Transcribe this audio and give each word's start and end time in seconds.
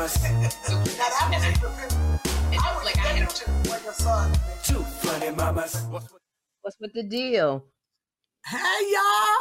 mamas. 0.00 0.22
Now 0.98 1.08
that 1.08 1.58
was 1.60 2.64
I 2.64 2.76
would 2.76 2.84
like 2.84 2.96
I 2.96 3.00
had 3.00 3.28
to 3.28 3.70
like 3.70 3.82
a 3.82 3.92
son. 3.92 4.32
Two 4.62 4.82
funny 4.82 5.30
mamas. 5.30 5.82
What's 5.90 6.76
with 6.80 6.92
the 6.94 7.02
deal? 7.02 7.64
Hey 8.46 8.80
y'all, 8.90 9.36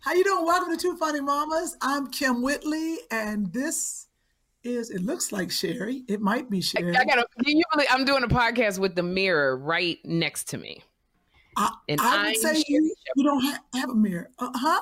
how 0.00 0.14
you 0.14 0.24
doing? 0.24 0.46
Welcome 0.46 0.74
to 0.74 0.80
Two 0.80 0.96
Funny 0.96 1.20
Mamas. 1.20 1.76
I'm 1.82 2.06
Kim 2.06 2.42
Whitley, 2.42 2.98
and 3.10 3.52
this 3.52 4.06
is. 4.64 4.90
It 4.90 5.02
looks 5.02 5.32
like 5.32 5.50
Sherry. 5.50 6.04
It 6.08 6.20
might 6.20 6.48
be 6.48 6.62
Sherry. 6.62 6.96
I 6.96 7.04
gotta. 7.04 7.26
Can 7.44 7.56
you 7.56 7.64
believe 7.72 7.88
I'm 7.90 8.04
doing 8.06 8.22
a 8.22 8.28
podcast 8.28 8.78
with 8.78 8.94
the 8.94 9.02
mirror 9.02 9.58
right 9.58 9.98
next 10.04 10.48
to 10.48 10.58
me? 10.58 10.82
I, 11.56 11.70
and 11.88 12.00
I 12.00 12.16
would 12.16 12.26
I'm 12.28 12.34
say 12.34 12.54
Sherry 12.54 12.64
you, 12.68 12.94
you 13.16 13.24
don't 13.24 13.42
ha- 13.42 13.62
have 13.74 13.90
a 13.90 13.94
mirror, 13.94 14.30
uh 14.38 14.50
huh? 14.54 14.80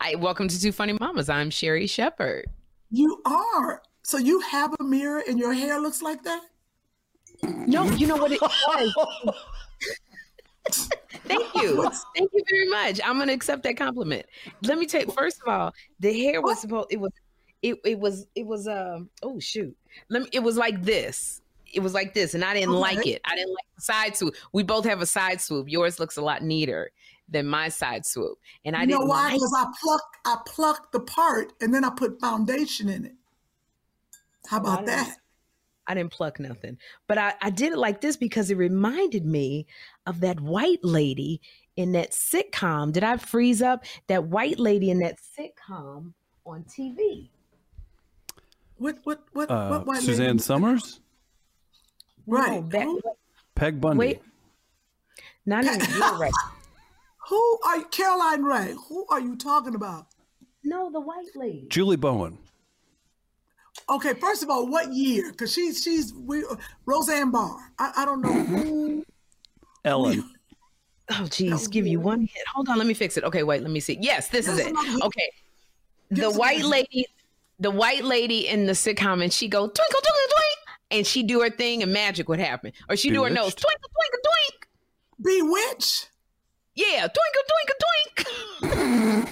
I 0.00 0.16
welcome 0.16 0.48
to 0.48 0.60
Two 0.60 0.72
Funny 0.72 0.94
Mamas. 0.98 1.28
I'm 1.28 1.50
Sherry 1.50 1.86
Shepard. 1.86 2.46
You 2.90 3.20
are. 3.24 3.82
So 4.02 4.18
you 4.18 4.40
have 4.40 4.74
a 4.80 4.84
mirror, 4.84 5.22
and 5.28 5.38
your 5.38 5.52
hair 5.52 5.80
looks 5.80 6.02
like 6.02 6.22
that. 6.22 6.42
No, 7.42 7.84
you 7.90 8.06
know 8.06 8.16
what 8.16 8.32
it 8.32 8.40
was. 8.42 9.34
Thank 11.28 11.54
you. 11.54 11.90
Thank 12.16 12.30
you 12.32 12.44
very 12.50 12.68
much. 12.68 13.00
I'm 13.04 13.18
gonna 13.18 13.32
accept 13.32 13.62
that 13.64 13.76
compliment. 13.76 14.26
Let 14.62 14.78
me 14.78 14.86
take 14.86 15.12
first 15.12 15.40
of 15.42 15.52
all, 15.52 15.72
the 16.00 16.12
hair 16.18 16.40
was 16.40 16.60
supposed 16.60 16.88
it 16.90 16.98
was 16.98 17.12
it 17.62 17.76
it 17.84 17.98
was 17.98 18.26
it 18.34 18.46
was 18.46 18.66
um 18.66 19.10
oh 19.22 19.38
shoot. 19.38 19.76
Let 20.08 20.22
me 20.22 20.28
it 20.32 20.40
was 20.40 20.56
like 20.56 20.82
this. 20.82 21.40
It 21.72 21.80
was 21.80 21.92
like 21.92 22.14
this, 22.14 22.32
and 22.32 22.42
I 22.42 22.54
didn't 22.54 22.72
like 22.72 23.06
it. 23.06 23.20
I 23.26 23.36
didn't 23.36 23.50
like 23.50 23.66
the 23.76 23.82
side 23.82 24.16
swoop. 24.16 24.34
We 24.54 24.62
both 24.62 24.86
have 24.86 25.02
a 25.02 25.06
side 25.06 25.38
swoop. 25.38 25.68
Yours 25.68 26.00
looks 26.00 26.16
a 26.16 26.22
lot 26.22 26.42
neater 26.42 26.90
than 27.28 27.46
my 27.46 27.68
side 27.68 28.06
swoop. 28.06 28.38
And 28.64 28.74
I 28.74 28.80
you 28.82 28.86
didn't 28.88 29.00
know 29.00 29.06
why? 29.06 29.24
like 29.24 29.34
Because 29.34 29.54
I 29.56 29.66
pluck, 29.82 30.02
I 30.24 30.36
plucked 30.46 30.92
the 30.92 31.00
part, 31.00 31.52
and 31.60 31.72
then 31.74 31.84
I 31.84 31.90
put 31.90 32.20
foundation 32.20 32.88
in 32.88 33.04
it. 33.04 33.14
How 34.48 34.58
about 34.58 34.80
I 34.80 34.84
that? 34.86 35.16
I 35.86 35.94
didn't 35.94 36.12
pluck 36.12 36.38
nothing. 36.38 36.78
But 37.06 37.18
I, 37.18 37.34
I 37.40 37.50
did 37.50 37.72
it 37.72 37.78
like 37.78 38.00
this 38.00 38.16
because 38.16 38.50
it 38.50 38.56
reminded 38.56 39.24
me 39.24 39.66
of 40.06 40.20
that 40.20 40.38
white 40.40 40.84
lady 40.84 41.40
in 41.76 41.92
that 41.92 42.10
sitcom. 42.12 42.92
Did 42.92 43.04
I 43.04 43.16
freeze 43.16 43.62
up 43.62 43.84
that 44.06 44.24
white 44.24 44.58
lady 44.58 44.90
in 44.90 44.98
that 44.98 45.16
sitcom 45.18 46.12
on 46.44 46.64
TV? 46.64 47.30
What, 48.76 48.98
what, 49.04 49.24
what, 49.32 49.50
Uh, 49.50 49.68
what? 49.68 49.86
white 49.86 50.02
Suzanne 50.02 50.26
lady? 50.26 50.38
Summers, 50.40 51.00
Right. 52.26 52.62
No, 52.62 52.68
that, 52.68 53.02
Peg 53.54 53.80
Bundy. 53.80 53.98
wait. 53.98 54.22
Not 55.46 55.64
even 55.64 55.80
you're 55.96 56.18
right. 56.18 56.32
Who 57.28 57.58
are 57.66 57.78
you, 57.78 57.84
Caroline 57.86 58.42
Ray? 58.42 58.74
Who 58.88 59.06
are 59.10 59.20
you 59.20 59.36
talking 59.36 59.74
about? 59.74 60.06
No, 60.64 60.90
the 60.90 61.00
white 61.00 61.26
lady. 61.34 61.66
Julie 61.68 61.96
Bowen. 61.96 62.38
Okay, 63.90 64.14
first 64.14 64.42
of 64.42 64.50
all, 64.50 64.66
what 64.66 64.92
year? 64.92 65.30
Because 65.30 65.52
she's 65.52 65.82
she's 65.82 66.12
we 66.12 66.44
Roseanne 66.86 67.30
Barr. 67.30 67.72
I, 67.78 67.92
I 67.98 68.04
don't 68.04 68.20
know 68.20 68.32
who. 68.32 68.64
Mm-hmm. 68.64 69.00
Ellen. 69.84 70.30
Oh, 71.10 71.26
geez, 71.30 71.68
give 71.68 71.86
you 71.86 72.00
one 72.00 72.22
hit. 72.22 72.42
Hold 72.54 72.68
on, 72.68 72.76
let 72.76 72.86
me 72.86 72.92
fix 72.92 73.16
it. 73.16 73.24
Okay, 73.24 73.42
wait, 73.42 73.62
let 73.62 73.70
me 73.70 73.80
see. 73.80 73.96
Yes, 74.00 74.28
this 74.28 74.46
is 74.46 74.58
it. 74.58 74.74
Okay, 75.02 75.30
the 76.10 76.30
white 76.30 76.64
lady, 76.64 77.06
the 77.58 77.70
white 77.70 78.04
lady 78.04 78.46
in 78.46 78.66
the 78.66 78.72
sitcom, 78.72 79.22
and 79.22 79.32
she 79.32 79.48
go 79.48 79.60
twinkle 79.60 80.00
twinkle 80.00 80.34
twink, 80.36 80.58
and 80.90 81.06
she 81.06 81.22
do 81.22 81.40
her 81.40 81.50
thing, 81.50 81.82
and 81.82 81.92
magic 81.92 82.28
would 82.28 82.40
happen, 82.40 82.72
or 82.90 82.96
she 82.96 83.10
do 83.10 83.22
her 83.24 83.30
nose 83.30 83.54
Bewitched? 83.54 83.60
twinkle 83.60 83.90
twinkle 83.94 84.20
twink. 84.24 84.68
Bewitched. 85.22 86.10
Yeah, 86.78 87.08
twinkle 87.08 87.44
twinkle 88.62 89.16
twink. 89.16 89.28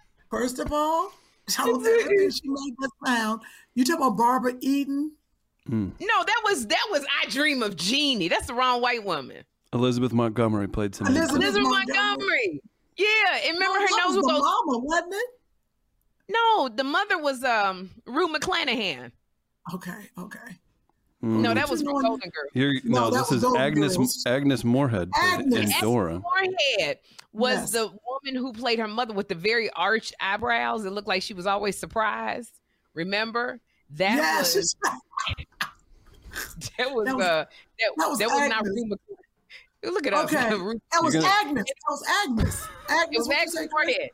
First 0.30 0.60
of 0.60 0.72
all, 0.72 1.10
I 1.58 1.64
was 1.68 1.86
everything 1.86 2.30
she 2.30 2.48
made 2.48 2.74
that 2.78 2.90
sound. 3.04 3.40
You 3.74 3.84
talk 3.84 3.96
about 3.98 4.16
Barbara 4.16 4.54
Eden. 4.60 5.12
No, 5.66 5.88
that 5.98 6.40
was 6.44 6.66
that 6.68 6.86
was 6.90 7.04
I 7.22 7.28
Dream 7.30 7.62
of 7.62 7.74
Jeannie. 7.76 8.28
That's 8.28 8.46
the 8.46 8.54
wrong 8.54 8.80
white 8.80 9.02
woman. 9.04 9.42
Elizabeth 9.72 10.12
Montgomery 10.12 10.68
played 10.68 10.94
Samantha. 10.94 11.18
Elizabeth- 11.18 11.42
Elizabeth 11.42 11.68
Montgomery. 11.68 11.98
Montgomery. 12.06 12.60
Yeah, 12.96 13.38
and 13.46 13.54
remember 13.54 13.78
that 13.80 13.88
her 13.90 13.96
nose 14.06 14.16
was 14.16 14.24
would 14.24 14.34
the 14.34 14.38
go. 14.38 14.62
mama, 14.66 14.78
wasn't 14.84 15.14
it? 15.14 15.30
No, 16.28 16.68
the 16.68 16.84
mother 16.84 17.18
was 17.18 17.42
um 17.42 17.90
Rue 18.06 18.28
McClanahan. 18.32 19.10
Okay, 19.74 20.10
okay. 20.18 20.58
Mm. 21.24 21.40
No, 21.40 21.54
that 21.54 21.68
was 21.70 21.80
from 21.82 21.92
doing? 21.92 22.02
Golden 22.04 22.30
Girl. 22.30 22.44
Here, 22.52 22.80
No, 22.84 23.08
no, 23.08 23.10
this 23.10 23.32
is 23.32 23.42
Golden 23.42 23.60
Agnes 23.62 23.96
Girls. 23.96 24.24
Agnes 24.26 24.64
Moorehead 24.64 25.10
played 25.10 25.40
it 25.40 25.46
in 25.46 25.54
Agnes. 25.54 25.80
Dora. 25.80 26.20
Forehead 26.20 26.98
was 27.32 27.56
Yes. 27.58 27.70
the 27.72 27.86
woman 27.86 28.34
who 28.42 28.52
played 28.52 28.78
her 28.78 28.88
mother 28.88 29.14
with 29.14 29.28
the 29.28 29.34
very 29.34 29.70
arched 29.70 30.14
eyebrows. 30.20 30.84
It 30.84 30.90
looked 30.90 31.08
like 31.08 31.22
she 31.22 31.34
was 31.34 31.46
always 31.46 31.78
surprised. 31.78 32.52
Remember 32.94 33.60
that 33.90 34.16
yes, 34.16 34.54
was 34.54 34.76
that 36.78 36.92
was, 36.92 37.06
that 37.06 37.16
was- 37.16 37.24
uh 37.24 37.44
that, 37.44 37.46
that 37.96 38.08
was 38.08 38.18
that 38.18 38.28
was 38.28 38.48
not 38.48 38.58
Agnes. 38.66 38.94
Look 39.82 40.06
it 40.06 40.14
up. 40.14 40.24
okay. 40.26 40.54
Rue- 40.54 40.80
That 40.92 41.02
was 41.02 41.14
gonna- 41.14 41.26
Agnes. 41.26 41.64
That 41.64 41.90
was 41.90 42.04
Agnes. 42.24 42.66
Agnes. 42.88 43.08
It 43.12 43.18
was 43.18 43.30
Agnes 43.30 43.52
say? 43.54 43.68
Forehead. 43.68 44.10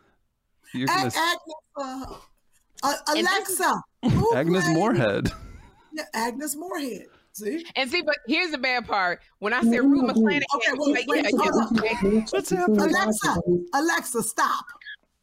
You're 0.75 0.91
Ag- 0.91 1.13
gonna 1.13 1.27
Agnes. 1.27 1.55
Uh, 1.77 2.17
uh, 2.83 2.95
And 3.17 3.27
this 3.27 3.49
is- 3.51 3.61
Alexa. 3.61 3.83
Agnes 4.37 4.65
played- 4.65 4.75
Moorehead. 4.77 5.33
Yeah, 5.93 6.05
Agnes 6.15 6.57
Moorehead. 6.57 7.07
See? 7.33 7.65
And 7.77 7.91
see, 7.91 8.03
but 8.03 8.17
here's 8.27 8.51
the 8.51 8.59
bad 8.59 8.87
part. 8.87 9.21
When 9.39 9.53
I 9.53 9.63
said 9.63 9.79
Rue 9.85 10.03
McClanahan, 10.03 10.43
Okay, 10.55 10.73
it 10.73 10.79
was 10.79 10.89
wait, 10.89 11.09
like, 11.09 11.09
wait, 11.09 11.25
yeah, 11.25 12.11
yeah, 12.13 12.21
What's 12.31 12.51
happening? 12.51 12.81
Alexa. 12.81 13.37
Alexa, 13.75 14.23
stop. 14.25 14.65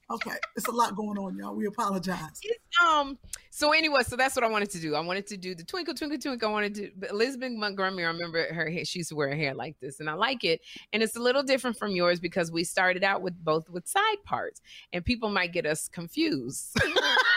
Okay, 0.09 0.31
it's 0.55 0.67
a 0.67 0.71
lot 0.71 0.95
going 0.95 1.17
on, 1.17 1.35
y'all. 1.35 1.53
We 1.53 1.65
apologize. 1.67 2.39
um 2.85 3.17
so 3.49 3.71
anyway 3.73 4.01
so 4.03 4.15
that's 4.15 4.35
what 4.35 4.43
i 4.45 4.47
wanted 4.47 4.69
to 4.69 4.79
do 4.79 4.93
i 4.93 4.99
wanted 4.99 5.25
to 5.25 5.35
do 5.35 5.55
the 5.55 5.63
twinkle 5.63 5.95
twinkle 5.95 6.19
twinkle 6.19 6.47
i 6.47 6.51
wanted 6.51 6.75
to 6.75 6.91
but 6.95 7.09
elizabeth 7.09 7.51
montgomery 7.53 8.05
i 8.05 8.07
remember 8.07 8.53
her 8.53 8.69
hair 8.69 8.85
she 8.85 8.99
used 8.99 9.09
to 9.09 9.15
wear 9.15 9.29
her 9.29 9.35
hair 9.35 9.55
like 9.55 9.75
this 9.79 9.99
and 9.99 10.07
i 10.07 10.13
like 10.13 10.43
it 10.43 10.61
and 10.93 11.01
it's 11.01 11.15
a 11.15 11.19
little 11.19 11.41
different 11.41 11.75
from 11.75 11.89
yours 11.91 12.19
because 12.19 12.51
we 12.51 12.63
started 12.63 13.03
out 13.03 13.23
with 13.23 13.33
both 13.43 13.67
with 13.69 13.87
side 13.87 14.17
parts 14.23 14.61
and 14.93 15.03
people 15.03 15.29
might 15.29 15.51
get 15.53 15.65
us 15.65 15.87
confused 15.89 16.77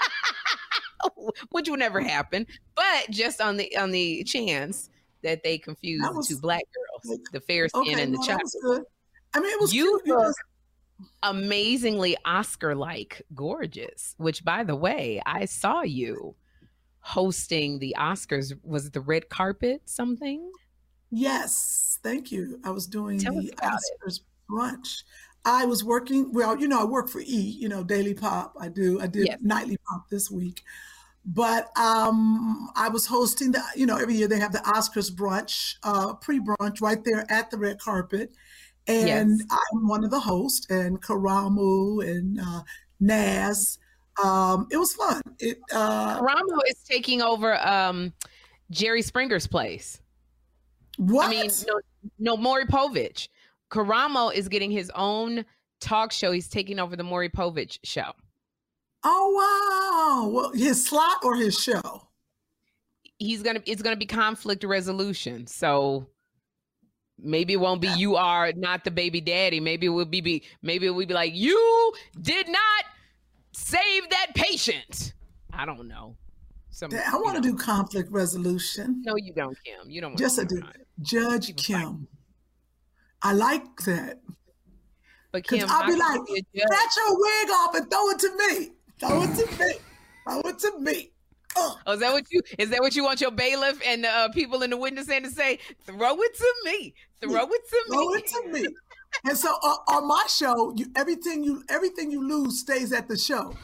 which 1.50 1.68
would 1.68 1.78
never 1.78 2.00
happen 2.00 2.46
but 2.74 3.10
just 3.10 3.40
on 3.40 3.56
the 3.56 3.76
on 3.76 3.90
the 3.90 4.22
chance 4.24 4.90
that 5.22 5.42
they 5.42 5.58
confuse 5.58 6.00
the 6.00 6.24
two 6.26 6.38
black 6.40 6.62
girls 6.74 7.18
the 7.32 7.40
fair 7.40 7.68
skin 7.68 7.82
Okay, 7.82 8.02
and 8.02 8.14
the 8.14 8.18
no, 8.18 8.24
chocolate. 8.24 8.84
I 9.34 9.40
mean, 9.40 9.52
it 9.52 9.60
was 9.60 9.72
You 9.74 10.00
cute. 10.04 10.16
Look- 10.18 10.36
amazingly 11.22 12.16
Oscar 12.24 12.74
like 12.74 13.22
gorgeous, 13.34 14.14
which 14.18 14.44
by 14.44 14.64
the 14.64 14.76
way, 14.76 15.20
I 15.24 15.44
saw 15.46 15.82
you 15.82 16.34
hosting 17.00 17.78
the 17.78 17.94
Oscars. 17.98 18.52
Was 18.62 18.86
it 18.86 18.92
the 18.92 19.00
red 19.00 19.28
carpet 19.28 19.82
something? 19.86 20.50
Yes, 21.10 21.98
thank 22.02 22.30
you. 22.30 22.60
I 22.64 22.70
was 22.70 22.86
doing 22.86 23.18
Tell 23.18 23.34
the 23.34 23.52
Oscars 23.62 24.20
brunch. 24.50 25.04
I 25.44 25.64
was 25.64 25.82
working. 25.84 26.32
Well, 26.32 26.58
you 26.58 26.68
know, 26.68 26.80
I 26.80 26.84
work 26.84 27.08
for 27.08 27.20
E. 27.20 27.24
You 27.58 27.68
know, 27.68 27.82
Daily 27.82 28.14
Pop. 28.14 28.54
I 28.60 28.68
do. 28.68 29.00
I 29.00 29.06
did 29.06 29.26
Yes. 29.26 29.38
nightly 29.42 29.78
pop 29.88 30.08
this 30.10 30.30
week, 30.30 30.62
but 31.24 31.68
um, 31.78 32.68
I 32.76 32.88
was 32.88 33.06
hosting 33.06 33.52
the. 33.52 33.62
You 33.74 33.86
know, 33.86 33.96
every 33.96 34.14
year 34.14 34.28
they 34.28 34.38
have 34.38 34.52
the 34.52 34.58
Oscars 34.60 35.10
brunch, 35.10 35.76
uh, 35.82 36.14
pre-brunch, 36.14 36.80
right 36.82 37.02
there 37.04 37.24
at 37.30 37.50
the 37.50 37.56
red 37.58 37.78
carpet, 37.78 38.32
and 38.86 39.06
Yes. 39.38 39.58
I'm 39.72 39.88
one 39.88 40.04
of 40.04 40.10
the 40.10 40.20
hosts, 40.20 40.66
and 40.70 41.00
Karamo 41.02 42.06
and 42.06 42.38
uh, 42.40 42.62
Naz. 43.00 43.78
Um, 44.22 44.66
it 44.70 44.76
was 44.76 44.92
fun. 44.94 45.22
It 45.38 45.58
uh, 45.72 46.18
Ramo 46.20 46.60
is 46.68 46.76
taking 46.86 47.22
over 47.22 47.54
um 47.66 48.12
Jerry 48.70 49.00
Springer's 49.02 49.46
place. 49.46 50.00
what? 50.98 51.26
I 51.28 51.30
mean, 51.30 51.50
no, 51.66 51.80
no, 52.18 52.36
Maury 52.36 52.66
Povich. 52.66 53.28
Karamo 53.70 54.32
is 54.34 54.48
getting 54.48 54.70
his 54.70 54.90
own 54.94 55.44
talk 55.80 56.12
show. 56.12 56.32
He's 56.32 56.48
taking 56.48 56.78
over 56.78 56.96
the 56.96 57.04
Maury 57.04 57.28
Povich 57.28 57.78
show. 57.84 58.12
oh 59.04 60.22
wow! 60.22 60.28
Well, 60.30 60.52
his 60.52 60.84
slot 60.86 61.18
or 61.24 61.36
his 61.36 61.58
show? 61.58 62.08
He's 63.18 63.42
gonna 63.42 63.60
it's 63.66 63.82
gonna 63.82 63.96
be 63.96 64.06
conflict 64.06 64.64
resolution. 64.64 65.46
So 65.46 66.06
maybe 67.18 67.52
it 67.52 67.60
won't 67.60 67.80
be 67.80 67.88
you 67.88 68.16
are 68.16 68.52
not 68.56 68.84
the 68.84 68.90
baby 68.90 69.20
daddy. 69.20 69.60
Maybe 69.60 69.86
it 69.86 69.90
will 69.90 70.04
be, 70.06 70.20
be 70.20 70.42
maybe 70.62 70.86
it 70.86 70.90
will 70.90 71.06
be 71.06 71.14
like 71.14 71.34
you 71.34 71.92
did 72.20 72.48
not 72.48 72.84
save 73.52 74.08
that 74.10 74.28
patient. 74.34 75.12
I 75.52 75.66
don't 75.66 75.86
know. 75.88 76.16
Some, 76.70 76.92
I 76.94 77.16
want 77.16 77.36
to 77.36 77.42
do 77.42 77.56
conflict 77.56 78.10
resolution. 78.12 79.02
No, 79.04 79.16
you 79.16 79.34
don't, 79.34 79.58
Kim. 79.64 79.90
You 79.90 80.00
don't. 80.00 80.12
want 80.12 80.20
Yes, 80.20 80.36
to 80.36 80.42
I 80.42 80.44
do. 80.44 80.62
Judge 81.02 81.56
Kim. 81.56 82.06
I 83.22 83.32
like 83.32 83.76
that. 83.86 84.20
But 85.32 85.46
Kim, 85.46 85.66
I'll 85.68 85.86
be 85.86 85.96
like, 85.96 86.26
can 86.26 86.26
you 86.28 86.42
be 86.52 86.60
a 86.60 86.60
judge? 86.60 86.68
snatch 86.68 86.96
your 86.96 87.18
wig 87.18 87.50
off 87.50 87.74
and 87.74 87.90
throw 87.90 88.10
it 88.10 88.18
to 88.20 88.36
me. 88.36 88.70
Throw 88.98 89.22
it 89.22 89.34
to 89.36 89.64
me. 89.64 89.72
Throw 90.24 90.40
it 90.40 90.58
to 90.58 90.78
me. 90.80 91.10
Oh, 91.56 91.78
is 91.88 92.00
that 92.00 92.12
what 92.12 92.24
you 92.30 92.42
is 92.58 92.70
that 92.70 92.80
what 92.80 92.94
you 92.94 93.02
want 93.02 93.20
your 93.20 93.32
bailiff 93.32 93.80
and 93.84 94.06
uh, 94.06 94.28
people 94.30 94.62
in 94.62 94.70
the 94.70 94.76
witness 94.76 95.06
stand 95.06 95.24
to 95.24 95.30
say? 95.30 95.58
Throw 95.84 96.20
it 96.20 96.36
to 96.36 96.54
me. 96.64 96.94
Throw 97.20 97.32
it 97.32 97.68
to 97.70 97.84
me. 97.88 97.96
Throw 97.96 98.14
it 98.14 98.26
to 98.26 98.48
me. 98.52 98.66
And 99.24 99.36
so 99.36 99.56
uh, 99.62 99.76
on 99.88 100.06
my 100.06 100.24
show, 100.28 100.72
you, 100.76 100.86
everything 100.96 101.42
you 101.42 101.64
everything 101.68 102.10
you 102.10 102.26
lose 102.26 102.60
stays 102.60 102.92
at 102.92 103.08
the 103.08 103.18
show. 103.18 103.54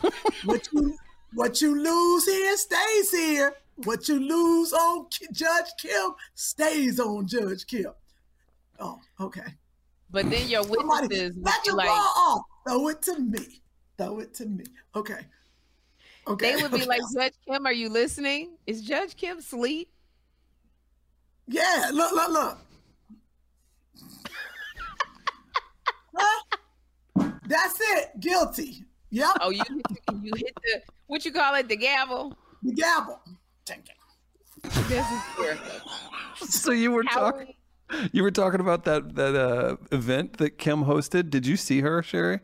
what 0.44 0.69
you 0.73 0.97
What 1.37 1.61
you 1.61 1.79
lose 1.79 2.25
here 2.25 2.56
stays 2.56 3.11
here. 3.11 3.55
What 3.85 4.08
you 4.08 4.19
lose 4.19 4.73
on 4.73 5.06
Judge 5.32 5.67
Kim 5.79 6.12
stays 6.35 6.99
on 6.99 7.26
Judge 7.26 7.67
Kim. 7.67 7.93
Oh, 8.81 9.00
okay. 9.21 9.43
But 10.11 10.31
then 10.31 10.49
your 10.49 10.63
Somebody, 10.63 11.09
witnesses 11.09 11.37
would 11.37 11.45
be 11.45 11.51
your 11.65 11.75
like, 11.77 11.89
off. 11.89 12.43
Throw 12.67 12.89
it 12.89 13.03
to 13.03 13.19
me. 13.19 13.63
Throw 13.99 14.21
it 14.21 14.35
to 14.35 14.47
me. 14.47 14.65
Okay. 14.95 15.21
Okay. 16.29 16.57
they 16.57 16.63
would 16.63 16.73
be 16.73 16.79
okay. 16.79 16.87
like, 16.87 17.01
Judge 17.15 17.35
Kim, 17.47 17.67
are 17.67 17.73
you 17.73 17.89
listening? 17.89 18.57
Is 18.67 18.83
Judge 18.83 19.17
Kim 19.17 19.39
asleep? 19.39 19.89
yeah, 21.49 21.91
look, 21.93 22.13
look, 22.13 22.29
look. 22.31 22.59
Huh? 26.17 26.43
That's 27.47 27.79
it. 27.81 28.21
Guilty. 28.21 28.85
Yep. 29.11 29.29
Oh, 29.41 29.51
you 29.51 29.63
you 30.23 30.33
hit 30.37 30.55
the 30.63 30.83
what 31.07 31.25
you 31.25 31.33
call 31.33 31.55
it, 31.55 31.69
the 31.69 31.77
gavel. 31.77 32.37
The 32.63 32.73
gavel. 32.73 33.21
Ding, 33.65 33.83
ding. 33.85 34.73
This 34.89 35.05
is 35.07 35.23
hysterical. 35.37 35.91
So 36.49 36.73
you 36.73 36.91
were 36.91 37.05
How- 37.07 37.31
talking. 37.31 37.55
You 38.12 38.23
were 38.23 38.31
talking 38.31 38.61
about 38.61 38.85
that 38.85 39.15
that 39.15 39.35
uh, 39.35 39.77
event 39.93 40.38
that 40.38 40.59
Kim 40.59 40.85
hosted. 40.85 41.31
Did 41.31 41.47
you 41.47 41.56
see 41.56 41.81
her, 41.81 42.03
Sherry? 42.03 42.41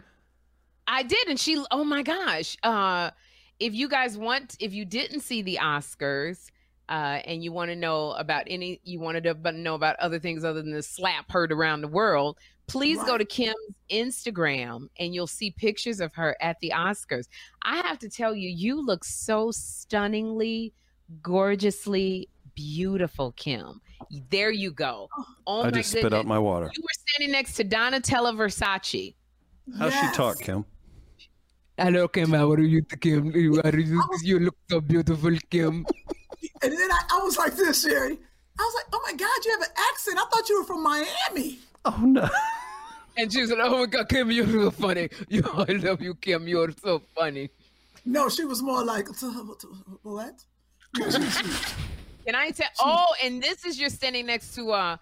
I 0.86 1.02
did, 1.02 1.28
and 1.28 1.38
she. 1.38 1.62
Oh 1.70 1.84
my 1.84 2.02
gosh! 2.02 2.56
Uh, 2.62 3.10
if 3.58 3.74
you 3.74 3.88
guys 3.88 4.16
want, 4.16 4.56
if 4.60 4.72
you 4.72 4.84
didn't 4.84 5.20
see 5.20 5.42
the 5.42 5.58
Oscars, 5.60 6.50
uh, 6.88 7.20
and 7.24 7.42
you 7.42 7.52
want 7.52 7.70
to 7.70 7.76
know 7.76 8.12
about 8.12 8.44
any, 8.46 8.80
you 8.84 9.00
wanted 9.00 9.24
to 9.24 9.34
but 9.34 9.54
know 9.54 9.74
about 9.74 9.96
other 9.96 10.18
things 10.18 10.44
other 10.44 10.62
than 10.62 10.72
the 10.72 10.82
slap 10.82 11.30
heard 11.30 11.52
around 11.52 11.80
the 11.80 11.88
world, 11.88 12.38
please 12.66 13.02
go 13.04 13.16
to 13.16 13.24
Kim's 13.24 13.54
Instagram, 13.90 14.88
and 14.98 15.14
you'll 15.14 15.26
see 15.26 15.50
pictures 15.50 16.00
of 16.00 16.14
her 16.14 16.36
at 16.40 16.58
the 16.60 16.72
Oscars. 16.74 17.28
I 17.62 17.76
have 17.78 17.98
to 18.00 18.08
tell 18.08 18.34
you, 18.34 18.48
you 18.48 18.84
look 18.84 19.04
so 19.04 19.50
stunningly, 19.50 20.72
gorgeously 21.22 22.28
beautiful, 22.54 23.32
Kim. 23.32 23.80
There 24.30 24.50
you 24.50 24.70
go. 24.70 25.08
Oh, 25.16 25.24
oh 25.46 25.60
I 25.60 25.64
my 25.64 25.70
just 25.70 25.92
goodness! 25.92 26.10
spit 26.10 26.12
out 26.18 26.26
my 26.26 26.38
water. 26.38 26.70
You 26.74 26.82
were 26.82 26.88
standing 27.08 27.32
next 27.32 27.54
to 27.54 27.64
Donatella 27.64 28.34
Versace. 28.34 29.14
How's 29.78 29.92
Yes. 29.92 30.10
she 30.10 30.16
talk, 30.16 30.38
Kim? 30.40 30.64
Hello, 31.78 32.08
Kim. 32.08 32.32
How 32.32 32.50
are 32.52 32.60
you, 32.60 32.82
Kim? 32.82 33.26
You, 33.34 33.60
are 33.64 33.76
you, 33.78 34.02
you 34.22 34.38
look 34.40 34.56
so 34.70 34.80
beautiful, 34.80 35.36
Kim. 35.50 35.86
And 36.64 36.72
then 36.72 36.92
I, 36.92 37.00
I 37.14 37.18
was 37.24 37.36
like 37.36 37.56
this, 37.56 37.82
Sherry. 37.82 38.16
I 38.58 38.62
was 38.62 38.74
like, 38.74 38.86
oh 38.92 39.00
my 39.04 39.12
God, 39.14 39.44
you 39.44 39.50
have 39.52 39.62
an 39.62 39.74
accent. 39.90 40.16
I 40.18 40.24
thought 40.30 40.48
you 40.48 40.60
were 40.60 40.64
from 40.64 40.82
Miami. 40.84 41.58
Oh 41.84 41.98
no! 42.00 42.28
And 43.16 43.32
she 43.32 43.40
was 43.40 43.50
like, 43.50 43.58
"Oh 43.62 43.78
my 43.80 43.86
God, 43.86 44.08
Kim, 44.08 44.30
you're 44.30 44.46
so 44.46 44.70
funny. 44.70 45.08
You, 45.28 45.42
I 45.52 45.72
love 45.72 46.00
you, 46.00 46.14
Kim. 46.14 46.46
You're 46.46 46.70
so 46.82 47.02
funny." 47.16 47.50
No, 48.04 48.28
she 48.28 48.44
was 48.44 48.62
more 48.62 48.84
like, 48.84 49.08
what? 50.02 50.44
Can 52.24 52.34
I 52.34 52.50
tell? 52.50 52.68
Oh, 52.80 53.06
and 53.22 53.42
this 53.42 53.64
is 53.64 53.78
you're 53.80 53.90
standing 53.90 54.26
next 54.26 54.54
to 54.54 54.70
uh, 54.72 54.96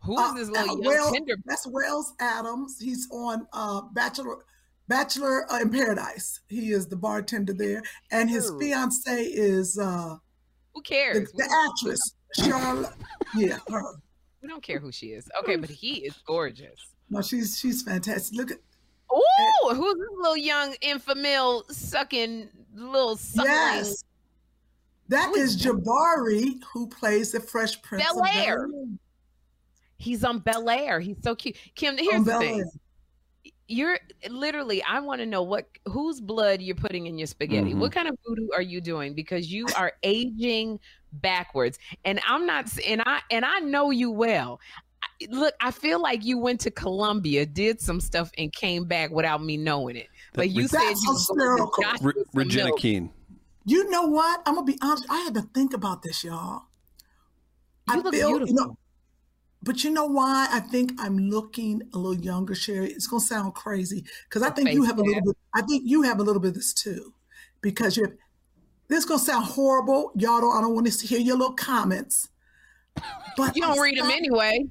who 0.00 0.14
is 0.14 0.20
Uh, 0.20 0.34
this 0.34 0.48
little 0.48 0.62
uh, 0.62 0.64
young 0.66 0.80
Well, 0.84 1.12
tender? 1.12 1.34
That's 1.44 1.66
Wells 1.66 2.14
Adams. 2.20 2.78
He's 2.80 3.08
on 3.12 3.46
uh, 3.52 3.82
Bachelor 3.92 4.44
Bachelor 4.88 5.50
uh, 5.52 5.60
in 5.60 5.70
Paradise. 5.70 6.40
He 6.48 6.72
is 6.72 6.86
the 6.86 6.96
bartender 6.96 7.52
there, 7.52 7.82
and 8.10 8.28
his 8.28 8.50
Ooh. 8.50 8.58
fiance 8.58 9.22
is 9.24 9.78
uh, 9.78 10.16
Who 10.74 10.82
cares? 10.82 11.30
We 11.34 11.44
the 11.44 11.68
actress 11.68 12.00
Charlotte. 12.34 12.92
Yeah, 13.36 13.58
her. 13.70 13.94
We 14.42 14.48
don't 14.48 14.62
care 14.62 14.78
who 14.80 14.90
she 14.90 15.08
is. 15.08 15.28
Okay, 15.42 15.56
but 15.56 15.70
he 15.70 16.04
is 16.06 16.14
gorgeous. 16.26 16.80
No, 17.10 17.20
she's 17.22 17.58
she's 17.58 17.82
fantastic. 17.82 18.36
Look 18.36 18.50
at 18.50 18.58
Oh, 19.14 19.74
who's 19.76 19.94
this 19.98 20.08
little 20.16 20.36
young 20.38 20.74
infamil 20.82 21.70
sucking 21.70 22.48
little 22.74 23.16
suckling? 23.16 23.52
yes, 23.52 24.04
that 25.08 25.28
Who 25.28 25.34
is 25.36 25.56
is 25.56 25.66
Jabari 25.66 26.54
who 26.72 26.86
plays 26.88 27.32
the 27.32 27.40
Fresh 27.40 27.82
Prince 27.82 28.04
Bel-Air. 28.04 28.66
Bel-Air. 28.68 28.84
He's 29.98 30.24
on 30.24 30.40
Bel 30.40 30.68
Air. 30.68 31.00
He's 31.00 31.16
so 31.22 31.34
cute. 31.34 31.56
Kim, 31.74 31.96
here's 31.96 32.14
On 32.14 32.24
the 32.24 32.38
thing. 32.38 32.70
You're 33.68 33.98
literally. 34.28 34.82
I 34.82 35.00
want 35.00 35.20
to 35.20 35.26
know 35.26 35.42
what 35.42 35.66
whose 35.86 36.20
blood 36.20 36.60
you're 36.60 36.74
putting 36.74 37.06
in 37.06 37.16
your 37.18 37.26
spaghetti. 37.28 37.72
Mhm. 37.72 37.78
What 37.78 37.92
kind 37.92 38.08
of 38.08 38.16
voodoo 38.26 38.48
are 38.54 38.60
you 38.62 38.80
doing? 38.80 39.14
Because 39.14 39.50
you 39.50 39.66
are 39.78 39.92
aging 40.02 40.78
backwards, 41.12 41.78
and 42.04 42.20
I'm 42.28 42.44
not. 42.44 42.64
s- 42.64 42.80
And 42.86 43.00
I 43.06 43.20
and 43.30 43.44
I 43.44 43.60
know 43.60 43.90
you 43.90 44.10
well. 44.10 44.60
Look, 45.30 45.54
I 45.60 45.70
feel 45.70 46.02
like 46.02 46.24
you 46.24 46.36
went 46.36 46.60
to 46.62 46.70
Columbia, 46.70 47.46
did 47.46 47.80
some 47.80 48.00
stuff, 48.00 48.30
and 48.36 48.52
came 48.52 48.84
back 48.84 49.10
without 49.10 49.42
me 49.42 49.56
knowing 49.56 49.96
it. 49.96 50.08
But 50.34 50.50
you 50.50 50.66
said 50.68 50.80
you 50.80 50.88
was 50.90 51.26
going 51.28 51.40
hysterical. 51.48 51.84
Re- 52.02 52.24
Regina 52.34 52.64
milk. 52.66 52.78
Keene. 52.80 53.10
You 53.64 53.88
know 53.90 54.02
what? 54.02 54.42
I'm 54.46 54.54
gonna 54.54 54.66
be 54.66 54.78
honest. 54.82 55.06
I 55.08 55.20
had 55.20 55.34
to 55.34 55.42
think 55.42 55.72
about 55.72 56.02
this, 56.02 56.24
y'all. 56.24 56.62
You 57.88 57.94
I 57.94 57.96
look 57.98 58.14
feel, 58.14 58.28
beautiful. 58.30 58.48
you 58.48 58.54
know, 58.54 58.76
but 59.62 59.84
you 59.84 59.90
know 59.90 60.06
why 60.06 60.48
I 60.50 60.60
think 60.60 60.92
I'm 60.98 61.18
looking 61.18 61.82
a 61.92 61.98
little 61.98 62.22
younger, 62.22 62.54
Sherry? 62.54 62.90
It's 62.90 63.06
gonna 63.06 63.20
sound 63.20 63.54
crazy 63.54 64.04
because 64.28 64.42
I 64.42 64.50
think 64.50 64.70
you 64.72 64.84
have 64.84 64.98
a 64.98 65.02
little 65.02 65.22
bit. 65.22 65.36
I 65.54 65.62
think 65.62 65.84
you 65.86 66.02
have 66.02 66.18
a 66.18 66.22
little 66.22 66.40
bit 66.40 66.48
of 66.48 66.54
this 66.54 66.74
too, 66.74 67.14
because 67.60 67.96
you 67.96 68.04
have. 68.04 68.14
This 68.88 69.00
is 69.00 69.04
gonna 69.06 69.20
sound 69.20 69.46
horrible, 69.46 70.12
y'all. 70.16 70.40
Don't. 70.40 70.56
I 70.56 70.60
don't 70.60 70.74
want 70.74 70.90
to 70.92 71.06
hear 71.06 71.20
your 71.20 71.36
little 71.36 71.54
comments. 71.54 72.28
But 73.36 73.56
you 73.56 73.62
don't 73.62 73.78
I 73.78 73.82
read 73.82 73.98
them 73.98 74.10
anyway. 74.10 74.66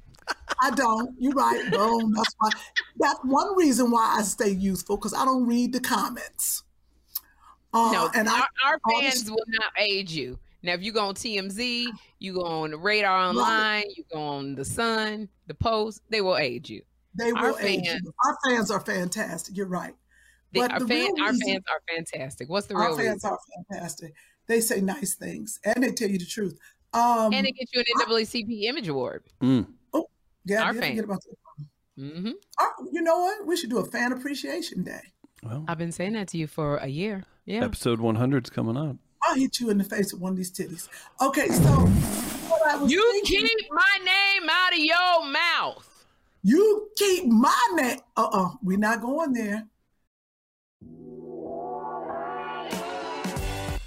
I 0.60 0.70
don't. 0.70 1.10
You're 1.18 1.32
right. 1.32 1.70
Boom. 1.72 2.12
That's 2.12 2.34
why. 2.38 2.50
That's 2.98 3.18
one 3.24 3.56
reason 3.56 3.90
why 3.90 4.16
I 4.18 4.22
stay 4.22 4.50
youthful 4.50 4.96
because 4.96 5.14
I 5.14 5.24
don't 5.24 5.46
read 5.46 5.72
the 5.72 5.80
comments. 5.80 6.62
Uh, 7.72 7.90
No, 7.92 8.10
and 8.14 8.28
I 8.28 8.40
our, 8.40 8.46
our 8.66 8.80
fans 9.00 9.22
this- 9.24 9.30
will 9.30 9.44
not 9.48 9.72
aid 9.78 10.10
you. 10.10 10.38
Now, 10.64 10.74
if 10.74 10.82
you 10.82 10.92
go 10.92 11.06
on 11.08 11.14
TMZ, 11.14 11.86
you 12.20 12.34
go 12.34 12.44
on 12.44 12.80
Radar 12.80 13.18
Online, 13.30 13.82
you 13.96 14.04
go 14.12 14.20
on 14.20 14.54
the 14.54 14.64
Sun, 14.64 15.28
the 15.48 15.54
Post, 15.54 16.02
they 16.08 16.20
will 16.20 16.36
aid 16.36 16.68
you. 16.68 16.82
They 17.18 17.32
Our 17.32 17.48
will 17.50 17.58
aid 17.58 17.84
fans- 17.84 18.00
you. 18.04 18.12
Our 18.24 18.38
fans 18.46 18.70
are 18.70 18.78
fantastic. 18.80 19.56
You're 19.56 19.66
right. 19.66 19.94
They, 20.52 20.60
But 20.60 20.70
our, 20.72 20.78
the 20.80 20.86
fan, 20.86 20.98
real 21.16 21.24
our 21.24 21.32
fans 21.34 21.64
are 21.68 21.82
fantastic. 21.88 22.48
What's 22.48 22.68
the 22.68 22.74
real 22.76 22.84
Our 22.92 22.96
fans 22.96 23.14
reason? 23.24 23.30
are 23.30 23.38
fantastic. 23.70 24.14
They 24.46 24.60
say 24.60 24.80
nice 24.80 25.14
things 25.14 25.58
and 25.64 25.82
they 25.82 25.90
tell 25.92 26.08
you 26.10 26.18
the 26.18 26.26
truth. 26.26 26.58
Um, 26.92 27.32
And 27.32 27.44
they 27.46 27.52
get 27.52 27.68
you 27.72 27.80
an 27.80 28.06
NAACP 28.06 28.62
Image 28.64 28.86
Award. 28.88 29.24
Mm. 29.42 29.66
yeah, 30.44 30.62
our 30.62 30.74
fans. 30.74 30.86
forget 30.86 31.04
about 31.04 31.22
that. 31.24 31.66
hmm 31.96 32.30
Our- 32.58 32.74
you 32.92 33.02
know 33.02 33.18
what? 33.18 33.46
We 33.46 33.56
should 33.56 33.70
do 33.70 33.78
a 33.78 33.84
fan 33.84 34.12
appreciation 34.12 34.84
day. 34.84 35.11
Well, 35.42 35.64
I've 35.68 35.78
been 35.78 35.92
saying 35.92 36.12
that 36.12 36.28
to 36.28 36.38
you 36.38 36.46
for 36.46 36.76
a 36.76 36.86
year. 36.86 37.24
Yeah. 37.44 37.64
episode 37.64 38.00
100 38.00 38.46
is 38.46 38.50
coming 38.50 38.76
up. 38.76 38.96
I'll 39.24 39.34
hit 39.34 39.58
you 39.58 39.70
in 39.70 39.78
the 39.78 39.84
face 39.84 40.12
with 40.12 40.22
one 40.22 40.30
of 40.32 40.36
these 40.36 40.52
titties. 40.52 40.88
Okay, 41.20 41.48
so 41.48 41.62
what 42.48 42.62
I 42.66 42.76
was 42.76 42.90
You 42.92 43.02
thinking- 43.24 43.48
keep 43.48 43.66
my 43.72 43.98
name 44.04 44.48
out 44.48 44.72
of 44.72 44.78
your 44.78 45.32
mouth. 45.32 45.88
you 46.44 46.88
keep 46.96 47.26
my 47.26 47.58
name. 47.74 47.98
Uh 48.16 48.22
uh-uh, 48.22 48.44
uh, 48.46 48.50
we 48.62 48.74
are 48.74 48.78
not 48.78 49.00
going 49.00 49.32
there. 49.32 49.66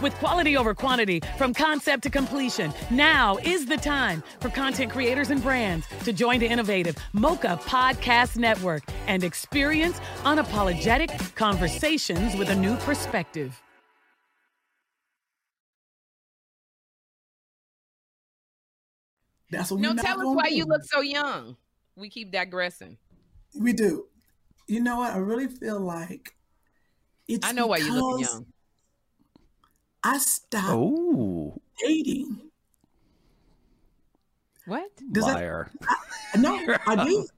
With 0.00 0.14
quality 0.14 0.56
over 0.56 0.74
quantity 0.74 1.20
from 1.36 1.52
concept 1.52 2.02
to 2.04 2.10
completion, 2.10 2.72
now 2.90 3.36
is 3.44 3.66
the 3.66 3.76
time 3.76 4.22
for 4.40 4.48
content 4.48 4.90
creators 4.90 5.28
and 5.30 5.42
brands 5.42 5.86
to 6.04 6.12
join 6.12 6.40
the 6.40 6.46
innovative 6.46 6.96
Mocha 7.12 7.60
Podcast 7.64 8.38
Network 8.38 8.82
and 9.06 9.22
experience 9.22 10.00
unapologetic 10.22 11.34
conversations 11.34 12.34
with 12.36 12.48
a 12.48 12.56
new 12.56 12.76
perspective. 12.76 13.60
That's 19.50 19.70
what 19.70 19.80
No, 19.80 19.94
tell 19.94 20.20
us 20.20 20.36
why 20.36 20.48
you 20.48 20.64
look 20.64 20.84
so 20.84 21.00
young. 21.00 21.56
We 21.96 22.08
keep 22.08 22.30
digressing. 22.30 22.96
We 23.58 23.72
do. 23.72 24.06
You 24.68 24.80
know 24.80 24.98
what? 24.98 25.12
I 25.12 25.18
really 25.18 25.48
feel 25.48 25.80
like 25.80 26.36
it's. 27.26 27.46
I 27.46 27.52
know 27.52 27.66
why 27.66 27.78
you 27.78 27.92
look 27.92 28.20
young. 28.20 28.46
I 30.02 30.18
stopped 30.18 30.66
Oh, 30.70 31.60
dating. 31.84 32.40
What? 34.66 34.90
Does 35.10 35.24
that- 35.26 35.34
liar. 35.36 35.70
No, 36.38 36.58
I 36.86 37.04
do. 37.04 37.26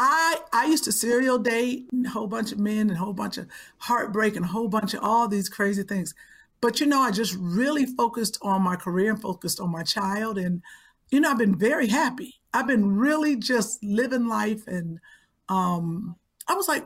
I 0.00 0.36
I 0.52 0.66
used 0.66 0.84
to 0.84 0.92
serial 0.92 1.38
date 1.38 1.88
and 1.90 2.06
a 2.06 2.10
whole 2.10 2.28
bunch 2.28 2.52
of 2.52 2.58
men 2.60 2.82
and 2.88 2.92
a 2.92 2.96
whole 2.96 3.12
bunch 3.12 3.36
of 3.36 3.48
heartbreak 3.78 4.36
and 4.36 4.44
a 4.44 4.48
whole 4.48 4.68
bunch 4.68 4.94
of 4.94 5.02
all 5.02 5.26
these 5.26 5.48
crazy 5.48 5.82
things. 5.82 6.14
But 6.60 6.78
you 6.78 6.86
know, 6.86 7.00
I 7.00 7.10
just 7.10 7.34
really 7.36 7.84
focused 7.84 8.38
on 8.42 8.62
my 8.62 8.76
career 8.76 9.10
and 9.10 9.20
focused 9.20 9.58
on 9.58 9.70
my 9.70 9.82
child. 9.82 10.38
And, 10.38 10.62
you 11.10 11.18
know, 11.20 11.30
I've 11.32 11.38
been 11.38 11.56
very 11.58 11.88
happy. 11.88 12.36
I've 12.54 12.68
been 12.68 12.96
really 12.96 13.34
just 13.34 13.82
living 13.82 14.28
life. 14.28 14.68
And 14.68 15.00
um, 15.48 16.14
I 16.46 16.54
was 16.54 16.68
like, 16.68 16.84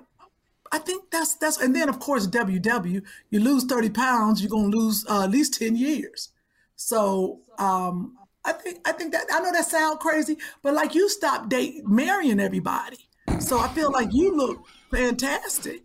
I 0.72 0.78
think 0.78 1.10
that's 1.10 1.36
that's 1.36 1.60
and 1.60 1.76
then 1.76 1.88
of 1.88 2.00
course 2.00 2.26
WW, 2.26 3.02
you 3.30 3.40
lose 3.40 3.64
30 3.64 3.90
pounds, 3.90 4.40
you're 4.40 4.50
gonna 4.50 4.74
lose 4.74 5.04
uh, 5.08 5.24
at 5.24 5.30
least 5.30 5.58
10 5.58 5.76
years. 5.76 6.30
So 6.76 7.40
um 7.58 8.16
I 8.44 8.52
think 8.52 8.80
I 8.86 8.92
think 8.92 9.12
that 9.12 9.26
I 9.32 9.40
know 9.40 9.52
that 9.52 9.66
sounds 9.66 9.98
crazy, 10.00 10.38
but 10.62 10.74
like 10.74 10.94
you 10.94 11.08
stopped 11.08 11.50
dating 11.50 11.84
marrying 11.86 12.40
everybody. 12.40 12.98
So 13.38 13.58
I 13.58 13.68
feel 13.68 13.92
like 13.92 14.08
you 14.12 14.34
look 14.36 14.66
fantastic. 14.90 15.82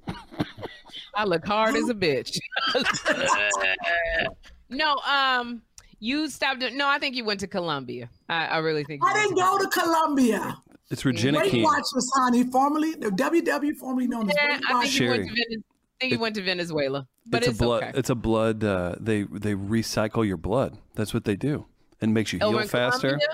I 1.13 1.25
look 1.25 1.46
hard 1.46 1.75
as 1.75 1.89
a 1.89 1.94
bitch. 1.94 2.38
no, 4.70 4.98
um, 4.98 5.62
you 6.00 6.29
stopped. 6.29 6.63
No, 6.74 6.88
I 6.88 7.00
think 7.00 7.15
you 7.15 7.25
went 7.25 7.39
to 7.41 7.48
Columbia. 7.48 8.10
I, 8.29 8.46
I 8.46 8.58
really 8.60 8.84
think 8.84 9.01
you 9.03 9.10
I 9.10 9.13
went 9.13 9.36
didn't 9.36 9.38
go 9.38 9.58
to 9.60 9.67
Columbia. 9.67 10.58
It's 10.89 11.03
Regina 11.06 11.39
Weight 11.39 11.51
King. 11.51 11.63
Watchers, 11.63 12.10
honey, 12.15 12.44
formerly 12.46 12.94
the 12.94 13.10
WW, 13.10 13.75
formerly 13.75 14.08
known 14.08 14.29
as 14.29 14.36
Yeah, 14.38 14.48
Weight 14.53 14.62
I 14.70 14.88
think 14.88 15.00
you 15.00 15.10
went 15.10 15.24
to 15.24 15.29
Watchers. 15.29 15.46
Vene- 15.50 15.63
I 15.63 16.00
think 16.00 16.13
you 16.13 16.20
went 16.20 16.36
to 16.36 16.44
Venezuela, 16.44 17.08
but 17.25 17.38
it's, 17.41 17.50
it's, 17.51 17.60
a 17.60 17.63
blood. 17.63 17.84
okay. 17.84 17.91
It's 18.00 18.10
a 18.12 18.15
blood. 18.15 18.63
Uh, 18.63 18.96
they 19.00 19.24
they 19.24 19.53
recycle 19.56 20.25
your 20.25 20.38
blood. 20.38 20.77
That's 20.96 21.13
what 21.13 21.25
they 21.25 21.36
do, 21.36 21.65
and 22.01 22.13
makes 22.13 22.32
you 22.32 22.39
Over 22.39 22.60
heal 22.60 22.67
faster. 22.67 23.08
Colombia? 23.17 23.27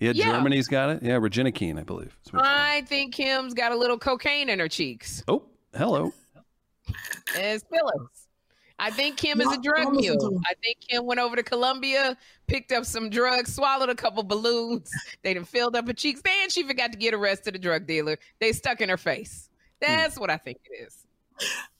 Yeah, 0.00 0.12
Yeah. 0.16 0.24
Germany's 0.32 0.66
got 0.66 0.90
it. 0.90 1.02
Yeah, 1.02 1.12
Regenokine, 1.20 1.78
I 1.78 1.84
believe. 1.84 2.16
is 2.26 2.32
what 2.32 2.40
it's 2.40 2.48
called. 2.48 2.60
I 2.60 2.80
think 2.82 3.14
Kim's 3.14 3.54
got 3.54 3.70
a 3.70 3.76
little 3.76 3.98
cocaine 3.98 4.48
in 4.48 4.58
her 4.58 4.68
cheeks. 4.68 5.22
Oh, 5.28 5.44
hello. 5.76 6.12
It's 7.36 7.64
Phyllis. 7.70 8.21
I 8.84 8.90
think 8.90 9.16
Kim 9.16 9.40
is 9.40 9.46
a 9.46 9.60
drug 9.60 9.84
don't 9.84 9.94
listen 9.94 10.18
to 10.18 10.28
mule. 10.30 10.40
I 10.44 10.54
think 10.62 10.78
Kim 10.80 11.06
went 11.06 11.20
over 11.20 11.36
to 11.36 11.42
Colombia, 11.44 12.16
picked 12.48 12.72
up 12.72 12.84
some 12.84 13.10
drugs, 13.10 13.54
swallowed 13.54 13.90
a 13.90 13.94
couple 13.94 14.22
balloons. 14.24 14.90
They 15.22 15.34
done 15.34 15.44
filled 15.44 15.76
up 15.76 15.86
her 15.86 15.92
cheeks. 15.92 16.20
Then 16.22 16.50
she 16.50 16.64
forgot 16.64 16.90
to 16.92 16.98
get 16.98 17.14
arrested, 17.14 17.54
a 17.54 17.58
drug 17.60 17.86
dealer. 17.86 18.18
They 18.40 18.52
stuck 18.52 18.80
in 18.80 18.88
her 18.88 18.96
face. 18.96 19.48
Hmm. 19.82 19.92
That's 19.92 20.18
what 20.18 20.30
I 20.30 20.36
think 20.36 20.58
it 20.68 20.84
is. 20.84 21.06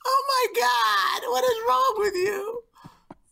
Oh 0.07 0.49
my 0.55 0.61
God, 0.61 1.31
what 1.33 1.45
is 1.45 1.59
wrong 1.69 1.95
with 1.99 2.15
you? 2.15 2.63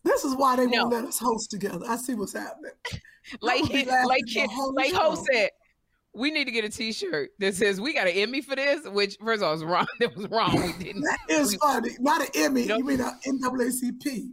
This 0.03 0.25
is 0.25 0.35
why 0.35 0.55
they 0.57 0.65
No. 0.67 0.83
won't 0.83 0.93
let 0.95 1.05
us 1.05 1.19
host 1.19 1.49
together. 1.51 1.85
I 1.87 1.95
see 1.95 2.13
what's 2.15 2.33
happening. 2.33 2.71
Like 3.41 3.61
would 3.61 3.71
be 3.71 3.85
laughing 3.85 4.05
like 4.05 4.23
like 4.75 4.93
Ho 4.93 5.15
said, 5.31 5.49
we 6.13 6.31
need 6.31 6.45
to 6.45 6.51
get 6.51 6.65
a 6.65 6.69
T-shirt 6.69 7.31
that 7.39 7.55
says 7.55 7.79
we 7.79 7.93
got 7.93 8.07
an 8.07 8.13
Emmy 8.13 8.41
for 8.41 8.55
this. 8.55 8.87
Which 8.87 9.17
first 9.23 9.41
of 9.41 9.47
all 9.47 9.53
was 9.53 9.63
wrong. 9.63 9.87
That 9.99 10.15
was 10.15 10.27
wrong. 10.29 10.55
We 10.55 10.83
didn't. 10.83 11.03
That 11.03 11.19
is 11.29 11.55
funny. 11.55 11.91
Not 11.99 12.21
an 12.21 12.27
Emmy. 12.35 12.65
Nope. 12.65 12.79
You 12.79 12.85
mean 12.85 13.01
an 13.01 13.19
NAACP? 13.25 14.29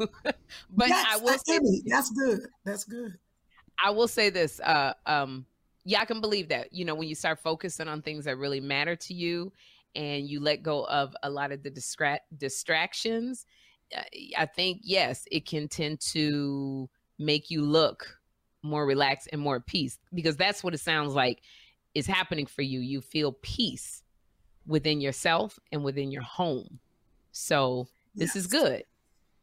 But 0.70 0.88
yes, 0.88 1.06
I 1.10 1.16
will 1.18 1.38
say 1.38 1.56
Emmy. 1.56 1.82
That's 1.86 2.10
good. 2.10 2.40
That's 2.64 2.84
good. 2.84 3.18
I 3.84 3.90
will 3.90 4.08
say 4.08 4.30
this. 4.30 4.60
Uh, 4.60 4.94
um, 5.06 5.44
yeah, 5.84 6.00
I 6.00 6.04
can 6.04 6.20
believe 6.20 6.48
that. 6.48 6.72
You 6.72 6.84
know, 6.84 6.94
when 6.94 7.08
you 7.08 7.14
start 7.14 7.40
focusing 7.40 7.88
on 7.88 8.02
things 8.02 8.24
that 8.24 8.36
really 8.36 8.60
matter 8.60 8.96
to 8.96 9.14
you, 9.14 9.52
and 9.94 10.28
you 10.28 10.40
let 10.40 10.62
go 10.62 10.84
of 10.86 11.14
a 11.22 11.30
lot 11.30 11.52
of 11.52 11.62
the 11.62 11.70
distra- 11.70 12.20
distractions, 12.36 13.46
uh, 13.96 14.02
I 14.36 14.46
think 14.46 14.80
yes, 14.82 15.24
it 15.30 15.46
can 15.46 15.68
tend 15.68 16.00
to 16.12 16.88
make 17.18 17.50
you 17.50 17.62
look 17.62 18.17
more 18.62 18.86
relaxed 18.86 19.28
and 19.32 19.40
more 19.40 19.56
at 19.56 19.66
peace 19.66 19.98
because 20.12 20.36
that's 20.36 20.62
what 20.64 20.74
it 20.74 20.80
sounds 20.80 21.14
like 21.14 21.42
is 21.94 22.06
happening 22.06 22.46
for 22.46 22.62
you. 22.62 22.80
You 22.80 23.00
feel 23.00 23.32
peace 23.42 24.02
within 24.66 25.00
yourself 25.00 25.58
and 25.72 25.82
within 25.84 26.10
your 26.10 26.22
home. 26.22 26.78
So 27.32 27.88
this 28.14 28.36
is 28.36 28.46
good. 28.46 28.84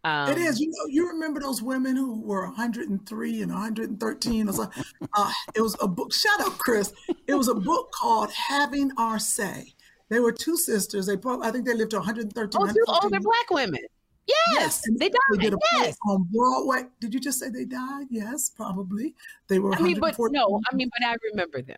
Um, 0.04 0.30
it 0.30 0.38
is. 0.38 0.60
You 0.60 0.68
know, 0.68 0.86
you 0.88 1.08
remember 1.10 1.40
those 1.40 1.64
women 1.64 1.96
who 1.96 2.22
were 2.22 2.46
103 2.46 3.42
and 3.42 3.52
113 3.52 4.48
or 4.48 4.54
something? 4.54 4.84
Uh, 5.14 5.32
it 5.56 5.62
was 5.62 5.76
a 5.82 5.88
book. 5.88 6.14
Shut 6.14 6.42
up, 6.42 6.58
Chris. 6.60 6.94
It 7.26 7.34
was 7.34 7.48
a 7.48 7.56
book 7.56 7.92
called 7.92 8.32
Having 8.32 8.92
Our 8.98 9.18
Say. 9.18 9.74
They 10.10 10.20
were 10.20 10.32
two 10.32 10.58
sisters. 10.58 11.08
They 11.08 11.18
probably, 11.18 11.48
I 11.48 11.52
think 11.52 11.66
they 11.66 11.74
lived 11.74 11.92
to 11.92 11.98
113. 11.98 12.62
Oh, 12.62 12.68
two 12.68 12.84
114. 12.86 13.04
older 13.04 13.20
black 13.20 13.50
women. 13.50 13.82
Yes, 14.28 14.82
and 14.88 14.98
they 15.00 15.10
They 15.10 15.38
did 15.40 15.52
died. 15.52 15.54
a 15.54 15.58
play 15.76 15.88
Yes. 15.88 15.98
on 16.08 16.24
Broadway. 16.32 16.90
Did 17.00 17.14
you 17.14 17.20
just 17.20 17.40
say 17.40 17.50
they 17.50 17.66
died? 17.66 18.08
Yes, 18.10 18.50
probably. 18.50 19.14
They 19.48 19.60
were. 19.60 19.74
I 19.76 19.82
mean, 19.82 20.00
but 20.00 20.16
no, 20.32 20.62
I 20.72 20.76
mean, 20.76 20.90
but 20.98 21.08
I 21.08 21.16
remember 21.32 21.62
them. 21.62 21.78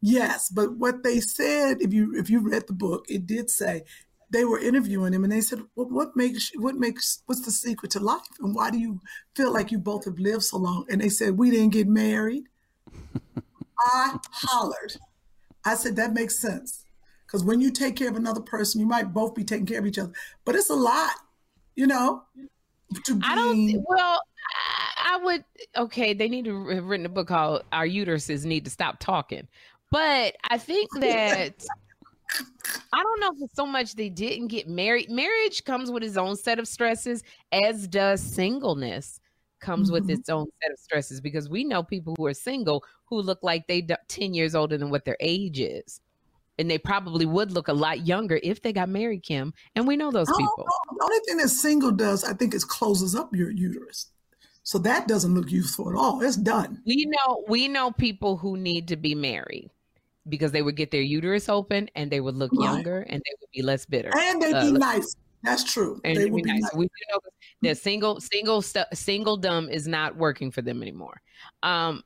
Yes, 0.00 0.50
but 0.50 0.76
what 0.76 1.02
they 1.02 1.20
said, 1.20 1.80
if 1.80 1.92
you 1.92 2.14
if 2.16 2.30
you 2.30 2.40
read 2.40 2.66
the 2.66 2.72
book, 2.72 3.06
it 3.08 3.26
did 3.26 3.50
say 3.50 3.84
they 4.30 4.44
were 4.44 4.58
interviewing 4.58 5.12
him, 5.12 5.24
and 5.24 5.32
they 5.32 5.40
said, 5.40 5.60
well, 5.74 5.88
"What 5.88 6.16
makes 6.16 6.50
what 6.56 6.76
makes 6.76 7.22
what's 7.26 7.44
the 7.44 7.50
secret 7.50 7.90
to 7.92 8.00
life, 8.00 8.22
and 8.40 8.54
why 8.54 8.70
do 8.70 8.78
you 8.78 9.00
feel 9.34 9.52
like 9.52 9.70
you 9.70 9.78
both 9.78 10.04
have 10.04 10.18
lived 10.18 10.42
so 10.44 10.58
long?" 10.58 10.86
And 10.90 11.00
they 11.00 11.08
said, 11.08 11.38
"We 11.38 11.50
didn't 11.50 11.72
get 11.72 11.88
married." 11.88 12.44
I 13.78 14.18
hollered. 14.30 14.96
I 15.64 15.74
said, 15.74 15.96
"That 15.96 16.12
makes 16.14 16.38
sense." 16.38 16.84
Because 17.26 17.42
when 17.44 17.60
you 17.60 17.72
take 17.72 17.96
care 17.96 18.08
of 18.08 18.16
another 18.16 18.40
person, 18.40 18.80
you 18.80 18.86
might 18.86 19.12
both 19.12 19.34
be 19.34 19.42
taking 19.42 19.66
care 19.66 19.80
of 19.80 19.86
each 19.86 19.98
other. 19.98 20.12
But 20.44 20.54
it's 20.54 20.70
a 20.70 20.76
lot, 20.76 21.10
you 21.76 21.86
know. 21.86 22.24
To 23.04 23.20
I 23.22 23.34
don't. 23.34 23.84
Well, 23.86 24.22
I, 25.04 25.18
would. 25.22 25.44
Okay, 25.76 26.14
they 26.14 26.28
need 26.28 26.44
to 26.44 26.68
have 26.68 26.84
written 26.84 27.06
a 27.06 27.10
book 27.10 27.28
called 27.28 27.62
"Our 27.72 27.86
Uteruses 27.86 28.44
Need 28.44 28.64
to 28.64 28.70
Stop 28.70 28.98
Talking," 29.00 29.46
but 29.90 30.36
I 30.50 30.58
think 30.58 30.88
that 31.00 31.64
I 32.92 33.02
don't 33.02 33.20
know 33.20 33.32
if 33.32 33.42
it's 33.42 33.56
so 33.56 33.66
much 33.66 33.94
they 33.94 34.08
didn't 34.08 34.48
get 34.48 34.68
married. 34.68 35.10
Marriage 35.10 35.64
comes 35.64 35.90
with 35.90 36.02
its 36.02 36.16
own 36.16 36.36
set 36.36 36.58
of 36.58 36.68
stresses, 36.68 37.22
as 37.52 37.86
does 37.88 38.20
singleness 38.20 39.20
comes 39.58 39.90
with 39.90 40.06
Mhm. 40.06 40.18
its 40.18 40.28
own 40.28 40.46
set 40.62 40.70
of 40.72 40.78
stresses. 40.78 41.20
Because 41.20 41.48
we 41.48 41.64
know 41.64 41.82
people 41.82 42.14
who 42.16 42.26
are 42.26 42.34
single 42.34 42.84
who 43.06 43.20
look 43.20 43.42
like 43.42 43.66
they 43.66 43.86
ten 44.08 44.32
years 44.32 44.54
older 44.54 44.78
than 44.78 44.90
what 44.90 45.04
their 45.04 45.16
age 45.20 45.60
is. 45.60 46.00
And 46.58 46.70
they 46.70 46.78
probably 46.78 47.26
would 47.26 47.52
look 47.52 47.68
a 47.68 47.72
lot 47.72 48.06
younger 48.06 48.40
if 48.42 48.62
they 48.62 48.72
got 48.72 48.88
married, 48.88 49.22
Kim. 49.22 49.52
And 49.74 49.86
we 49.86 49.96
know 49.96 50.10
those 50.10 50.28
people. 50.28 50.54
know. 50.66 50.96
The 50.98 51.04
only 51.04 51.18
thing 51.26 51.36
that 51.38 51.48
single 51.50 51.90
does, 51.92 52.24
I 52.24 52.32
think, 52.32 52.54
is 52.54 52.64
closes 52.64 53.14
up 53.14 53.34
your 53.34 53.50
uterus. 53.50 54.06
So 54.62 54.78
that 54.78 55.06
doesn't 55.06 55.34
look 55.34 55.50
useful 55.52 55.90
at 55.90 55.94
all. 55.96 56.22
It's 56.22 56.36
done. 56.36 56.80
we 56.86 57.04
know 57.06 57.44
we 57.46 57.68
know 57.68 57.90
people 57.92 58.36
who 58.36 58.56
need 58.56 58.88
to 58.88 58.96
be 58.96 59.14
married 59.14 59.70
because 60.28 60.50
they 60.50 60.62
would 60.62 60.74
get 60.76 60.90
their 60.90 61.02
uterus 61.02 61.48
open 61.48 61.88
and 61.94 62.10
they 62.10 62.20
would 62.20 62.34
look 62.34 62.50
Right. 62.52 62.64
younger 62.64 63.00
and 63.00 63.22
they 63.24 63.32
would 63.40 63.50
be 63.54 63.62
less 63.62 63.86
bitter 63.86 64.10
And 64.16 64.42
they'd 64.42 64.54
Uh, 64.54 64.72
be 64.72 64.72
nice. 64.72 65.14
That's 65.46 65.64
true. 65.64 66.00
and 66.04 66.16
they 66.16 66.24
they'd 66.24 66.34
be 66.34 66.42
nice. 66.42 66.62
nice. 66.62 66.74
We 66.74 66.84
know 66.84 67.20
that 67.62 67.78
single 67.78 68.20
single 68.20 68.62
stu- 68.62 68.84
single 68.92 69.36
dumb 69.36 69.70
is 69.70 69.86
not 69.86 70.16
working 70.16 70.50
for 70.50 70.60
them 70.60 70.82
anymore. 70.82 71.20
Um, 71.62 72.02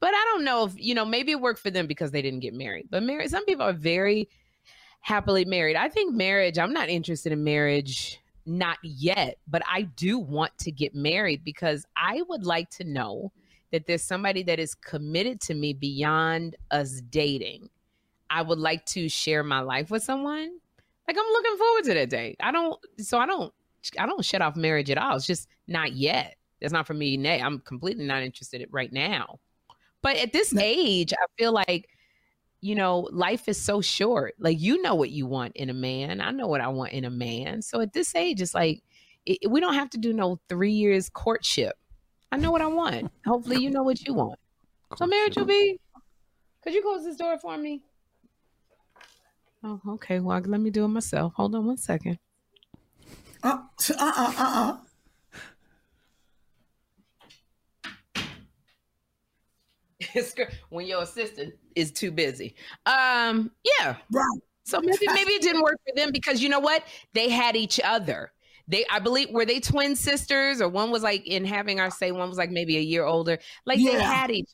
but 0.00 0.08
I 0.08 0.24
don't 0.32 0.44
know 0.44 0.64
if 0.64 0.74
you 0.76 0.94
know 0.94 1.04
maybe 1.04 1.32
it 1.32 1.40
worked 1.40 1.60
for 1.60 1.70
them 1.70 1.86
because 1.86 2.10
they 2.10 2.22
didn't 2.22 2.40
get 2.40 2.54
married. 2.54 2.88
But 2.90 3.02
married, 3.02 3.30
some 3.30 3.44
people 3.46 3.66
are 3.66 3.72
very 3.72 4.28
happily 5.00 5.44
married. 5.44 5.76
I 5.76 5.88
think 5.88 6.14
marriage. 6.14 6.58
I'm 6.58 6.72
not 6.72 6.88
interested 6.88 7.32
in 7.32 7.44
marriage. 7.44 8.18
Not 8.44 8.78
yet, 8.82 9.38
but 9.46 9.62
I 9.70 9.82
do 9.82 10.18
want 10.18 10.50
to 10.58 10.72
get 10.72 10.96
married 10.96 11.44
because 11.44 11.86
I 11.96 12.22
would 12.28 12.44
like 12.44 12.70
to 12.70 12.84
know 12.84 13.30
that 13.72 13.86
there's 13.86 14.02
somebody 14.02 14.42
that 14.44 14.60
is 14.60 14.74
committed 14.74 15.40
to 15.40 15.54
me 15.54 15.72
beyond 15.72 16.56
us 16.70 17.00
dating, 17.10 17.70
I 18.30 18.42
would 18.42 18.58
like 18.58 18.84
to 18.86 19.08
share 19.08 19.42
my 19.42 19.60
life 19.60 19.90
with 19.90 20.04
someone. 20.04 20.58
Like 21.08 21.16
I'm 21.18 21.32
looking 21.32 21.56
forward 21.56 21.84
to 21.84 21.94
that 21.94 22.10
day. 22.10 22.36
I 22.40 22.52
don't 22.52 22.78
so 22.98 23.18
I 23.18 23.26
don't 23.26 23.52
I 23.98 24.06
don't 24.06 24.24
shut 24.24 24.42
off 24.42 24.56
marriage 24.56 24.90
at 24.90 24.98
all. 24.98 25.16
It's 25.16 25.26
just 25.26 25.48
not 25.66 25.92
yet. 25.92 26.36
That's 26.60 26.72
not 26.72 26.86
for 26.86 26.94
me. 26.94 27.16
Nay, 27.16 27.40
I'm 27.40 27.58
completely 27.60 28.04
not 28.04 28.22
interested 28.22 28.60
in 28.60 28.68
right 28.70 28.92
now. 28.92 29.40
But 30.00 30.16
at 30.16 30.32
this 30.32 30.54
age, 30.56 31.12
I 31.12 31.26
feel 31.38 31.52
like, 31.52 31.88
you 32.60 32.74
know, 32.74 33.08
life 33.12 33.48
is 33.48 33.60
so 33.60 33.80
short. 33.80 34.34
Like 34.38 34.60
you 34.60 34.80
know 34.82 34.94
what 34.94 35.10
you 35.10 35.26
want 35.26 35.56
in 35.56 35.70
a 35.70 35.74
man. 35.74 36.20
I 36.20 36.30
know 36.30 36.46
what 36.46 36.60
I 36.60 36.68
want 36.68 36.92
in 36.92 37.04
a 37.04 37.10
man. 37.10 37.62
So 37.62 37.80
at 37.80 37.92
this 37.92 38.14
age, 38.14 38.40
it's 38.40 38.54
like 38.54 38.82
it, 39.26 39.50
we 39.50 39.60
don't 39.60 39.74
have 39.74 39.90
to 39.90 39.98
do 39.98 40.12
no 40.12 40.40
three 40.48 40.72
years 40.72 41.08
courtship. 41.08 41.76
I 42.30 42.36
know 42.36 42.50
what 42.50 42.62
I 42.62 42.66
want. 42.66 43.10
Hopefully, 43.26 43.62
you 43.62 43.70
know 43.70 43.82
what 43.82 44.06
you 44.06 44.14
want. 44.14 44.38
So 44.96 45.06
marriage 45.06 45.36
will 45.36 45.44
be. 45.44 45.80
Could 46.62 46.74
you 46.74 46.82
close 46.82 47.04
this 47.04 47.16
door 47.16 47.38
for 47.38 47.56
me? 47.58 47.82
Oh, 49.64 49.80
okay. 49.90 50.18
Well, 50.20 50.40
let 50.40 50.60
me 50.60 50.70
do 50.70 50.84
it 50.84 50.88
myself. 50.88 51.34
Hold 51.34 51.54
on 51.54 51.66
one 51.66 51.76
second. 51.76 52.18
Uh, 53.42 53.58
uh, 53.90 53.94
uh, 53.98 54.32
uh, 54.38 54.76
when 60.70 60.86
your 60.86 61.02
assistant 61.02 61.54
is 61.74 61.92
too 61.92 62.10
busy. 62.10 62.54
Um, 62.86 63.50
yeah. 63.64 63.96
Right. 64.10 64.40
So 64.64 64.80
maybe 64.80 65.06
maybe 65.12 65.32
it 65.32 65.42
didn't 65.42 65.62
work 65.62 65.78
for 65.86 65.94
them 65.96 66.10
because 66.12 66.42
you 66.42 66.48
know 66.48 66.60
what? 66.60 66.84
They 67.14 67.28
had 67.28 67.56
each 67.56 67.80
other. 67.82 68.32
They 68.68 68.84
I 68.90 69.00
believe 69.00 69.30
were 69.30 69.44
they 69.44 69.58
twin 69.60 69.96
sisters 69.96 70.60
or 70.60 70.68
one 70.68 70.90
was 70.90 71.02
like 71.02 71.26
in 71.26 71.44
having 71.44 71.80
our 71.80 71.90
say 71.90 72.12
one 72.12 72.28
was 72.28 72.38
like 72.38 72.50
maybe 72.50 72.76
a 72.76 72.80
year 72.80 73.04
older. 73.04 73.38
Like 73.66 73.78
Yeah. 73.80 73.92
they 73.92 74.00
had 74.02 74.30
each 74.30 74.50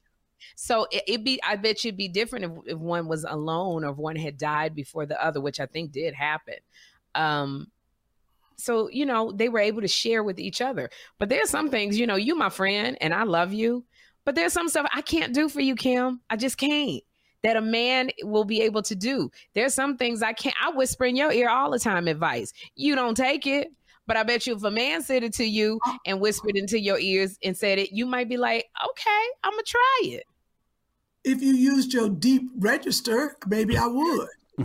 so 0.57 0.87
it, 0.90 1.02
it'd 1.07 1.25
be 1.25 1.40
I 1.47 1.57
bet 1.57 1.85
you'd 1.85 1.97
be 1.97 2.09
different 2.09 2.45
if, 2.45 2.75
if 2.75 2.78
one 2.78 3.09
was 3.09 3.25
alone 3.25 3.85
or 3.85 3.92
if 3.92 3.97
one 3.97 4.16
had 4.16 4.38
died 4.38 4.75
before 4.75 5.07
the 5.07 5.23
other, 5.23 5.40
which 5.40 5.61
I 5.61 5.66
think 5.66 5.92
did 5.92 6.14
happen. 6.14 6.57
Um 7.14 7.68
so 8.57 8.88
you 8.90 9.07
know 9.07 9.33
they 9.33 9.49
were 9.49 9.61
able 9.61 9.80
to 9.80 9.88
share 9.88 10.23
with 10.23 10.38
each 10.38 10.61
other. 10.61 10.90
But 11.18 11.28
there's 11.28 11.50
some 11.50 11.71
things 11.71 11.99
you 11.99 12.07
know 12.07 12.16
you 12.16 12.35
my 12.35 12.50
friend 12.50 12.99
and 13.00 13.14
i 13.14 13.23
love 13.23 13.52
you 13.52 13.85
but 14.25 14.35
there's 14.35 14.52
some 14.52 14.68
stuff 14.68 14.87
i 14.95 15.00
can't 15.00 15.33
do 15.33 15.49
for 15.49 15.61
you 15.61 15.75
kim. 15.75 16.21
I 16.28 16.37
just 16.37 16.59
can't 16.59 17.02
that 17.45 17.57
a 17.57 17.61
man 17.61 18.11
will 18.25 18.45
be 18.45 18.62
able 18.62 18.83
to 18.83 18.97
do. 18.97 19.30
There's 19.54 19.75
some 19.75 19.97
things 19.97 20.23
i 20.23 20.33
can't 20.33 20.57
i 20.62 20.71
whisper 20.71 21.04
in 21.04 21.16
your 21.16 21.33
ear 21.33 21.49
all 21.49 21.71
the 21.71 21.78
time 21.78 22.09
advice. 22.09 22.52
You 22.75 22.95
don't 22.95 23.16
take 23.16 23.47
it 23.47 23.68
but 24.08 24.16
i 24.16 24.24
bet 24.24 24.44
you 24.46 24.56
if 24.56 24.64
a 24.64 24.70
man 24.70 25.02
said 25.02 25.22
it 25.22 25.32
to 25.34 25.44
you 25.44 25.78
oh. 25.86 25.96
and 26.06 26.20
whispered 26.20 26.56
into 26.56 26.80
your 26.80 26.98
ears 26.98 27.38
and 27.44 27.56
said 27.56 27.78
it 27.78 27.92
you 27.92 28.04
might 28.04 28.28
be 28.28 28.36
like 28.36 28.64
okay 28.90 29.24
i'm 29.44 29.52
gonna 29.52 29.62
try 29.64 30.00
it 30.04 30.24
If 31.22 31.40
you 31.40 31.52
used 31.52 31.92
your 31.92 32.08
deep 32.08 32.50
register, 32.58 33.36
maybe 33.46 33.76
I 33.76 33.86
would. 33.86 34.28
i 34.58 34.62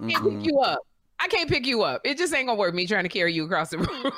can't 0.00 0.24
pick 0.24 0.46
you 0.46 0.58
up 0.58 0.80
i 1.20 1.28
can't 1.28 1.48
pick 1.48 1.64
you 1.64 1.82
up 1.82 2.00
it 2.04 2.18
just 2.18 2.34
ain't 2.34 2.48
gonna 2.48 2.58
work 2.58 2.74
me 2.74 2.88
trying 2.88 3.04
to 3.04 3.08
carry 3.08 3.32
you 3.32 3.44
across 3.44 3.70
the 3.70 3.78
room 3.88 4.12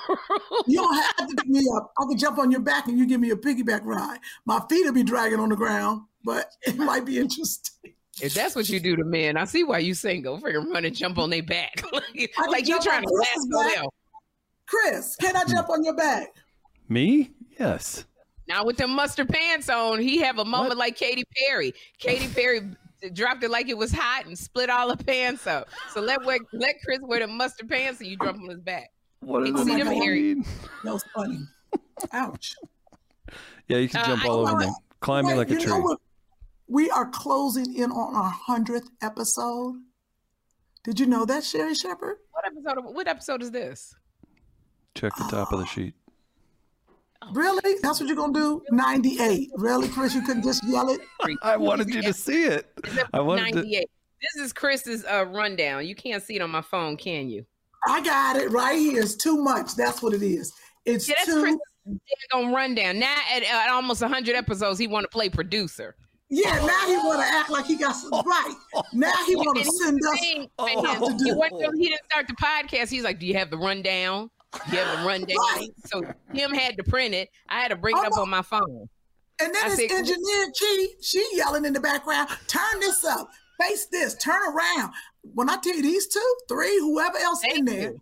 You 0.67 0.79
don't 0.79 0.95
have 0.95 1.29
to 1.29 1.35
pick 1.37 1.47
me 1.47 1.65
up. 1.77 1.93
I 1.99 2.05
could 2.07 2.19
jump 2.19 2.39
on 2.39 2.51
your 2.51 2.61
back 2.61 2.89
and 2.89 2.99
you 2.99 3.07
give 3.07 3.21
me 3.21 3.31
a 3.31 3.37
piggyback 3.37 3.83
ride. 3.85 4.19
My 4.47 4.61
feet 4.69 4.85
will 4.85 4.93
be 4.93 5.05
dragging 5.05 5.39
on 5.39 5.51
the 5.51 5.57
ground, 5.57 6.03
but 6.25 6.51
it 6.63 6.77
might 6.77 7.05
be 7.05 7.19
interesting. 7.19 7.93
If 8.23 8.33
that's 8.35 8.55
what 8.57 8.69
you 8.69 8.81
do 8.81 8.97
to 8.97 9.05
men, 9.05 9.37
I 9.37 9.45
see 9.45 9.63
why 9.63 9.79
you 9.79 9.93
single. 9.95 10.39
Freaking 10.41 10.73
run 10.73 10.85
and 10.85 10.97
jump 10.97 11.19
on 11.19 11.31
their 11.31 11.43
back. 11.43 11.83
like, 11.93 12.35
like 12.49 12.63
you 12.67 12.75
jump 12.75 12.83
trying 12.83 13.03
to 13.03 13.09
last 13.13 13.31
Chris's 13.33 13.49
for 13.53 13.65
back. 13.65 13.75
them. 13.77 13.87
Chris, 14.67 15.17
can 15.17 15.37
I 15.37 15.45
jump 15.45 15.69
on 15.71 15.85
your 15.85 15.95
back? 15.95 16.29
Me? 16.89 17.31
Yes. 17.59 18.05
Now 18.49 18.65
with 18.65 18.77
the 18.79 18.87
mustard 18.87 19.29
pants 19.29 19.69
on, 19.69 20.01
he 20.01 20.19
have 20.19 20.39
a 20.39 20.45
moment 20.45 20.79
like 20.79 20.97
Katy 20.97 21.25
Perry. 21.37 21.73
Katy 21.99 22.29
Perry 22.29 22.61
dropped 23.13 23.45
it 23.45 23.51
like 23.51 23.69
it 23.69 23.77
was 23.77 23.93
hot 23.93 24.25
and 24.27 24.39
split 24.39 24.71
all 24.71 24.95
the 24.95 25.03
pants 25.05 25.47
up. 25.47 25.69
So 25.93 26.01
let 26.01 26.25
wear, 26.25 26.39
let 26.53 26.77
Chris 26.85 27.01
wear 27.03 27.21
the 27.21 27.27
mustard 27.27 27.69
pants 27.69 28.01
and 28.01 28.09
you 28.09 28.17
jump 28.23 28.41
on 28.43 28.49
his 28.49 28.61
back. 28.61 28.91
What 29.21 29.45
Can 29.45 29.55
does 29.55 29.67
see 29.67 29.73
that 29.77 29.85
them 29.85 29.93
hairy. 29.95 30.35
mean? 30.37 30.45
That 30.85 30.93
was 30.95 31.05
funny. 31.15 31.41
Ouch. 32.13 32.55
Yeah, 33.69 33.79
you 33.79 33.89
can 33.89 34.01
Uh, 34.03 34.07
jump 34.07 34.25
I- 34.25 34.29
all 34.29 34.47
over 34.49 34.57
Wait, 34.59 34.67
me. 34.69 34.75
Climb 35.01 35.27
me 35.27 35.35
like 35.35 35.51
a 35.51 35.57
tree. 35.57 35.73
what? 35.73 35.99
We 36.69 36.91
are 36.91 37.09
closing 37.11 37.75
in 37.77 37.91
on 37.91 38.17
our 38.17 38.31
hundredth 38.31 38.91
episode. 39.03 39.77
Did 40.85 40.99
you 40.99 41.07
know 41.07 41.25
that, 41.25 41.45
Sherry 41.45 41.75
Shepard? 41.75 42.17
What 42.33 42.45
episode? 42.47 42.79
Of, 42.79 42.95
what 42.95 43.09
episode 43.09 43.43
is 43.43 43.51
this? 43.51 43.95
Check 44.95 45.15
the 45.17 45.25
top 45.25 45.53
of 45.53 45.61
the 45.61 45.67
sheet. 45.67 45.95
Really? 47.33 47.77
That's 47.83 48.01
what 48.01 48.09
you're 48.09 48.17
gonna 48.17 48.33
do? 48.33 48.63
Ninety-eight. 48.71 49.51
Really, 49.57 49.89
Chris? 49.89 50.15
You 50.15 50.23
couldn't 50.23 50.43
just 50.43 50.65
yell 50.65 50.91
it? 50.91 51.01
I 51.43 51.57
wanted 51.57 51.89
you 51.89 52.03
to 52.03 52.13
see 52.13 52.45
it. 52.45 52.67
I 53.13 53.21
wanted 53.21 53.47
to. 53.47 53.55
98. 53.57 53.91
This 54.23 54.45
is 54.45 54.53
Chris's 54.53 55.05
uh, 55.05 55.27
rundown. 55.27 55.87
You 55.87 55.95
can't 55.95 56.23
see 56.23 56.37
it 56.37 56.43
on 56.43 56.51
my 56.51 56.63
phone, 56.63 56.97
can 56.97 57.29
you? 57.29 57.45
I 57.87 58.03
got 58.03 58.37
it 58.37 58.51
right 58.51 58.79
here. 58.79 59.03
It's 59.03 59.15
too 59.15 59.37
much. 59.37 59.75
That's 59.75 60.03
what 60.03 60.15
it 60.15 60.23
is. 60.23 60.53
It's 60.85 61.09
Yeah, 61.09 61.15
that's 61.19 61.31
too. 61.31 61.43
Chris's 61.43 61.61
daggone 62.33 62.55
rundown. 62.55 62.99
Now 62.99 63.15
at, 63.33 63.43
at 63.43 63.71
almost 63.71 64.03
100 64.03 64.35
episodes, 64.35 64.79
he 64.79 64.87
want 64.87 65.05
to 65.05 65.09
play 65.09 65.29
producer. 65.29 65.95
Yeah, 66.29 66.55
now 66.67 66.87
he 66.87 66.97
want 66.97 67.21
to 67.21 67.27
act 67.27 67.51
like 67.51 67.67
he 67.67 67.77
got 67.77 67.93
some 67.93 68.11
oh. 68.13 68.23
right. 68.25 68.55
Now 68.93 69.13
he 69.27 69.37
want 69.37 69.59
to 69.59 69.65
send 69.65 70.01
us. 70.05 70.19
thing, 70.21 70.51
Oh. 70.59 70.83
to 70.83 71.13
he, 71.25 71.31
do. 71.31 71.37
wasn't- 71.37 71.79
he 71.79 71.89
didn't 71.89 72.05
start 72.11 72.27
the 72.27 72.35
podcast. 72.35 72.89
He's 72.89 73.05
like, 73.05 73.21
"Do 73.21 73.27
you 73.27 73.35
have 73.35 73.51
the 73.51 73.59
rundown? 73.59 74.31
Do 74.69 74.77
you 74.77 74.83
have 74.83 74.99
the 75.01 75.07
rundown?" 75.07 75.37
Right. 75.55 75.69
So 75.87 76.03
him 76.33 76.53
had 76.53 76.77
to 76.79 76.83
print 76.85 77.15
it. 77.15 77.29
I 77.49 77.61
had 77.61 77.69
to 77.69 77.77
bring 77.77 77.97
it 77.97 78.01
Oh, 78.01 78.07
up 78.07 78.13
no. 78.17 78.23
on 78.23 78.31
my 78.31 78.43
phone. 78.43 78.89
And 79.41 79.55
then 79.55 79.63
I 79.65 79.69
his 79.71 79.77
said- 79.77 79.91
engineer 79.93 80.47
Chi, 80.59 80.87
she 81.03 81.25
yelling 81.35 81.65
in 81.65 81.73
the 81.73 81.81
background, 81.81 82.29
turn 82.49 82.81
this 82.81 83.05
up, 83.05 83.29
face 83.61 83.87
this, 83.93 84.15
turn 84.17 84.43
around. 84.43 84.93
When 85.35 85.49
I 85.49 85.57
tell 85.59 85.77
you 85.77 85.83
these 85.83 86.09
two, 86.09 86.35
three, 86.49 86.77
whoever 86.81 87.19
else 87.19 87.43
in 87.55 87.67
there, 87.67 87.91
you. 87.93 88.01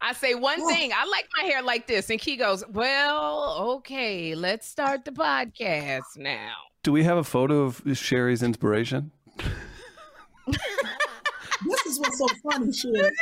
I 0.00 0.12
say 0.12 0.34
one 0.36 0.60
Yeah. 0.60 0.74
thing. 0.76 0.92
I 0.94 1.06
like 1.06 1.26
my 1.36 1.42
hair 1.48 1.60
like 1.62 1.88
this, 1.88 2.08
and 2.10 2.20
Key 2.20 2.36
goes, 2.36 2.62
"Well, 2.68 3.54
okay, 3.78 4.36
let's 4.36 4.68
start 4.68 5.04
the 5.04 5.10
podcast 5.10 6.16
now." 6.16 6.52
Do 6.82 6.92
we 6.92 7.02
have 7.04 7.18
a 7.18 7.24
photo 7.24 7.62
of 7.62 7.82
Sherry's 7.94 8.42
inspiration? 8.42 9.10
this 10.46 11.86
is 11.86 11.98
what's 11.98 12.18
so 12.18 12.26
funny, 12.50 12.72
shit. 12.72 13.12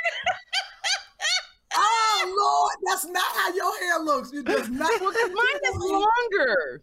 oh 1.75 2.25
Lord, 2.39 2.77
that's 2.93 3.07
not 3.07 3.25
how 3.35 3.53
your 3.55 3.79
hair 3.81 3.99
looks. 4.01 4.31
You 4.33 4.45
just 4.45 4.71
not. 4.71 4.91
Well, 5.01 5.11
'cause 5.13 5.31
mine 5.33 5.61
is 5.75 5.77
longer. 5.81 6.83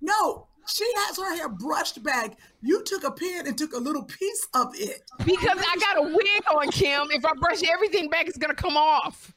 No, 0.00 0.46
she 0.68 0.90
has 0.96 1.16
her 1.18 1.34
hair 1.36 1.48
brushed 1.48 2.02
back. 2.02 2.38
You 2.62 2.82
took 2.84 3.04
a 3.04 3.10
pin 3.10 3.46
and 3.46 3.58
took 3.58 3.72
a 3.74 3.78
little 3.78 4.04
piece 4.04 4.46
of 4.54 4.68
it. 4.74 5.02
Because 5.24 5.58
I 5.58 5.76
got 5.80 5.98
a 5.98 6.02
wig 6.02 6.42
on, 6.54 6.68
Kim. 6.70 7.08
If 7.10 7.24
I 7.24 7.32
brush 7.40 7.62
everything 7.68 8.08
back, 8.08 8.26
it's 8.28 8.38
gonna 8.38 8.54
come 8.54 8.76
off. 8.76 9.34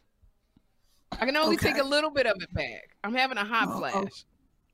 I 1.19 1.26
can 1.26 1.36
only 1.36 1.56
Okay. 1.56 1.74
take 1.74 1.82
a 1.82 1.86
little 1.86 2.10
bit 2.12 2.26
of 2.28 2.36
it 2.41 2.54
back. 2.54 2.95
I'm 3.04 3.13
having 3.15 3.38
a 3.38 3.45
hot 3.45 3.69
Oh, 3.71 3.80
flash. 3.80 3.93
oh. 3.95 4.10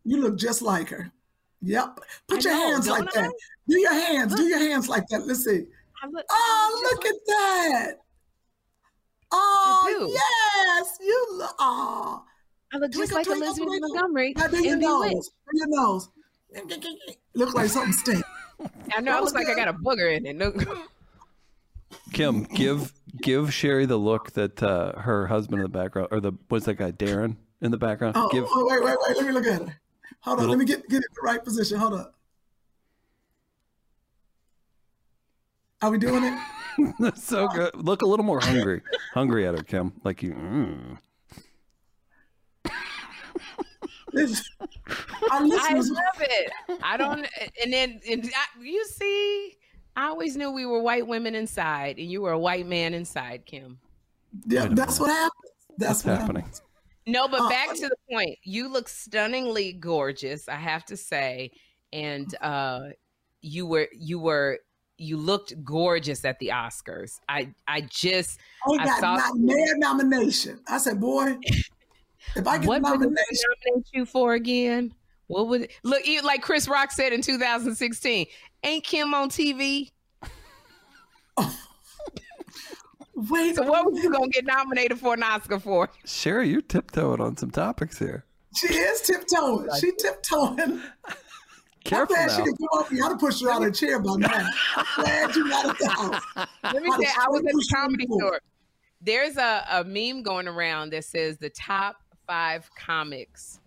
You 0.04 0.18
look 0.22 0.38
just 0.38 0.62
like 0.62 0.90
her. 0.90 1.12
Yep. 1.62 2.00
Put 2.28 2.46
I 2.46 2.50
your 2.50 2.54
know, 2.60 2.72
hands 2.72 2.88
like 2.90 3.18
I? 3.18 3.22
that. 3.22 3.34
Do 3.68 3.80
your 3.80 3.94
hands. 3.94 4.36
Do 4.36 4.44
your 4.44 4.60
hands 4.60 4.90
like 4.90 5.08
that. 5.10 5.26
Let's 5.28 5.44
see. 5.46 5.66
Look, 6.12 6.26
Oh, 6.32 6.80
just 6.82 6.94
look 6.96 7.06
at 7.06 7.22
that. 7.28 7.94
Oh, 9.32 10.08
yes. 10.14 10.98
You 11.00 11.28
look. 11.38 11.56
Oh. 11.60 12.24
I 12.74 12.78
look 12.78 12.92
just 12.92 13.12
like 13.14 13.26
Twinkle, 13.26 13.46
Elizabeth 13.48 13.68
twinkle, 13.68 13.90
Montgomery. 13.90 14.34
Now 14.38 14.48
do 14.48 14.64
your 14.64 14.74
in 14.74 14.80
Bewitched. 14.80 15.14
nose. 15.14 15.30
Do 15.30 15.58
your 15.60 15.68
nose. 15.70 16.10
Look 17.36 17.54
like 17.54 17.70
something 17.70 17.94
stink. 17.94 18.24
I 18.94 19.00
know. 19.02 19.18
I 19.18 19.22
was 19.22 19.34
look 19.34 19.48
like 19.48 19.50
I 19.50 19.56
got 19.56 19.70
a 19.70 19.74
booger 19.74 20.16
in 20.18 20.26
it. 20.26 20.38
Look. 20.38 20.68
Kim, 22.14 22.44
give 22.44 22.92
give 23.22 23.54
Sherry 23.54 23.86
the 23.86 23.96
look 23.98 24.32
that 24.34 24.62
uh, 24.62 25.00
her 25.00 25.28
husband 25.28 25.62
in 25.62 25.64
the 25.64 25.70
background, 25.70 26.10
or 26.12 26.20
the 26.20 26.34
what's 26.50 26.66
that 26.66 26.74
guy 26.76 26.92
Darren 26.92 27.38
in 27.62 27.72
the 27.72 27.78
background? 27.78 28.16
Oh, 28.18 28.28
give 28.32 28.46
oh, 28.50 28.68
wait, 28.70 28.84
wait, 28.84 28.98
wait. 29.08 29.18
Let 29.18 29.26
me 29.26 29.32
look 29.32 29.46
at 29.48 29.62
her. 29.62 29.81
Hold 30.22 30.40
on. 30.42 30.50
Let 30.50 30.58
me 30.58 30.66
get 30.66 30.88
get 30.90 30.98
in 30.98 31.02
the 31.16 31.22
right 31.24 31.44
position. 31.44 31.78
Hold 31.80 31.94
up. 31.96 32.16
Are 35.82 35.90
we 35.90 35.98
doing 35.98 36.24
it? 36.24 36.94
That's 37.00 37.24
so 37.28 37.48
good. 37.48 37.74
Look 37.76 38.02
a 38.04 38.06
little 38.06 38.26
more 38.26 38.40
hungry, 38.40 38.82
hungry 39.14 39.48
at 39.48 39.56
her, 39.58 39.64
Kim. 39.64 39.94
Like 40.04 40.22
you. 40.22 40.34
Mm. 40.34 40.98
This- 44.14 44.48
I 45.32 45.40
love 45.42 46.20
it. 46.20 46.52
I 46.84 46.98
don't. 46.98 47.26
And 47.64 47.72
then 47.72 48.02
and 48.10 48.30
I, 48.36 48.62
you 48.62 48.86
see, 48.86 49.56
I 49.96 50.08
always 50.08 50.36
knew 50.36 50.52
we 50.52 50.66
were 50.66 50.82
white 50.82 51.08
women 51.08 51.34
inside, 51.34 51.98
and 51.98 52.12
you 52.12 52.22
were 52.22 52.32
a 52.34 52.40
white 52.40 52.68
man 52.68 52.94
inside, 52.94 53.46
Kim. 53.46 53.80
yeah, 54.46 54.68
that's 54.70 55.00
what 55.00 55.10
happens. 55.10 55.32
That's 55.78 55.90
What's 56.04 56.06
what 56.06 56.18
happening? 56.20 56.42
happens. 56.44 56.62
No, 57.08 57.28
but 57.28 57.42
Uh, 57.42 57.50
back 57.50 57.74
to 57.76 57.88
the 57.90 57.96
point. 58.12 58.38
You 58.44 58.68
look 58.68 58.88
stunningly 58.88 59.74
gorgeous, 59.74 60.48
I 60.48 60.56
have 60.56 60.86
to 60.86 60.98
say, 60.98 61.52
and 61.92 62.34
uh, 62.42 62.90
you 63.42 63.66
were 63.66 63.88
you 63.94 64.20
were 64.20 64.60
you 64.98 65.18
looked 65.18 65.64
gorgeous 65.64 66.24
at 66.26 66.38
the 66.40 66.50
Oscars. 66.50 67.20
I 67.28 67.54
I 67.68 67.82
just 67.82 68.40
I 68.70 68.74
I 68.74 68.86
got 68.86 69.00
saw- 69.00 69.32
nomination. 69.36 70.60
I 70.68 70.78
said, 70.78 71.00
boy, 71.02 71.38
If 72.36 72.46
I 72.48 72.58
get 72.60 72.68
what 72.68 72.82
nomination, 72.84 73.18
nominate 73.66 73.88
you 73.94 74.06
for 74.06 74.34
again? 74.34 74.94
What 75.28 75.48
would 75.48 75.72
look 75.84 76.04
like 76.24 76.42
Chris 76.44 76.68
Rock 76.68 76.92
said 76.92 77.14
in 77.14 77.22
2016? 77.22 78.28
Ain't 78.64 78.84
Kim 78.84 79.14
on 79.16 79.30
TV? 79.30 79.90
wait. 83.16 83.56
So 83.56 83.64
what 83.64 83.92
was 83.92 84.04
you 84.04 84.12
gonna 84.12 84.28
get 84.30 84.46
nominated 84.46 85.00
for 85.00 85.14
an 85.14 85.24
Oscar 85.24 85.60
for? 85.60 85.90
Sherry, 86.06 86.50
you're 86.50 86.62
tiptoeing 86.62 87.22
on 87.22 87.38
some 87.38 87.52
topics 87.52 88.00
here. 88.00 88.26
She 88.56 88.68
is 88.68 89.02
tiptoeing. 89.02 89.68
She 89.80 89.92
tiptoeing. 89.98 90.82
Careful 91.84 92.16
I'm 92.16 92.28
glad 92.28 92.32
she 92.32 92.38
now. 92.40 92.46
didn't 92.46 92.58
come 92.58 92.80
up 92.80 92.90
here. 92.90 93.04
I'd 93.04 93.10
have 93.10 93.20
pushed 93.20 93.42
her 93.42 93.50
out 93.50 93.64
of 93.64 93.74
the 93.74 93.78
chair 93.78 94.00
by 94.00 94.16
now. 94.18 94.48
I'm 94.76 94.86
glad 95.04 95.36
you 95.36 95.50
got 95.50 95.82
it 95.82 95.88
out. 95.90 96.48
Let 96.64 96.84
me 96.84 96.92
say, 96.92 97.12
I 97.20 97.28
was 97.30 97.40
at 97.40 97.46
the 97.46 97.68
comedy 97.74 98.06
before. 98.06 98.20
store. 98.20 98.42
There's 99.02 99.38
a, 99.38 99.66
a 99.72 99.84
meme 99.84 100.22
going 100.22 100.48
around 100.48 100.92
that 100.94 101.06
says 101.06 101.40
the 101.40 101.50
top 101.50 101.96
five 102.28 102.70
comics 102.78 103.60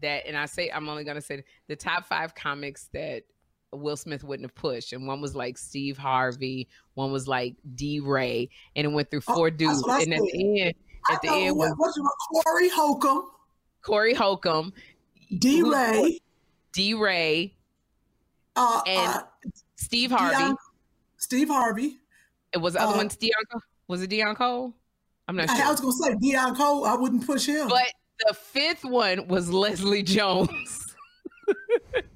that, 0.00 0.26
and 0.28 0.36
I 0.36 0.46
say 0.46 0.70
I'm 0.70 0.88
only 0.88 1.02
gonna 1.02 1.20
say 1.20 1.42
the 1.66 1.74
top 1.74 2.06
five 2.06 2.36
comics 2.36 2.88
that 2.92 3.24
Will 3.76 3.96
Smith 3.96 4.24
wouldn't 4.24 4.44
have 4.48 4.54
pushed, 4.54 4.92
and 4.92 5.06
one 5.06 5.20
was 5.20 5.34
like 5.34 5.58
Steve 5.58 5.98
Harvey, 5.98 6.68
one 6.94 7.12
was 7.12 7.28
like 7.28 7.54
DeRay, 7.74 8.48
and 8.74 8.84
it 8.84 8.88
went 8.88 9.10
through 9.10 9.22
Oh, 9.28 9.34
four 9.34 9.50
that's 9.50 9.82
dudes, 9.82 9.82
and 10.04 10.14
at 10.14 10.20
the 10.20 10.60
end, 10.62 10.74
I 11.08 11.14
at 11.14 11.22
the 11.22 11.28
know 11.28 11.34
end 11.34 11.56
was 11.56 11.72
what's 11.76 12.44
Corey 12.44 12.68
Holcomb, 12.68 13.30
Corey 13.82 14.14
Holcomb, 14.14 14.72
DeRay. 15.38 16.18
D. 16.72 16.92
Ray, 16.92 17.54
uh, 18.54 18.82
and 18.86 19.14
uh, 19.14 19.22
Steve 19.76 20.10
Harvey. 20.10 20.36
Deon- 20.36 20.56
Steve 21.16 21.48
Harvey. 21.48 21.96
It 22.52 22.58
was 22.58 22.74
the 22.74 22.82
other 22.82 22.94
uh, 22.94 22.96
one. 22.98 23.08
Cole? 23.08 23.60
Was 23.88 24.02
it 24.02 24.10
Deon 24.10 24.36
Cole? 24.36 24.74
I'm 25.26 25.36
not 25.36 25.48
I, 25.50 25.56
sure. 25.56 25.64
I 25.64 25.70
was 25.70 25.80
gonna 25.80 25.92
say 25.92 26.14
Deon 26.14 26.56
Cole. 26.56 26.84
I 26.84 26.94
wouldn't 26.94 27.26
push 27.26 27.46
him. 27.46 27.68
But 27.68 27.86
the 28.26 28.34
fifth 28.34 28.84
one 28.84 29.26
was 29.28 29.50
Leslie 29.50 30.02
Jones. 30.02 30.94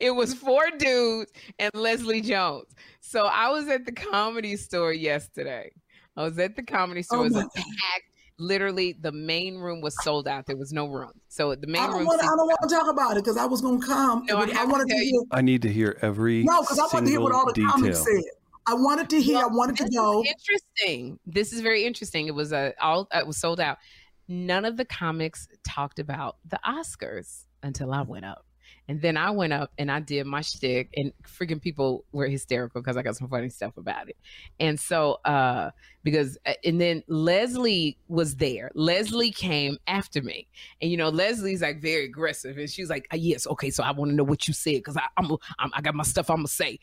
it 0.00 0.10
was 0.10 0.34
four 0.34 0.64
dudes 0.78 1.32
and 1.58 1.70
Leslie 1.74 2.20
Jones. 2.20 2.74
So 3.00 3.26
I 3.26 3.50
was 3.50 3.68
at 3.68 3.84
the 3.86 3.92
comedy 3.92 4.56
store 4.56 4.92
yesterday. 4.92 5.70
I 6.16 6.22
was 6.22 6.38
at 6.38 6.56
the 6.56 6.62
comedy 6.62 7.00
oh 7.00 7.02
store. 7.02 7.18
Oh 7.18 7.24
it 7.24 7.32
was 7.32 7.48
packed. 7.54 8.04
Literally, 8.38 8.96
the 9.00 9.12
main 9.12 9.58
room 9.58 9.80
was 9.80 9.94
sold 10.02 10.26
out. 10.26 10.46
There 10.46 10.56
was 10.56 10.72
no 10.72 10.86
room. 10.88 11.12
So 11.28 11.54
the 11.54 11.68
main 11.68 11.82
I 11.82 11.86
don't 11.86 11.98
room. 11.98 12.06
want. 12.06 12.20
I 12.20 12.26
don't 12.26 12.38
want 12.38 12.58
to 12.68 12.68
talk 12.68 12.88
about 12.90 13.16
it 13.16 13.24
because 13.24 13.36
I 13.36 13.44
was 13.44 13.60
gonna 13.60 13.84
come. 13.84 14.24
No, 14.26 14.38
I 14.38 14.46
but 14.46 14.54
have 14.54 14.66
to 14.66 14.72
wanted 14.72 14.88
to 14.88 14.96
hear. 14.96 15.20
I 15.30 15.40
need 15.40 15.62
to 15.62 15.72
hear 15.72 15.96
every 16.02 16.42
No, 16.42 16.60
because 16.62 16.78
I 16.80 16.82
wanted 16.92 17.06
to 17.06 17.10
hear 17.12 17.20
what 17.20 17.32
all 17.32 17.46
the 17.46 17.52
single 17.54 17.72
comics 17.72 17.98
said. 17.98 18.22
I 18.66 18.74
wanted 18.74 19.08
to 19.10 19.20
hear. 19.20 19.38
I 19.38 19.46
wanted 19.46 19.76
to 19.76 19.84
This 19.84 19.90
is 19.92 19.96
go. 19.96 20.24
Interesting. 20.24 21.18
This 21.26 21.52
is 21.52 21.60
very 21.60 21.84
interesting. 21.84 22.26
It 22.26 22.34
was 22.34 22.52
a 22.52 22.74
all 22.80 23.06
uh, 23.14 23.18
it 23.20 23.26
was 23.26 23.36
sold 23.36 23.60
out. 23.60 23.78
None 24.26 24.64
of 24.64 24.76
the 24.78 24.84
comics 24.84 25.46
talked 25.68 25.98
about 25.98 26.38
the 26.48 26.58
Oscars 26.66 27.44
until 27.62 27.92
I 27.92 28.02
went 28.02 28.24
up. 28.24 28.46
And 28.88 29.00
then 29.00 29.16
I 29.16 29.30
went 29.30 29.52
up 29.52 29.72
and 29.78 29.90
I 29.90 30.00
did 30.00 30.26
my 30.26 30.42
shtick, 30.42 30.90
and 30.96 31.12
freaking 31.22 31.60
people 31.60 32.04
were 32.12 32.26
hysterical 32.26 32.80
because 32.80 32.96
I 32.96 33.02
got 33.02 33.16
some 33.16 33.28
funny 33.28 33.48
stuff 33.48 33.76
about 33.76 34.08
it. 34.08 34.16
And 34.60 34.78
so, 34.78 35.20
uh, 35.24 35.70
because, 36.02 36.36
and 36.64 36.80
then 36.80 37.02
Leslie 37.08 37.96
was 38.08 38.36
there. 38.36 38.70
Leslie 38.74 39.30
came 39.30 39.78
after 39.86 40.20
me, 40.22 40.48
and 40.82 40.90
you 40.90 40.96
know, 40.96 41.08
Leslie's 41.08 41.62
like 41.62 41.80
very 41.80 42.04
aggressive, 42.04 42.58
and 42.58 42.68
she's 42.68 42.90
like, 42.90 43.06
"Ah, 43.12 43.16
"Yes, 43.16 43.46
okay, 43.46 43.70
so 43.70 43.82
I 43.82 43.92
want 43.92 44.10
to 44.10 44.14
know 44.14 44.24
what 44.24 44.46
you 44.46 44.54
said 44.54 44.74
because 44.74 44.96
I'm, 45.16 45.30
I'm, 45.58 45.70
I 45.72 45.80
got 45.80 45.94
my 45.94 46.04
stuff 46.04 46.30
I'm 46.30 46.38
gonna 46.38 46.48
say." 46.48 46.78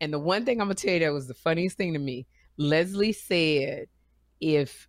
And 0.00 0.12
the 0.12 0.18
one 0.18 0.44
thing 0.44 0.60
I'm 0.60 0.66
gonna 0.66 0.74
tell 0.74 0.94
you 0.94 1.00
that 1.00 1.12
was 1.12 1.28
the 1.28 1.34
funniest 1.34 1.76
thing 1.76 1.92
to 1.92 1.98
me, 1.98 2.26
Leslie 2.56 3.12
said, 3.12 3.86
if 4.40 4.88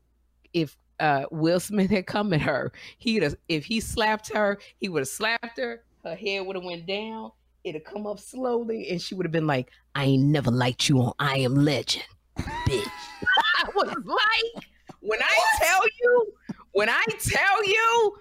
if 0.54 0.78
uh, 1.00 1.26
Will 1.32 1.60
Smith 1.60 1.90
had 1.92 2.08
come 2.08 2.34
at 2.34 2.42
her, 2.42 2.72
he'd 2.98 3.24
have, 3.24 3.36
if 3.50 3.66
he 3.66 3.80
slapped 3.80 4.34
her, 4.34 4.58
he 4.78 4.90
would 4.90 5.02
have 5.02 5.08
slapped 5.08 5.58
her. 5.60 5.84
Her 6.06 6.16
head 6.16 6.46
would 6.46 6.56
have 6.56 6.64
went 6.64 6.86
down. 6.86 7.32
It'd 7.64 7.82
have 7.82 7.92
come 7.92 8.06
up 8.06 8.20
slowly, 8.20 8.90
and 8.92 9.02
she 9.02 9.16
would 9.16 9.26
have 9.26 9.32
been 9.32 9.48
like, 9.48 9.72
"I 9.96 10.06
ain't 10.06 10.24
never 10.24 10.52
liked 10.52 10.88
you 10.88 11.00
on 11.02 11.14
I 11.18 11.40
Am 11.40 11.56
Legend, 11.56 12.06
bitch." 12.38 12.86
I 13.58 13.70
was 13.76 13.96
like, 14.06 14.66
when 15.00 15.20
I 15.20 15.40
tell 15.60 15.82
you, 16.00 16.34
when 16.74 16.90
I 16.90 17.04
tell 17.20 17.66
you, 17.66 18.18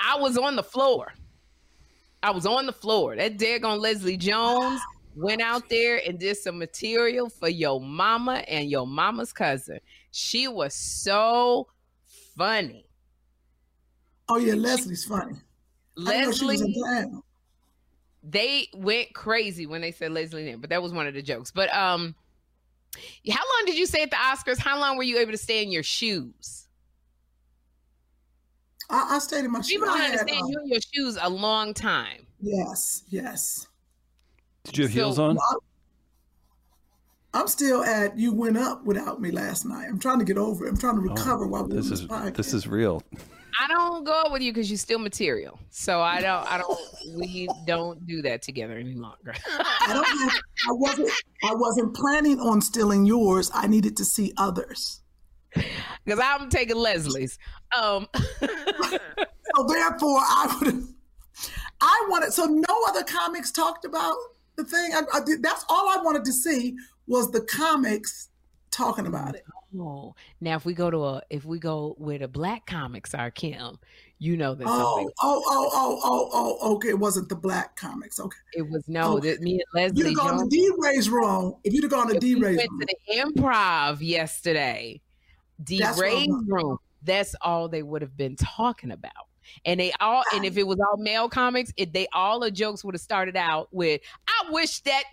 I 0.00 0.18
was 0.18 0.36
on 0.36 0.56
the 0.56 0.64
floor. 0.64 1.12
I 2.24 2.30
was 2.30 2.44
on 2.44 2.66
the 2.66 2.72
floor. 2.72 3.14
That 3.14 3.38
daggone 3.38 3.78
Leslie 3.78 4.16
Jones 4.16 4.80
went 5.14 5.40
out 5.40 5.68
there 5.68 6.00
and 6.04 6.18
did 6.18 6.36
some 6.36 6.58
material 6.58 7.28
for 7.28 7.48
your 7.48 7.80
mama 7.80 8.42
and 8.48 8.68
your 8.68 8.86
mama's 8.86 9.32
cousin. 9.32 9.78
She 10.10 10.48
was 10.48 10.74
so 10.74 11.68
funny. 12.36 12.88
Oh 14.28 14.38
yeah, 14.38 14.54
Leslie's 14.54 15.04
funny. 15.04 15.36
Leslie, 15.96 16.58
they 18.22 18.68
went 18.74 19.14
crazy 19.14 19.66
when 19.66 19.80
they 19.80 19.92
said 19.92 20.12
Leslie 20.12 20.44
name, 20.44 20.60
but 20.60 20.70
that 20.70 20.82
was 20.82 20.92
one 20.92 21.06
of 21.06 21.14
the 21.14 21.22
jokes. 21.22 21.50
But 21.50 21.72
um, 21.74 22.14
how 23.30 23.34
long 23.42 23.62
did 23.66 23.76
you 23.78 23.86
stay 23.86 24.02
at 24.02 24.10
the 24.10 24.16
Oscars? 24.16 24.58
How 24.58 24.78
long 24.78 24.96
were 24.96 25.02
you 25.04 25.18
able 25.18 25.32
to 25.32 25.38
stay 25.38 25.62
in 25.62 25.70
your 25.70 25.82
shoes? 25.82 26.66
I, 28.90 29.16
I 29.16 29.18
stayed 29.18 29.44
in 29.44 29.50
my 29.52 29.60
shoes. 29.60 29.68
People 29.68 29.86
don't 29.88 29.98
I 29.98 30.04
had, 30.04 30.18
understand 30.20 30.42
um, 30.44 30.50
you 30.50 30.60
in 30.62 30.68
your 30.68 30.80
shoes 30.92 31.18
a 31.20 31.28
long 31.30 31.74
time. 31.74 32.26
Yes, 32.40 33.02
yes. 33.08 33.66
Did 34.64 34.78
you 34.78 34.84
have 34.84 34.92
So- 34.92 34.98
heels 34.98 35.18
on? 35.18 35.36
Well, 35.36 35.62
I'm 37.34 37.48
still 37.48 37.84
at 37.84 38.16
you 38.16 38.32
went 38.32 38.56
up 38.56 38.84
without 38.84 39.20
me 39.20 39.30
last 39.30 39.66
night. 39.66 39.86
I'm 39.90 39.98
trying 39.98 40.18
to 40.20 40.24
get 40.24 40.38
over 40.38 40.64
it. 40.66 40.70
I'm 40.70 40.76
trying 40.78 40.94
to 40.94 41.02
recover 41.02 41.46
while 41.46 41.64
we're 41.64 41.72
Oh, 41.74 41.76
This 41.76 41.90
is 41.90 42.00
this 42.00 42.08
podcast. 42.08 42.36
this 42.36 42.54
is 42.54 42.66
real. 42.66 43.02
I 43.60 43.68
don't 43.68 44.04
go 44.04 44.12
out 44.12 44.32
with 44.32 44.42
you 44.42 44.52
because 44.52 44.70
you're 44.70 44.78
still 44.78 44.98
material. 44.98 45.58
So 45.70 46.00
I 46.00 46.20
don't. 46.20 46.50
I 46.50 46.58
don't. 46.58 46.78
We 47.16 47.48
don't 47.66 48.06
do 48.06 48.22
that 48.22 48.42
together 48.42 48.74
any 48.76 48.94
longer. 48.94 49.34
I 49.58 49.92
don't 49.92 50.32
I 50.68 50.72
wasn't 50.72 51.10
I 51.44 51.54
wasn't 51.54 51.94
planning 51.96 52.40
on 52.40 52.60
stealing 52.60 53.06
yours. 53.06 53.50
I 53.54 53.66
needed 53.66 53.96
to 53.98 54.04
see 54.04 54.32
others. 54.36 55.00
Because 56.04 56.20
I'm 56.22 56.50
taking 56.50 56.76
Leslie's. 56.76 57.38
Um, 57.76 58.08
So 59.56 59.64
therefore 59.64 60.18
I 60.20 60.58
would 60.60 60.84
I 61.80 62.06
wanted 62.08 62.32
so 62.32 62.44
no 62.44 62.84
other 62.88 63.02
comics 63.04 63.50
talked 63.50 63.84
about 63.84 64.14
the 64.56 64.64
thing. 64.64 64.92
I, 64.94 65.02
I 65.14 65.24
did, 65.24 65.42
that's 65.42 65.64
all 65.68 65.88
I 65.88 66.02
wanted 66.02 66.24
to 66.24 66.32
see 66.32 66.76
was 67.06 67.30
the 67.30 67.42
comics 67.42 68.30
talking 68.70 69.06
about 69.06 69.34
it. 69.34 69.44
Oh, 69.78 70.14
now 70.40 70.56
if 70.56 70.64
we 70.64 70.74
go 70.74 70.90
to 70.90 71.04
a, 71.04 71.22
if 71.30 71.44
we 71.44 71.58
go 71.58 71.94
where 71.98 72.18
the 72.18 72.28
black 72.28 72.66
comics 72.66 73.14
are, 73.14 73.30
Kim, 73.30 73.78
you 74.18 74.36
know 74.36 74.54
that 74.54 74.66
Oh, 74.68 74.96
something. 74.96 75.12
oh, 75.22 75.42
oh, 75.46 75.70
oh, 75.72 76.00
oh, 76.04 76.58
oh, 76.62 76.74
okay. 76.76 76.88
It 76.90 76.98
wasn't 76.98 77.28
the 77.28 77.34
black 77.36 77.76
comics. 77.76 78.18
Okay. 78.18 78.36
It 78.54 78.68
was 78.68 78.88
no. 78.88 79.18
okay. 79.18 79.32
That 79.32 79.40
me 79.42 79.52
and 79.52 79.62
Leslie 79.74 79.98
you'd 79.98 80.06
have 80.08 80.16
gone 80.16 80.32
to 80.32 80.38
Jones. 80.38 80.48
D 80.50 80.70
Ray's 80.78 81.10
wrong, 81.10 81.56
if 81.64 81.72
you'd 81.72 81.84
have 81.84 81.90
gone 81.90 82.08
to 82.12 82.18
D 82.18 82.34
we 82.34 82.42
Ray's 82.42 82.56
went 82.58 82.70
room, 82.70 82.80
to 82.80 82.96
the 83.06 83.40
improv 83.42 83.98
yesterday, 84.00 85.00
D 85.62 85.82
Ray's 85.98 86.28
room. 86.46 86.78
That's 87.02 87.34
all 87.40 87.68
they 87.68 87.82
would 87.82 88.02
have 88.02 88.16
been 88.16 88.36
talking 88.36 88.90
about. 88.90 89.12
And 89.64 89.78
they 89.78 89.92
all, 90.00 90.24
and 90.34 90.44
if 90.44 90.56
it 90.56 90.66
was 90.66 90.78
all 90.80 90.96
male 90.96 91.28
comics, 91.28 91.72
it, 91.76 91.92
they 91.92 92.08
all 92.12 92.40
the 92.40 92.50
jokes 92.50 92.84
would 92.84 92.94
have 92.96 93.00
started 93.00 93.36
out 93.36 93.68
with, 93.70 94.00
"I 94.26 94.50
wish 94.50 94.80
that 94.80 95.04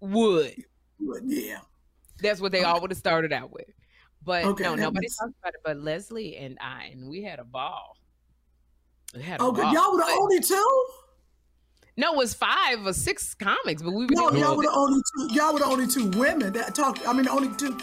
would." 0.00 0.54
yeah. 1.24 1.58
That's 2.22 2.40
what 2.40 2.52
they 2.52 2.62
all 2.62 2.80
would 2.80 2.90
have 2.90 2.98
started 2.98 3.32
out 3.32 3.52
with. 3.52 3.66
But 4.24 4.44
Okay, 4.44 4.64
no, 4.64 4.74
nobody 4.74 5.04
makes- 5.04 5.16
talked 5.16 5.34
about 5.40 5.54
it. 5.54 5.60
But 5.64 5.78
Leslie 5.78 6.36
and 6.36 6.58
I, 6.60 6.86
and 6.92 7.08
we 7.08 7.22
had 7.22 7.38
a 7.38 7.44
ball. 7.44 7.96
We 9.14 9.22
had 9.22 9.40
a 9.40 9.44
Okay, 9.44 9.62
ball. 9.62 9.74
y'all 9.74 9.92
were 9.92 9.98
the 9.98 10.16
only 10.18 10.40
two. 10.40 10.86
No, 11.96 12.14
it 12.14 12.16
was 12.16 12.32
five 12.32 12.86
or 12.86 12.92
six 12.94 13.34
comics, 13.34 13.82
but 13.82 13.92
we 13.92 14.04
were 14.06 14.10
No, 14.12 14.32
y'all 14.32 14.56
were 14.56 14.62
the 14.62 14.70
only 14.72 15.02
two. 15.14 15.34
Y'all 15.34 15.52
were 15.52 15.58
the 15.58 15.66
onty 15.66 15.92
two 15.92 16.08
women 16.18 16.52
that 16.54 16.74
talked. 16.74 17.06
I 17.06 17.12
mean, 17.12 17.24
the 17.24 17.30
only 17.30 17.54
two 17.56 17.76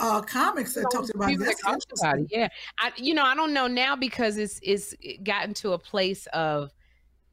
uh, 0.00 0.20
comics 0.22 0.74
that 0.74 0.86
talked 0.90 1.10
about 1.14 1.26
it. 1.26 1.32
people 1.32 1.44
that 1.46 1.56
That's 1.64 1.84
talked 1.86 2.00
about 2.00 2.18
it. 2.20 2.26
Yeah, 2.30 2.48
I 2.80 2.90
you 2.96 3.14
know 3.14 3.22
I 3.22 3.34
don't 3.36 3.52
know 3.52 3.66
now 3.68 3.94
because 3.94 4.36
it's 4.36 4.58
it's 4.62 4.94
gotten 5.22 5.54
to 5.54 5.72
a 5.74 5.78
place 5.78 6.26
of 6.32 6.72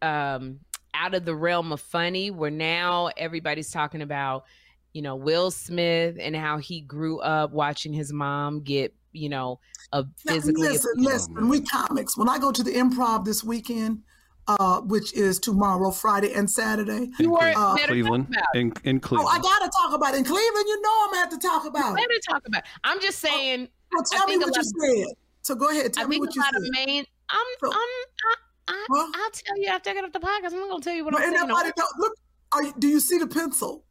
um 0.03 0.59
out 0.93 1.15
of 1.15 1.25
the 1.25 1.33
realm 1.35 1.71
of 1.71 1.81
funny 1.81 2.29
where 2.29 2.51
now 2.51 3.09
everybody's 3.17 3.71
talking 3.71 4.01
about 4.03 4.45
you 4.93 5.01
know 5.01 5.15
Will 5.15 5.51
Smith 5.51 6.17
and 6.19 6.35
how 6.35 6.57
he 6.57 6.81
grew 6.81 7.19
up 7.19 7.51
watching 7.51 7.93
his 7.93 8.11
mom 8.13 8.61
get 8.61 8.93
you 9.11 9.29
know 9.29 9.59
a 9.93 10.03
Now, 10.03 10.09
physically 10.33 10.69
listen, 10.69 10.91
Oh, 10.97 11.01
listen. 11.01 11.49
We 11.49 11.61
comics. 11.61 12.17
When 12.17 12.29
I 12.29 12.37
go 12.39 12.51
to 12.51 12.63
the 12.63 12.71
improv 12.73 13.25
this 13.25 13.43
weekend, 13.43 14.01
uh, 14.47 14.81
which 14.81 15.13
is 15.13 15.39
tomorrow, 15.39 15.91
Friday 15.91 16.33
and 16.33 16.49
Saturday. 16.49 17.09
you 17.19 17.31
were 17.31 17.53
Uh, 17.55 17.75
Cleveland. 17.85 18.27
talk 18.33 18.43
about 18.43 18.55
it. 18.55 18.59
In 18.59 18.73
in 18.83 19.01
Oh, 19.11 19.25
I 19.27 19.39
gotta 19.39 19.69
talk 19.81 19.93
about 19.93 20.13
it. 20.13 20.17
In 20.19 20.23
Cleveland, 20.23 20.65
you 20.67 20.81
know 20.81 21.03
I'm 21.03 21.09
gonna 21.11 21.19
have 21.21 21.29
to 21.29 21.37
talk 21.37 21.65
about 21.65 21.91
it. 21.93 22.07
better 22.07 22.19
talk 22.29 22.47
about. 22.47 22.59
It. 22.63 22.67
I'm 22.83 22.99
just 23.01 23.19
saying. 23.19 23.67
Well, 23.91 24.03
I 24.11 24.15
tell 24.17 24.27
me 24.27 24.33
think 24.33 24.45
what 24.45 24.55
you 24.55 24.61
lot 24.89 25.05
said. 25.07 25.15
So 25.43 25.55
go 25.55 25.69
ahead. 25.69 25.85
I 25.85 25.89
Tell 26.01 26.07
me 26.09 26.19
what 26.19 26.29
a 26.29 26.33
you 26.35 26.41
lot 26.41 26.53
said. 26.53 26.61
of 26.63 26.69
main. 26.85 27.05
I'm. 27.29 27.45
So- 27.61 27.71
I'm. 27.71 27.79
I, 27.79 28.35
I, 28.69 28.85
Huh? 28.91 29.11
I'll 29.15 29.31
tell 29.31 29.57
you 29.61 29.67
after 29.69 29.89
I 29.89 29.93
get 29.93 30.03
off 30.03 30.11
the 30.11 30.19
podcast. 30.19 30.51
I'm 30.53 30.59
not 30.59 30.69
gonna 30.69 30.81
tell 30.83 30.93
you 30.93 31.05
what 31.05 31.13
But 31.13 31.23
I'm 31.23 31.33
saying. 31.33 31.47
nobody 31.47 31.71
don't 31.77 31.99
look. 31.99 32.13
Are 32.51 32.63
do 32.79 32.87
you 32.87 32.99
see 32.99 33.17
the 33.17 33.27
pencil? 33.27 33.85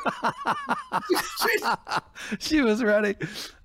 she 2.38 2.60
was 2.60 2.82
ready. 2.82 3.14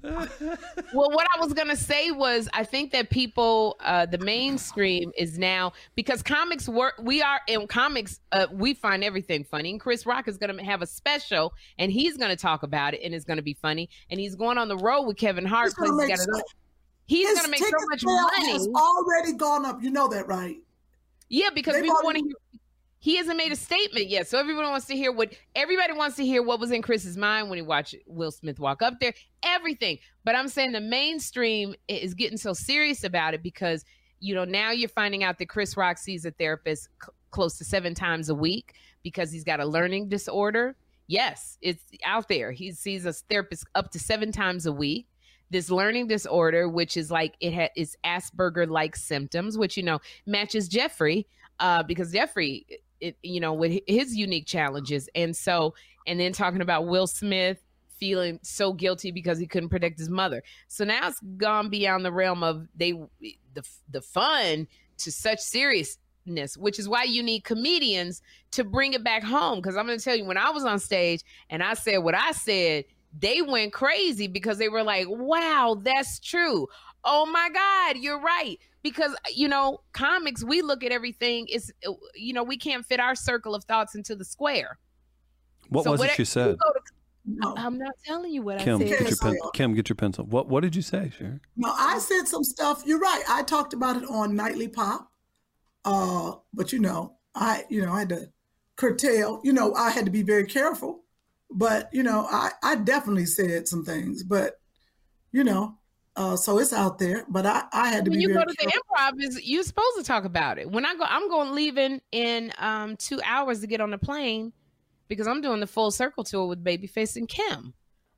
well, 0.03 1.11
what 1.11 1.27
I 1.35 1.39
was 1.39 1.53
gonna 1.53 1.75
say 1.75 2.11
was, 2.11 2.47
I 2.53 2.63
think 2.63 2.91
that 2.91 3.09
people, 3.09 3.77
uh, 3.81 4.05
the 4.05 4.17
mainstream 4.17 5.11
is 5.17 5.39
now 5.39 5.73
because 5.95 6.21
comics 6.21 6.69
work. 6.69 6.95
We 7.01 7.21
are 7.21 7.41
in 7.47 7.67
comics. 7.67 8.19
Uh, 8.31 8.47
we 8.51 8.73
find 8.73 9.03
everything 9.03 9.43
funny. 9.43 9.71
And 9.71 9.79
Chris 9.79 10.05
Rock 10.05 10.27
is 10.27 10.37
gonna 10.37 10.63
have 10.63 10.81
a 10.81 10.87
special, 10.87 11.53
and 11.77 11.91
he's 11.91 12.17
gonna 12.17 12.35
talk 12.35 12.63
about 12.63 12.93
it, 12.93 13.01
and 13.03 13.13
it's 13.13 13.25
gonna 13.25 13.41
be 13.41 13.55
funny. 13.55 13.89
And 14.09 14.19
he's 14.19 14.35
going 14.35 14.57
on 14.57 14.67
the 14.67 14.77
road 14.77 15.03
with 15.03 15.17
Kevin 15.17 15.45
Hart. 15.45 15.67
He's 15.67 15.73
gonna 15.73 15.95
make 15.95 16.17
so- 16.17 16.41
he's 17.05 17.33
gonna 17.35 17.49
make 17.49 17.63
so 17.63 17.71
much 17.89 18.01
sale 18.01 18.21
money. 18.21 18.51
Has 18.51 18.67
already 18.67 19.33
gone 19.33 19.65
up. 19.65 19.81
You 19.81 19.91
know 19.91 20.07
that, 20.09 20.27
right? 20.27 20.57
Yeah, 21.29 21.49
because 21.53 21.73
They've 21.73 21.83
people 21.83 22.01
want 22.03 22.17
to 22.17 22.23
hear. 22.23 22.59
He 23.05 23.17
hasn't 23.17 23.37
made 23.37 23.51
a 23.51 23.55
statement 23.55 24.07
yet, 24.07 24.27
so 24.27 24.39
everyone 24.39 24.67
wants 24.67 24.87
to 24.87 24.95
hear 24.95 25.11
what 25.11 25.31
everybody 25.53 25.93
wants 25.93 26.15
to 26.15 26.25
hear. 26.25 26.41
What 26.41 26.59
was 26.59 26.71
in 26.71 26.81
Chris's 26.81 27.17
mind 27.17 27.51
when 27.51 27.57
he 27.57 27.61
watched 27.61 27.93
Will 28.07 28.31
Smith 28.31 28.59
walk 28.59 28.81
up 28.81 28.99
there? 28.99 29.13
Everything. 29.43 29.99
But 30.23 30.33
I'm 30.33 30.47
saying 30.47 30.71
the 30.71 30.81
mainstream 30.81 31.75
is 31.87 32.15
getting 32.15 32.39
so 32.39 32.53
serious 32.53 33.03
about 33.03 33.35
it 33.35 33.43
because 33.43 33.85
you 34.21 34.33
know 34.33 34.43
now 34.43 34.71
you're 34.71 34.89
finding 34.89 35.23
out 35.23 35.37
that 35.37 35.49
Chris 35.49 35.77
Rock 35.77 35.99
sees 35.99 36.25
a 36.25 36.31
therapist 36.31 36.89
c- 37.03 37.11
close 37.29 37.59
to 37.59 37.63
seven 37.63 37.93
times 37.93 38.29
a 38.29 38.33
week 38.33 38.73
because 39.03 39.31
he's 39.31 39.43
got 39.43 39.59
a 39.59 39.65
learning 39.67 40.09
disorder. 40.09 40.75
Yes, 41.05 41.59
it's 41.61 41.83
out 42.03 42.27
there. 42.27 42.51
He 42.51 42.71
sees 42.71 43.05
a 43.05 43.13
therapist 43.13 43.67
up 43.75 43.91
to 43.91 43.99
seven 43.99 44.31
times 44.31 44.65
a 44.65 44.73
week 44.73 45.05
this 45.51 45.69
learning 45.69 46.07
disorder, 46.07 46.67
which 46.67 46.97
is 46.97 47.11
like 47.11 47.35
it 47.39 47.53
has 47.53 47.69
is 47.75 47.95
Asperger 48.03 48.67
like 48.67 48.95
symptoms, 48.95 49.59
which 49.59 49.77
you 49.77 49.83
know 49.83 49.99
matches 50.25 50.67
Jeffrey, 50.67 51.27
uh, 51.59 51.83
because 51.83 52.11
Jeffrey, 52.11 52.65
it, 53.05 53.17
you 53.21 53.39
know, 53.39 53.53
with 53.53 53.79
his 53.87 54.15
unique 54.15 54.45
challenges, 54.47 55.09
and 55.15 55.35
so 55.35 55.73
and 56.07 56.19
then 56.19 56.33
talking 56.33 56.61
about 56.61 56.87
Will 56.87 57.07
Smith 57.07 57.61
feeling 57.97 58.39
so 58.43 58.73
guilty 58.73 59.11
because 59.11 59.39
he 59.39 59.47
couldn't 59.47 59.69
protect 59.69 59.97
his 59.97 60.09
mother. 60.09 60.43
So 60.67 60.83
now 60.83 61.07
it's 61.07 61.19
gone 61.37 61.69
beyond 61.69 62.05
the 62.05 62.11
realm 62.11 62.43
of 62.43 62.67
they 62.75 62.91
the 63.53 63.63
the 63.89 64.01
fun 64.01 64.67
to 64.97 65.11
such 65.11 65.39
seriousness, 65.39 66.57
which 66.57 66.79
is 66.79 66.89
why 66.89 67.03
you 67.03 67.23
need 67.23 67.43
comedians 67.43 68.21
to 68.51 68.63
bring 68.63 68.93
it 68.93 69.03
back 69.03 69.23
home. 69.23 69.59
Because 69.59 69.75
I'm 69.75 69.85
going 69.85 69.97
to 69.97 70.03
tell 70.03 70.15
you, 70.15 70.25
when 70.25 70.37
I 70.37 70.49
was 70.49 70.65
on 70.65 70.79
stage 70.79 71.21
and 71.49 71.63
I 71.63 71.73
said 71.73 71.99
what 71.99 72.15
I 72.15 72.31
said, 72.31 72.85
they 73.17 73.41
went 73.41 73.73
crazy 73.73 74.27
because 74.27 74.57
they 74.57 74.69
were 74.69 74.83
like, 74.83 75.07
"Wow, 75.09 75.79
that's 75.81 76.19
true." 76.19 76.67
Oh 77.03 77.25
my 77.25 77.49
God, 77.53 77.97
you're 77.97 78.19
right. 78.19 78.57
Because 78.85 79.15
you 79.33 79.47
know, 79.47 79.81
comics, 79.93 80.43
we 80.43 80.61
look 80.61 80.83
at 80.83 80.91
everything. 80.91 81.47
Is 81.51 81.73
you 82.13 82.33
know, 82.33 82.43
we 82.43 82.55
can't 82.55 82.85
fit 82.85 82.99
our 82.99 83.15
circle 83.15 83.55
of 83.55 83.63
thoughts 83.63 83.95
into 83.95 84.15
the 84.15 84.23
square. 84.23 84.77
What 85.69 85.85
So 85.85 85.91
was 85.93 86.01
it 86.03 86.19
you 86.19 86.25
said? 86.25 86.55
to- 86.59 86.81
No, 87.25 87.55
I'm 87.57 87.79
not 87.79 87.95
telling 88.05 88.31
you 88.31 88.43
what 88.43 88.59
Kim, 88.59 88.79
I 88.79 88.83
get 88.85 88.99
your 89.09 89.17
pen- 89.17 89.39
Kim, 89.55 89.73
get 89.73 89.89
your 89.89 89.95
pencil. 89.95 90.23
What 90.25 90.49
What 90.49 90.61
did 90.61 90.75
you 90.75 90.83
say, 90.83 91.11
Sherry? 91.17 91.39
no, 91.57 91.73
I 91.75 91.97
said 91.97 92.27
some 92.27 92.43
stuff. 92.43 92.83
You're 92.85 92.99
right. 92.99 93.23
I 93.27 93.41
talked 93.41 93.73
about 93.73 93.97
it 93.97 94.07
on 94.07 94.35
Nightly 94.35 94.67
Pop. 94.67 95.11
Uh, 95.83 96.33
but 96.53 96.71
you 96.71 96.77
know, 96.77 97.17
I 97.33 97.63
you 97.69 97.83
know 97.83 97.91
I 97.91 97.99
had 98.01 98.09
to 98.09 98.29
curtail. 98.75 99.41
You 99.43 99.53
know, 99.53 99.73
I 99.73 99.89
had 99.89 100.05
to 100.05 100.11
be 100.11 100.21
very 100.21 100.45
careful. 100.45 101.03
But 101.49 101.89
you 101.91 102.03
know, 102.03 102.27
I 102.29 102.51
I 102.61 102.75
definitely 102.75 103.25
said 103.25 103.67
some 103.67 103.83
things. 103.83 104.21
But 104.21 104.59
you 105.31 105.43
know, 105.43 105.79
uh, 106.15 106.35
so 106.35 106.59
it's 106.59 106.73
out 106.73 106.97
there. 106.99 107.25
But 107.29 107.45
I 107.45 107.63
I 107.73 107.89
had 107.89 108.05
to 108.05 108.11
when 108.11 108.19
be 108.19 108.23
you 108.23 108.29
go 108.33 108.43
to 108.45 108.53
careful. 108.55 108.71
the 108.71 108.71
improv 108.97 109.23
is 109.23 109.47
you're 109.47 109.63
supposed 109.63 109.97
to 109.97 110.03
talk 110.03 110.23
about 110.25 110.57
it 110.57 110.69
when 110.69 110.85
i 110.85 110.95
go 110.95 111.03
i'm 111.07 111.27
going 111.29 111.53
leaving 111.53 112.01
in 112.11 112.53
um 112.59 112.95
two 112.97 113.19
hours 113.25 113.59
to 113.61 113.67
get 113.67 113.81
on 113.81 113.91
the 113.91 113.97
plane 113.97 114.53
because 115.07 115.27
i'm 115.27 115.41
doing 115.41 115.59
the 115.59 115.67
full 115.67 115.91
circle 115.91 116.23
tour 116.23 116.47
with 116.47 116.63
babyface 116.63 117.15
and 117.17 117.27
kim 117.27 117.73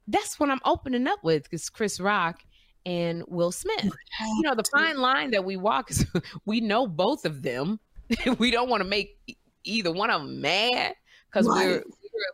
that's 0.07 0.39
what 0.39 0.49
i'm 0.49 0.59
opening 0.65 1.07
up 1.07 1.23
with 1.23 1.43
because 1.43 1.69
chris 1.69 1.99
rock 1.99 2.41
and 2.85 3.23
will 3.27 3.51
smith 3.51 3.83
you 4.21 4.41
know 4.43 4.53
the 4.55 4.63
fine 4.71 4.97
line 4.97 5.31
that 5.31 5.43
we 5.43 5.57
walk 5.57 5.89
is 5.91 6.05
we 6.45 6.61
know 6.61 6.85
both 6.87 7.25
of 7.25 7.41
them 7.41 7.79
we 8.37 8.51
don't 8.51 8.69
want 8.69 8.81
to 8.83 8.87
make 8.87 9.17
either 9.63 9.91
one 9.91 10.09
of 10.11 10.21
them 10.21 10.39
mad 10.39 10.93
because 11.29 11.47
Right. 11.47 11.67
we're 11.67 11.83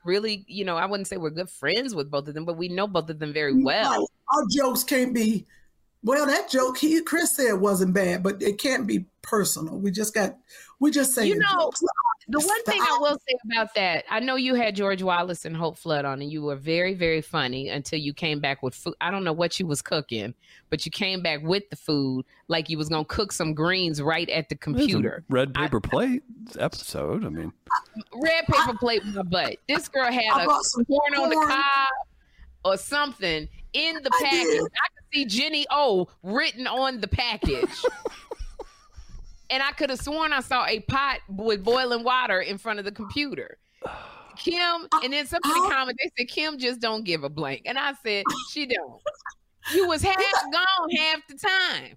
really 0.06 0.44
you 0.48 0.66
know 0.66 0.78
i 0.78 0.86
wouldn't 0.86 1.08
say 1.08 1.18
we're 1.18 1.30
good 1.30 1.50
friends 1.50 1.96
with 1.96 2.10
both 2.12 2.28
of 2.28 2.34
them 2.34 2.46
but 2.46 2.58
we 2.58 2.68
know 2.68 2.88
both 2.88 3.10
of 3.10 3.20
them 3.20 3.34
very 3.34 3.54
mm, 3.54 3.64
well 3.64 3.92
Right. 3.92 4.08
Our 4.34 4.46
jokes 4.50 4.84
can't 4.84 5.14
be. 5.14 5.46
Well, 6.04 6.26
that 6.26 6.50
joke 6.50 6.78
he 6.78 7.02
Chris 7.02 7.36
said 7.36 7.54
wasn't 7.54 7.94
bad, 7.94 8.24
but 8.24 8.42
it 8.42 8.58
can't 8.58 8.88
be 8.88 9.06
personal. 9.24 9.80
We 9.80 9.90
just 9.90 10.14
got. 10.14 10.38
We 10.80 10.92
just 10.92 11.14
say 11.14 11.28
You 11.28 11.40
know, 11.40 11.72
The 12.28 12.40
one 12.40 12.64
thing 12.64 12.82
I 12.82 12.98
will 13.00 13.18
say 13.28 13.36
about 13.52 13.74
that, 13.76 14.04
I 14.10 14.20
know 14.20 14.36
you 14.36 14.54
had 14.54 14.76
George 14.76 15.02
Wallace 15.02 15.46
and 15.46 15.56
Hope 15.56 15.78
Flood 15.78 16.06
on, 16.06 16.22
and 16.22 16.32
you 16.32 16.44
were 16.44 16.56
very, 16.56 16.94
very 16.94 17.22
funny 17.22 17.70
until 17.70 18.00
you 18.00 18.14
came 18.14 18.40
back 18.40 18.62
with 18.62 18.76
food. 18.76 18.94
I 19.02 19.10
don't 19.10 19.24
know 19.24 19.34
what 19.34 19.60
you 19.60 19.66
was 19.66 19.82
cooking, 19.82 20.34
but 20.70 20.86
you 20.86 20.92
came 20.92 21.24
back 21.24 21.42
with 21.42 21.70
the 21.70 21.76
food 21.76 22.26
like 22.50 22.70
you 22.70 22.78
was 22.78 22.90
gonna 22.90 23.06
cook 23.06 23.32
some 23.32 23.54
greens 23.54 24.02
right 24.02 24.30
at 24.30 24.50
the 24.50 24.56
It 24.56 24.58
a 24.58 24.60
computer. 24.60 25.24
Red 25.30 25.54
paper 25.54 25.80
plate 25.80 26.24
episode. 26.60 27.26
I 27.26 27.30
mean, 27.30 27.52
Red 28.14 28.46
paper 28.46 28.78
plate 28.78 29.02
in 29.04 29.14
my 29.16 29.24
butt. 29.24 29.58
This 29.68 29.88
girl 29.88 30.12
had 30.12 30.34
I 30.34 30.44
a 30.44 30.46
brought 30.46 30.66
some 30.66 30.86
corn 30.86 31.16
on 31.16 31.30
the 31.30 31.36
corn. 31.36 31.50
cob 31.50 31.88
or 32.66 32.78
something 32.78 33.48
in 33.74 33.96
the 34.04 34.12
package. 34.22 34.44
did. 34.44 34.62
I 34.62 34.88
could 34.96 35.06
see 35.14 35.26
Jennie-O 35.26 36.08
written 36.24 36.68
on 36.68 37.02
the 37.02 37.08
package. 37.08 37.84
and 39.50 39.62
I 39.62 39.72
could 39.72 39.90
have 39.90 40.00
sworn 40.00 40.34
I 40.34 40.42
saw 40.42 40.66
a 40.66 40.80
pot 40.82 41.20
with 41.30 41.64
boiling 41.64 42.04
water 42.04 42.42
in 42.42 42.58
front 42.58 42.80
of 42.80 42.86
the 42.86 42.92
computer. 42.92 43.58
Kim, 44.38 44.88
uh, 44.92 45.00
and 45.04 45.14
then 45.14 45.28
somebody 45.28 45.54
I- 45.54 45.70
commented, 45.70 45.98
they 46.04 46.24
said, 46.24 46.30
Kim 46.30 46.58
just 46.58 46.80
don't 46.82 47.04
give 47.04 47.24
a 47.24 47.30
blank. 47.30 47.64
And 47.66 47.78
I 47.78 47.94
said, 48.04 48.24
she 48.52 48.66
don't. 48.66 49.02
You 49.74 49.88
was 49.88 50.02
half 50.02 50.18
gone 50.52 50.90
half 50.98 51.22
the 51.28 51.36
time. 51.36 51.96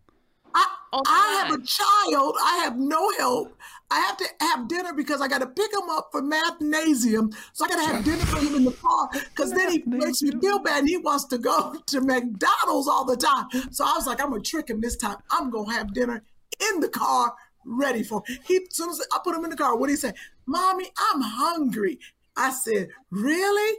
I, 0.55 0.67
on 0.93 1.03
I 1.07 1.45
have 1.45 1.53
a 1.53 1.63
child. 1.65 2.35
I 2.43 2.57
have 2.65 2.79
no 2.79 3.11
help. 3.19 3.59
I 3.91 4.01
have 4.01 4.17
to 4.17 4.25
have 4.41 4.69
dinner 4.69 4.95
because 4.95 5.21
I 5.21 5.29
got 5.29 5.41
to 5.41 5.47
pick 5.47 5.71
him 5.73 5.91
up 5.91 6.09
for 6.11 6.23
mathnasium. 6.23 7.35
So 7.53 7.67
I 7.67 7.69
got 7.69 7.77
to 7.77 7.95
have 7.95 8.05
dinner 8.05 8.25
for 8.25 8.39
him 8.39 8.55
in 8.55 8.65
the 8.65 8.73
car 8.73 9.11
because 9.13 9.53
then 9.53 9.71
he 9.71 9.83
makes 9.87 10.23
me 10.23 10.31
feel 10.41 10.59
bad 10.59 10.81
and 10.81 10.89
he 10.89 10.97
wants 10.97 11.25
to 11.27 11.39
go 11.39 11.75
to 11.87 12.01
McDonald's 12.01 12.89
all 12.89 13.05
the 13.05 13.17
time. 13.17 13.47
So 13.71 13.85
I 13.85 13.93
was 13.95 14.07
like, 14.07 14.23
I'm 14.23 14.31
going 14.31 14.43
to 14.43 14.51
trick 14.51 14.71
him 14.71 14.81
this 14.81 14.97
time. 14.97 15.17
I'm 15.31 15.51
going 15.51 15.69
to 15.69 15.75
have 15.75 15.93
dinner 15.93 16.23
in 16.61 16.81
the 16.81 16.88
car 16.88 17.35
ready 17.64 18.03
for 18.03 18.23
him. 18.27 18.38
He, 18.45 18.57
as 18.57 18.77
soon 18.77 18.90
as 18.90 19.01
I 19.12 19.19
put 19.25 19.35
him 19.37 19.45
in 19.45 19.51
the 19.51 19.57
car, 19.57 19.77
what 19.77 19.87
did 19.88 19.95
he 19.95 19.97
say? 19.97 20.12
Mommy, 20.47 20.87
I'm 21.12 21.21
hungry. 21.21 21.99
I 22.37 22.51
said, 22.51 22.88
Really? 23.11 23.79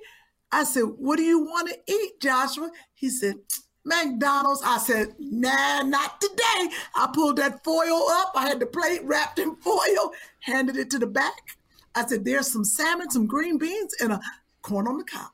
I 0.51 0.63
said, 0.63 0.83
What 0.83 1.17
do 1.17 1.23
you 1.23 1.39
want 1.39 1.69
to 1.69 1.77
eat, 1.91 2.19
Joshua? 2.21 2.69
He 2.93 3.09
said, 3.09 3.35
McDonald's. 3.85 4.61
I 4.65 4.77
said, 4.79 5.15
Nah, 5.19 5.81
not 5.83 6.19
today. 6.19 6.69
I 6.95 7.09
pulled 7.13 7.37
that 7.37 7.63
foil 7.63 8.05
up. 8.09 8.31
I 8.35 8.47
had 8.47 8.59
the 8.59 8.65
plate 8.65 9.01
wrapped 9.03 9.39
in 9.39 9.55
foil, 9.61 10.11
handed 10.41 10.75
it 10.77 10.89
to 10.91 10.99
the 10.99 11.07
back. 11.07 11.33
I 11.95 12.05
said, 12.05 12.25
There's 12.25 12.51
some 12.51 12.65
salmon, 12.65 13.09
some 13.09 13.25
green 13.27 13.57
beans, 13.57 13.93
and 14.01 14.11
a 14.13 14.21
corn 14.61 14.87
on 14.87 14.97
the 14.97 15.03
cob. 15.05 15.31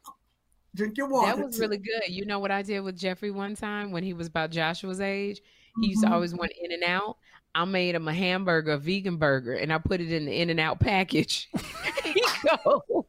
Drink 0.75 0.97
your 0.97 1.07
water. 1.07 1.35
That 1.35 1.45
was 1.45 1.55
too." 1.55 1.61
really 1.61 1.77
good. 1.77 2.03
You 2.07 2.25
know 2.25 2.39
what 2.39 2.51
I 2.51 2.61
did 2.61 2.81
with 2.81 2.97
Jeffrey 2.97 3.31
one 3.31 3.55
time 3.55 3.91
when 3.91 4.03
he 4.03 4.13
was 4.13 4.27
about 4.27 4.51
Joshua's 4.51 5.01
age? 5.01 5.41
He 5.81 5.87
used 5.87 6.03
Mhm. 6.03 6.07
to 6.09 6.13
always 6.13 6.33
want 6.35 6.51
In 6.61 6.71
and 6.71 6.83
Out. 6.83 7.17
I 7.55 7.65
made 7.65 7.95
him 7.95 8.07
a 8.07 8.13
hamburger, 8.13 8.71
a 8.71 8.77
vegan 8.77 9.17
burger, 9.17 9.53
and 9.53 9.71
I 9.71 9.77
put 9.77 10.01
it 10.01 10.11
in 10.11 10.25
the 10.25 10.41
In 10.41 10.49
and 10.49 10.59
Out 10.59 10.79
package. 10.79 11.49
he 12.03 12.23
goes, 12.43 13.05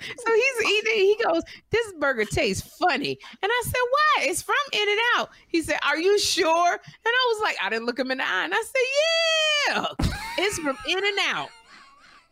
so 0.00 0.34
he's 0.34 0.70
eating. 0.70 0.94
He 0.94 1.18
goes, 1.24 1.42
"This 1.70 1.92
burger 1.98 2.24
tastes 2.24 2.76
funny," 2.78 3.18
and 3.42 3.52
I 3.52 3.62
said, 3.64 3.80
"Why? 3.90 4.24
It's 4.28 4.42
from 4.42 4.56
In 4.72 4.88
and 4.88 5.00
Out." 5.16 5.30
He 5.48 5.62
said, 5.62 5.78
"Are 5.86 5.96
you 5.96 6.18
sure?" 6.18 6.72
And 6.72 6.80
I 7.06 7.34
was 7.34 7.42
like, 7.42 7.56
I 7.62 7.70
didn't 7.70 7.86
look 7.86 7.98
him 7.98 8.10
in 8.10 8.18
the 8.18 8.24
eye, 8.24 8.44
and 8.44 8.54
I 8.54 8.62
said, 8.62 9.98
"Yeah, 9.98 10.08
it's 10.38 10.58
from 10.58 10.76
In 10.88 10.98
and 10.98 11.18
Out." 11.28 11.48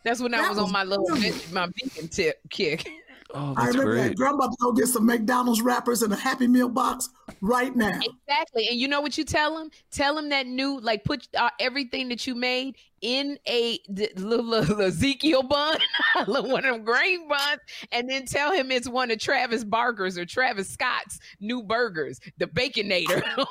That's 0.04 0.20
when 0.20 0.34
I 0.34 0.38
That 0.38 0.50
was 0.50 0.58
on 0.58 0.72
my 0.72 0.84
little 0.84 1.08
my 1.52 1.68
vegan 1.68 2.08
tip 2.08 2.40
kick. 2.50 2.88
Oh, 3.34 3.54
I 3.56 3.68
remember 3.68 3.92
great. 3.92 4.08
that. 4.08 4.16
Girl, 4.16 4.28
I'm 4.28 4.34
about 4.34 4.50
to 4.50 4.56
go 4.60 4.72
get 4.72 4.86
some 4.86 5.06
McDonald's 5.06 5.60
wrappers 5.60 6.02
and 6.02 6.12
a 6.12 6.16
Happy 6.16 6.46
Meal 6.46 6.68
box 6.68 7.08
right 7.40 7.74
now. 7.74 7.98
Exactly. 8.00 8.68
And 8.68 8.78
you 8.78 8.88
know 8.88 9.00
what 9.00 9.16
you 9.18 9.24
tell 9.24 9.58
him? 9.58 9.70
Tell 9.90 10.18
him 10.18 10.28
that 10.30 10.46
new, 10.46 10.80
like, 10.80 11.04
put 11.04 11.26
uh, 11.36 11.50
everything 11.60 12.08
that 12.08 12.26
you 12.26 12.34
made 12.34 12.76
in 13.00 13.38
a 13.48 13.78
little, 13.88 14.44
little 14.44 14.80
Ezekiel 14.80 15.42
bun, 15.42 15.78
one 16.26 16.64
of 16.64 16.74
them 16.74 16.84
grain 16.84 17.28
buns, 17.28 17.60
and 17.90 18.08
then 18.08 18.26
tell 18.26 18.52
him 18.52 18.70
it's 18.70 18.88
one 18.88 19.10
of 19.10 19.18
Travis 19.18 19.64
Barker's 19.64 20.16
or 20.16 20.24
Travis 20.24 20.70
Scott's 20.70 21.18
new 21.40 21.62
burgers, 21.62 22.20
the 22.38 22.46
Baconator. 22.46 23.22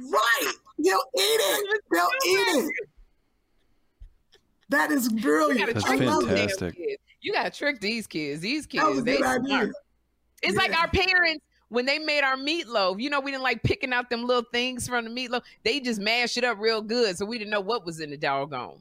Right. 0.00 0.52
They'll 0.78 0.94
eat 0.94 1.00
it. 1.18 1.80
They'll 1.90 2.08
eat 2.26 2.66
it. 2.66 2.88
That 4.68 4.90
is 4.90 5.08
brilliant. 5.08 5.72
That's 5.74 5.84
I 5.84 5.96
trick 5.96 6.08
love 6.08 6.28
these 6.28 6.56
fantastic. 6.56 7.00
You 7.20 7.32
gotta 7.32 7.50
trick 7.50 7.80
these 7.80 8.06
kids. 8.06 8.40
These 8.40 8.66
kids, 8.66 9.02
they 9.02 9.16
smart. 9.16 9.70
It's 10.42 10.56
like 10.56 10.78
our 10.78 10.88
parents 10.88 11.44
when 11.68 11.84
they 11.84 11.98
made 11.98 12.22
our 12.22 12.36
meatloaf. 12.36 13.00
You 13.00 13.10
know, 13.10 13.20
we 13.20 13.30
didn't 13.32 13.42
like 13.42 13.62
picking 13.62 13.92
out 13.92 14.08
them 14.08 14.24
little 14.24 14.46
things 14.52 14.86
from 14.88 15.04
the 15.04 15.10
meatloaf. 15.10 15.42
They 15.64 15.80
just 15.80 16.00
mashed 16.00 16.36
it 16.36 16.44
up 16.44 16.58
real 16.58 16.80
good, 16.82 17.18
so 17.18 17.24
we 17.26 17.38
didn't 17.38 17.50
know 17.50 17.60
what 17.60 17.84
was 17.84 18.00
in 18.00 18.10
the 18.10 18.16
doggone. 18.16 18.80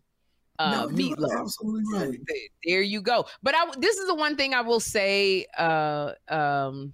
uh, 0.59 0.71
No, 0.71 0.87
meatloaf. 0.95 1.39
absolutely 1.41 1.83
right. 1.93 2.19
There 2.65 2.81
you 2.81 3.01
go. 3.01 3.25
But 3.41 3.55
I, 3.55 3.65
this 3.79 3.97
is 3.97 4.07
the 4.07 4.15
one 4.15 4.35
thing 4.35 4.53
I 4.53 4.61
will 4.61 4.79
say. 4.79 5.45
Uh, 5.57 6.13
um, 6.29 6.93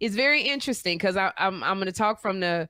is 0.00 0.16
very 0.16 0.42
interesting 0.42 0.96
because 0.96 1.16
I'm 1.16 1.32
I'm 1.62 1.76
going 1.76 1.86
to 1.86 1.92
talk 1.92 2.20
from 2.20 2.40
the 2.40 2.68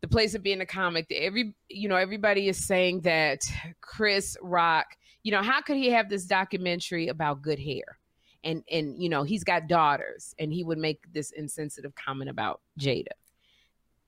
the 0.00 0.08
place 0.08 0.34
of 0.34 0.42
being 0.42 0.60
a 0.60 0.66
comic. 0.66 1.06
Every 1.10 1.54
you 1.68 1.88
know 1.88 1.96
everybody 1.96 2.48
is 2.48 2.64
saying 2.66 3.00
that 3.02 3.40
Chris 3.80 4.36
Rock. 4.42 4.86
You 5.26 5.32
know 5.32 5.42
how 5.42 5.60
could 5.60 5.76
he 5.76 5.90
have 5.90 6.08
this 6.08 6.24
documentary 6.24 7.08
about 7.08 7.42
good 7.42 7.58
hair? 7.58 7.98
And 8.44 8.62
and 8.70 9.02
you 9.02 9.08
know 9.08 9.24
he's 9.24 9.42
got 9.42 9.66
daughters, 9.66 10.36
and 10.38 10.52
he 10.52 10.62
would 10.62 10.78
make 10.78 11.00
this 11.12 11.32
insensitive 11.32 11.96
comment 11.96 12.30
about 12.30 12.60
Jada. 12.78 13.08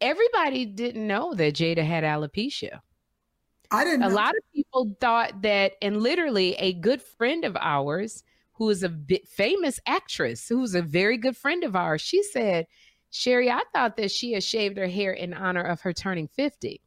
Everybody 0.00 0.64
didn't 0.64 1.04
know 1.04 1.34
that 1.34 1.54
Jada 1.54 1.84
had 1.84 2.04
alopecia 2.04 2.78
I 3.72 3.82
didn't. 3.82 4.04
a 4.04 4.08
know. 4.10 4.14
lot 4.14 4.36
of 4.36 4.42
people 4.54 4.96
thought 5.00 5.42
that 5.42 5.72
and 5.82 6.00
literally 6.00 6.54
a 6.54 6.72
good 6.74 7.02
friend 7.02 7.44
of 7.44 7.56
ours 7.56 8.22
who 8.52 8.70
is 8.70 8.84
a 8.84 8.88
bit 8.88 9.26
famous 9.26 9.80
actress 9.86 10.46
who's 10.48 10.76
a 10.76 10.82
very 10.82 11.18
good 11.18 11.36
friend 11.36 11.64
of 11.64 11.74
ours 11.74 12.00
she 12.00 12.22
said 12.22 12.66
sherry 13.10 13.50
i 13.50 13.62
thought 13.74 13.96
that 13.96 14.10
she 14.10 14.32
had 14.32 14.44
shaved 14.44 14.78
her 14.78 14.86
hair 14.86 15.12
in 15.12 15.34
honor 15.34 15.62
of 15.62 15.80
her 15.80 15.92
turning 15.92 16.28
50 16.28 16.80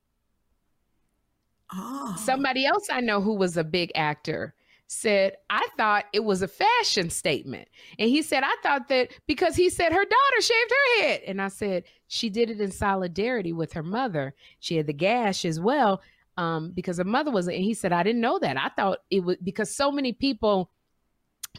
Ah. 1.73 2.15
somebody 2.23 2.65
else 2.65 2.87
i 2.91 2.99
know 2.99 3.21
who 3.21 3.33
was 3.33 3.55
a 3.55 3.63
big 3.63 3.91
actor 3.95 4.53
said 4.93 5.37
i 5.49 5.65
thought 5.77 6.03
it 6.11 6.19
was 6.19 6.41
a 6.41 6.47
fashion 6.49 7.09
statement. 7.09 7.65
And 7.97 8.09
he 8.09 8.21
said 8.21 8.43
i 8.43 8.53
thought 8.61 8.89
that 8.89 9.11
because 9.25 9.55
he 9.55 9.69
said 9.69 9.93
her 9.93 10.03
daughter 10.03 10.41
shaved 10.41 10.71
her 10.71 11.01
head. 11.01 11.21
And 11.27 11.41
i 11.41 11.47
said 11.47 11.85
she 12.07 12.29
did 12.29 12.49
it 12.49 12.59
in 12.59 12.71
solidarity 12.71 13.53
with 13.53 13.71
her 13.71 13.83
mother. 13.83 14.35
She 14.59 14.75
had 14.75 14.87
the 14.87 14.93
gash 14.93 15.45
as 15.45 15.61
well 15.61 16.01
um, 16.35 16.71
because 16.71 16.97
her 16.97 17.05
mother 17.05 17.31
was 17.31 17.47
and 17.47 17.55
he 17.55 17.73
said 17.73 17.93
i 17.93 18.03
didn't 18.03 18.19
know 18.19 18.37
that. 18.39 18.57
I 18.57 18.67
thought 18.67 18.97
it 19.09 19.23
was 19.23 19.37
because 19.41 19.73
so 19.73 19.93
many 19.93 20.11
people 20.11 20.69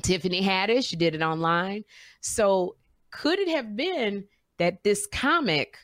tiffany 0.03 0.43
haddish 0.43 0.89
she 0.89 0.97
did 0.97 1.15
it 1.15 1.23
online. 1.23 1.85
So 2.21 2.77
could 3.11 3.39
it 3.39 3.49
have 3.49 3.75
been 3.75 4.25
that 4.59 4.85
this 4.85 5.07
comic 5.07 5.79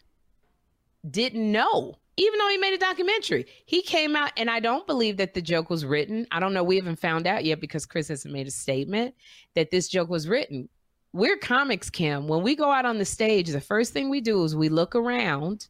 didn't 1.11 1.51
know 1.51 1.95
even 2.18 2.38
though 2.40 2.48
he 2.48 2.59
made 2.59 2.74
a 2.74 2.78
documentary. 2.78 3.46
He 3.64 3.81
came 3.81 4.16
out 4.16 4.33
and 4.37 4.50
i 4.50 4.59
don't 4.61 4.87
believe 4.87 5.16
that 5.18 5.35
the 5.35 5.40
joke 5.40 5.70
was 5.70 5.87
written. 5.87 6.26
I 6.33 6.40
don't 6.40 6.52
know. 6.52 6.64
We 6.64 6.76
haven't 6.76 6.98
found 6.98 7.26
out 7.26 7.44
yet 7.44 7.61
because 7.61 7.87
chris 7.87 8.09
hasn't 8.09 8.35
made 8.35 8.48
a 8.48 8.50
statement 8.50 9.14
that 9.54 9.70
this 9.70 9.88
joke 9.88 10.11
was 10.11 10.28
written. 10.28 10.68
We're 11.12 11.38
comics 11.38 11.88
kim. 11.88 12.26
When 12.26 12.42
we 12.42 12.57
go 12.57 12.70
out 12.70 12.85
on 12.85 12.98
the 12.98 13.04
stage 13.04 13.48
the 13.48 13.61
first 13.61 13.92
thing 13.92 14.11
we 14.11 14.20
do 14.20 14.42
is 14.44 14.54
we 14.57 14.68
look 14.68 14.94
around 14.94 15.68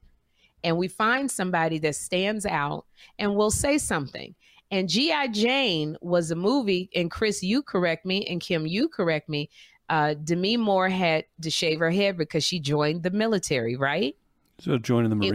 and 0.64 0.76
we 0.76 0.88
find 0.88 1.30
somebody 1.30 1.78
that 1.80 1.94
stands 1.94 2.44
out 2.46 2.86
and 3.18 3.36
we'll 3.36 3.50
say 3.50 3.76
something. 3.78 4.34
And 4.70 4.88
gi 4.88 5.12
jane 5.32 5.96
was 6.00 6.30
a 6.30 6.36
movie 6.36 6.88
and 6.94 7.10
chris 7.10 7.42
you 7.42 7.62
correct 7.62 8.06
me 8.06 8.26
and 8.26 8.40
kim 8.40 8.66
you 8.66 8.88
correct 8.88 9.28
me. 9.28 9.50
Uh, 9.90 10.14
Demi 10.14 10.56
Moore 10.58 10.88
had 10.88 11.24
to 11.42 11.50
shave 11.50 11.78
her 11.78 11.90
head 11.90 12.18
because 12.18 12.44
she 12.44 12.60
joined 12.60 13.02
the 13.02 13.10
military, 13.10 13.74
right? 13.76 14.14
So 14.60 14.76
joining 14.76 15.10
the 15.10 15.26
It- 15.26 15.30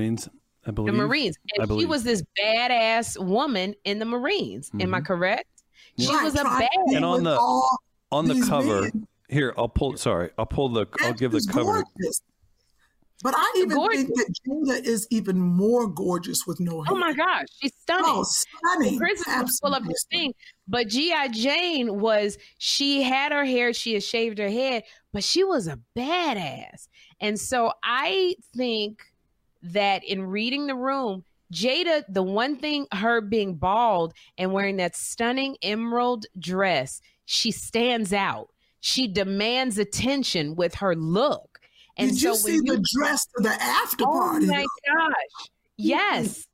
Marines, 0.65 0.65
I 0.65 0.71
The 0.71 0.73
believe. 0.73 0.93
Marines. 0.95 1.37
I 1.59 1.63
And 1.63 1.79
she 1.79 1.85
was 1.85 2.03
this 2.03 2.23
badass 2.41 3.23
woman 3.23 3.75
in 3.83 3.99
the 3.99 4.05
Marines. 4.05 4.71
Am 4.79 4.93
I 4.93 4.99
Mhm. 5.01 5.05
correct? 5.05 5.47
She 5.99 6.07
Right, 6.07 6.23
was 6.23 6.35
a 6.35 6.41
trying 6.41 6.61
to 6.61 6.67
bad. 6.87 6.95
And 6.95 7.05
on 7.05 7.23
the- 7.23 7.39
On 8.11 8.25
the 8.27 8.45
cover, 8.47 8.81
men. 8.81 9.07
here 9.29 9.53
I'll 9.57 9.67
pull. 9.69 9.97
Sorry, 9.97 10.29
I'll 10.37 10.45
pull 10.45 10.69
the. 10.69 10.85
I'll 11.01 11.13
give 11.13 11.31
the 11.31 11.45
cover. 11.51 11.83
gorgeous. 11.83 12.21
But 13.23 13.35
I 13.37 13.53
even 13.57 13.69
Gorgeous. 13.69 14.03
think 14.03 14.15
that 14.17 14.33
Jada 14.45 14.83
is 14.85 15.07
even 15.09 15.39
more 15.39 15.87
gorgeous 15.87 16.45
with 16.45 16.59
no 16.59 16.81
hair. 16.81 16.93
Oh 16.93 16.97
my 16.97 17.13
gosh, 17.13 17.45
she's 17.61 17.73
stunning. 17.79 18.05
Oh, 18.05 18.23
stunning. 18.25 18.97
Chris 18.99 19.19
is 19.21 19.25
full 19.25 19.33
of 19.33 19.41
Absolutely 19.83 19.87
his 19.93 20.05
thing. 20.11 20.33
But 20.67 20.89
G.I. 20.89 21.29
Jane 21.29 21.99
was, 22.01 22.37
she 22.57 23.01
had 23.01 23.31
her 23.31 23.45
hair, 23.45 23.71
she 23.71 23.93
had 23.93 24.03
shaved 24.03 24.39
her 24.39 24.49
head, 24.49 24.83
but 25.13 25.23
she 25.23 25.43
was 25.45 25.67
a 25.67 25.79
badass. 25.95 26.89
And 27.21 27.39
so 27.39 27.71
I 27.81 28.35
think 28.57 29.03
that 29.63 30.03
in 30.03 30.23
reading 30.23 30.67
the 30.67 30.75
room, 30.75 31.23
Jada, 31.51 32.03
the 32.09 32.23
one 32.23 32.57
thing, 32.57 32.87
her 32.91 33.21
being 33.21 33.55
bald 33.55 34.13
and 34.37 34.51
wearing 34.51 34.77
that 34.77 34.95
stunning 34.95 35.57
emerald 35.61 36.25
dress, 36.37 37.01
she 37.25 37.51
stands 37.51 38.11
out. 38.11 38.49
She 38.79 39.07
demands 39.07 39.77
attention 39.77 40.55
with 40.55 40.75
her 40.75 40.95
look. 40.95 41.59
And 41.95 42.09
Did 42.09 42.19
so 42.19 42.29
you 42.29 42.35
see 42.35 42.61
when 42.61 42.81
the 42.81 42.87
dress 42.95 43.25
to 43.37 43.43
the 43.43 43.53
after 43.61 44.03
oh 44.03 44.11
party? 44.11 44.45
Oh 44.45 44.51
my 44.51 44.65
gosh. 44.87 45.13
Hmm. 45.37 45.45
Yes. 45.77 46.47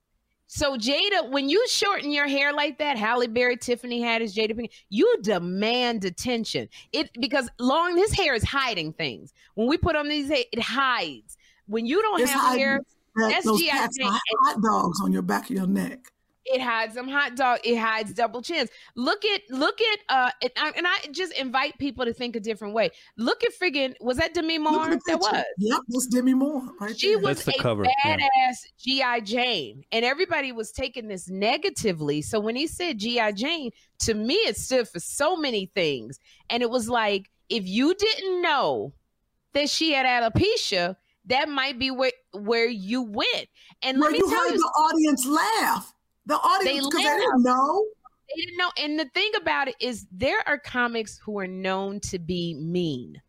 So 0.52 0.76
Jada, 0.78 1.30
when 1.30 1.48
you 1.48 1.66
shorten 1.68 2.12
your 2.12 2.28
hair 2.28 2.52
like 2.54 2.80
that, 2.80 2.98
Halle 2.98 3.28
Berry, 3.28 3.56
Tiffany 3.56 4.02
Haddish, 4.02 4.36
Jada 4.36 4.52
Pinkett, 4.52 4.72
you 4.90 5.18
demand 5.22 6.04
attention. 6.06 6.68
It 6.92 7.10
because 7.20 7.48
long 7.60 7.96
this 7.96 8.12
hair 8.12 8.34
is 8.34 8.44
hiding 8.44 8.94
things. 8.94 9.32
When 9.54 9.68
we 9.68 9.78
put 9.78 9.96
on 9.96 10.10
these, 10.10 10.30
it 10.30 10.60
hides. 10.60 11.38
When 11.68 11.86
you 11.86 12.02
don't 12.02 12.22
It's 12.22 12.32
have 12.32 12.42
hiding 12.42 12.60
hair, 12.60 12.82
that- 13.16 13.30
that's 13.30 13.46
those 13.46 13.60
G.I. 13.60 13.72
cats 13.72 13.98
Jane. 13.98 14.08
hot 14.10 14.62
dogs 14.62 15.00
on 15.04 15.12
your 15.12 15.22
back 15.22 15.50
of 15.50 15.56
your 15.56 15.68
neck. 15.68 16.00
it 16.46 16.62
hides 16.62 16.96
them 16.96 17.08
hot 17.08 17.36
dog. 17.36 17.60
It 17.64 17.78
hides 17.78 18.12
double 18.14 18.42
chins. 18.42 18.70
Look 18.96 19.24
at 19.24 19.42
look 19.52 19.80
at 19.82 20.00
uh, 20.10 20.32
and 20.42 20.52
I, 20.58 20.72
and 20.78 20.88
I 20.88 20.96
just 21.12 21.32
invite 21.38 21.78
people 21.78 22.06
to 22.06 22.14
think 22.14 22.36
a 22.36 22.40
different 22.40 22.74
way. 22.74 22.90
Look 23.18 23.44
at 23.44 23.52
friggin' 23.60 23.94
was 24.02 24.18
that 24.18 24.34
Demi 24.34 24.58
Moore? 24.58 24.88
That 24.90 25.04
picture. 25.06 25.18
was. 25.18 25.44
Yep, 25.60 25.80
that's 25.90 26.08
Demi 26.08 26.34
Moore 26.34 26.64
right 26.82 26.98
She 27.00 27.10
there. 27.14 27.20
was 27.20 27.44
the 27.44 27.54
a 27.54 27.62
cover, 27.62 27.86
yeah. 27.86 28.18
badass 28.18 28.56
GI 28.80 29.22
Jane, 29.26 29.84
and 29.92 30.04
everybody 30.04 30.52
was 30.52 30.72
taking 30.72 31.08
this 31.08 31.30
negatively. 31.30 32.24
So 32.24 32.40
when 32.40 32.56
he 32.56 32.66
said 32.66 32.98
GI 32.98 33.34
Jane, 33.34 33.70
to 34.00 34.16
me 34.16 34.34
it 34.36 34.58
stood 34.58 34.88
for 34.88 35.00
so 35.00 35.36
many 35.36 35.68
things, 35.76 36.18
and 36.50 36.64
it 36.64 36.70
was 36.72 36.90
like 36.90 37.30
if 37.50 37.68
you 37.68 37.94
didn't 37.94 38.42
know 38.42 38.94
that 39.54 39.70
she 39.70 39.92
had 39.94 40.06
alopecia, 40.08 40.96
that 41.30 41.50
might 41.50 41.80
be 41.80 41.92
where 41.92 42.12
where 42.34 42.68
you 42.68 43.02
went. 43.02 43.48
And 43.82 44.00
Well, 44.00 44.12
let 44.12 44.14
me 44.14 44.18
you 44.20 44.30
tell 44.30 44.44
heard 44.44 44.54
you, 44.54 44.60
the 44.60 44.66
audience 44.66 45.26
laugh. 45.26 45.94
The 46.26 46.36
audience, 46.36 46.86
because 46.88 47.02
they, 47.02 47.08
laughed. 47.10 47.20
didn't 47.22 47.44
know. 47.44 47.86
they 48.30 48.42
didn't 48.42 48.58
know. 48.58 48.72
And 48.78 49.00
the 49.00 49.10
thing 49.16 49.32
about 49.42 49.68
it 49.68 49.76
is, 49.80 50.06
there 50.12 50.48
are 50.48 50.60
comics 50.60 51.18
who 51.18 51.40
are 51.40 51.48
known 51.48 52.00
to 52.02 52.20
be 52.20 52.54
mean. 52.56 53.22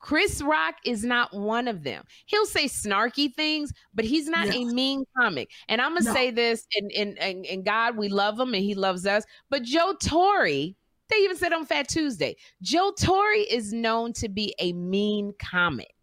Chris 0.00 0.40
Rock 0.40 0.76
is 0.86 1.04
not 1.04 1.32
one 1.34 1.68
of 1.68 1.82
them. 1.82 2.02
He'll 2.24 2.46
say 2.46 2.64
snarky 2.66 3.34
things, 3.34 3.70
but 3.94 4.06
he's 4.06 4.28
not 4.28 4.48
a 4.48 4.64
mean 4.64 5.04
comic. 5.16 5.50
And 5.68 5.80
I'm 5.80 5.92
gonna 5.92 6.06
No. 6.06 6.12
say 6.14 6.30
this, 6.30 6.66
and, 6.76 6.90
and 6.92 7.18
and 7.18 7.44
and 7.46 7.64
God, 7.64 7.96
we 7.98 8.08
love 8.08 8.40
him 8.40 8.54
and 8.54 8.62
he 8.64 8.74
loves 8.74 9.06
us. 9.06 9.24
But 9.50 9.62
Joe 9.62 9.94
Torry, 10.02 10.74
they 11.10 11.16
even 11.16 11.36
said 11.36 11.52
on 11.52 11.66
Fat 11.66 11.88
Tuesday, 11.88 12.36
Joe 12.62 12.92
Torry 12.98 13.42
is 13.42 13.74
known 13.74 14.14
to 14.14 14.28
be 14.30 14.54
a 14.58 14.72
mean 14.72 15.32
comic. 15.38 15.94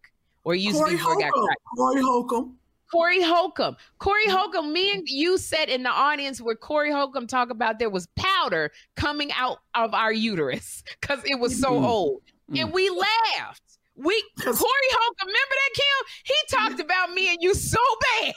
Or 0.47 0.55
used 0.55 0.77
Corey 0.77 0.91
to 0.91 0.95
be 0.95 0.97
before 0.97 1.15
he 1.15 1.19
got 1.23 1.31
Holcomb. 1.33 1.45
cracked. 1.45 1.61
Corey 1.75 2.01
Holcomb. 2.01 2.57
Corey 2.89 3.21
Holcomb. 3.21 3.75
Corey 3.99 4.27
Holcomb, 4.29 4.71
me 4.71 4.93
and 4.93 5.03
you 5.09 5.37
sat 5.37 5.67
in 5.67 5.83
the 5.83 5.89
audience 5.89 6.39
where 6.39 6.55
Corey 6.55 6.89
Holcomb 6.89 7.27
talked 7.27 7.51
about 7.51 7.79
there 7.79 7.89
was 7.89 8.07
powder 8.15 8.71
coming 8.95 9.29
out 9.33 9.57
of 9.75 9.93
our 9.93 10.13
uterus 10.13 10.83
because 11.01 11.19
it 11.25 11.37
was 11.37 11.59
so 11.59 11.71
Mm. 11.71 11.83
old. 11.85 12.21
And 12.55 12.71
we 12.71 12.89
laughed. 12.89 13.61
We 13.97 14.23
Corey 14.39 14.55
Holcomb, 14.55 15.27
remember 15.27 15.35
that, 15.51 15.69
Kim? 15.75 16.05
He 16.23 16.35
talked 16.49 16.79
about 16.79 17.11
me 17.13 17.27
and 17.27 17.39
you 17.41 17.53
so 17.53 17.77
bad. 18.21 18.33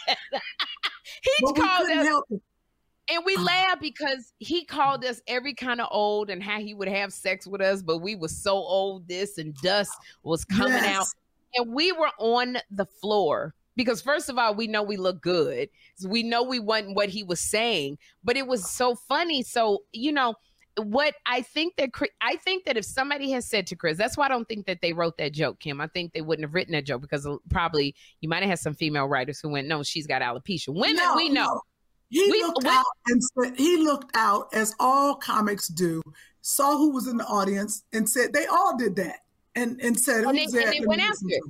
he 1.22 1.30
But 1.42 1.54
called 1.54 1.90
us 1.90 2.22
and 3.12 3.24
we 3.24 3.36
laughed 3.36 3.80
because 3.82 4.32
he 4.38 4.64
called 4.64 5.04
us 5.04 5.20
every 5.28 5.54
kind 5.54 5.80
of 5.80 5.86
old 5.92 6.28
and 6.28 6.42
how 6.42 6.58
he 6.58 6.74
would 6.74 6.88
have 6.88 7.12
sex 7.12 7.46
with 7.46 7.60
us, 7.60 7.82
but 7.82 7.98
we 7.98 8.16
were 8.16 8.26
so 8.28 8.54
old, 8.56 9.06
this 9.06 9.38
and 9.38 9.54
dust 9.62 9.92
was 10.24 10.44
coming 10.44 10.72
Yes. 10.74 10.96
out 10.96 11.06
and 11.54 11.72
we 11.72 11.92
were 11.92 12.10
on 12.18 12.58
the 12.70 12.86
floor 12.86 13.54
because 13.76 14.00
first 14.02 14.28
of 14.28 14.38
all 14.38 14.54
we 14.54 14.66
know 14.66 14.82
we 14.82 14.96
look 14.96 15.20
good. 15.22 15.68
We 16.04 16.22
know 16.22 16.42
we 16.42 16.58
wasn't 16.60 16.96
what 16.96 17.08
he 17.08 17.22
was 17.22 17.40
saying 17.40 17.98
but 18.24 18.36
it 18.36 18.46
was 18.46 18.70
so 18.70 18.94
funny. 18.94 19.42
So 19.42 19.84
you 19.92 20.12
know 20.12 20.34
what 20.76 21.14
i 21.26 21.42
think 21.42 21.74
that 21.76 21.90
i 22.22 22.36
think 22.36 22.64
that 22.64 22.76
if 22.76 22.84
somebody 22.84 23.30
has 23.32 23.44
said 23.44 23.66
to 23.66 23.74
chris 23.76 23.98
that's 23.98 24.16
why 24.16 24.26
i 24.26 24.28
don't 24.28 24.48
think 24.48 24.64
that 24.66 24.80
they 24.80 24.92
wrote 24.92 25.18
that 25.18 25.32
joke 25.32 25.58
kim. 25.58 25.80
I 25.80 25.88
think 25.88 26.12
they 26.12 26.20
wouldn't 26.22 26.44
have 26.46 26.54
written 26.54 26.72
that 26.72 26.86
joke 26.86 27.02
because 27.02 27.26
uh, 27.26 27.36
probably 27.50 27.94
you 28.20 28.28
might 28.28 28.40
have 28.42 28.50
had 28.50 28.58
some 28.60 28.74
female 28.74 29.06
writers 29.06 29.40
who 29.40 29.48
went 29.48 29.66
no 29.66 29.82
she's 29.82 30.06
got 30.06 30.22
alopecia. 30.22 30.68
Women 30.68 30.94
No, 30.96 31.14
we 31.16 31.28
know. 31.28 31.44
no. 31.44 31.60
He 32.08 32.30
We- 32.30 32.42
looked 32.42 32.62
we- 32.62 32.70
out 32.70 32.84
and 33.08 33.20
said, 33.22 33.56
he 33.58 33.76
looked 33.78 34.10
out 34.16 34.48
as 34.54 34.74
all 34.78 35.16
comics 35.16 35.66
do, 35.68 36.00
saw 36.40 36.78
who 36.78 36.92
was 36.92 37.08
in 37.08 37.16
the 37.16 37.26
audience 37.26 37.82
and 37.92 38.08
said 38.08 38.32
they 38.32 38.46
all 38.46 38.76
did 38.78 38.94
that. 38.96 39.18
And 39.60 39.80
and 39.80 39.98
said 39.98 40.24
And 40.24 40.36
they- 40.36 40.44
and 40.44 40.72
they 40.72 40.80
went 40.86 41.02
after 41.02 41.26
it. 41.28 41.42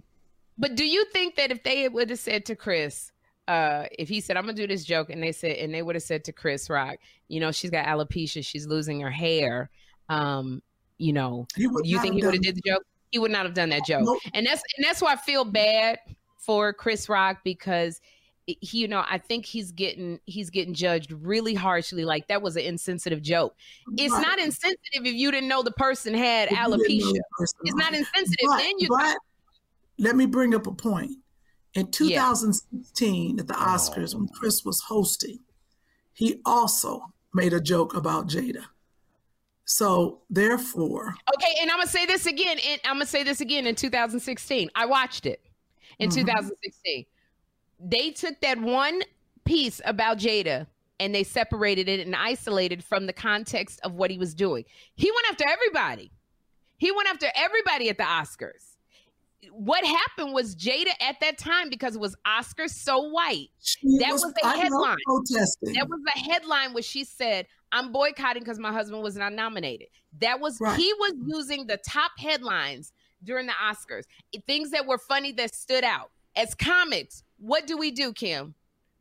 But 0.58 0.74
do 0.74 0.84
you 0.84 1.04
think 1.06 1.36
that 1.36 1.50
if 1.50 1.62
they 1.62 1.88
would 1.88 2.11
have 2.11 2.18
said 2.18 2.44
to 2.46 2.56
Chris, 2.56 3.12
uh, 3.48 3.86
if 3.98 4.08
he 4.08 4.20
said, 4.20 4.36
I'm 4.36 4.44
gonna 4.44 4.52
do 4.52 4.66
this 4.66 4.84
joke, 4.84 5.08
and 5.11 5.22
they 5.22 5.32
said, 5.32 5.56
and 5.56 5.72
they 5.72 5.82
would 5.82 5.94
have 5.96 6.02
said 6.02 6.24
to 6.24 6.32
Chris 6.32 6.68
Rock, 6.68 6.96
you 7.28 7.40
know, 7.40 7.50
she's 7.50 7.70
got 7.70 7.86
alopecia, 7.86 8.44
she's 8.44 8.66
losing 8.66 9.00
her 9.00 9.11
hair, 9.11 9.70
um, 10.08 10.62
you 10.98 11.12
know, 11.12 11.46
you 11.56 11.98
think 12.00 12.14
he 12.14 12.24
would 12.24 12.34
have 12.34 12.42
did 12.42 12.56
the 12.56 12.62
joke? 12.66 12.84
He 13.11 13.18
would 13.18 13.30
not 13.30 13.46
have 13.46 13.54
done 13.54 13.70
that 13.70 13.86
joke. 13.86 14.02
Nope. 14.04 14.18
And 14.34 14.46
that's 14.46 14.62
and 14.76 14.84
that's 14.84 15.00
why 15.00 15.12
I 15.14 15.16
feel 15.16 15.44
bad 15.44 15.98
for 16.36 16.72
Chris 16.72 17.08
Rock 17.08 17.38
because 17.42 18.00
he, 18.61 18.78
you 18.78 18.88
know, 18.88 19.05
I 19.09 19.18
think 19.18 19.46
he's 19.46 19.72
getting 19.72 20.20
he's 20.26 20.51
getting 20.51 20.74
judged 20.74 21.12
really 21.12 21.55
harshly. 21.55 22.05
Like 22.05 22.28
that 22.28 22.42
was 22.42 22.57
an 22.57 22.62
insensitive 22.62 23.22
joke. 23.22 23.55
It's 23.96 24.12
not 24.12 24.38
insensitive 24.38 24.78
if 25.07 25.14
you 25.14 25.30
didn't 25.30 25.48
know 25.48 25.62
the 25.62 25.70
person 25.72 26.14
had 26.14 26.51
If 26.51 26.59
you 26.59 26.59
didn't 26.59 26.70
know 26.70 27.07
alopecia. 27.12 27.20
person, 27.38 27.59
It's 27.64 27.74
not 27.76 27.94
insensitive. 27.94 28.36
But, 28.48 28.59
then 28.59 28.72
you 28.78 28.88
but 28.88 29.16
let 29.98 30.16
me 30.16 30.26
bring 30.26 30.55
up 30.55 30.66
a 30.66 30.72
point. 30.72 31.12
In 31.74 31.90
2016, 31.92 33.38
at 33.38 33.46
the 33.46 33.55
Oscars, 33.55 34.14
when 34.14 34.26
Chris 34.28 34.64
was 34.64 34.80
hosting, 34.80 35.38
he 36.14 36.40
also 36.44 37.03
made 37.32 37.53
a 37.53 37.61
joke 37.61 37.94
about 37.94 38.28
Jada. 38.28 38.64
So 39.64 40.22
therefore, 40.28 41.14
Okay, 41.36 41.53
and 41.62 41.70
I'm 41.70 41.76
gonna 41.78 41.86
say 41.88 42.05
this 42.07 42.26
again. 42.26 42.59
And 42.68 42.80
I'm 42.84 42.94
gonna 42.96 43.07
say 43.07 43.22
this 43.22 43.40
again 43.40 43.66
in 43.66 43.76
2016. 43.76 44.68
I 44.74 44.86
watched 44.86 45.26
it 45.26 45.40
in 46.01 46.11
Mhm. 46.11 46.14
2016. 46.14 47.07
They 47.83 48.11
took 48.11 48.41
that 48.41 48.61
one 48.61 49.03
piece 49.45 49.81
about 49.85 50.18
Jada 50.18 50.66
and 50.99 51.14
they 51.14 51.24
separated 51.24 51.89
it 51.89 52.01
and 52.07 52.14
isolated 52.14 52.85
from 52.85 53.07
the 53.07 53.12
context 53.12 53.81
of 53.83 53.95
what 53.95 54.11
he 54.11 54.18
was 54.18 54.35
doing. 54.35 54.64
He 54.97 55.11
went 55.11 55.26
after 55.31 55.45
everybody. 55.49 56.11
He 56.76 56.93
went 56.93 57.09
after 57.09 57.26
everybody 57.35 57.89
at 57.89 57.97
the 57.97 58.05
Oscars. 58.05 58.76
What 59.53 59.85
happened 59.85 60.35
was 60.35 60.55
Jada 60.55 60.91
at 61.01 61.16
that 61.20 61.39
time, 61.39 61.70
because 61.70 61.95
it 61.95 62.01
was 62.01 62.14
Oscars 62.26 62.70
so 62.70 62.99
white, 63.09 63.49
she 63.62 63.78
That 63.99 64.12
was 64.12 64.22
the 64.22 64.49
headline. 64.49 64.97
protesting. 65.07 65.72
that 65.74 65.89
was 65.89 66.01
the 66.05 66.20
headline 66.33 66.74
where 66.74 66.83
she 66.83 67.05
said, 67.05 67.47
I'm 67.72 67.91
boycotting 67.93 68.43
because 68.43 68.59
my 68.59 68.72
husband 68.72 69.03
was 69.03 69.16
not 69.16 69.33
nominated. 69.33 69.89
That 70.20 70.41
was 70.41 70.59
Right. 70.61 70.78
he 70.78 70.93
was 70.95 71.14
using 71.26 71.66
the 71.66 71.78
top 71.78 72.12
headlines 72.18 72.93
during 73.24 73.47
the 73.47 73.53
Oscars. 73.55 74.05
Things 74.47 74.70
that 74.72 74.87
were 74.87 74.99
funny 74.99 75.33
that 75.33 75.55
stood 75.55 75.85
out. 75.85 76.11
As 76.37 76.55
comics, 76.55 77.22
what 77.41 77.66
do 77.66 77.76
we 77.76 77.91
do, 77.91 78.12
Kim? 78.12 78.55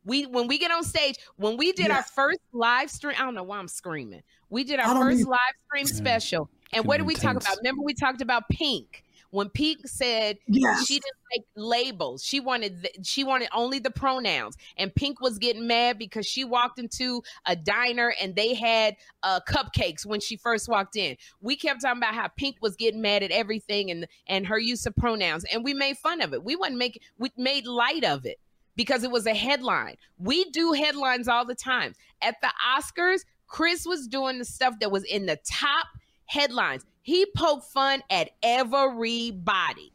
We 0.04 0.24
when 0.26 0.48
we 0.48 0.58
get 0.58 0.70
on 0.70 0.82
stage, 0.82 1.16
when 1.36 1.56
we 1.56 1.72
did 1.72 1.90
our 1.90 2.02
first 2.02 2.40
live 2.52 2.90
stream, 2.90 3.14
I 3.18 3.24
don't 3.24 3.34
know 3.34 3.42
why 3.42 3.58
I'm 3.58 3.68
screaming. 3.68 4.22
We 4.48 4.64
did 4.64 4.80
our 4.80 4.94
first 4.94 5.20
either. 5.20 5.30
live 5.30 5.38
stream 5.66 5.86
Yeah. 5.86 5.94
special. 5.94 6.50
And 6.72 6.84
what 6.86 6.96
did 6.98 7.06
we 7.06 7.14
talk 7.14 7.36
about? 7.36 7.56
Remember 7.58 7.82
we 7.82 7.94
talked 7.94 8.20
about 8.22 8.48
Pink. 8.48 9.04
When 9.30 9.48
Pink 9.48 9.86
said 9.86 10.38
yes. 10.46 10.86
she 10.86 10.94
didn't 10.94 11.04
like 11.36 11.46
labels. 11.56 12.24
She 12.24 12.40
wanted 12.40 12.82
th- 12.82 13.06
she 13.06 13.24
wanted 13.24 13.48
only 13.54 13.78
the 13.78 13.90
pronouns. 13.90 14.56
And 14.76 14.94
Pink 14.94 15.20
was 15.20 15.38
getting 15.38 15.66
mad 15.66 15.98
because 15.98 16.26
she 16.26 16.44
walked 16.44 16.78
into 16.78 17.22
a 17.46 17.54
diner 17.54 18.12
and 18.20 18.34
they 18.34 18.54
had 18.54 18.96
uh, 19.22 19.40
cupcakes 19.48 20.04
when 20.04 20.20
she 20.20 20.36
first 20.36 20.68
walked 20.68 20.96
in. 20.96 21.16
We 21.40 21.56
kept 21.56 21.82
talking 21.82 21.98
about 21.98 22.14
how 22.14 22.28
Pink 22.28 22.56
was 22.60 22.76
getting 22.76 23.00
mad 23.00 23.22
at 23.22 23.30
everything 23.30 23.90
and 23.90 24.06
and 24.26 24.46
her 24.46 24.58
use 24.58 24.86
of 24.86 24.96
pronouns, 24.96 25.44
and 25.44 25.64
we 25.64 25.74
made 25.74 25.98
fun 25.98 26.20
of 26.20 26.32
it. 26.32 26.42
We 26.42 26.56
wasn't 26.56 26.78
making 26.78 27.02
we 27.18 27.30
made 27.36 27.66
light 27.66 28.04
of 28.04 28.26
it 28.26 28.38
because 28.76 29.04
it 29.04 29.10
was 29.10 29.26
a 29.26 29.34
headline. 29.34 29.96
We 30.18 30.50
do 30.50 30.72
headlines 30.72 31.28
all 31.28 31.44
the 31.44 31.54
time. 31.54 31.94
At 32.22 32.36
the 32.40 32.50
Oscars, 32.76 33.24
Chris 33.46 33.84
was 33.84 34.06
doing 34.06 34.38
the 34.38 34.44
stuff 34.44 34.78
that 34.80 34.90
was 34.90 35.04
in 35.04 35.26
the 35.26 35.38
top 35.44 35.86
headlines. 36.26 36.86
He 37.02 37.26
poked 37.36 37.66
fun 37.66 38.02
at 38.10 38.30
everybody. 38.42 39.92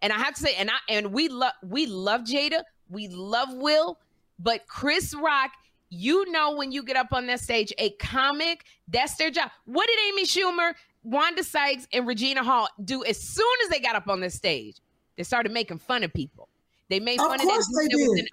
And 0.00 0.12
I 0.12 0.18
have 0.18 0.34
to 0.34 0.40
say, 0.40 0.54
and 0.54 0.70
I 0.70 0.76
and 0.88 1.12
we 1.12 1.28
love 1.28 1.54
we 1.62 1.86
love 1.86 2.22
Jada, 2.22 2.62
we 2.88 3.08
love 3.08 3.52
Will, 3.52 3.98
but 4.38 4.66
Chris 4.66 5.14
Rock, 5.14 5.50
you 5.90 6.30
know 6.30 6.54
when 6.54 6.70
you 6.70 6.82
get 6.82 6.96
up 6.96 7.12
on 7.12 7.26
that 7.26 7.40
stage, 7.40 7.72
a 7.78 7.90
comic, 7.90 8.64
that's 8.86 9.16
their 9.16 9.30
job. 9.30 9.50
What 9.64 9.88
did 9.88 9.98
Amy 10.08 10.24
Schumer, 10.24 10.74
Wanda 11.02 11.42
Sykes, 11.42 11.88
and 11.92 12.06
Regina 12.06 12.44
Hall 12.44 12.68
do 12.84 13.04
as 13.04 13.20
soon 13.20 13.56
as 13.64 13.70
they 13.70 13.80
got 13.80 13.96
up 13.96 14.08
on 14.08 14.20
the 14.20 14.30
stage? 14.30 14.76
They 15.16 15.24
started 15.24 15.50
making 15.50 15.78
fun 15.78 16.04
of 16.04 16.12
people. 16.12 16.48
They 16.88 17.00
made 17.00 17.18
Of 17.20 17.26
fun 17.26 17.40
of 17.40 17.46
course 17.46 17.66
that 17.66 17.88
they 17.90 18.02
was 18.02 18.20
did. 18.20 18.28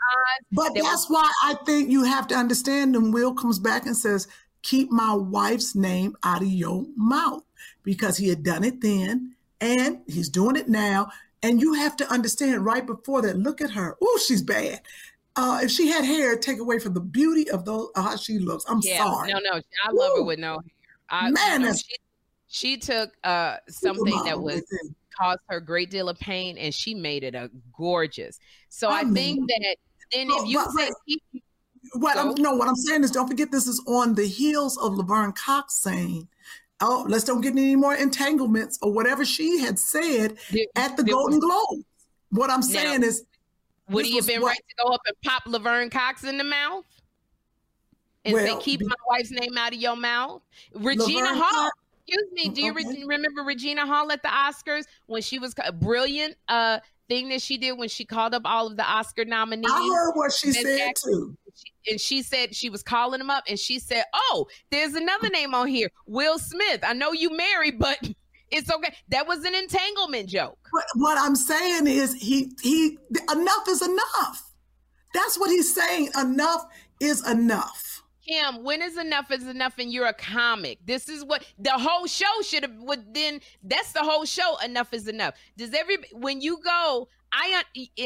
But 0.51 0.74
There 0.76 0.84
that's 0.84 1.10
why 1.10 1.32
I 1.43 1.56
think 1.66 1.89
you 1.89 2.03
have 2.03 2.28
to 2.28 2.36
understand. 2.36 2.95
And 2.95 3.14
Will 3.14 3.34
comes 3.34 3.58
back 3.58 3.86
and 3.86 3.97
says, 3.97 4.28
"Keep 4.62 4.91
my 4.91 5.14
wife's 5.14 5.74
name 5.74 6.16
out 6.24 6.41
of 6.41 6.47
your 6.47 6.86
mouth," 6.95 7.43
because 7.86 8.18
he 8.18 8.28
had 8.28 8.44
done 8.44 8.64
it 8.64 8.82
then, 8.82 9.36
and 9.62 10.02
he's 10.08 10.30
doing 10.30 10.56
it 10.58 10.68
now. 10.68 11.10
And 11.44 11.62
you 11.62 11.74
have 11.74 11.96
to 11.98 12.12
understand 12.12 12.66
right 12.66 12.86
before 12.86 13.22
that. 13.22 13.38
Look 13.38 13.62
at 13.62 13.70
her. 13.72 13.96
Oh, 14.02 14.20
she's 14.26 14.42
bad. 14.42 14.82
Uh, 15.36 15.60
if 15.64 15.70
she 15.70 15.88
had 15.88 16.04
hair, 16.04 16.38
take 16.38 16.60
away 16.60 16.80
from 16.80 16.94
the 16.94 17.02
beauty 17.02 17.50
of 17.52 17.66
those 17.66 17.90
uh, 17.96 18.02
how 18.02 18.16
she 18.16 18.40
looks. 18.40 18.66
I'm 18.68 18.80
Yeah, 18.82 19.04
sorry. 19.04 19.32
no, 19.32 19.40
no, 19.40 19.62
I 19.84 19.92
love 19.92 20.18
her 20.18 20.24
with 20.24 20.40
no 20.40 20.54
hair. 20.54 20.62
I, 21.10 21.30
Man, 21.30 21.62
you 21.62 21.68
know, 21.68 21.74
she, 21.74 21.96
she 22.48 22.78
took 22.78 23.12
uh 23.24 23.58
something 23.70 24.24
that 24.26 24.42
was 24.42 24.64
caused 25.18 25.40
her 25.50 25.58
a 25.58 25.62
great 25.64 25.92
deal 25.92 26.10
of 26.10 26.18
pain 26.20 26.58
and 26.58 26.74
she 26.74 26.96
made 26.96 27.24
it 27.24 27.36
a 27.36 27.52
gorgeous. 27.78 28.40
So 28.70 28.90
I, 28.90 29.02
I 29.02 29.04
think 29.04 29.48
that 29.48 29.76
then 30.12 30.28
No, 30.30 30.44
if 30.44 30.50
you 30.50 30.64
but 30.64 30.72
say 30.72 30.90
What 31.94 32.18
I'm 32.18 32.34
no, 32.36 32.54
what 32.56 32.68
I'm 32.68 32.76
saying 32.76 33.04
is, 33.04 33.12
don't 33.12 33.28
forget 33.28 33.52
this 33.52 33.68
is 33.68 33.84
on 33.88 34.16
the 34.16 34.26
heels 34.26 34.78
of 34.78 34.96
Laverne 34.96 35.34
Cox 35.34 35.76
saying, 35.76 36.28
"Oh, 36.82 37.05
let's 37.07 37.23
don't 37.23 37.41
get 37.41 37.51
any 37.51 37.76
more 37.76 37.95
entanglements" 37.95 38.78
or 38.82 38.91
whatever 38.91 39.26
she 39.26 39.59
had 39.59 39.80
said 39.80 40.38
There- 40.51 40.65
at 40.76 40.97
the 40.97 41.03
Golden 41.03 41.39
Globes. 41.39 41.84
What 42.32 42.49
I'm 42.49 42.61
saying 42.61 43.03
is, 43.03 43.23
would 43.89 44.05
he 44.05 44.15
have 44.17 44.28
been 44.28 44.41
what- 44.41 44.49
right 44.49 44.65
to 44.69 44.84
go 44.84 44.91
up 44.91 45.01
and 45.07 45.15
pop 45.21 45.43
Laverne 45.45 45.89
Cox 45.89 46.23
in 46.23 46.38
the 46.38 46.43
mouth? 46.43 46.86
And 48.26 48.34
Well, 48.34 48.57
say, 48.57 48.63
keep 48.63 48.80
be- 48.80 48.88
my 48.88 48.95
wife's 49.07 49.32
name 49.32 49.57
out 49.57 49.73
of 49.73 49.80
your 49.80 49.95
mouth. 49.95 50.41
Regina 50.73 51.19
Laverne 51.21 51.36
Hall. 51.38 51.51
Cox- 51.69 51.78
Excuse 52.07 52.32
me. 52.34 52.49
Do 52.49 52.61
you 52.61 52.71
re- 52.73 53.03
remember 53.07 53.41
Regina 53.41 53.86
Hall 53.86 54.11
at 54.11 54.21
the 54.21 54.28
Oscars 54.30 54.86
when 55.07 55.23
she 55.23 55.39
was 55.39 55.55
a 55.63 55.71
brilliant 55.71 56.36
uh 56.47 56.80
thing 57.07 57.30
that 57.30 57.41
she 57.41 57.57
did 57.57 57.73
when 57.73 57.88
she 57.89 58.03
called 58.05 58.34
up 58.36 58.43
all 58.45 58.67
of 58.67 58.78
the 58.78 58.84
Oscar 58.84 59.26
nominees? 59.26 59.71
I 59.71 59.88
heard 59.88 60.11
what 60.13 60.32
she 60.34 60.51
said 60.51 60.93
too. 61.03 61.36
She- 61.55 61.71
and 61.90 62.00
she 62.00 62.22
said 62.22 62.56
she 62.56 62.70
was 62.70 62.84
calling 62.84 63.20
him 63.22 63.30
up 63.30 63.44
and 63.48 63.60
she 63.60 63.80
said 63.80 64.04
oh 64.14 64.48
there's 64.72 64.94
another 64.94 65.30
name 65.30 65.54
on 65.54 65.68
here 65.68 65.90
will 66.08 66.38
smith 66.40 66.80
i 66.84 66.94
know 66.94 67.12
you 67.12 67.36
married 67.36 67.78
but 67.80 67.98
it's 68.52 68.72
okay 68.72 68.94
that 69.10 69.28
was 69.28 69.44
an 69.44 69.56
entanglement 69.56 70.30
joke 70.30 70.58
But 70.72 70.86
what 70.96 71.18
I'm 71.18 71.36
saying 71.36 71.88
is, 71.88 72.14
he 72.14 72.52
he 72.62 72.98
enough 73.32 73.68
is 73.68 73.82
enough. 73.82 74.52
That's 75.14 75.40
what 75.40 75.50
he's 75.50 75.74
saying. 75.74 76.10
Enough 76.20 76.66
is 77.00 77.28
enough. 77.28 78.04
kim 78.28 78.64
when 78.64 78.82
is 78.82 78.98
enough 78.98 79.32
is 79.32 79.48
enough 79.48 79.74
and 79.80 79.92
you're 79.94 80.08
a 80.08 80.14
comic 80.14 80.80
this 80.86 81.10
is 81.10 81.24
what 81.26 81.44
the 81.60 81.72
whole 81.72 82.06
show 82.08 82.42
should 82.44 82.64
have 82.64 82.76
would 82.80 83.14
then 83.14 83.40
that's 83.64 83.92
the 83.94 84.00
whole 84.04 84.26
show 84.26 84.58
enough 84.64 84.94
is 84.94 85.08
enough 85.08 85.34
does 85.58 85.74
every 85.74 85.98
when 86.14 86.42
you 86.42 86.58
go 86.64 87.08
i 87.36 87.64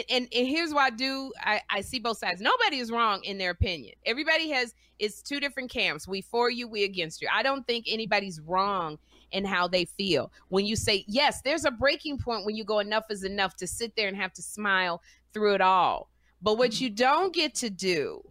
and, 0.10 0.28
and 0.34 0.48
here's 0.48 0.74
why 0.74 0.88
i 0.88 0.90
do 0.90 1.32
I, 1.42 1.62
I 1.70 1.82
see 1.82 2.00
both 2.00 2.18
sides. 2.18 2.42
Nobody 2.42 2.80
is 2.80 2.92
wrong 2.92 3.24
in 3.24 3.38
their 3.38 3.52
opinion. 3.52 3.96
Everybody 4.06 4.50
has 4.50 4.74
it's 4.98 5.22
two 5.22 5.40
different 5.40 5.70
camps. 5.72 6.08
We 6.08 6.22
for 6.22 6.50
you 6.50 6.68
we 6.68 6.84
against 6.84 7.22
you. 7.22 7.28
I 7.34 7.44
don't 7.44 7.66
think 7.68 7.86
anybody's 7.88 8.42
wrong 8.42 8.98
in 9.32 9.46
how 9.46 9.68
they 9.68 9.86
feel. 9.86 10.32
When 10.50 10.66
you 10.66 10.76
say 10.76 11.06
yes 11.08 11.42
there's 11.42 11.66
a 11.66 11.72
breaking 11.72 12.18
point 12.18 12.46
when 12.46 12.56
you 12.56 12.64
go 12.64 12.80
enough 12.80 13.06
is 13.10 13.24
enough 13.24 13.56
to 13.58 13.68
sit 13.68 13.96
there 13.96 14.08
and 14.08 14.18
have 14.18 14.34
to 14.34 14.42
smile 14.42 15.02
through 15.34 15.56
it 15.56 15.62
all. 15.62 16.10
But 16.42 16.58
what 16.58 16.82
you 16.82 16.90
don't 16.90 17.34
get 17.34 17.54
to 17.56 17.70
do 17.70 18.24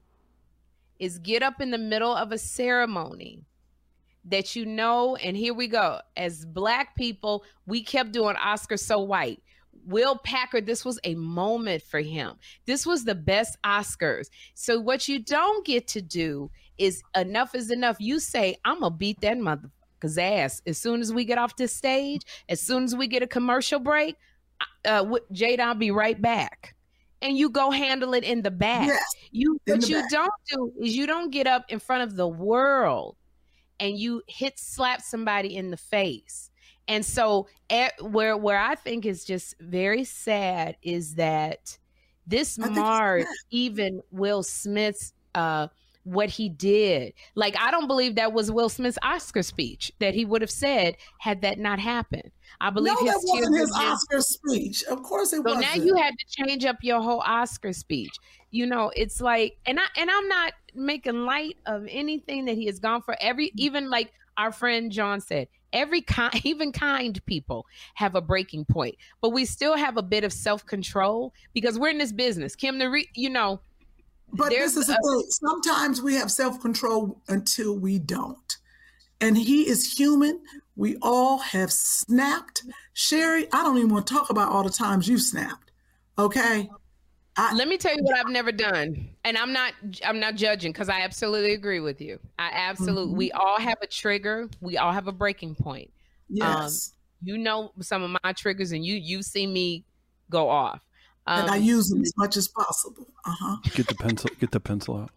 is 0.99 1.19
get 1.19 1.43
up 1.43 1.61
in 1.61 1.71
the 1.71 1.79
middle 1.79 2.15
of 2.15 2.33
a 2.33 2.39
ceremony 2.39 3.45
that 4.25 4.57
you 4.57 4.67
know, 4.67 5.17
and 5.17 5.37
here 5.37 5.55
we 5.55 5.69
go. 5.69 6.01
As 6.17 6.45
black 6.45 6.97
people, 6.97 7.45
we 7.67 7.83
kept 7.83 8.13
doing 8.13 8.37
Oscar 8.37 8.77
so 8.77 9.01
white. 9.01 9.43
Will 9.89 10.19
Packer, 10.19 10.61
this 10.61 10.85
was 10.85 11.01
a 11.03 11.15
moment 11.15 11.83
for 11.83 12.01
him. 12.01 12.35
This 12.67 12.85
was 12.85 13.05
the 13.05 13.15
best 13.15 13.57
Oscars. 13.65 14.29
So 14.53 14.79
what 14.79 15.09
you 15.09 15.19
don't 15.19 15.65
get 15.65 15.89
to 15.89 16.03
do 16.03 16.51
is 16.77 17.03
enough 17.17 17.55
is 17.55 17.71
enough. 17.71 17.97
You 17.99 18.21
say, 18.21 18.59
I'm 18.67 18.81
gonna 18.81 18.95
beat 18.95 19.23
that 19.23 19.39
motherfucker's 19.39 20.19
ass 20.19 20.61
as 20.67 20.77
soon 20.77 21.01
as 21.01 21.13
we 21.13 21.25
get 21.25 21.39
off 21.39 21.57
this 21.57 21.75
stage, 21.75 22.21
as 22.51 22.61
soon 22.61 22.85
as 22.85 22.95
we 22.95 23.07
get 23.07 23.23
a 23.23 23.27
commercial 23.27 23.81
break. 23.81 24.17
Uh, 24.85 25.05
with 25.09 25.23
Jada, 25.33 25.61
I'll 25.61 25.75
be 25.75 25.91
right 25.91 26.21
back. 26.21 26.75
And 27.23 27.39
you 27.39 27.49
go 27.49 27.71
handle 27.71 28.13
it 28.13 28.25
in 28.25 28.43
the 28.43 28.51
back. 28.51 28.89
Yes. 28.89 29.03
You 29.31 29.59
what 29.67 29.89
you 29.89 30.03
back. 30.03 30.11
don't 30.11 30.33
do 30.51 30.73
is 30.81 30.95
you 30.95 31.07
don't 31.07 31.31
get 31.31 31.47
up 31.47 31.65
in 31.69 31.79
front 31.79 32.03
of 32.03 32.15
the 32.15 32.29
world 32.29 33.17
and 33.81 33.97
you 33.97 34.23
hit 34.27 34.59
slap 34.59 35.01
somebody 35.01 35.57
in 35.57 35.71
the 35.71 35.77
face. 35.77 36.48
And 36.89 37.05
so 37.05 37.47
at, 37.71 38.03
where 38.03 38.37
where 38.37 38.59
I 38.59 38.75
think 38.75 39.07
is 39.07 39.25
just 39.25 39.55
very 39.61 40.05
sad 40.05 40.77
is 40.83 41.15
that 41.17 41.79
this 42.27 42.59
marred 42.59 43.27
even 43.51 44.03
Will 44.11 44.43
Smith's 44.43 45.13
uh 45.35 45.69
what 46.05 46.31
he 46.31 46.49
did. 46.49 47.13
Like 47.35 47.55
I 47.61 47.71
don't 47.71 47.87
believe 47.87 48.15
that 48.15 48.33
was 48.33 48.51
Will 48.51 48.71
Smith's 48.71 48.99
Oscar 49.03 49.43
speech 49.43 49.93
that 50.01 50.15
he 50.15 50.25
would 50.25 50.41
have 50.41 50.51
said 50.51 50.97
had 51.19 51.43
that 51.43 51.59
not 51.59 51.79
happened. 51.79 52.31
I 52.61 52.71
believe 52.71 52.95
No, 52.95 53.05
his 53.05 53.13
that 53.13 53.21
wasn't 53.25 53.59
his 53.59 53.73
Oscar 53.73 54.21
speech. 54.21 54.85
Of 54.85 55.03
course 55.03 55.33
it 55.33 55.37
so 55.37 55.43
wasn't. 55.43 55.61
now 55.61 55.75
you 55.75 55.95
had 55.97 56.15
to 56.19 56.43
change 56.43 56.65
up 56.65 56.77
your 56.83 57.03
whole 57.03 57.21
Oscar 57.21 57.73
speech. 57.75 58.13
You 58.51 58.65
know, 58.67 58.91
it's 58.97 59.21
like, 59.21 59.59
and 59.67 59.79
I 59.79 59.85
and 59.99 60.11
I'm 60.11 60.29
not 60.29 60.55
making 60.75 61.27
light 61.27 61.59
of 61.67 61.87
anything 61.91 62.47
that 62.47 62.55
he 62.57 62.65
has 62.67 62.79
gone 62.79 63.03
for. 63.03 63.15
Every 63.21 63.53
even 63.57 63.91
like 63.91 64.13
our 64.39 64.53
friend 64.53 64.91
John 64.91 65.21
said, 65.21 65.49
Every 65.73 66.01
kind, 66.01 66.35
even 66.45 66.73
kind 66.73 67.25
people 67.27 67.67
have 67.95 68.15
a 68.15 68.21
breaking 68.21 68.65
point, 68.65 68.97
but 69.21 69.31
we 69.31 69.45
still 69.45 69.77
have 69.77 69.97
a 69.97 70.03
bit 70.03 70.25
of 70.25 70.33
self 70.33 70.65
control 70.67 71.33
because 71.55 71.79
we're 71.79 71.91
in 71.91 71.99
this 71.99 72.13
business. 72.13 72.55
Kim, 72.57 72.79
the 72.79 72.89
re, 72.91 73.09
you 73.15 73.31
know, 73.31 73.61
But 74.33 74.51
this 74.51 74.77
is 74.77 74.87
the 74.87 74.95
a- 74.95 74.97
thing. 74.97 75.25
Sometimes 75.31 76.03
we 76.03 76.15
have 76.15 76.31
self 76.31 76.61
control 76.61 77.21
until 77.29 77.79
we 77.79 77.99
don't. 77.99 78.57
And 79.21 79.37
he 79.37 79.69
is 79.69 79.95
human. 79.99 80.41
We 80.77 80.97
all 81.03 81.39
have 81.39 81.73
snapped. 81.73 82.63
Sherry, 82.93 83.49
I 83.53 83.65
don't 83.65 83.77
even 83.79 83.91
want 83.91 84.07
to 84.07 84.15
talk 84.15 84.31
about 84.31 84.53
all 84.53 84.63
the 84.63 84.71
times 84.71 85.09
you 85.09 85.19
snapped. 85.19 85.73
Okay. 86.17 86.71
Let 87.55 87.69
me 87.69 87.79
tell 87.79 87.95
you 87.95 88.03
what 88.03 88.19
I've 88.19 88.31
never 88.33 88.53
done, 88.53 89.09
and 89.25 89.39
I'm 89.39 89.53
not 89.53 89.73
I'm 90.05 90.19
not 90.21 90.35
judging 90.35 90.73
because 90.73 90.89
I 90.89 91.01
absolutely 91.03 91.53
agree 91.53 91.81
with 91.81 92.01
you. 92.01 92.19
I 92.39 92.51
absolutely 92.53 93.15
we 93.15 93.33
all 93.33 93.59
have 93.59 93.79
a 93.83 93.87
trigger. 93.87 94.49
We 94.61 94.77
all 94.77 94.93
have 94.93 95.07
a 95.07 95.13
breaking 95.13 95.55
point. 95.55 95.91
Yes. 96.29 96.93
You 97.23 97.39
know 97.39 97.73
some 97.81 98.03
of 98.03 98.17
my 98.25 98.33
triggers, 98.33 98.73
and 98.73 98.85
you 98.85 98.95
you 98.97 99.23
see 99.23 99.47
me 99.47 99.85
go 100.31 100.49
off. 100.49 100.81
and 101.27 101.51
I 101.51 101.57
Um, 101.59 101.63
use 101.63 101.89
them 101.89 102.03
as 102.03 102.13
much 102.17 102.37
as 102.37 102.49
possible. 102.49 103.07
Uh 103.25 103.35
huh. 103.39 103.57
Get 103.75 103.87
the 103.89 103.95
pencil. 103.95 104.31
Get 104.39 104.51
the 104.51 104.61
pencil 104.61 104.99
out. 104.99 105.11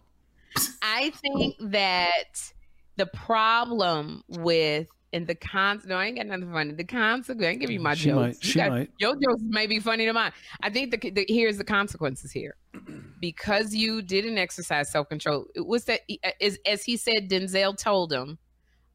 I 0.81 1.11
think 1.21 1.55
that 1.59 2.53
the 2.97 3.05
problem 3.05 4.23
with 4.27 4.87
and 5.13 5.27
the 5.27 5.35
cons 5.35 5.85
no, 5.85 5.95
I 5.97 6.05
ain't 6.05 6.17
got 6.17 6.25
nothing 6.27 6.51
funny. 6.51 6.73
The 6.73 6.83
consequence, 6.83 7.45
I 7.45 7.49
ain't 7.49 7.59
give 7.61 7.69
you 7.69 7.79
my 7.79 7.95
She 7.95 8.05
jokes. 8.09 8.15
might- 8.15 8.43
she 8.43 8.55
got- 8.59 8.69
might. 8.71 8.91
Your 8.97 9.15
jokes 9.15 9.41
may 9.43 9.67
be 9.67 9.79
funny 9.79 10.05
to 10.05 10.13
mine. 10.13 10.31
I 10.63 10.69
think 10.69 10.91
the, 10.91 11.09
the 11.11 11.25
here's 11.27 11.57
the 11.57 11.63
consequences 11.63 12.31
here. 12.31 12.55
Because 13.21 13.75
you 13.75 14.01
didn't 14.01 14.39
exercise 14.39 14.91
self 14.91 15.07
control, 15.07 15.45
it 15.53 15.65
was 15.67 15.85
that 15.85 16.01
as, 16.41 16.57
as 16.65 16.83
he 16.83 16.97
said, 16.97 17.29
Denzel 17.29 17.77
told 17.77 18.11
him 18.11 18.39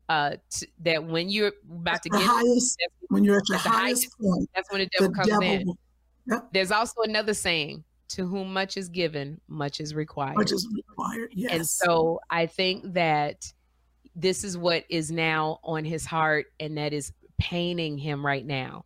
uh, 0.09 0.33
t- 0.51 0.67
that 0.81 1.05
when 1.05 1.29
you're 1.29 1.53
about 1.71 2.03
to 2.03 2.09
The 2.11 2.19
get 2.19 2.27
highest, 2.27 2.83
when 3.09 3.23
you're 3.23 3.37
at 3.39 3.49
your 3.49 3.59
the 3.59 3.69
highest 3.69 4.09
point, 4.21 4.51
that's 4.53 4.69
when 4.73 4.81
the 4.81 4.87
the 4.87 4.91
devil 4.99 5.15
comes 5.15 5.29
devil 5.29 5.43
in. 5.43 5.67
will- 5.67 5.79
Yep. 6.29 6.49
There's 6.53 6.73
also 6.73 7.03
another 7.03 7.35
saying: 7.35 7.85
"To 8.09 8.27
whom 8.27 8.53
much 8.53 8.77
is 8.77 8.89
given, 8.89 9.41
much 9.47 9.79
is 9.79 9.95
required." 9.95 10.35
much 10.37 10.51
is 10.51 10.67
required. 10.75 11.31
Yes. 11.33 11.53
And 11.53 11.65
so 11.69 12.19
I 12.29 12.47
think 12.47 12.95
that 12.95 13.53
this 14.17 14.43
is 14.43 14.57
what 14.57 14.85
is 14.89 15.11
now 15.13 15.61
on 15.63 15.85
his 15.85 16.07
heart 16.07 16.47
and 16.59 16.77
that 16.79 16.93
is 16.93 17.13
paining 17.39 17.99
him 17.99 18.25
right 18.25 18.45
now. 18.45 18.85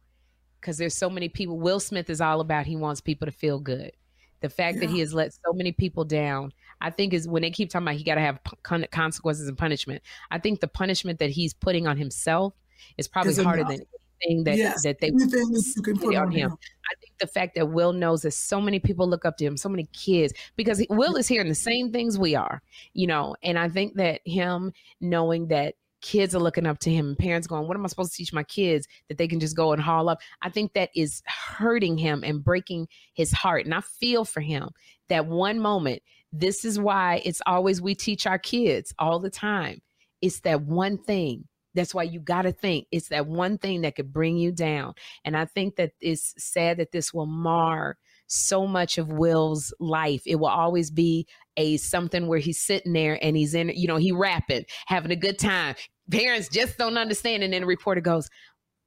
Because 0.60 0.76
there's 0.76 0.94
so 0.96 1.08
many 1.08 1.28
people. 1.30 1.58
Will 1.58 1.80
Smith 1.80 2.10
is 2.10 2.20
all 2.20 2.40
about 2.40 2.66
he 2.66 2.76
wants 2.76 3.00
people 3.00 3.24
to 3.26 3.32
feel 3.32 3.58
good. 3.60 3.92
The 4.40 4.50
fact 4.50 4.80
that 4.80 4.90
he 4.90 5.00
has 5.00 5.14
let 5.14 5.32
so 5.32 5.52
many 5.52 5.70
people 5.72 6.04
down, 6.04 6.52
I 6.80 6.90
think, 6.90 7.12
is 7.12 7.28
when 7.28 7.42
they 7.42 7.50
keep 7.50 7.70
talking 7.70 7.86
about 7.86 7.96
he 7.96 8.04
got 8.04 8.16
to 8.16 8.20
have 8.22 8.40
p- 8.44 8.86
consequences 8.90 9.46
and 9.48 9.56
punishment. 9.56 10.02
I 10.30 10.38
think 10.38 10.60
the 10.60 10.68
punishment 10.68 11.18
that 11.20 11.30
he's 11.30 11.54
putting 11.54 11.86
on 11.86 11.96
himself 11.96 12.54
is 12.98 13.06
probably 13.06 13.32
Is 13.32 13.38
harder 13.38 13.60
enough. 13.60 13.76
than 13.76 13.86
anything 14.24 14.44
that 14.44 14.56
yes. 14.56 14.82
that 14.82 15.00
they 15.00 15.08
anything 15.08 15.28
that 15.30 15.72
you 15.76 15.82
can 15.82 15.98
put 15.98 16.14
on 16.14 16.30
him. 16.30 16.50
I 16.52 16.94
think 17.00 17.12
the 17.20 17.26
fact 17.26 17.54
that 17.54 17.66
Will 17.66 17.92
knows 17.92 18.22
that 18.22 18.32
so 18.32 18.60
many 18.60 18.80
people 18.80 19.08
look 19.08 19.24
up 19.24 19.36
to 19.38 19.44
him, 19.44 19.56
so 19.56 19.68
many 19.68 19.88
kids, 19.92 20.32
because 20.56 20.78
he- 20.78 20.86
Will 20.90 21.16
is 21.16 21.28
hearing 21.28 21.48
the 21.48 21.54
same 21.54 21.92
things 21.92 22.18
we 22.18 22.34
are, 22.34 22.62
you 22.94 23.06
know. 23.06 23.36
And 23.42 23.58
I 23.58 23.68
think 23.68 23.94
that 23.96 24.20
him 24.24 24.72
knowing 25.00 25.48
that 25.48 25.74
kids 26.00 26.34
are 26.34 26.40
looking 26.40 26.66
up 26.66 26.78
to 26.80 26.90
him 26.90 27.08
and 27.08 27.18
parents 27.18 27.46
going, 27.46 27.66
What 27.66 27.76
am 27.76 27.84
I 27.84 27.88
supposed 27.88 28.12
to 28.12 28.16
teach 28.16 28.32
my 28.32 28.42
kids 28.42 28.86
that 29.08 29.18
they 29.18 29.28
can 29.28 29.40
just 29.40 29.56
go 29.56 29.72
and 29.72 29.82
haul 29.82 30.08
up? 30.08 30.20
I 30.42 30.50
think 30.50 30.72
that 30.72 30.90
is 30.94 31.22
hurting 31.26 31.98
him 31.98 32.22
and 32.24 32.42
breaking 32.42 32.88
his 33.14 33.32
heart. 33.32 33.64
And 33.64 33.74
I 33.74 33.80
feel 33.80 34.24
for 34.24 34.40
him 34.40 34.70
that 35.08 35.26
one 35.26 35.60
moment, 35.60 36.02
this 36.32 36.64
is 36.64 36.78
why 36.78 37.20
it's 37.24 37.42
always 37.46 37.80
we 37.80 37.94
teach 37.94 38.26
our 38.26 38.38
kids 38.38 38.94
all 38.98 39.18
the 39.18 39.30
time. 39.30 39.80
It's 40.22 40.40
that 40.40 40.62
one 40.62 40.98
thing. 40.98 41.44
That's 41.74 41.94
why 41.94 42.04
you 42.04 42.20
got 42.20 42.42
to 42.42 42.52
think 42.52 42.86
it's 42.90 43.08
that 43.08 43.26
one 43.26 43.58
thing 43.58 43.82
that 43.82 43.96
could 43.96 44.12
bring 44.12 44.36
you 44.36 44.52
down. 44.52 44.94
And 45.24 45.36
I 45.36 45.44
think 45.44 45.76
that 45.76 45.92
it's 46.00 46.34
sad 46.38 46.78
that 46.78 46.92
this 46.92 47.14
will 47.14 47.26
mar 47.26 47.96
so 48.26 48.66
much 48.66 48.98
of 48.98 49.08
Will's 49.08 49.74
life. 49.80 50.22
It 50.24 50.36
will 50.36 50.48
always 50.48 50.90
be 50.90 51.26
a 51.56 51.76
something 51.76 52.28
where 52.28 52.38
he's 52.38 52.60
sitting 52.60 52.92
there 52.92 53.18
and 53.22 53.36
he's 53.36 53.54
in, 53.54 53.70
you 53.74 53.88
know, 53.88 53.96
he 53.96 54.12
rapping, 54.12 54.64
having 54.86 55.10
a 55.10 55.16
good 55.16 55.38
time. 55.38 55.74
Parents 56.10 56.48
just 56.48 56.78
don't 56.78 56.96
understand. 56.96 57.42
And 57.42 57.52
then 57.52 57.62
the 57.62 57.66
reporter 57.66 58.00
goes, 58.00 58.30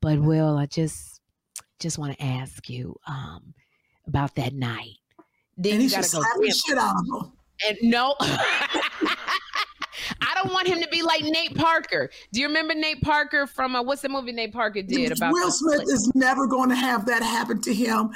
But 0.02 0.20
Will, 0.20 0.58
I 0.58 0.66
just 0.66 1.22
just 1.80 1.98
want 1.98 2.18
to 2.18 2.24
ask 2.24 2.70
you 2.70 2.96
um 3.08 3.54
about 4.08 4.36
that 4.36 4.54
night. 4.54 4.98
Then 5.58 5.74
And 5.74 5.82
he 5.82 5.88
you 5.88 5.96
gotta 5.96 6.10
go, 6.12 6.50
shit 6.50 6.78
out 6.78 6.96
of 6.98 7.26
him. 7.26 7.32
And 7.68 7.78
no, 7.84 8.16
don't 10.44 10.54
want 10.54 10.68
him 10.68 10.82
to 10.82 10.88
be 10.90 11.02
like 11.02 11.24
Nate 11.24 11.56
Parker. 11.56 12.10
Do 12.32 12.42
you 12.42 12.48
remember 12.48 12.74
Nate 12.74 13.02
Parker 13.02 13.48
from 13.48 13.76
uh, 13.76 13.84
what's 13.84 14.02
the 14.02 14.10
movie 14.10 14.32
Nate 14.32 14.54
Parker 14.54 14.82
did 14.82 15.12
about 15.12 15.32
Will 15.34 15.52
Smith 15.52 15.82
is 15.84 16.12
never 16.16 16.48
going 16.48 16.70
to 16.70 16.76
have 16.76 17.06
that 17.06 17.24
happen 17.24 17.62
to 17.62 17.74
him. 17.74 18.10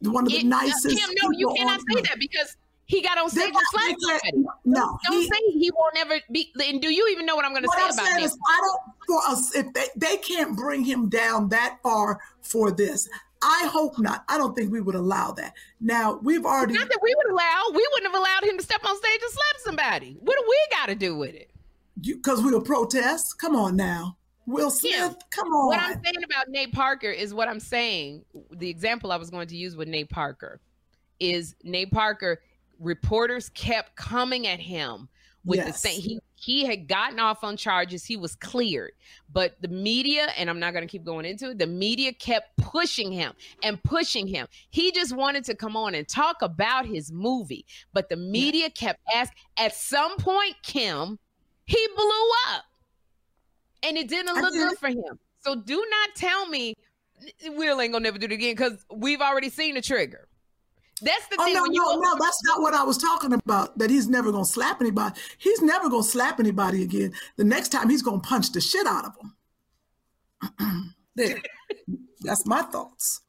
One 0.00 0.24
of 0.26 0.32
the 0.32 0.38
It- 0.38 0.44
uh, 0.46 0.48
nicest. 0.48 0.86
No, 1.22 1.30
you 1.32 1.52
cannot 1.56 1.80
say 1.92 2.00
that 2.02 2.18
because 2.18 2.56
he 2.86 3.02
got 3.02 3.18
on 3.18 3.28
stage 3.30 3.48
and 3.48 3.56
slapped 3.70 4.00
somebody. 4.00 4.44
No, 4.64 4.98
Don't 5.08 5.20
he- 5.20 5.26
say 5.26 5.38
he 5.52 5.70
won't 5.76 5.96
ever 5.98 6.20
be. 6.30 6.52
And 6.64 6.80
do 6.80 6.92
you 6.92 7.08
even 7.10 7.26
know 7.26 7.34
what 7.36 7.44
I'm 7.44 7.52
going 7.52 7.64
to 7.64 7.70
say 7.74 7.82
I'm 7.82 7.90
about 7.92 8.06
saying 8.06 8.16
Nate? 8.16 8.24
is, 8.26 8.38
I 8.48 8.60
don't 8.60 8.80
for 9.06 9.30
us 9.32 9.54
if 9.54 9.72
they 9.72 9.86
they 9.96 10.16
can't 10.18 10.56
bring 10.56 10.84
him 10.84 11.08
down 11.08 11.48
that 11.50 11.78
far 11.82 12.20
for 12.42 12.70
this. 12.70 13.08
I 13.42 13.68
hope 13.70 13.98
not. 13.98 14.24
I 14.28 14.38
don't 14.38 14.56
think 14.56 14.72
we 14.72 14.80
would 14.80 14.94
allow 14.94 15.30
that. 15.32 15.52
Now 15.80 16.18
we've 16.22 16.44
already 16.44 16.72
Not 16.72 16.88
that 16.88 16.98
we 17.02 17.14
would 17.14 17.32
allow. 17.32 17.62
We 17.74 17.86
wouldn't 17.92 18.12
have 18.12 18.20
allowed 18.20 18.44
him 18.44 18.56
to 18.58 18.64
step 18.64 18.84
on 18.84 18.96
stage 18.96 19.20
and 19.22 19.30
slap 19.30 19.56
somebody. 19.64 20.16
What 20.20 20.36
do 20.38 20.44
we 20.48 20.56
got 20.76 20.86
to 20.86 20.94
do 20.94 21.16
with 21.16 21.34
it? 21.34 21.50
Because 22.00 22.42
we'll 22.42 22.60
protest. 22.60 23.38
Come 23.38 23.56
on 23.56 23.76
now, 23.76 24.16
Will 24.46 24.70
Smith. 24.70 24.92
Yeah. 24.94 25.12
Come 25.30 25.48
on. 25.48 25.68
What 25.68 25.80
I'm 25.80 26.02
saying 26.04 26.24
about 26.24 26.48
Nate 26.48 26.72
Parker 26.72 27.10
is 27.10 27.34
what 27.34 27.48
I'm 27.48 27.60
saying. 27.60 28.24
The 28.52 28.68
example 28.68 29.12
I 29.12 29.16
was 29.16 29.30
going 29.30 29.48
to 29.48 29.56
use 29.56 29.76
with 29.76 29.88
Nate 29.88 30.10
Parker 30.10 30.60
is 31.20 31.54
Nate 31.62 31.90
Parker. 31.90 32.40
Reporters 32.78 33.48
kept 33.50 33.96
coming 33.96 34.46
at 34.46 34.60
him 34.60 35.08
with 35.46 35.64
the 35.64 35.72
same. 35.72 36.00
He 36.00 36.20
he 36.38 36.66
had 36.66 36.86
gotten 36.86 37.18
off 37.18 37.42
on 37.42 37.56
charges. 37.56 38.04
He 38.04 38.16
was 38.16 38.36
cleared, 38.36 38.92
but 39.32 39.56
the 39.62 39.68
media 39.68 40.28
and 40.36 40.50
I'm 40.50 40.60
not 40.60 40.74
going 40.74 40.86
to 40.86 40.90
keep 40.90 41.04
going 41.04 41.24
into 41.24 41.50
it. 41.50 41.58
The 41.58 41.66
media 41.66 42.12
kept 42.12 42.56
pushing 42.58 43.10
him 43.10 43.32
and 43.62 43.82
pushing 43.82 44.26
him. 44.26 44.46
He 44.68 44.92
just 44.92 45.16
wanted 45.16 45.44
to 45.44 45.54
come 45.54 45.76
on 45.76 45.94
and 45.94 46.06
talk 46.06 46.42
about 46.42 46.84
his 46.84 47.10
movie, 47.10 47.64
but 47.94 48.10
the 48.10 48.16
media 48.16 48.68
kept 48.68 49.00
asking. 49.14 49.38
At 49.56 49.74
some 49.74 50.16
point, 50.18 50.56
Kim, 50.62 51.18
he 51.66 51.88
blew 51.94 52.54
up 52.54 52.64
and 53.82 53.96
it 53.96 54.08
didn't 54.08 54.34
look 54.34 54.52
good 54.52 54.78
for 54.78 54.88
him. 54.88 55.18
So 55.40 55.54
do 55.54 55.76
not 55.76 56.16
tell 56.16 56.46
me 56.48 56.74
Will 57.44 57.80
ain't 57.80 57.92
gonna 57.92 58.02
never 58.02 58.18
do 58.18 58.26
it 58.26 58.32
again 58.32 58.54
because 58.54 58.84
we've 58.94 59.20
already 59.20 59.48
seen 59.48 59.74
the 59.74 59.80
trigger. 59.80 60.28
That's 61.02 61.26
the 61.28 61.36
Oh 61.38 61.44
thing. 61.44 61.54
no, 61.54 61.62
when 61.62 61.72
you 61.72 61.80
no, 61.80 62.00
no! 62.00 62.16
That's 62.18 62.42
not 62.44 62.62
what 62.62 62.74
I 62.74 62.82
was 62.82 62.96
talking 62.98 63.32
about. 63.32 63.78
That 63.78 63.90
he's 63.90 64.08
never 64.08 64.32
gonna 64.32 64.44
slap 64.44 64.80
anybody. 64.80 65.18
He's 65.38 65.60
never 65.60 65.90
gonna 65.90 66.02
slap 66.02 66.40
anybody 66.40 66.82
again. 66.82 67.12
The 67.36 67.44
next 67.44 67.68
time 67.68 67.90
he's 67.90 68.02
gonna 68.02 68.20
punch 68.20 68.52
the 68.52 68.60
shit 68.60 68.86
out 68.86 69.04
of 69.04 69.12
them. 70.58 70.94
there, 71.16 71.40
that's 72.22 72.46
my 72.46 72.62
thoughts. 72.62 73.20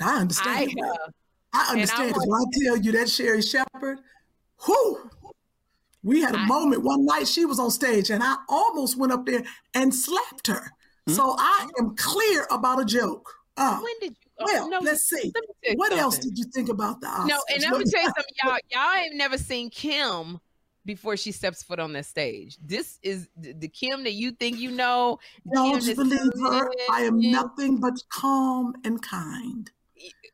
I 0.00 0.20
understand. 0.20 0.70
I, 0.82 0.86
uh, 0.86 0.96
I 1.52 1.72
understand. 1.72 2.14
when 2.16 2.40
I 2.40 2.44
tell 2.64 2.76
you 2.76 2.92
that 2.92 3.08
Sherri 3.08 3.42
Shepherd, 3.42 3.98
whoo, 4.66 5.10
we 6.04 6.20
had 6.20 6.34
a 6.34 6.38
I- 6.38 6.46
moment 6.46 6.82
one 6.84 7.04
night 7.04 7.26
she 7.26 7.44
was 7.44 7.58
on 7.58 7.70
stage 7.72 8.10
and 8.10 8.22
I 8.22 8.36
almost 8.48 8.96
went 8.96 9.12
up 9.12 9.26
there 9.26 9.42
and 9.74 9.92
slapped 9.92 10.46
her. 10.46 10.70
Hmm? 11.08 11.12
So 11.14 11.34
I 11.38 11.68
am 11.80 11.96
clear 11.96 12.46
about 12.50 12.80
a 12.80 12.84
joke. 12.84 13.28
Uh, 13.56 13.80
when 13.80 13.92
did 14.00 14.10
you? 14.10 14.16
oh, 14.40 14.44
well, 14.46 14.68
no, 14.68 14.78
let's 14.80 15.08
see. 15.08 15.32
let 15.34 15.42
me 15.42 15.54
tell 15.64 15.72
you 15.72 15.76
What 15.76 15.92
else 15.92 16.18
did 16.18 16.36
you 16.38 16.44
think 16.54 16.68
about 16.68 17.00
the 17.00 17.06
Oscars? 17.06 17.26
No, 17.28 17.40
and 17.52 17.62
let 17.62 17.72
What- 17.72 17.84
me 17.84 17.90
tell 17.90 18.02
you 18.02 18.08
something, 18.16 18.34
y'all. 18.44 18.58
Y'all 18.70 19.02
ain't 19.02 19.14
never 19.16 19.38
seen 19.38 19.70
Kim 19.70 20.40
before 20.86 21.16
she 21.16 21.32
steps 21.32 21.62
foot 21.62 21.78
on 21.80 21.92
that 21.94 22.04
stage. 22.04 22.58
This 22.62 22.98
is 23.02 23.28
the, 23.38 23.52
the 23.54 23.68
Kim 23.68 24.04
that 24.04 24.12
you 24.12 24.32
think 24.32 24.58
you 24.58 24.70
know. 24.70 25.18
Don't 25.54 25.78
Kim 25.80 25.86
that's 25.86 25.94
believe 25.96 26.32
her. 26.52 26.70
I 26.90 27.02
am 27.02 27.12
coming. 27.14 27.32
nothing 27.32 27.80
but 27.80 27.94
calm 28.10 28.74
and 28.84 29.00
kind. 29.00 29.70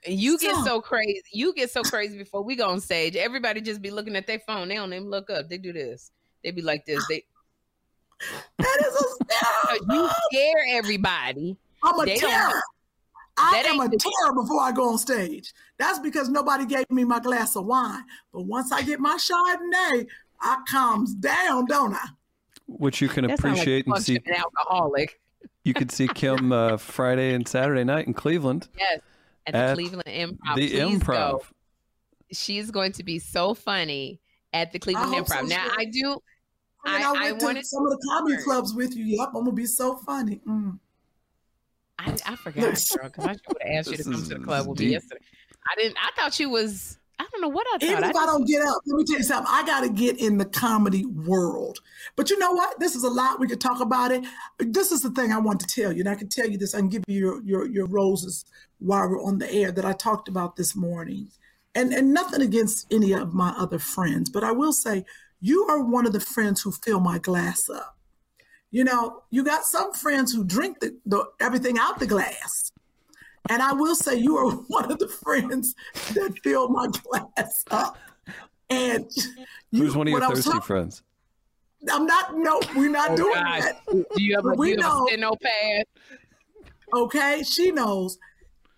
You 0.07 0.39
get 0.39 0.55
So- 0.57 0.65
so 0.65 0.81
crazy. 0.81 1.23
You 1.33 1.53
get 1.55 1.71
so 1.71 1.83
crazy 1.83 2.17
before 2.17 2.43
we 2.43 2.57
go 2.57 2.69
on 2.71 2.81
stage. 2.81 3.17
Everybody 3.17 3.61
just 3.61 3.83
be 3.83 3.91
looking 3.91 4.17
at 4.17 4.27
their 4.27 4.39
phone. 4.41 4.69
They 4.69 4.77
don't 4.77 4.93
even 4.93 5.11
look 5.11 5.29
up. 5.31 5.49
They 5.49 5.59
do 5.59 5.73
this. 5.73 6.11
They 6.43 6.51
be 6.51 6.63
like 6.63 6.87
this. 6.87 7.05
They 7.09 7.25
That 8.59 8.79
is 8.87 8.95
a 8.95 9.95
you 9.95 10.09
scare 10.31 10.65
everybody. 10.79 11.57
I'm 11.83 11.99
a 12.01 12.05
they 12.05 12.17
terror. 12.17 12.61
I 13.37 13.53
that 13.63 13.67
am 13.67 13.81
a 13.81 13.85
ain't 13.85 13.93
the- 13.93 13.99
terror 13.99 14.35
before 14.35 14.61
I 14.61 14.73
go 14.73 14.91
on 14.91 14.99
stage. 14.99 15.53
That's 15.79 15.99
because 15.99 16.29
nobody 16.29 16.67
gave 16.67 16.91
me 16.91 17.05
my 17.05 17.21
glass 17.21 17.57
of 17.57 17.65
wine. 17.67 18.05
But 18.33 18.43
once 18.43 18.73
I 18.73 18.83
get 18.83 19.01
my 19.01 19.17
Chardonnay, 19.17 20.07
I 20.41 20.59
calms 20.69 21.15
down, 21.15 21.67
don't 21.67 21.95
I? 21.95 22.07
Which 22.67 23.01
you 23.01 23.09
can 23.09 23.27
That 23.27 23.41
sound 23.41 23.57
like 23.57 23.63
appreciate 23.63 23.87
and 23.87 24.03
see. 24.03 24.17
An 24.17 24.35
alcoholic. 24.35 25.21
You 25.65 25.75
can 25.75 25.89
see 25.89 26.09
Kim 26.09 26.53
uh, 26.53 26.77
Friday 26.77 27.35
and 27.35 27.47
Saturday 27.47 27.85
night 27.85 28.07
in 28.07 28.15
Cleveland. 28.15 28.69
Yes. 28.79 29.01
At 29.47 29.53
the 29.53 29.59
At 29.59 29.75
Cleveland 29.75 30.03
Improv. 30.09 30.57
the 30.57 30.69
Please 30.69 30.73
Improv. 30.81 31.07
Go. 31.41 31.43
She's 32.33 32.71
going 32.71 32.93
to 32.93 33.03
be 33.03 33.19
so 33.19 33.55
funny 33.55 34.21
at 34.53 34.73
the 34.73 34.79
Cleveland 34.79 35.15
hope 35.15 35.29
so, 35.29 35.35
Improv. 35.37 35.49
now 35.49 35.65
Sherry. 35.69 35.77
I 35.79 35.85
do 35.87 36.13
And 36.87 37.05
I, 37.05 37.09
I, 37.09 37.13
went 37.13 37.23
I 37.23 37.39
to 37.39 37.45
wanted 37.45 37.67
some 37.67 37.85
of 37.87 37.91
the 37.93 38.07
comedy 38.11 38.37
to- 38.37 38.43
clubs 38.43 38.75
with 38.75 38.97
you. 38.97 39.05
Yep, 39.05 39.29
I'm 39.29 39.45
gonna 39.45 39.53
be 39.53 39.67
so 39.67 39.97
funny. 39.97 40.41
Mm. 40.47 40.79
I, 41.99 42.17
I 42.27 42.37
forgot, 42.37 42.63
girl, 42.99 43.09
because 43.09 43.27
I 43.27 43.33
would 43.33 43.41
have 43.63 43.79
asked 43.79 43.91
you 43.91 43.97
to 43.99 44.03
This 44.05 44.07
come 44.07 44.23
to 44.23 44.29
the 44.39 44.45
club 44.45 44.61
this 44.61 44.67
with 44.69 44.81
is 44.81 44.87
me 44.87 44.93
yesterday. 44.93 45.21
I 45.71 45.75
didn't. 45.81 45.97
I 45.99 46.11
thought 46.21 46.39
you 46.41 46.49
was. 46.51 46.97
I 47.21 47.27
don't 47.31 47.43
know 47.43 47.49
what 47.49 47.67
I 47.69 47.73
thought. 47.73 47.83
Even 47.83 47.99
if 47.99 48.05
I 48.05 48.13
just- 48.13 48.27
don't 48.27 48.47
get 48.47 48.63
up, 48.63 48.79
let 48.87 48.97
me 48.97 49.05
tell 49.05 49.19
you 49.19 49.23
something. 49.23 49.53
I 49.53 49.63
got 49.67 49.81
to 49.83 49.91
get 49.91 50.19
in 50.19 50.39
the 50.39 50.47
comedy 50.47 51.05
world. 51.05 51.81
But 52.17 52.31
you 52.31 52.39
know 52.39 52.53
what? 52.53 52.81
This 52.81 52.97
is 52.97 53.05
a 53.05 53.11
lot. 53.11 53.39
We 53.39 53.47
could 53.47 53.61
talk 53.61 53.81
about 53.81 54.11
it. 54.11 54.25
This 54.59 54.91
is 54.91 55.03
the 55.03 55.11
thing 55.11 55.31
I 55.31 55.39
want 55.39 55.61
to 55.61 55.67
tell 55.67 55.93
you, 55.93 56.01
and 56.01 56.09
I 56.09 56.15
can 56.15 56.29
tell 56.31 56.49
you 56.49 56.57
this. 56.57 56.75
I 56.75 56.79
can 56.79 56.89
give 56.89 57.05
you 57.07 57.19
your 57.19 57.43
your, 57.43 57.67
your 57.69 57.87
roses 57.87 58.47
while 58.79 59.07
we're 59.07 59.23
on 59.23 59.39
the 59.39 59.53
air 59.53 59.71
that 59.71 59.85
I 59.85 59.93
talked 59.93 60.29
about 60.29 60.57
this 60.57 60.75
morning. 60.75 61.29
And 61.75 61.93
and 61.93 62.15
nothing 62.15 62.41
against 62.41 62.87
any 62.91 63.13
of 63.13 63.35
my 63.35 63.51
other 63.51 63.79
friends, 63.79 64.31
but 64.31 64.43
I 64.43 64.53
will 64.53 64.73
say 64.73 65.05
you 65.41 65.67
are 65.69 65.83
one 65.83 66.07
of 66.07 66.13
the 66.13 66.21
friends 66.21 66.63
who 66.63 66.73
fill 66.73 67.01
my 67.01 67.19
glass 67.19 67.69
up. 67.69 67.97
You 68.71 68.85
know, 68.85 69.25
you 69.31 69.45
got 69.45 69.65
some 69.65 69.93
friends 69.93 70.33
who 70.33 70.43
drink 70.45 70.81
the, 70.81 70.97
the 71.05 71.27
everything 71.39 71.79
out 71.79 71.99
the 71.99 72.07
glass. 72.07 72.73
And 73.49 73.63
I 73.63 73.73
will 73.73 73.95
say 73.95 74.17
you 74.17 74.37
are 74.37 74.51
one 74.69 74.91
of 74.93 74.99
the 74.99 75.09
friends 75.09 75.75
that 76.15 76.39
fill 76.43 76.69
my 76.69 76.87
glass 76.89 77.65
up. 77.71 77.97
And 78.69 79.07
you, 79.73 79.83
Who's 79.83 79.97
one 79.97 80.07
of 80.07 80.11
your 80.13 80.21
when 80.21 80.23
I 80.23 80.29
was 80.31 80.39
thirsty 80.41 80.51
talking- 80.51 80.63
friends? 80.67 81.03
I'm 81.91 82.05
not. 82.07 82.37
No, 82.37 82.61
we're 82.77 82.91
not 82.91 83.13
Oh, 83.13 83.17
doing 83.17 83.33
God. 83.35 83.63
that. 83.63 83.81
Do 83.89 84.23
you 84.23 84.37
have 84.37 84.45
a, 84.45 84.51
We 84.51 84.73
do 84.75 84.77
you 84.77 84.83
have 84.83 84.93
know. 84.93 85.07
steno 85.09 85.33
pad? 85.43 85.85
Okay, 86.95 87.43
she 87.43 87.71
knows. 87.73 88.19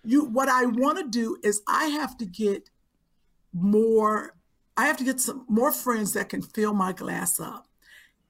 You. 0.05 0.25
What 0.25 0.49
I 0.49 0.67
want 0.67 0.99
to 0.99 1.09
do 1.09 1.37
is 1.43 1.63
I 1.67 1.87
have 1.87 2.17
to 2.19 2.25
get 2.27 2.71
more. 3.53 4.37
I 4.77 4.87
have 4.87 4.97
to 4.99 5.05
get 5.05 5.21
some 5.21 5.45
more 5.49 5.73
friends 5.73 6.13
that 6.15 6.29
can 6.29 6.43
fill 6.43 6.73
my 6.75 6.93
glass 6.93 7.41
up. 7.41 7.67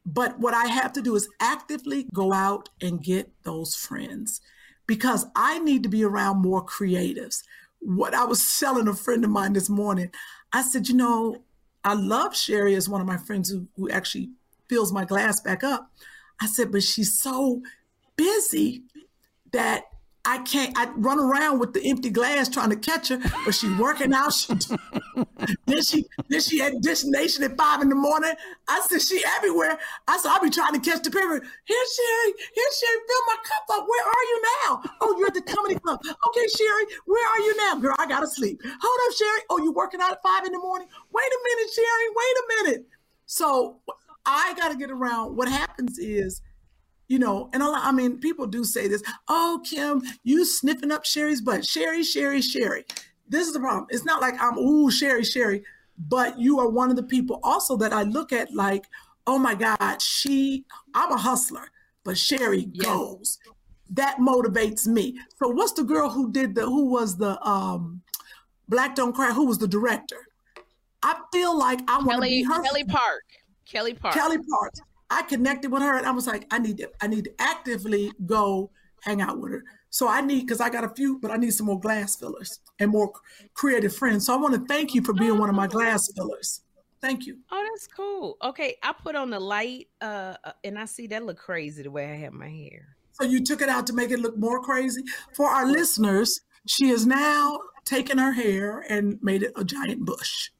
But 0.04 0.40
what 0.40 0.54
I 0.54 0.64
have 0.66 0.92
to 0.94 1.02
do 1.02 1.14
is 1.14 1.28
actively 1.38 2.06
go 2.12 2.32
out 2.32 2.70
and 2.80 3.02
get 3.02 3.30
those 3.44 3.74
friends 3.76 4.40
because 4.92 5.24
I 5.34 5.58
need 5.60 5.84
to 5.84 5.88
be 5.88 6.04
around 6.04 6.42
more 6.42 6.62
creatives. 6.62 7.44
What 7.80 8.12
I 8.12 8.26
was 8.26 8.60
telling 8.60 8.88
a 8.88 8.94
friend 8.94 9.24
of 9.24 9.30
mine 9.30 9.54
this 9.54 9.70
morning, 9.70 10.10
I 10.52 10.60
said, 10.60 10.86
you 10.86 10.94
know, 10.94 11.44
I 11.82 11.94
love 11.94 12.36
Sherry 12.36 12.74
as 12.74 12.90
one 12.90 13.00
of 13.00 13.06
my 13.06 13.16
friends 13.16 13.48
who, 13.48 13.66
who 13.78 13.88
actually 13.88 14.32
fills 14.68 14.92
my 14.92 15.06
glass 15.06 15.40
back 15.40 15.64
up. 15.64 15.90
I 16.42 16.46
said, 16.46 16.70
but 16.70 16.82
she's 16.82 17.18
so 17.18 17.62
busy 18.16 18.82
that 19.52 19.84
I 20.24 20.38
can't. 20.38 20.72
I 20.78 20.88
run 20.96 21.18
around 21.18 21.58
with 21.58 21.72
the 21.72 21.84
empty 21.84 22.10
glass 22.10 22.48
trying 22.48 22.70
to 22.70 22.76
catch 22.76 23.08
her, 23.08 23.18
but 23.44 23.54
she's 23.54 23.76
working 23.76 24.12
out. 24.12 24.32
She, 24.32 24.54
then 25.66 25.82
she 25.82 26.06
then 26.28 26.40
she 26.40 26.62
at 26.62 26.80
Dish 26.80 27.02
Nation 27.04 27.42
at 27.42 27.56
five 27.56 27.82
in 27.82 27.88
the 27.88 27.96
morning. 27.96 28.32
I 28.68 28.80
said 28.88 29.02
she 29.02 29.22
everywhere. 29.36 29.78
I 30.06 30.18
said 30.18 30.30
I'll 30.30 30.40
be 30.40 30.48
trying 30.50 30.74
to 30.74 30.80
catch 30.80 31.02
the 31.02 31.10
paper. 31.10 31.42
Here, 31.64 31.84
Sherry. 31.96 32.32
Here, 32.54 32.70
Sherry. 32.78 32.98
Fill 33.08 33.26
my 33.26 33.36
cup 33.42 33.78
up. 33.78 33.86
Where 33.88 34.04
are 34.04 34.24
you 34.24 34.42
now? 34.42 34.82
Oh, 35.00 35.16
you're 35.18 35.26
at 35.26 35.34
the 35.34 35.42
comedy 35.42 35.74
club. 35.74 36.00
Okay, 36.04 36.46
Sherry. 36.56 36.84
Where 37.06 37.26
are 37.26 37.40
you 37.40 37.56
now, 37.56 37.74
girl? 37.80 37.96
I 37.98 38.06
gotta 38.06 38.28
sleep. 38.28 38.60
Hold 38.64 39.00
up, 39.08 39.16
Sherry. 39.16 39.40
Oh, 39.50 39.58
you 39.58 39.72
working 39.72 40.00
out 40.00 40.12
at 40.12 40.22
five 40.22 40.44
in 40.46 40.52
the 40.52 40.58
morning? 40.58 40.86
Wait 41.10 41.26
a 41.26 41.38
minute, 41.44 41.72
Sherry. 41.74 42.08
Wait 42.14 42.36
a 42.36 42.64
minute. 42.64 42.86
So 43.26 43.80
I 44.24 44.54
got 44.56 44.70
to 44.70 44.76
get 44.76 44.90
around. 44.90 45.36
What 45.36 45.48
happens 45.48 45.98
is 45.98 46.42
you 47.12 47.18
know, 47.18 47.50
and 47.52 47.62
a 47.62 47.68
lot, 47.68 47.84
I 47.84 47.92
mean, 47.92 48.18
people 48.20 48.46
do 48.46 48.64
say 48.64 48.88
this, 48.88 49.02
oh, 49.28 49.60
Kim, 49.68 50.02
you 50.24 50.46
sniffing 50.46 50.90
up 50.90 51.04
Sherry's 51.04 51.42
butt. 51.42 51.62
Sherry, 51.62 52.02
Sherry, 52.02 52.40
Sherry. 52.40 52.86
This 53.28 53.46
is 53.46 53.52
the 53.52 53.60
problem. 53.60 53.86
It's 53.90 54.06
not 54.06 54.22
like 54.22 54.32
I'm, 54.40 54.56
ooh, 54.56 54.90
Sherry, 54.90 55.22
Sherry, 55.22 55.62
but 55.98 56.40
you 56.40 56.58
are 56.58 56.70
one 56.70 56.88
of 56.88 56.96
the 56.96 57.02
people 57.02 57.38
also 57.42 57.76
that 57.76 57.92
I 57.92 58.04
look 58.04 58.32
at 58.32 58.54
like, 58.54 58.86
oh 59.26 59.36
my 59.36 59.54
God, 59.54 60.00
she, 60.00 60.64
I'm 60.94 61.12
a 61.12 61.18
hustler, 61.18 61.68
but 62.02 62.16
Sherry 62.16 62.64
goes. 62.64 63.38
That 63.90 64.16
motivates 64.16 64.86
me. 64.86 65.18
So 65.36 65.48
what's 65.48 65.74
the 65.74 65.84
girl 65.84 66.08
who 66.08 66.32
did 66.32 66.54
the, 66.54 66.62
who 66.62 66.86
was 66.86 67.18
the 67.18 67.38
um 67.46 68.00
Black 68.70 68.94
Don't 68.94 69.14
Cry, 69.14 69.32
who 69.32 69.44
was 69.44 69.58
the 69.58 69.68
director? 69.68 70.28
I 71.02 71.20
feel 71.30 71.58
like 71.58 71.80
I 71.88 71.98
want 71.98 72.22
to 72.22 72.28
be 72.30 72.42
her 72.42 72.62
Kelly 72.62 72.84
Park. 72.84 73.24
Kelly 73.70 73.92
Park. 73.92 74.14
Kelly 74.14 74.38
Parks. 74.38 74.80
I 75.12 75.22
connected 75.22 75.70
with 75.70 75.82
her 75.82 75.96
and 75.96 76.06
I 76.06 76.10
was 76.10 76.26
like, 76.26 76.46
I 76.50 76.58
need 76.58 76.78
to, 76.78 76.90
I 77.00 77.06
need 77.06 77.24
to 77.24 77.32
actively 77.38 78.12
go 78.26 78.70
hang 79.02 79.20
out 79.20 79.38
with 79.38 79.52
her. 79.52 79.64
So 79.90 80.08
I 80.08 80.20
need, 80.22 80.40
because 80.40 80.60
I 80.60 80.70
got 80.70 80.84
a 80.84 80.88
few, 80.88 81.18
but 81.18 81.30
I 81.30 81.36
need 81.36 81.52
some 81.52 81.66
more 81.66 81.78
glass 81.78 82.16
fillers 82.16 82.60
and 82.78 82.90
more 82.90 83.12
creative 83.54 83.94
friends. 83.94 84.26
So 84.26 84.34
I 84.34 84.36
want 84.36 84.54
to 84.54 84.64
thank 84.66 84.94
you 84.94 85.02
for 85.02 85.12
being 85.12 85.38
one 85.38 85.50
of 85.50 85.54
my 85.54 85.66
glass 85.66 86.08
fillers. 86.16 86.62
Thank 87.02 87.26
you. 87.26 87.38
Oh, 87.50 87.68
that's 87.70 87.88
cool. 87.88 88.36
Okay, 88.42 88.76
I 88.82 88.92
put 88.92 89.16
on 89.16 89.28
the 89.30 89.40
light, 89.40 89.88
uh, 90.00 90.36
uh, 90.44 90.52
and 90.62 90.78
I 90.78 90.84
see 90.84 91.08
that 91.08 91.24
look 91.24 91.36
crazy 91.36 91.82
the 91.82 91.90
way 91.90 92.10
I 92.10 92.14
have 92.16 92.32
my 92.32 92.48
hair. 92.48 92.96
So 93.12 93.24
you 93.24 93.42
took 93.42 93.60
it 93.60 93.68
out 93.68 93.86
to 93.88 93.92
make 93.92 94.12
it 94.12 94.20
look 94.20 94.38
more 94.38 94.62
crazy. 94.62 95.02
For 95.34 95.48
our 95.48 95.66
listeners, 95.66 96.40
she 96.66 96.88
has 96.88 97.04
now 97.04 97.58
taken 97.84 98.18
her 98.18 98.32
hair 98.32 98.84
and 98.88 99.18
made 99.20 99.42
it 99.42 99.52
a 99.56 99.64
giant 99.64 100.04
bush. 100.04 100.50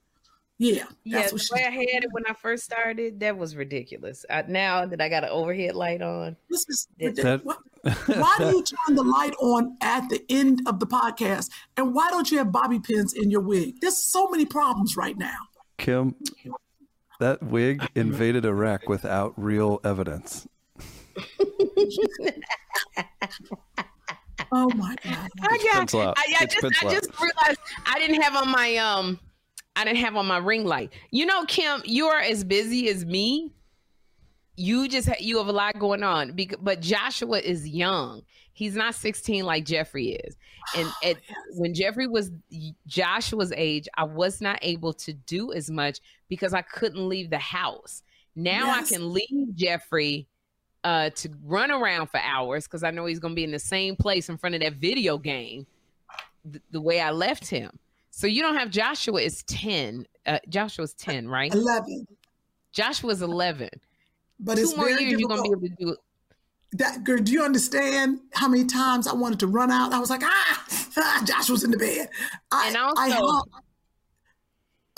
Yeah, 0.65 0.85
Yeah, 1.03 1.19
that's 1.19 1.31
the 1.31 1.35
what 1.35 1.43
she 1.43 1.55
way 1.55 1.65
I 1.67 1.71
had 1.71 2.05
it 2.05 2.13
when 2.13 2.23
I 2.29 2.35
first 2.35 2.63
started, 2.63 3.19
that 3.21 3.37
was 3.37 3.57
ridiculous. 3.57 4.25
I, 4.31 4.43
now 4.47 4.87
that 4.87 5.01
I 5.01 5.09
got 5.09 5.25
an 5.25 5.31
overhead 5.31 5.75
light 5.75 6.03
on, 6.03 6.37
This 6.49 6.65
is 6.69 6.87
That- 7.01 7.07
ridiculous. 7.09 7.43
Why- 7.45 7.57
why 8.15 8.37
do 8.39 8.45
you 8.47 8.63
turn 8.87 8.95
the 8.95 9.03
light 9.03 9.35
on 9.41 9.77
at 9.81 10.09
the 10.09 10.25
end 10.29 10.63
of 10.67 10.79
the 10.79 10.87
podcast? 10.87 11.51
And 11.77 11.93
why 11.95 12.11
don't 12.11 12.31
you 12.31 12.39
have 12.39 12.53
bobby 12.53 12.79
pins 12.79 13.13
in 13.13 13.29
your 13.29 13.41
wig? 13.41 13.81
There's 13.81 13.97
so 13.97 14.29
many 14.29 14.45
problems 14.47 14.97
right 14.97 15.19
now. 15.19 15.35
Kim, 15.79 16.15
that 17.19 17.43
wig 17.43 17.85
invaded 17.97 18.45
Iraq 18.45 18.89
without 18.89 19.35
real 19.37 19.81
evidence. 19.83 20.47
Oh 24.55 24.69
my 24.75 24.95
God. 25.03 25.31
I 25.41 25.49
Get 25.57 25.63
your 25.63 25.73
pencil 25.73 26.01
out. 26.03 26.15
I, 26.19 26.35
I 26.41 26.45
just, 26.47 26.65
I 26.85 26.91
just 26.91 27.09
realized 27.19 27.59
I 27.87 27.99
didn't 27.99 28.21
have 28.21 28.37
on 28.37 28.51
my 28.51 28.77
um, 28.77 29.19
I 29.75 29.85
didn't 29.85 29.99
have 29.99 30.17
on 30.17 30.27
my 30.27 30.39
ring 30.39 30.65
light. 30.65 30.93
You 31.11 31.27
know, 31.27 31.45
Kim, 31.47 31.83
you 31.85 32.07
are 32.07 32.21
as 32.21 32.45
busy 32.45 32.89
as 32.89 33.05
me. 33.07 33.53
You 34.57 34.87
just 34.87 35.09
ha- 35.09 35.15
you 35.19 35.39
have 35.39 35.47
a 35.49 35.53
lot 35.53 35.79
going 35.79 36.03
on. 36.03 36.33
Because, 36.33 36.59
but 36.61 36.81
Joshua 36.81 37.39
is 37.39 37.67
young. 37.67 38.23
He's 38.53 38.77
not 38.77 38.95
16 38.95 39.45
like 39.45 39.65
Jeffrey 39.65 40.11
is. 40.11 40.37
And 40.77 40.89
at, 41.05 41.17
when 41.53 41.73
Jeffrey 41.75 42.07
was 42.07 42.31
Joshua's 42.87 43.53
age, 43.57 43.89
I 43.97 44.05
was 44.05 44.41
not 44.41 44.59
able 44.63 44.93
to 44.95 45.13
do 45.15 45.53
as 45.53 45.71
much 45.71 46.01
because 46.29 46.53
I 46.53 46.63
couldn't 46.63 47.09
leave 47.09 47.31
the 47.31 47.39
house. 47.39 48.03
Now 48.37 48.67
Yes. 48.67 48.93
I 48.93 48.95
can 48.95 49.13
leave 49.13 49.55
Jeffrey 49.55 50.27
uh, 50.85 51.11
to 51.11 51.31
run 51.45 51.71
around 51.71 52.09
for 52.09 52.21
hours 52.21 52.67
because 52.67 52.83
I 52.83 52.91
know 52.91 53.07
he's 53.07 53.21
going 53.21 53.33
to 53.33 53.37
be 53.37 53.45
in 53.45 53.53
the 53.53 53.59
same 53.59 53.97
place 53.97 54.29
in 54.29 54.37
front 54.37 54.55
of 54.55 54.61
that 54.61 54.75
video 54.75 55.17
game 55.17 55.67
th- 56.51 56.63
the 56.71 56.81
way 56.81 57.01
I 57.01 57.11
left 57.11 57.47
him. 57.49 57.79
So 58.15 58.27
you 58.27 58.43
don't 58.43 58.57
have 58.57 58.69
Joshua 58.71 59.21
is 59.23 59.43
10. 59.45 60.07
Uh, 60.27 60.39
Joshua's 60.49 60.93
10, 60.95 61.27
right? 61.29 61.53
11. 61.53 62.07
Joshua's 62.73 63.23
11. 63.23 63.71
But 64.39 64.57
Two 64.57 64.63
it's 64.63 64.77
more 64.77 64.89
years, 64.91 65.01
you're 65.03 65.29
going 65.29 65.43
to 65.43 65.43
be 65.43 65.49
able 65.51 65.61
to 65.63 65.75
do 65.85 65.89
it. 65.93 65.99
that 66.73 67.05
girl, 67.05 67.19
do 67.19 67.33
you 67.33 67.43
understand 67.43 68.21
how 68.35 68.49
many 68.49 68.65
times 68.67 69.07
I 69.09 69.15
wanted 69.15 69.41
to 69.41 69.47
run 69.47 69.71
out? 69.71 69.93
I 69.95 69.99
was 69.99 70.11
like, 70.11 70.21
ah, 70.23 70.65
ah 70.99 71.23
Josh 71.25 71.49
was 71.49 71.65
in 71.65 71.71
the 71.71 71.79
bed. 71.79 72.09
I, 72.51 72.69
And 72.69 72.77
also- 72.77 73.03
Mm-hmm. 73.03 73.13
hung- 73.13 73.49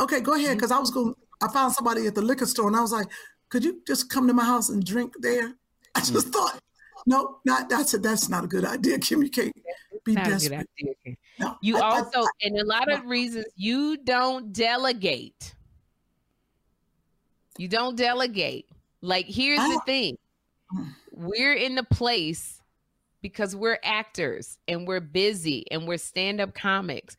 okay, 0.00 0.20
go 0.20 0.34
ahead, 0.34 0.56
because 0.56 0.72
I 0.72 0.78
was 0.78 0.90
going. 0.90 1.14
I 1.40 1.48
found 1.48 1.72
somebody 1.72 2.06
at 2.06 2.14
the 2.16 2.22
liquor 2.22 2.46
store, 2.46 2.66
and 2.66 2.76
I 2.76 2.80
was 2.80 2.92
like, 2.92 3.06
could 3.48 3.64
you 3.64 3.80
just 3.86 4.10
come 4.10 4.26
to 4.26 4.34
my 4.34 4.44
house 4.44 4.70
and 4.70 4.84
drink 4.84 5.12
there? 5.20 5.54
I 5.94 6.00
Mm. 6.00 6.12
just 6.12 6.28
thought, 6.28 6.58
no, 7.06 7.38
not. 7.44 7.72
I 7.72 7.82
said 7.84 8.02
that's 8.02 8.28
not 8.28 8.44
a 8.44 8.48
good 8.48 8.64
idea, 8.64 8.98
Kim. 8.98 9.22
You 9.22 9.30
can't 9.30 9.52
be 10.04 10.12
Not 10.12 10.26
desperate. 10.26 10.68
No, 11.38 11.58
You 11.62 11.78
I- 11.78 11.80
I- 11.80 11.98
also, 11.98 12.26
and 12.42 12.58
a 12.58 12.64
lot 12.64 12.90
of 12.92 13.06
reasons, 13.06 13.46
you 13.56 13.96
don't 13.96 14.52
delegate. 14.52 15.54
You 17.58 17.68
don't 17.68 17.96
delegate. 17.96 18.68
Like, 19.00 19.26
here's 19.26 19.58
the 19.58 19.78
ah. 19.80 19.84
thing 19.84 20.18
we're 21.12 21.54
in 21.54 21.74
the 21.74 21.84
place 21.84 22.60
because 23.20 23.54
we're 23.54 23.78
actors 23.84 24.58
and 24.66 24.86
we're 24.86 25.00
busy 25.00 25.64
and 25.70 25.86
we're 25.86 25.98
stand 25.98 26.40
up 26.40 26.54
comics. 26.54 27.16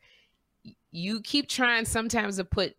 You 0.92 1.20
keep 1.22 1.48
trying 1.48 1.84
sometimes 1.84 2.36
to 2.36 2.44
put 2.44 2.76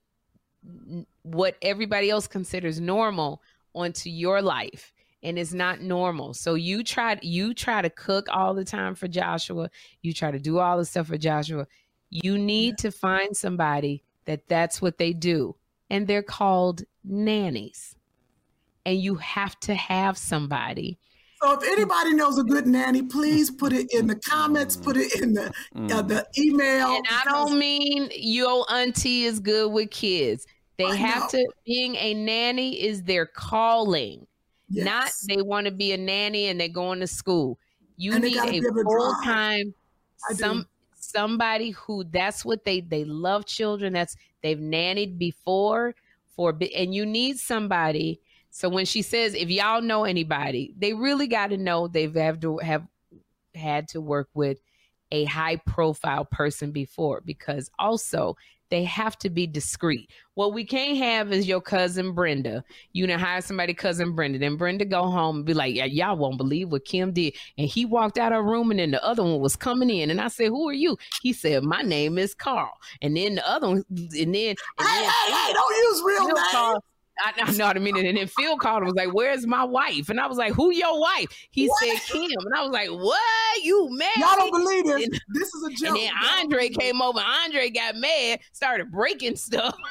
what 1.24 1.56
everybody 1.62 2.10
else 2.10 2.28
considers 2.28 2.80
normal 2.80 3.42
onto 3.74 4.10
your 4.10 4.42
life 4.42 4.94
and 5.24 5.38
it's 5.40 5.54
not 5.54 5.82
normal. 5.82 6.34
So 6.34 6.54
you 6.54 6.84
try 6.84 7.20
you 7.22 7.54
try 7.54 7.82
to 7.82 7.90
cook 7.90 8.28
all 8.32 8.54
the 8.54 8.66
time 8.66 8.96
for 8.96 9.08
Joshua. 9.08 9.70
You 10.02 10.14
try 10.14 10.32
to 10.32 10.40
do 10.40 10.60
all 10.60 10.78
the 10.78 10.86
stuff 10.86 11.08
for 11.08 11.18
Joshua. 11.18 11.68
You 12.10 12.38
need 12.38 12.78
to 12.80 12.92
find 12.92 13.36
somebody 13.36 14.04
that 14.26 14.48
that's 14.48 14.82
what 14.82 14.98
they 14.98 15.14
do 15.14 15.56
and 15.90 16.08
they're 16.08 16.24
called 16.24 16.84
nannies. 17.04 17.96
And 18.86 19.02
you 19.02 19.16
have 19.16 19.60
to 19.62 19.76
have 19.76 20.18
somebody. 20.18 20.98
So 21.42 21.52
if 21.54 21.64
anybody 21.64 22.14
knows 22.14 22.40
a 22.40 22.44
good 22.44 22.66
nanny, 22.66 23.04
please 23.04 23.52
put 23.52 23.74
it 23.74 23.94
in 23.94 24.08
the 24.08 24.16
comments. 24.16 24.76
Put 24.76 24.98
it 24.98 25.22
in 25.22 25.34
the 25.34 25.48
uh, 25.76 26.02
the 26.02 26.26
email. 26.38 26.96
And 26.96 27.06
I 27.10 27.24
don't 27.26 27.60
mean 27.60 28.10
your 28.16 28.66
auntie 28.72 29.24
is 29.24 29.40
good 29.40 29.72
with 29.72 29.92
kids. 29.92 30.48
They 30.78 30.86
I 30.86 30.96
have 30.96 31.34
know. 31.34 31.40
to 31.40 31.48
being 31.66 31.96
a 31.96 32.14
nanny 32.14 32.82
is 32.82 33.04
their 33.04 33.26
calling. 33.26 34.26
Not 34.70 35.12
they 35.28 35.42
want 35.42 35.66
to 35.66 35.72
be 35.72 35.94
a 35.94 35.98
nanny 35.98 36.48
and 36.48 36.60
they're 36.60 36.68
going 36.68 37.00
to 37.00 37.08
school. 37.08 37.60
You 37.98 38.14
And 38.14 38.24
need 38.24 38.38
a 38.38 38.42
be 38.44 38.58
able 38.58 38.74
to 38.76 38.84
full 38.84 39.16
time 39.24 39.74
I 40.30 40.34
do. 40.34 40.40
some 40.40 40.68
somebody 40.94 41.72
who 41.72 42.04
that's 42.04 42.44
what 42.44 42.66
they 42.66 42.82
they 42.82 43.06
love 43.06 43.46
children. 43.46 43.94
That's 43.94 44.16
they've 44.44 44.58
nannied 44.58 45.18
before 45.18 45.96
for 46.36 46.58
and 46.76 46.94
you 46.94 47.06
need 47.06 47.40
somebody. 47.40 48.20
So 48.50 48.70
when 48.70 48.86
she 48.86 49.02
says 49.02 49.34
if 49.34 49.50
y'all 49.50 49.82
know 49.82 50.04
anybody, 50.04 50.74
they 50.78 50.94
really 50.94 51.28
got 51.28 51.48
to 51.48 51.58
know 51.58 51.88
they've 51.88 52.14
have 52.16 52.40
to 52.42 52.58
have 52.58 52.88
had 53.56 53.88
to 53.90 54.02
work 54.02 54.30
with 54.34 54.60
a 55.12 55.24
high 55.26 55.56
profile 55.56 56.26
person 56.26 56.72
before 56.72 57.22
because 57.22 57.72
also 57.80 58.36
they 58.70 58.84
have 58.84 59.18
to 59.20 59.30
be 59.30 59.48
discreet. 59.48 60.10
What 60.34 60.54
we 60.54 60.66
can't 60.66 60.98
have 60.98 61.32
is 61.32 61.48
your 61.48 61.62
cousin 61.62 62.14
Brenda. 62.14 62.64
You 62.94 63.08
know, 63.08 63.18
hire 63.18 63.42
somebody, 63.42 63.74
cousin 63.74 64.14
Brenda. 64.14 64.40
Then 64.40 64.58
Brenda 64.58 64.86
go 64.86 65.04
home 65.04 65.38
and 65.38 65.46
be 65.46 65.54
like, 65.54 65.74
yeah, 65.74 65.86
y'all 65.86 66.18
won't 66.18 66.38
believe 66.38 66.72
what 66.72 66.86
Kim 66.86 67.12
did. 67.12 67.36
And 67.58 67.68
he 67.68 67.86
walked 67.86 68.18
out 68.18 68.34
of 68.34 68.46
room 68.46 68.70
and 68.72 68.80
then 68.80 68.92
the 68.92 69.04
other 69.04 69.24
one 69.24 69.40
was 69.40 69.56
coming 69.56 69.90
in. 69.90 70.10
And 70.10 70.22
I 70.22 70.28
said, 70.28 70.48
Who 70.48 70.70
are 70.70 70.74
you? 70.74 70.98
He 71.22 71.34
said, 71.34 71.64
My 71.64 71.82
name 71.82 72.18
is 72.18 72.36
Carl. 72.36 72.74
And 73.02 73.16
then 73.18 73.36
the 73.36 73.50
other 73.50 73.68
one, 73.68 73.84
and 73.90 74.12
then, 74.12 74.16
and 74.20 74.36
Hey, 74.36 74.56
then 74.80 75.10
hey, 75.10 75.32
hey, 75.32 75.54
don't 75.54 75.76
use 75.76 76.04
real 76.06 76.28
names. 76.28 76.82
Called- 77.24 77.36
I, 77.38 77.52
I 77.52 77.52
know 77.54 77.66
what 77.68 77.76
I 77.76 77.80
mean. 77.80 77.98
And 77.98 78.18
then 78.18 78.28
Phil 78.28 78.58
called 78.58 78.78
and 78.78 78.86
was 78.86 78.96
like, 78.96 79.14
Where's 79.14 79.46
my 79.48 79.64
wife? 79.64 80.10
And 80.10 80.20
I 80.20 80.28
was 80.28 80.38
like, 80.38 80.54
Who 80.54 80.72
your 80.72 81.00
wife? 81.00 81.28
He 81.52 81.68
What? 81.68 81.80
said 81.84 82.00
Kim. 82.14 82.32
And 82.32 82.56
I 82.56 82.64
was 82.64 82.72
like, 82.72 82.90
What? 82.90 83.64
You 83.64 83.90
married? 83.92 84.18
Y'all 84.18 84.36
don't 84.38 84.52
believe 84.52 84.86
this. 84.86 85.04
And- 85.06 85.20
This 85.34 85.54
is 85.54 85.64
a 85.64 85.70
joke. 85.72 85.98
And 85.98 85.98
then 85.98 86.14
Andre 86.40 86.70
came 86.70 87.02
over. 87.02 87.20
Andre 87.20 87.70
got 87.70 87.96
mad, 87.96 88.40
started 88.54 88.92
breaking 88.92 89.36
stuff. 89.36 89.76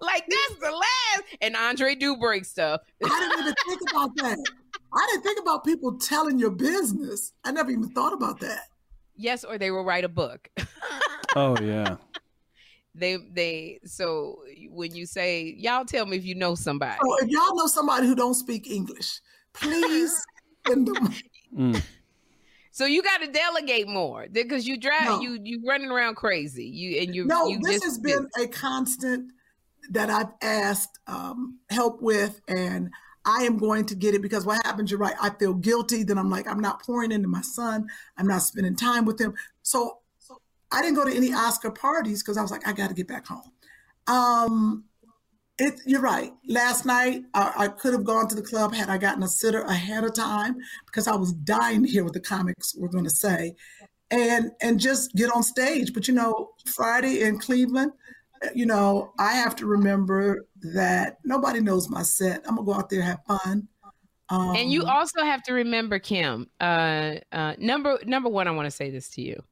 like 0.00 0.24
that's 0.28 0.60
the 0.60 0.70
last. 0.70 1.22
And 1.40 1.56
Andre 1.56 1.94
do 1.94 2.16
break 2.16 2.44
stuff. 2.44 2.80
I 3.04 3.08
didn't 3.08 3.40
even 3.40 3.54
think 3.68 3.90
about 3.90 4.16
that. 4.16 4.38
I 4.94 5.06
didn't 5.10 5.22
think 5.22 5.40
about 5.40 5.64
people 5.64 5.98
telling 5.98 6.38
your 6.38 6.50
business. 6.50 7.32
I 7.44 7.52
never 7.52 7.70
even 7.70 7.88
thought 7.90 8.12
about 8.12 8.40
that. 8.40 8.60
Yes, 9.16 9.44
or 9.44 9.58
they 9.58 9.70
will 9.70 9.84
write 9.84 10.04
a 10.04 10.08
book. 10.08 10.48
Oh 11.34 11.56
yeah. 11.62 11.96
They 12.94 13.16
they 13.32 13.80
so 13.84 14.42
when 14.70 14.94
you 14.94 15.06
say 15.06 15.54
y'all 15.58 15.84
tell 15.84 16.06
me 16.06 16.16
if 16.16 16.24
you 16.24 16.34
know 16.34 16.54
somebody. 16.54 16.98
So 17.02 17.16
if 17.24 17.28
y'all 17.28 17.56
know 17.56 17.66
somebody 17.66 18.06
who 18.06 18.14
don't 18.14 18.34
speak 18.34 18.70
English, 18.70 19.20
please 19.54 20.14
send 20.66 20.88
them. 20.88 21.14
Mm. 21.56 21.82
So 22.70 22.86
you 22.86 23.02
got 23.02 23.20
to 23.20 23.30
delegate 23.30 23.86
more 23.86 24.26
because 24.30 24.66
you 24.66 24.78
drive 24.78 25.06
No. 25.06 25.20
you 25.20 25.38
you 25.42 25.62
running 25.66 25.90
around 25.90 26.16
crazy. 26.16 26.64
You 26.64 27.02
and 27.02 27.14
you 27.14 27.26
No, 27.26 27.46
you 27.46 27.60
this 27.62 27.80
just 27.80 27.84
has 27.84 27.98
been 27.98 28.26
a 28.38 28.46
constant 28.46 29.32
that 29.90 30.10
I've 30.10 30.32
asked 30.40 30.98
um, 31.06 31.58
help 31.70 32.00
with, 32.00 32.40
and 32.48 32.90
I 33.24 33.44
am 33.44 33.58
going 33.58 33.86
to 33.86 33.94
get 33.94 34.14
it 34.14 34.22
because 34.22 34.44
what 34.44 34.64
happens, 34.64 34.90
you're 34.90 35.00
right. 35.00 35.14
I 35.20 35.30
feel 35.30 35.54
guilty. 35.54 36.02
Then 36.02 36.18
I'm 36.18 36.30
like, 36.30 36.48
I'm 36.48 36.60
not 36.60 36.82
pouring 36.82 37.12
into 37.12 37.28
my 37.28 37.42
son. 37.42 37.86
I'm 38.16 38.26
not 38.26 38.42
spending 38.42 38.76
time 38.76 39.04
with 39.04 39.20
him. 39.20 39.34
So, 39.62 39.78
so 39.78 40.01
I 40.72 40.82
didn't 40.82 40.96
go 40.96 41.04
to 41.04 41.14
any 41.14 41.32
Oscar 41.32 41.70
parties 41.70 42.22
because 42.22 42.36
I 42.36 42.42
was 42.42 42.50
like, 42.50 42.66
I 42.66 42.72
got 42.72 42.88
to 42.88 42.94
get 42.94 43.06
back 43.06 43.26
home. 43.26 43.52
Um, 44.06 44.84
it, 45.58 45.80
you're 45.86 46.00
right. 46.00 46.32
Last 46.48 46.86
night, 46.86 47.22
I, 47.34 47.52
I 47.56 47.68
could 47.68 47.92
have 47.92 48.04
gone 48.04 48.26
to 48.28 48.34
the 48.34 48.42
club 48.42 48.74
had 48.74 48.88
I 48.88 48.98
gotten 48.98 49.22
a 49.22 49.28
sitter 49.28 49.62
ahead 49.62 50.02
of 50.02 50.14
time 50.14 50.56
because 50.86 51.06
I 51.06 51.14
was 51.14 51.32
dying 51.32 51.82
to 51.84 51.88
hear 51.88 52.04
what 52.04 52.14
the 52.14 52.20
comics 52.20 52.74
were 52.74 52.88
going 52.88 53.04
to 53.04 53.10
say, 53.10 53.54
and 54.10 54.50
and 54.62 54.80
just 54.80 55.14
get 55.14 55.30
on 55.30 55.42
stage. 55.42 55.92
But 55.92 56.08
you 56.08 56.14
know, 56.14 56.50
Friday 56.74 57.22
in 57.22 57.38
Cleveland, 57.38 57.92
you 58.54 58.66
know, 58.66 59.12
I 59.18 59.32
have 59.32 59.54
to 59.56 59.66
remember 59.66 60.46
that 60.74 61.18
nobody 61.24 61.60
knows 61.60 61.88
my 61.88 62.02
set. 62.02 62.42
I'm 62.48 62.56
gonna 62.56 62.66
go 62.66 62.74
out 62.74 62.88
there 62.88 63.02
have 63.02 63.20
fun. 63.26 63.68
Um, 64.30 64.56
and 64.56 64.72
you 64.72 64.84
also 64.84 65.22
have 65.22 65.42
to 65.42 65.52
remember 65.52 65.98
kim 65.98 66.48
uh 66.58 67.16
uh 67.32 67.54
number 67.58 67.98
number 68.06 68.30
one 68.30 68.48
i 68.48 68.50
want 68.50 68.64
to 68.64 68.70
say 68.70 68.88
this 68.88 69.10
to 69.10 69.20
you 69.20 69.42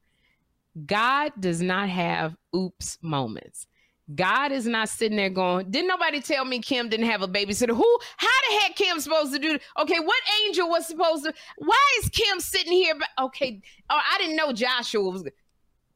god 0.85 1.31
does 1.39 1.61
not 1.61 1.89
have 1.89 2.35
oops 2.55 2.97
moments. 3.01 3.67
God 4.13 4.51
is 4.51 4.65
not 4.65 4.89
sitting 4.89 5.15
there 5.15 5.29
going 5.29 5.71
didn't 5.71 5.87
nobody 5.87 6.19
tell 6.19 6.43
me 6.43 6.59
kim 6.59 6.89
didn't 6.89 7.05
have 7.05 7.21
a 7.21 7.27
babysitter? 7.27 7.75
Who 7.75 7.99
how 8.17 8.27
the 8.49 8.59
heck 8.61 8.75
kim 8.75 8.99
supposed 8.99 9.31
to 9.33 9.39
do 9.39 9.57
okay 9.79 9.99
what 9.99 10.17
angel 10.45 10.69
was 10.69 10.85
supposed 10.85 11.23
to 11.23 11.33
why 11.57 11.79
is 11.99 12.09
kim 12.09 12.39
sitting 12.41 12.73
here 12.73 12.93
okay 13.19 13.61
oh 13.89 13.99
i 14.11 14.17
didn't 14.17 14.35
know 14.35 14.51
joshua 14.51 15.09
was 15.09 15.23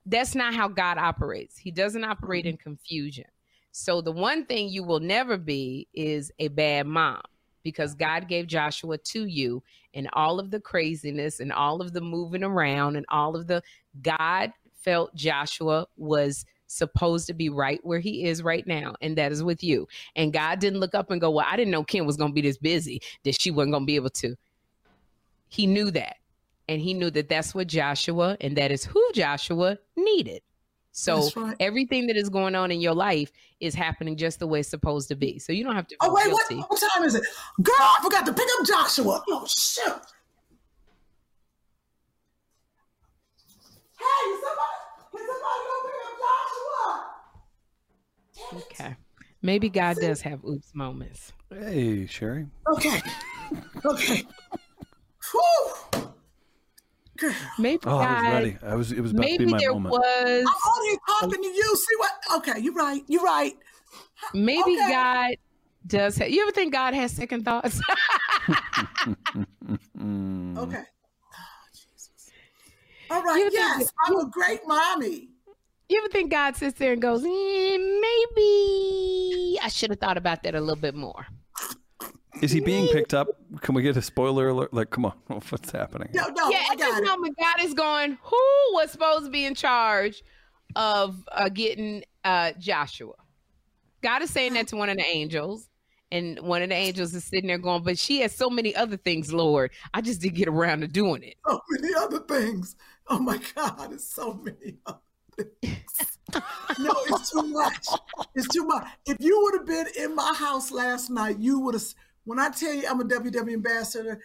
that's 0.05 0.35
not 0.35 0.53
how 0.53 0.67
god 0.67 0.97
operates. 0.97 1.57
He 1.57 1.71
doesn't 1.71 2.03
operate 2.03 2.45
in 2.45 2.57
confusion. 2.57 3.25
So 3.71 4.01
the 4.01 4.11
one 4.11 4.45
thing 4.45 4.69
you 4.69 4.83
will 4.83 4.99
never 4.99 5.37
be 5.37 5.87
is 5.93 6.31
a 6.39 6.47
bad 6.47 6.87
mom 6.87 7.21
because 7.63 7.95
God 7.95 8.29
gave 8.29 8.47
Joshua 8.47 8.97
to 8.97 9.25
you 9.25 9.61
and 9.93 10.07
all 10.13 10.39
of 10.39 10.51
the 10.51 10.61
craziness 10.61 11.39
and 11.39 11.51
all 11.51 11.81
of 11.81 11.91
the 11.91 11.99
moving 11.99 12.43
around 12.43 12.95
and 12.95 13.05
all 13.09 13.35
of 13.35 13.47
the 13.47 13.61
God 14.01 14.53
felt 14.85 15.15
Joshua 15.15 15.87
was 15.97 16.45
supposed 16.67 17.27
to 17.27 17.33
be 17.33 17.49
right 17.49 17.79
where 17.83 17.99
he 17.99 18.25
is 18.25 18.41
right 18.41 18.65
now 18.65 18.95
and 19.01 19.17
that 19.17 19.31
is 19.31 19.43
with 19.43 19.63
you 19.63 19.87
and 20.15 20.31
God 20.31 20.59
didn't 20.59 20.79
look 20.79 20.95
up 20.95 21.11
and 21.11 21.19
go 21.19 21.29
well 21.31 21.45
I 21.47 21.57
didn't 21.57 21.71
know 21.71 21.83
Kim 21.83 22.05
was 22.05 22.17
going 22.17 22.31
to 22.31 22.33
be 22.33 22.41
this 22.41 22.57
busy 22.57 23.01
that 23.23 23.39
she 23.39 23.51
wasn't 23.51 23.73
going 23.73 23.83
to 23.83 23.87
be 23.87 23.95
able 23.95 24.09
to 24.11 24.35
he 25.47 25.67
knew 25.67 25.91
that 25.91 26.17
and 26.67 26.81
he 26.81 26.93
knew 26.93 27.11
that 27.11 27.29
that's 27.29 27.53
what 27.53 27.67
Joshua 27.67 28.37
and 28.41 28.55
that 28.57 28.71
is 28.71 28.83
who 28.83 29.03
Joshua 29.13 29.77
needed 29.95 30.41
so 30.91 31.29
right. 31.35 31.55
everything 31.59 32.07
that 32.07 32.15
is 32.15 32.29
going 32.29 32.55
on 32.55 32.71
in 32.71 32.79
your 32.79 32.95
life 32.95 33.31
is 33.59 33.75
happening 33.75 34.15
just 34.15 34.39
the 34.39 34.47
way 34.47 34.61
it's 34.61 34.69
supposed 34.69 35.09
to 35.09 35.15
be 35.15 35.37
so 35.39 35.53
you 35.53 35.63
don't 35.63 35.75
have 35.75 35.87
to 35.87 35.95
Oh 36.01 36.13
wait, 36.13 36.31
what, 36.31 36.47
guilty. 36.49 36.63
what 36.67 36.81
time 36.93 37.03
is 37.03 37.15
it? 37.15 37.23
Girl, 37.61 37.75
I 37.77 37.99
forgot 38.01 38.25
to 38.25 38.33
pick 38.33 38.47
up 38.59 38.65
Joshua. 38.65 39.23
Oh 39.29 39.45
shoot! 39.45 40.01
Hey, 44.05 44.23
somebody 44.41 45.61
go 45.65 45.75
pick 45.85 45.99
up 46.05 46.13
Joshua? 46.23 47.05
Okay. 48.53 48.95
Maybe 49.41 49.69
God 49.69 49.97
does 49.97 50.21
have 50.21 50.43
oops 50.43 50.71
moments. 50.73 51.31
Hey, 51.49 52.05
Sherry. 52.07 52.47
Okay, 52.73 53.01
okay. 53.85 54.23
Whew. 55.31 56.01
Girl, 57.17 57.33
Maybe 57.59 57.81
Oh, 57.85 57.97
I 57.97 58.13
was 58.13 58.33
ready. 58.33 58.57
I 58.61 58.75
was. 58.75 58.91
It 58.91 58.99
was 59.01 59.11
about 59.11 59.23
to 59.27 59.37
be 59.37 59.45
my 59.45 59.57
there 59.57 59.71
moment. 59.73 59.93
was, 59.93 60.03
I'm 60.25 60.45
on 60.47 60.85
here 60.89 60.97
talking 61.07 61.41
to 61.43 61.47
you. 61.47 61.75
See 61.77 61.95
what? 61.97 62.11
Okay, 62.37 62.59
you're 62.59 62.73
right. 62.73 63.01
You're 63.07 63.23
right. 63.23 63.53
maybe 64.33 64.61
okay. 64.77 64.89
God 64.91 65.35
does 65.87 66.17
have, 66.17 66.29
you 66.29 66.41
ever 66.41 66.51
think 66.51 66.73
God 66.73 66.93
has 66.93 67.11
second 67.11 67.45
thoughts? 67.45 67.79
Okay. 70.57 70.83
Oh, 71.37 71.67
Jesus. 71.73 72.31
All 73.09 73.21
right. 73.23 73.37
You 73.37 73.49
think- 73.49 73.53
Yes, 73.53 73.91
I'm 74.05 74.15
a 74.17 74.29
great 74.29 74.61
mommy. 74.65 75.29
You 75.89 75.97
ever 75.99 76.07
think 76.09 76.31
God 76.31 76.55
sits 76.55 76.77
there 76.79 76.93
and 76.93 77.01
goes, 77.01 77.23
eh, 77.23 77.77
maybe 77.77 79.59
I 79.61 79.67
should 79.69 79.89
have 79.89 79.99
thought 79.99 80.17
about 80.17 80.43
that 80.43 80.55
a 80.55 80.59
little 80.59 80.75
bit 80.81 80.95
more? 80.95 81.25
Is 82.41 82.51
he 82.51 82.59
being 82.59 82.87
picked 82.89 83.13
up? 83.13 83.27
Can 83.61 83.75
we 83.75 83.81
get 83.81 83.95
a 83.95 84.01
spoiler 84.01 84.49
alert? 84.49 84.73
Like, 84.73 84.89
come 84.89 85.05
on, 85.05 85.13
what's 85.27 85.71
happening? 85.71 86.09
No, 86.13 86.27
no, 86.27 86.49
yeah, 86.49 86.63
I 86.69 86.73
at 86.73 86.77
this 86.77 86.87
got 86.87 87.03
it. 87.03 87.05
moment, 87.05 87.37
God 87.39 87.63
is 87.63 87.73
going, 87.73 88.17
who 88.21 88.37
was 88.73 88.91
supposed 88.91 89.25
to 89.25 89.31
be 89.31 89.45
in 89.45 89.55
charge 89.55 90.21
of 90.75 91.23
uh, 91.31 91.49
getting 91.49 92.03
uh, 92.23 92.51
Joshua? 92.59 93.13
God 94.01 94.21
is 94.21 94.29
saying 94.29 94.53
that 94.53 94.67
to 94.67 94.75
one 94.75 94.89
of 94.89 94.97
the 94.97 95.05
angels. 95.05 95.69
And 96.11 96.39
one 96.41 96.61
of 96.61 96.69
the 96.69 96.75
angels 96.75 97.13
is 97.15 97.23
sitting 97.25 97.47
there 97.47 97.57
going, 97.57 97.83
but 97.83 97.97
she 97.97 98.21
has 98.21 98.33
so 98.33 98.47
many 98.49 98.75
other 98.75 98.95
things, 98.95 99.33
Lord. 99.33 99.71
I 99.93 100.01
just 100.01 100.21
didn't 100.21 100.35
get 100.35 100.47
around 100.47 100.81
to 100.81 100.87
doing 100.87 101.23
it. 101.23 101.35
so 101.47 101.59
many 101.71 101.93
other 101.95 102.19
things. 102.19 102.75
Oh 103.09 103.19
my 103.19 103.39
God, 103.55 103.91
it's 103.91 104.13
so 104.13 104.33
many 104.33 104.77
other 104.85 104.99
things. 104.99 105.04
no, 106.79 106.93
it's 107.07 107.31
too 107.31 107.43
much. 107.43 107.87
It's 108.35 108.47
too 108.47 108.65
much. 108.65 108.87
If 109.05 109.17
you 109.19 109.41
would 109.43 109.53
have 109.59 109.65
been 109.65 109.87
in 109.97 110.15
my 110.15 110.33
house 110.33 110.71
last 110.71 111.09
night, 111.09 111.37
you 111.39 111.59
would 111.59 111.73
have. 111.73 111.83
When 112.25 112.39
I 112.39 112.49
tell 112.49 112.73
you 112.73 112.87
I'm 112.89 112.99
a 112.99 113.03
WW 113.03 113.53
ambassador, 113.53 114.19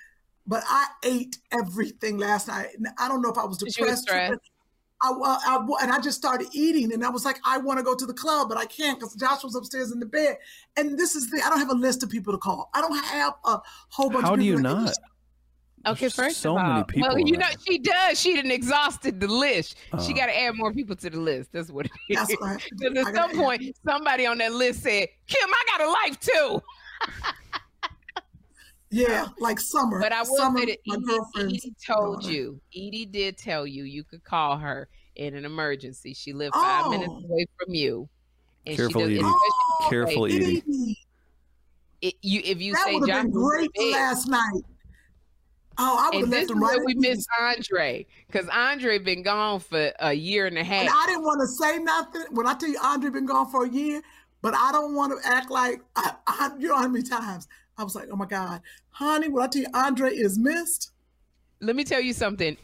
but 0.47 0.63
I 0.67 0.87
ate 1.05 1.39
everything 1.53 2.19
last 2.19 2.49
night. 2.49 2.69
I 2.99 3.09
don't 3.09 3.23
know 3.23 3.31
if 3.31 3.39
I 3.39 3.45
was 3.45 3.61
You 3.61 3.67
was 3.67 3.75
depressed. 3.77 4.03
stressed. 4.03 4.41
I, 5.03 5.13
I, 5.13 5.57
I, 5.57 5.83
and 5.83 5.91
I 5.91 5.99
just 6.01 6.19
started 6.19 6.49
eating, 6.53 6.93
and 6.93 7.05
I 7.05 7.09
was 7.09 7.25
like, 7.25 7.39
I 7.45 7.57
want 7.59 7.79
to 7.79 7.83
go 7.83 7.95
to 7.95 8.05
the 8.05 8.13
club, 8.13 8.49
but 8.51 8.59
I 8.59 8.67
can't 8.67 8.99
because 8.99 9.15
Joshua's 9.15 9.55
upstairs 9.55 9.93
in 9.93 10.01
the 10.01 10.07
bed. 10.07 10.37
And 10.77 10.99
this 10.99 11.15
is 11.15 11.31
the 11.31 11.41
I 11.45 11.49
don't 11.49 11.59
have 11.59 11.71
a 11.71 11.75
list 11.75 12.03
of 12.03 12.11
people 12.11 12.33
to 12.35 12.39
call. 12.39 12.69
I 12.75 12.81
don't 12.83 13.03
have 13.05 13.35
a 13.45 13.61
whole 13.89 14.11
bunch. 14.11 14.25
How 14.27 14.35
of 14.35 14.41
do 14.41 14.45
you 14.45 14.57
people 14.57 14.75
not? 14.75 14.95
Okay, 15.87 16.01
There's 16.01 16.15
first 16.15 16.41
so 16.43 16.57
of 16.59 16.63
all, 16.63 16.73
many 16.73 16.85
people 16.85 17.09
well, 17.09 17.19
you 17.19 17.33
know 17.33 17.47
that. 17.49 17.57
she 17.67 17.79
does. 17.79 18.21
She 18.21 18.37
done 18.37 18.51
exhausted 18.51 19.19
the 19.19 19.29
list. 19.29 19.77
She 19.79 19.93
uh. 19.93 19.99
Oh. 19.99 20.13
got 20.15 20.27
to 20.27 20.39
add 20.39 20.55
more 20.55 20.75
people 20.75 20.95
to 20.97 21.09
the 21.09 21.19
list. 21.19 21.53
That's 21.53 21.71
what 21.71 21.87
it 21.87 21.93
is. 22.11 22.19
That's 22.19 22.33
what 22.39 22.43
I 22.49 22.53
have 22.53 22.65
to 22.65 22.75
do. 22.77 22.91
Because 22.91 23.07
at 23.09 23.15
some 23.15 23.31
point, 23.37 23.77
somebody 23.87 24.27
on 24.27 24.37
that 24.39 24.53
list 24.53 24.83
said, 24.83 25.09
"Kim, 25.27 25.49
I 25.49 25.79
got 25.79 25.87
a 25.87 25.91
life 25.91 26.21
too." 26.21 26.63
Yeah, 28.93 29.29
like 29.39 29.61
summer. 29.61 30.01
But 30.01 30.13
I 30.13 30.23
will 30.23 30.37
summer, 30.37 30.59
say 30.59 30.67
that 30.67 30.79
my 30.85 30.97
Edie, 30.97 31.05
girlfriend's 31.05 31.65
Edie 31.65 31.75
told 31.87 32.23
daughter. 32.23 32.33
you. 32.33 32.61
Edie 32.75 33.07
did 33.07 33.39
tell 33.39 33.65
you 33.65 33.85
you 33.85 34.03
could 34.03 34.25
call 34.25 34.59
her 34.59 34.89
in 35.15 35.37
an 35.37 35.45
emergency. 35.45 36.13
She 36.13 36.33
lived 36.33 36.55
five 36.55 36.87
oh. 36.87 36.91
minutes 36.91 37.13
Oh. 37.13 37.25
away 37.25 37.47
from 37.57 37.73
you. 37.73 38.09
And 38.67 38.77
Careful 38.77 39.03
she 39.09 39.15
does, 39.15 39.19
eating. 39.19 39.25
especially- 39.27 39.37
oh, 39.81 39.87
Careful. 39.91 40.27
Edie, 40.27 40.97
It, 42.03 42.15
you, 42.23 42.41
if 42.45 42.61
you 42.61 42.73
that 42.73 42.85
say 42.87 42.95
would 42.99 43.09
have 43.11 43.23
been 43.25 43.31
great 43.31 43.71
last 43.93 44.27
night. 44.27 44.63
Oh, 45.83 45.97
I 45.99 46.15
would 46.15 46.15
have 46.15 46.23
and 46.25 46.33
this 46.33 46.39
left 46.41 46.45
is 46.45 46.51
him 46.51 46.63
right. 46.63 46.79
we 46.85 46.93
at 46.93 46.99
miss. 46.99 47.27
Andre 47.41 48.07
because 48.27 48.47
Andre 48.49 48.99
been 48.99 49.23
gone 49.23 49.61
for 49.61 49.93
a 49.99 50.13
year 50.13 50.47
and 50.47 50.59
a 50.59 50.63
half. 50.63 50.83
And 50.83 50.91
I 50.91 51.07
didn't 51.07 51.23
want 51.23 51.41
to 51.41 51.47
say 51.47 51.79
nothing 51.79 52.23
when 52.33 52.47
I 52.47 52.53
tell 52.53 52.69
you 52.69 52.79
Andre 52.83 53.09
been 53.11 53.25
gone 53.25 53.51
for 53.51 53.65
a 53.65 53.69
year, 53.69 54.03
but 54.43 54.55
I 54.55 54.73
don't 54.73 54.95
want 54.95 55.19
to 55.19 55.27
act 55.27 55.51
like 55.51 55.81
I, 55.97 56.13
I, 56.27 56.51
you 56.59 56.69
know 56.69 56.77
how 56.77 56.87
many 56.87 57.03
times 57.03 57.49
I 57.79 57.85
was 57.85 57.95
like, 57.95 58.09
oh 58.13 58.17
my 58.17 58.27
God, 58.27 58.61
honey, 58.91 59.29
when 59.29 59.43
I 59.43 59.47
tell 59.47 59.63
you 59.63 59.69
Andre 59.73 60.11
is 60.11 60.39
missed. 60.39 60.91
Let 61.61 61.77
me 61.77 61.85
tell 61.85 62.01
you 62.01 62.13
something. 62.13 62.59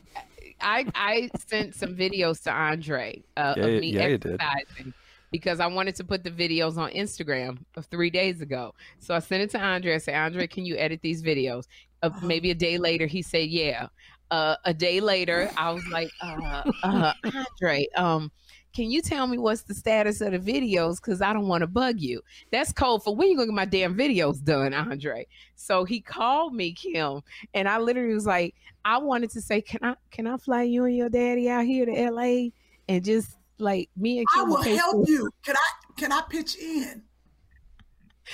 I 0.61 0.87
I 0.95 1.31
sent 1.47 1.75
some 1.75 1.97
videos 1.97 2.43
to 2.43 2.53
Andre 2.53 3.23
uh, 3.39 3.55
Yeah, 3.57 3.65
of 3.65 3.81
me 3.81 3.93
yeah, 3.93 4.03
exercising 4.03 4.93
because 5.31 5.61
I 5.61 5.67
wanted 5.67 5.95
to 5.97 6.05
put 6.05 6.23
the 6.23 6.31
videos 6.31 6.77
on 6.77 6.91
Instagram 6.93 7.59
of 7.77 7.87
three 7.87 8.11
days 8.11 8.41
ago. 8.41 8.75
So 8.99 9.15
I 9.15 9.19
sent 9.19 9.43
it 9.43 9.51
to 9.51 9.61
Andre. 9.61 9.95
I 9.95 9.99
said, 9.99 10.15
Andre, 10.15 10.47
can 10.47 10.65
you 10.65 10.77
edit 10.77 11.01
these 11.03 11.23
videos? 11.23 11.67
Uh, 12.07 12.21
maybe 12.23 12.51
a 12.51 12.55
day 12.55 12.79
later, 12.79 13.07
he 13.07 13.23
said, 13.23 13.49
yeah. 13.49 13.89
Uh, 14.31 14.57
a 14.65 14.75
day 14.75 15.01
later, 15.01 15.51
I 15.57 15.73
was 15.73 15.87
like, 15.89 16.11
uh, 16.21 16.63
uh, 16.83 17.13
Andre, 17.25 17.87
um, 17.97 18.33
can 18.75 18.91
you 18.91 19.01
tell 19.01 19.27
me 19.27 19.39
what's 19.39 19.63
the 19.63 19.73
status 19.73 20.21
of 20.21 20.33
the 20.33 20.39
videos? 20.39 20.97
Because 20.97 21.23
I 21.23 21.33
don't 21.33 21.49
want 21.49 21.63
to 21.63 21.67
bug 21.67 21.99
you. 21.99 22.21
That's 22.53 22.73
cold 22.73 23.03
for 23.05 23.17
when 23.17 23.29
you 23.31 23.37
gonna 23.37 23.47
get 23.47 23.55
my 23.55 23.65
damn 23.65 23.97
videos 23.97 24.43
done, 24.43 24.75
Andre. 24.75 25.27
So 25.55 25.85
he 25.85 26.01
called 26.01 26.55
me, 26.55 26.75
Kim, 26.75 27.23
and 27.55 27.69
I 27.69 27.79
literally 27.79 28.13
was 28.13 28.27
like, 28.27 28.55
I 28.85 28.99
wanted 28.99 29.31
to 29.31 29.41
say, 29.41 29.63
can 29.63 29.81
I 29.83 29.95
can 30.11 30.27
I 30.27 30.37
fly 30.37 30.65
you 30.65 30.85
and 30.85 30.95
your 30.95 31.09
daddy 31.09 31.49
out 31.49 31.65
here 31.65 31.87
to 31.87 32.11
LA 32.11 32.51
and 32.89 33.03
just 33.03 33.37
like 33.59 33.89
me 33.97 34.19
and 34.19 34.27
Kim 34.35 34.45
I 34.45 34.49
will 34.49 34.63
help 34.63 35.09
you. 35.09 35.31
Can 35.43 35.57
I 35.57 35.93
can 35.97 36.13
I 36.13 36.21
pitch 36.29 36.57
in? 36.57 37.03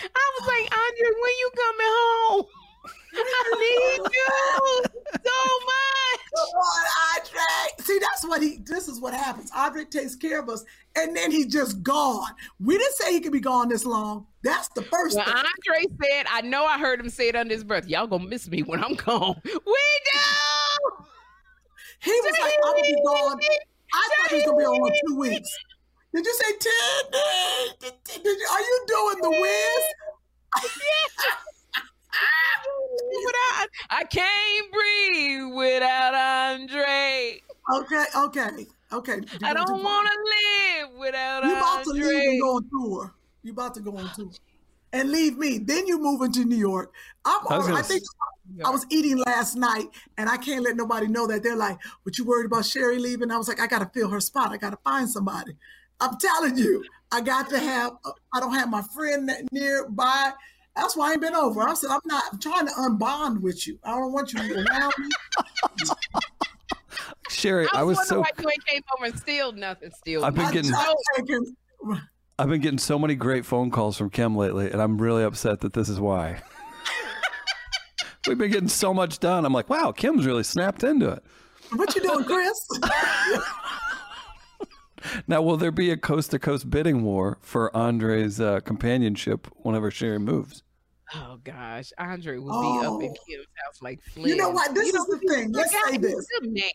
I 0.02 0.30
was 0.40 0.48
like, 0.48 0.76
Andre, 0.76 1.20
when 1.20 1.32
you 1.38 1.50
coming 1.54 1.86
home? 1.86 2.44
I 2.84 3.54
need 3.58 4.10
you 4.12 5.00
so 5.12 5.38
much. 5.66 6.20
Come 6.34 6.48
on, 6.48 6.84
Andre. 7.14 7.84
See, 7.84 7.98
that's 7.98 8.26
what 8.26 8.42
he. 8.42 8.58
This 8.64 8.88
is 8.88 9.00
what 9.00 9.14
happens. 9.14 9.50
Andre 9.54 9.84
takes 9.84 10.16
care 10.16 10.40
of 10.40 10.48
us, 10.48 10.64
and 10.96 11.14
then 11.16 11.30
he 11.30 11.44
just 11.44 11.82
gone. 11.82 12.30
We 12.58 12.78
didn't 12.78 12.94
say 12.94 13.12
he 13.12 13.20
could 13.20 13.32
be 13.32 13.40
gone 13.40 13.68
this 13.68 13.84
long. 13.84 14.26
That's 14.42 14.68
the 14.68 14.82
first 14.82 15.16
Well, 15.16 15.24
thing. 15.26 15.34
Andre 15.34 15.86
said, 16.02 16.26
I 16.30 16.40
know 16.40 16.64
I 16.64 16.78
heard 16.78 16.98
him 17.00 17.10
say 17.10 17.28
it 17.28 17.36
under 17.36 17.54
his 17.54 17.64
breath. 17.64 17.86
Y'all 17.86 18.06
gonna 18.06 18.26
miss 18.26 18.48
me 18.48 18.62
when 18.62 18.82
I'm 18.82 18.94
gone. 18.94 19.40
We 19.44 19.52
do. 19.52 19.60
He 22.00 22.10
was 22.10 22.36
like, 22.40 22.52
"I'm 22.64 22.72
gonna 22.72 22.82
be 22.82 22.96
gone." 23.04 23.40
I 23.94 24.08
thought 24.16 24.30
he 24.30 24.36
was 24.36 24.44
gonna 24.46 24.58
be 24.58 24.64
on 24.64 24.92
two 25.06 25.16
weeks. 25.16 25.50
Did 26.14 26.26
you 26.26 26.34
say 26.34 26.52
ten? 26.58 27.12
Did, 27.80 28.24
you, 28.24 28.46
are 28.50 28.60
you 28.60 28.84
doing 28.86 29.22
the 29.22 29.30
whiz? 29.40 29.84
Without, 33.24 33.68
I 33.90 34.04
can't 34.04 34.72
breathe 34.72 35.54
without 35.54 36.14
Andre. 36.14 37.40
Okay, 37.74 38.04
okay, 38.16 38.66
okay. 38.92 39.16
You 39.16 39.46
I 39.46 39.54
don't 39.54 39.82
want 39.82 40.08
to 40.08 40.18
live 40.24 40.98
without 40.98 41.44
Andre. 41.44 41.50
You 41.50 41.56
about 41.56 41.84
to 41.84 41.90
leave 41.90 42.28
and 42.28 42.40
go 42.40 42.56
on 42.56 42.70
tour. 42.70 43.14
You 43.42 43.52
about 43.52 43.74
to 43.74 43.80
go 43.80 43.96
on 43.96 44.10
tour 44.14 44.30
and 44.92 45.10
leave 45.10 45.38
me. 45.38 45.58
Then 45.58 45.86
you 45.86 45.98
move 45.98 46.22
into 46.22 46.44
New 46.44 46.56
York. 46.56 46.92
I'm. 47.24 47.40
I 47.48 47.58
was 47.58 47.68
gonna 47.68 47.82
think 47.82 48.02
I 48.64 48.70
was 48.70 48.86
eating 48.90 49.18
last 49.18 49.56
night, 49.56 49.86
and 50.18 50.28
I 50.28 50.36
can't 50.36 50.62
let 50.62 50.76
nobody 50.76 51.06
know 51.06 51.26
that. 51.26 51.42
They're 51.42 51.56
like, 51.56 51.78
"But 52.04 52.18
you 52.18 52.24
worried 52.24 52.46
about 52.46 52.66
Sherry 52.66 52.98
leaving?" 52.98 53.30
I 53.30 53.38
was 53.38 53.48
like, 53.48 53.60
"I 53.60 53.66
got 53.66 53.78
to 53.80 53.90
fill 53.98 54.08
her 54.10 54.20
spot. 54.20 54.52
I 54.52 54.56
got 54.56 54.70
to 54.70 54.78
find 54.84 55.08
somebody." 55.08 55.56
I'm 56.00 56.18
telling 56.18 56.58
you, 56.58 56.84
I 57.12 57.20
got 57.20 57.48
to 57.50 57.58
have. 57.58 57.92
Uh, 58.04 58.12
I 58.34 58.40
don't 58.40 58.54
have 58.54 58.68
my 58.68 58.82
friend 58.82 59.28
that 59.28 59.52
nearby. 59.52 60.32
That's 60.76 60.96
why 60.96 61.10
I 61.10 61.12
ain't 61.12 61.20
been 61.20 61.34
over. 61.34 61.60
I 61.62 61.74
said, 61.74 61.90
I'm 61.90 62.00
not 62.06 62.22
I'm 62.32 62.38
trying 62.38 62.66
to 62.66 62.72
unbond 62.72 63.40
with 63.42 63.66
you. 63.66 63.78
I 63.84 63.90
don't 63.90 64.12
want 64.12 64.32
you 64.32 64.40
to 64.40 64.48
be 64.48 64.54
around 64.54 64.92
me. 64.98 65.08
Sherry, 67.30 67.66
I 67.72 67.82
was, 67.82 67.98
I 67.98 67.98
was, 67.98 67.98
was 67.98 68.08
so 68.08 68.20
wondering 68.20 68.44
why 68.44 68.50
you 68.50 68.50
ain't 68.50 68.66
came 68.66 68.82
over 68.96 69.04
and 69.06 69.18
steal 69.18 69.52
nothing. 69.52 69.90
Steal. 69.90 70.24
I've 70.24 70.34
been 70.34 70.44
I- 70.46 70.52
getting- 70.52 70.74
I'm 70.74 70.94
taking- 71.16 71.56
I've 72.38 72.48
been 72.48 72.60
getting 72.60 72.78
so 72.78 72.98
many 72.98 73.14
great 73.14 73.44
phone 73.44 73.70
calls 73.70 73.96
from 73.96 74.10
Kim 74.10 74.34
lately, 74.36 74.70
and 74.70 74.80
I'm 74.80 74.96
really 75.00 75.22
upset 75.22 75.60
that 75.60 75.72
this 75.74 75.88
is 75.88 76.00
why. 76.00 76.40
We've 78.26 78.38
been 78.38 78.50
getting 78.50 78.68
so 78.68 78.94
much 78.94 79.18
done. 79.18 79.44
I'm 79.44 79.52
like, 79.52 79.68
wow, 79.68 79.92
Kim's 79.92 80.24
really 80.26 80.42
snapped 80.44 80.82
into 80.84 81.08
it. 81.10 81.22
what 81.74 81.94
you 81.94 82.02
doing, 82.02 82.24
Chris? 82.24 82.68
Now, 85.26 85.42
will 85.42 85.56
there 85.56 85.70
be 85.72 85.90
a 85.90 85.96
coast 85.96 86.30
to 86.32 86.38
coast 86.38 86.68
bidding 86.70 87.02
war 87.02 87.38
for 87.40 87.74
Andre's 87.76 88.40
uh, 88.40 88.60
companionship 88.60 89.48
whenever 89.56 89.90
Sherry 89.90 90.18
moves? 90.18 90.62
Oh 91.14 91.38
gosh, 91.44 91.92
Andre 91.98 92.38
would 92.38 92.50
be 92.50 92.86
up 92.86 93.02
in 93.02 93.10
Oh. 93.10 93.14
Kim's 93.28 93.46
house 93.64 93.82
like 93.82 94.00
Flynn. 94.02 94.28
You 94.28 94.36
know 94.36 94.48
what? 94.50 94.74
This 94.74 94.86
You 94.86 94.92
know, 94.94 95.02
is 95.04 95.08
the 95.20 95.34
thing. 95.34 95.52
Let's 95.52 95.72
guy. 95.72 95.78
say 95.90 95.96
He's 95.98 95.98
a 95.98 96.00
this. 96.00 96.26
man. 96.42 96.70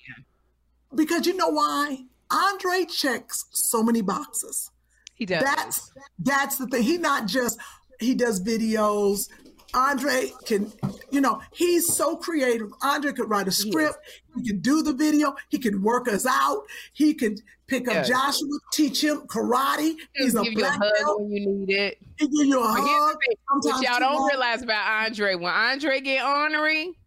because 0.96 1.26
you 1.26 1.36
know 1.36 1.50
why? 1.50 1.98
Andre 2.30 2.86
checks 2.86 3.46
so 3.52 3.82
many 3.82 4.02
boxes. 4.02 4.70
He 5.16 5.26
does. 5.26 5.42
That's 5.44 5.92
that's 6.20 6.58
the 6.58 6.68
thing. 6.68 6.84
He 6.84 6.98
not 6.98 7.26
just 7.28 7.58
he 8.00 8.14
does 8.14 8.44
videos. 8.44 9.28
Andre 9.74 10.32
can, 10.46 10.72
you 11.12 11.22
know, 11.22 11.42
he's 11.52 11.94
so 11.94 12.16
creative. 12.16 12.72
Andre 12.82 13.12
could 13.14 13.30
write 13.30 13.48
a 13.48 13.52
script. 13.52 13.98
He 14.36 14.48
can 14.48 14.60
do 14.60 14.82
the 14.82 14.94
video. 14.94 15.36
He 15.50 15.58
can 15.58 15.82
work 15.82 16.08
us 16.08 16.26
out. 16.26 16.64
He 16.94 17.14
can 17.14 17.38
pick 17.68 17.88
up 17.88 17.94
Yes. 17.96 18.08
Joshua, 18.10 18.60
teach 18.72 19.04
him 19.04 19.22
karate. 19.28 19.96
He's 20.14 20.36
a 20.36 20.44
give 20.44 20.54
you 20.54 20.60
a 20.60 20.62
black 20.62 20.80
hug 20.80 20.94
belt. 21.02 21.22
when 21.22 21.32
you 21.32 21.48
need 21.48 21.70
it. 21.70 21.98
He 22.18 22.28
give 22.28 22.48
you 22.48 22.62
a 22.64 22.68
hug. 22.68 23.16
what 23.62 23.84
y'all 23.84 24.00
don't 24.00 24.16
long. 24.16 24.30
realize 24.32 24.62
about 24.62 25.06
Andre, 25.06 25.36
when 25.36 25.54
Andre 25.54 26.00
get 26.00 26.26
ornery, 26.26 26.98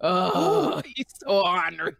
oh, 0.00 0.82
he's 0.94 1.06
so 1.18 1.46
ornery. 1.46 1.96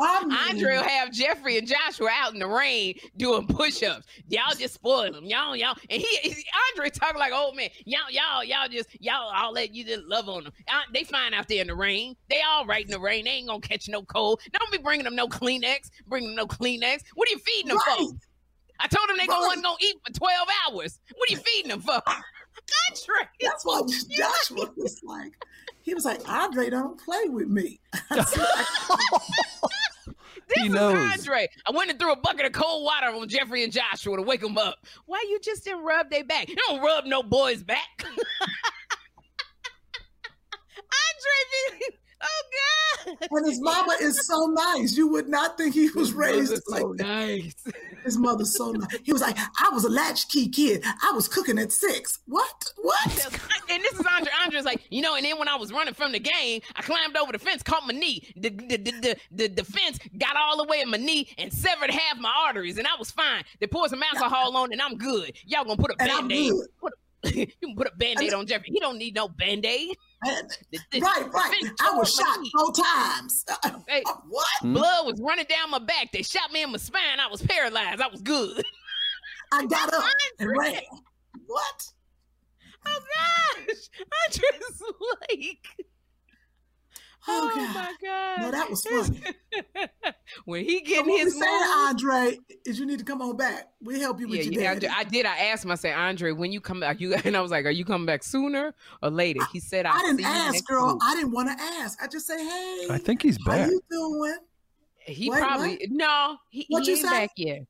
I 0.00 0.24
mean, 0.24 0.32
Andre 0.50 0.76
will 0.76 0.82
have 0.88 1.12
Jeffrey 1.12 1.58
and 1.58 1.66
Joshua 1.66 2.08
out 2.12 2.32
in 2.32 2.38
the 2.38 2.46
rain 2.46 2.98
doing 3.16 3.46
push-ups. 3.46 4.06
Y'all 4.28 4.54
just 4.56 4.74
spoil 4.74 5.10
them, 5.12 5.24
y'all, 5.24 5.56
y'all. 5.56 5.74
And 5.90 6.00
he, 6.00 6.06
he 6.22 6.44
Andre 6.76 6.90
talking 6.90 7.18
like 7.18 7.32
old 7.32 7.56
man. 7.56 7.68
Y'all, 7.84 8.10
y'all, 8.10 8.44
y'all 8.44 8.68
just 8.68 8.88
y'all 9.02 9.30
all 9.34 9.52
let 9.52 9.74
you 9.74 9.84
just 9.84 10.04
love 10.04 10.28
on 10.28 10.44
them. 10.44 10.52
Uh, 10.68 10.80
they 10.92 11.04
fine 11.04 11.34
out 11.34 11.48
there 11.48 11.60
in 11.60 11.66
the 11.66 11.74
rain. 11.74 12.14
They 12.30 12.40
all 12.48 12.64
right 12.66 12.84
in 12.84 12.90
the 12.90 13.00
rain. 13.00 13.24
They 13.24 13.30
ain't 13.32 13.48
gonna 13.48 13.60
catch 13.60 13.88
no 13.88 14.02
cold. 14.02 14.40
Don't 14.52 14.70
be 14.72 14.78
bringing 14.78 15.04
them 15.04 15.16
no 15.16 15.26
Kleenex. 15.28 15.90
Bring 16.06 16.24
them 16.26 16.34
no 16.34 16.46
Kleenex. 16.46 17.02
What 17.14 17.28
are 17.28 17.32
you 17.32 17.38
feeding 17.38 17.68
them 17.68 17.78
Right. 17.86 17.98
for? 17.98 18.16
I 18.80 18.86
told 18.86 19.08
them 19.08 19.16
they 19.18 19.26
gonna 19.26 19.40
Right. 19.40 19.46
wasn't 19.48 19.64
gonna 19.64 19.76
eat 19.80 19.96
for 20.06 20.12
twelve 20.12 20.48
hours. 20.68 21.00
What 21.16 21.28
are 21.30 21.32
you 21.32 21.38
feeding 21.38 21.70
them 21.70 21.80
for? 21.80 22.00
Andre. 22.90 23.28
That's 23.40 23.64
why 23.64 23.80
Joshua 24.10 24.70
was 24.76 25.00
like, 25.04 25.32
he 25.88 25.94
was 25.94 26.04
like, 26.04 26.20
Andre 26.28 26.68
don't 26.70 27.00
play 27.02 27.24
with 27.28 27.48
me. 27.48 27.80
This 30.48 30.62
He 30.62 30.68
is 30.68 30.72
knows. 30.72 30.94
Andre. 30.96 31.46
I 31.66 31.70
went 31.72 31.90
and 31.90 31.98
threw 31.98 32.10
a 32.10 32.16
bucket 32.16 32.46
of 32.46 32.52
cold 32.52 32.82
water 32.82 33.08
on 33.08 33.28
Jeffrey 33.28 33.64
and 33.64 33.72
Joshua 33.72 34.16
to 34.16 34.22
wake 34.22 34.40
them 34.40 34.56
up. 34.56 34.76
Why 35.04 35.22
you 35.28 35.38
just 35.40 35.64
didn't 35.64 35.84
rub 35.84 36.08
their 36.10 36.24
back? 36.24 36.48
You 36.48 36.56
don't 36.56 36.80
rub 36.80 37.04
no 37.04 37.22
boy's 37.22 37.62
back. 37.62 38.02
Andre, 38.02 38.18
be, 41.80 41.86
oh 42.20 42.42
God. 43.06 43.16
and 43.30 43.46
his 43.46 43.60
mama 43.60 43.94
is 44.00 44.26
so 44.26 44.46
nice. 44.46 44.96
You 44.96 45.08
would 45.08 45.28
not 45.28 45.56
think 45.56 45.74
he 45.74 45.88
was 45.90 46.12
raised 46.12 46.62
like 46.68 46.80
so 46.80 46.94
that. 46.94 47.06
nice. 47.06 47.54
His 48.04 48.18
mother's 48.18 48.56
so 48.56 48.72
nice. 48.72 48.88
He 49.02 49.12
was 49.12 49.22
like, 49.22 49.36
I 49.38 49.70
was 49.70 49.84
a 49.84 49.88
latchkey 49.88 50.48
kid. 50.48 50.82
I 50.84 51.12
was 51.14 51.28
cooking 51.28 51.58
at 51.58 51.72
six. 51.72 52.20
What? 52.26 52.72
What? 52.82 53.38
and 53.70 53.82
this 53.82 53.94
is 53.94 54.06
Andre. 54.06 54.32
Andre's 54.44 54.64
like, 54.64 54.82
you 54.90 55.02
know, 55.02 55.14
and 55.16 55.24
then 55.24 55.38
when 55.38 55.48
I 55.48 55.56
was 55.56 55.72
running 55.72 55.94
from 55.94 56.12
the 56.12 56.20
game, 56.20 56.60
I 56.76 56.82
climbed 56.82 57.16
over 57.16 57.32
the 57.32 57.38
fence, 57.38 57.62
caught 57.62 57.86
my 57.86 57.92
knee. 57.92 58.32
The 58.36 58.50
the, 58.50 58.76
the, 58.76 58.90
the, 58.90 59.16
the, 59.30 59.46
the 59.48 59.64
fence 59.64 59.98
got 60.18 60.36
all 60.36 60.56
the 60.56 60.64
way 60.64 60.80
in 60.80 60.90
my 60.90 60.96
knee 60.96 61.28
and 61.38 61.52
severed 61.52 61.90
half 61.90 62.18
my 62.18 62.32
arteries, 62.46 62.78
and 62.78 62.86
I 62.86 62.96
was 62.98 63.10
fine. 63.10 63.44
They 63.60 63.66
poured 63.66 63.90
some 63.90 64.02
alcohol 64.02 64.56
on, 64.56 64.72
and 64.72 64.80
I'm 64.82 64.96
good. 64.96 65.32
Y'all 65.46 65.64
gonna 65.64 65.76
put 65.76 65.90
a 65.90 65.94
And 66.00 66.10
I'm 66.10 66.28
band-aid. 66.28 66.52
Put 66.80 66.92
a, 66.92 66.96
you 67.34 67.46
can 67.62 67.74
put 67.76 67.86
a 67.86 67.96
band-aid 67.96 68.32
on 68.32 68.46
Jeffrey. 68.46 68.68
He 68.72 68.80
don't 68.80 68.98
need 68.98 69.14
no 69.14 69.28
band-aid. 69.28 69.96
And- 70.24 70.50
The- 70.72 70.78
the- 70.92 71.00
right, 71.00 71.32
right. 71.32 71.62
I 71.80 71.96
was 71.96 72.14
shot 72.14 72.38
four 72.52 72.72
times. 72.72 73.44
Hey. 73.88 74.02
What? 74.28 74.46
Hmm? 74.60 74.74
Blood 74.74 75.06
was 75.06 75.20
running 75.20 75.46
down 75.48 75.70
my 75.70 75.78
back. 75.78 76.12
They 76.12 76.22
shot 76.22 76.52
me 76.52 76.62
in 76.62 76.70
my 76.70 76.78
spine. 76.78 77.18
I 77.20 77.26
was 77.28 77.42
paralyzed. 77.42 78.00
I 78.00 78.08
was 78.08 78.20
good. 78.22 78.62
I 79.52 79.64
got 79.66 79.92
up 79.92 80.04
and 80.38 80.50
ran. 80.56 80.80
What? 81.46 81.86
Oh 82.86 83.00
gosh, 83.00 83.88
I 84.00 84.30
just 84.30 84.82
like, 85.30 85.88
Oh, 87.30 87.50
oh 87.52 87.56
God. 87.56 87.74
my 87.74 87.94
god. 88.02 88.40
No, 88.40 88.50
that 88.50 88.70
was 88.70 88.82
funny. 88.82 89.20
when 90.44 90.64
he 90.64 90.78
So 90.78 90.84
getting 90.84 91.06
what 91.06 91.14
we 91.18 91.20
his 91.24 91.38
saying, 91.38 91.62
Andre, 91.76 92.38
is 92.66 92.78
you 92.78 92.86
need 92.86 92.98
to 92.98 93.04
come 93.04 93.20
on 93.20 93.36
back. 93.36 93.68
We 93.82 94.00
help 94.00 94.18
you 94.20 94.28
with 94.28 94.38
Yeah, 94.38 94.50
your 94.52 94.62
yeah, 94.62 94.74
daddy. 94.74 94.88
I 94.88 95.04
did. 95.04 95.26
I 95.26 95.36
asked 95.46 95.64
him. 95.64 95.70
I 95.70 95.74
said, 95.74 95.94
Andre, 95.94 96.32
when 96.32 96.52
you 96.52 96.60
come 96.60 96.80
back, 96.80 97.00
you 97.00 97.14
and 97.24 97.36
I 97.36 97.40
was 97.40 97.50
like, 97.50 97.66
are 97.66 97.70
you 97.70 97.84
coming 97.84 98.06
back 98.06 98.22
sooner 98.22 98.74
or 99.02 99.10
later? 99.10 99.40
He 99.52 99.60
said, 99.60 99.86
I'll 99.86 99.96
I 99.96 100.00
didn't 100.02 100.18
see 100.18 100.24
ask, 100.24 100.66
girl. 100.66 100.94
week." 100.94 101.02
I 101.04 101.14
didn't 101.14 101.32
want 101.32 101.48
to 101.48 101.62
ask. 101.62 102.02
I 102.02 102.06
just 102.06 102.26
say, 102.26 102.38
hey, 102.42 102.86
I 102.90 102.98
think 102.98 103.22
he's 103.22 103.38
back. 103.38 103.46
how 103.46 103.62
back. 103.64 103.70
you 103.70 103.80
doing? 103.90 104.36
He 105.00 105.30
Wait, 105.30 105.38
probably 105.40 105.86
no. 105.90 106.36
He, 106.50 106.66
What 106.68 106.84
he 106.84 106.90
you 106.92 106.96
ain't 106.96 107.06
say? 107.06 107.10
back 107.10 107.30
yet. 107.36 107.60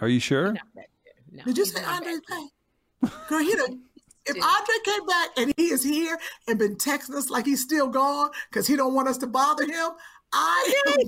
Are 0.00 0.08
you 0.08 0.20
sure? 0.20 0.52
Not 0.52 0.74
back 0.74 0.90
there. 1.04 1.14
No, 1.38 1.44
Did 1.44 1.58
you 1.58 1.64
say 1.64 1.80
not 1.82 1.96
Andre 2.02 2.14
back 2.28 3.18
Girl, 3.28 3.38
he 3.38 3.54
done, 3.54 3.82
if 4.28 4.42
Andre 4.42 4.74
came 4.84 5.06
back 5.06 5.28
and 5.36 5.54
he 5.56 5.72
is 5.72 5.82
here 5.82 6.18
and 6.46 6.58
been 6.58 6.76
texting 6.76 7.14
us 7.14 7.30
like 7.30 7.46
he's 7.46 7.62
still 7.62 7.88
gone 7.88 8.30
because 8.50 8.66
he 8.66 8.76
don't 8.76 8.94
want 8.94 9.08
us 9.08 9.18
to 9.18 9.26
bother 9.26 9.64
him, 9.64 9.90
I 10.32 10.72
am 10.86 10.94
to 10.98 11.06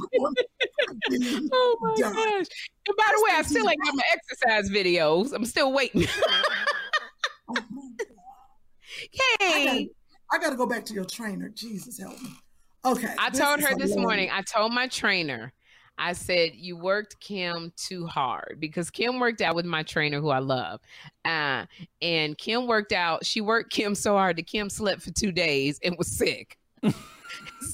Oh 1.52 1.76
my 1.80 1.94
done. 1.98 2.14
gosh! 2.14 2.46
And 2.88 2.96
by 2.96 3.12
the 3.14 3.24
way, 3.24 3.36
I 3.36 3.42
still 3.42 3.68
ain't 3.68 3.82
got 3.84 3.94
my 3.94 4.02
exercise 4.12 4.70
videos. 4.70 5.32
I'm 5.32 5.44
still 5.44 5.72
waiting. 5.72 6.06
Oh, 7.52 7.56
my 7.70 7.82
I 10.32 10.38
gotta, 10.38 10.54
go 10.54 10.66
back 10.66 10.84
to 10.84 10.94
your 10.94 11.04
trainer. 11.04 11.48
Jesus 11.48 11.98
help 11.98 12.22
me. 12.22 12.30
Okay. 12.84 13.12
I 13.18 13.30
told 13.30 13.60
her 13.60 13.76
this 13.76 13.96
morning, 13.96 14.30
I 14.32 14.42
told 14.42 14.72
my 14.72 14.86
trainer, 14.86 15.52
I 16.00 16.14
said, 16.14 16.52
You 16.54 16.76
worked 16.76 17.20
Kim 17.20 17.72
too 17.76 18.06
hard 18.06 18.56
because 18.58 18.90
Kim 18.90 19.20
worked 19.20 19.42
out 19.42 19.54
with 19.54 19.66
my 19.66 19.82
trainer 19.82 20.18
who 20.18 20.30
I 20.30 20.38
love. 20.38 20.80
Uh, 21.26 21.66
and 22.00 22.36
Kim 22.38 22.66
worked 22.66 22.92
out, 22.92 23.24
she 23.26 23.42
worked 23.42 23.70
Kim 23.70 23.94
so 23.94 24.14
hard 24.14 24.38
that 24.38 24.46
Kim 24.46 24.70
slept 24.70 25.02
for 25.02 25.10
two 25.10 25.30
days 25.30 25.78
and 25.84 25.94
was 25.98 26.08
sick. 26.08 26.56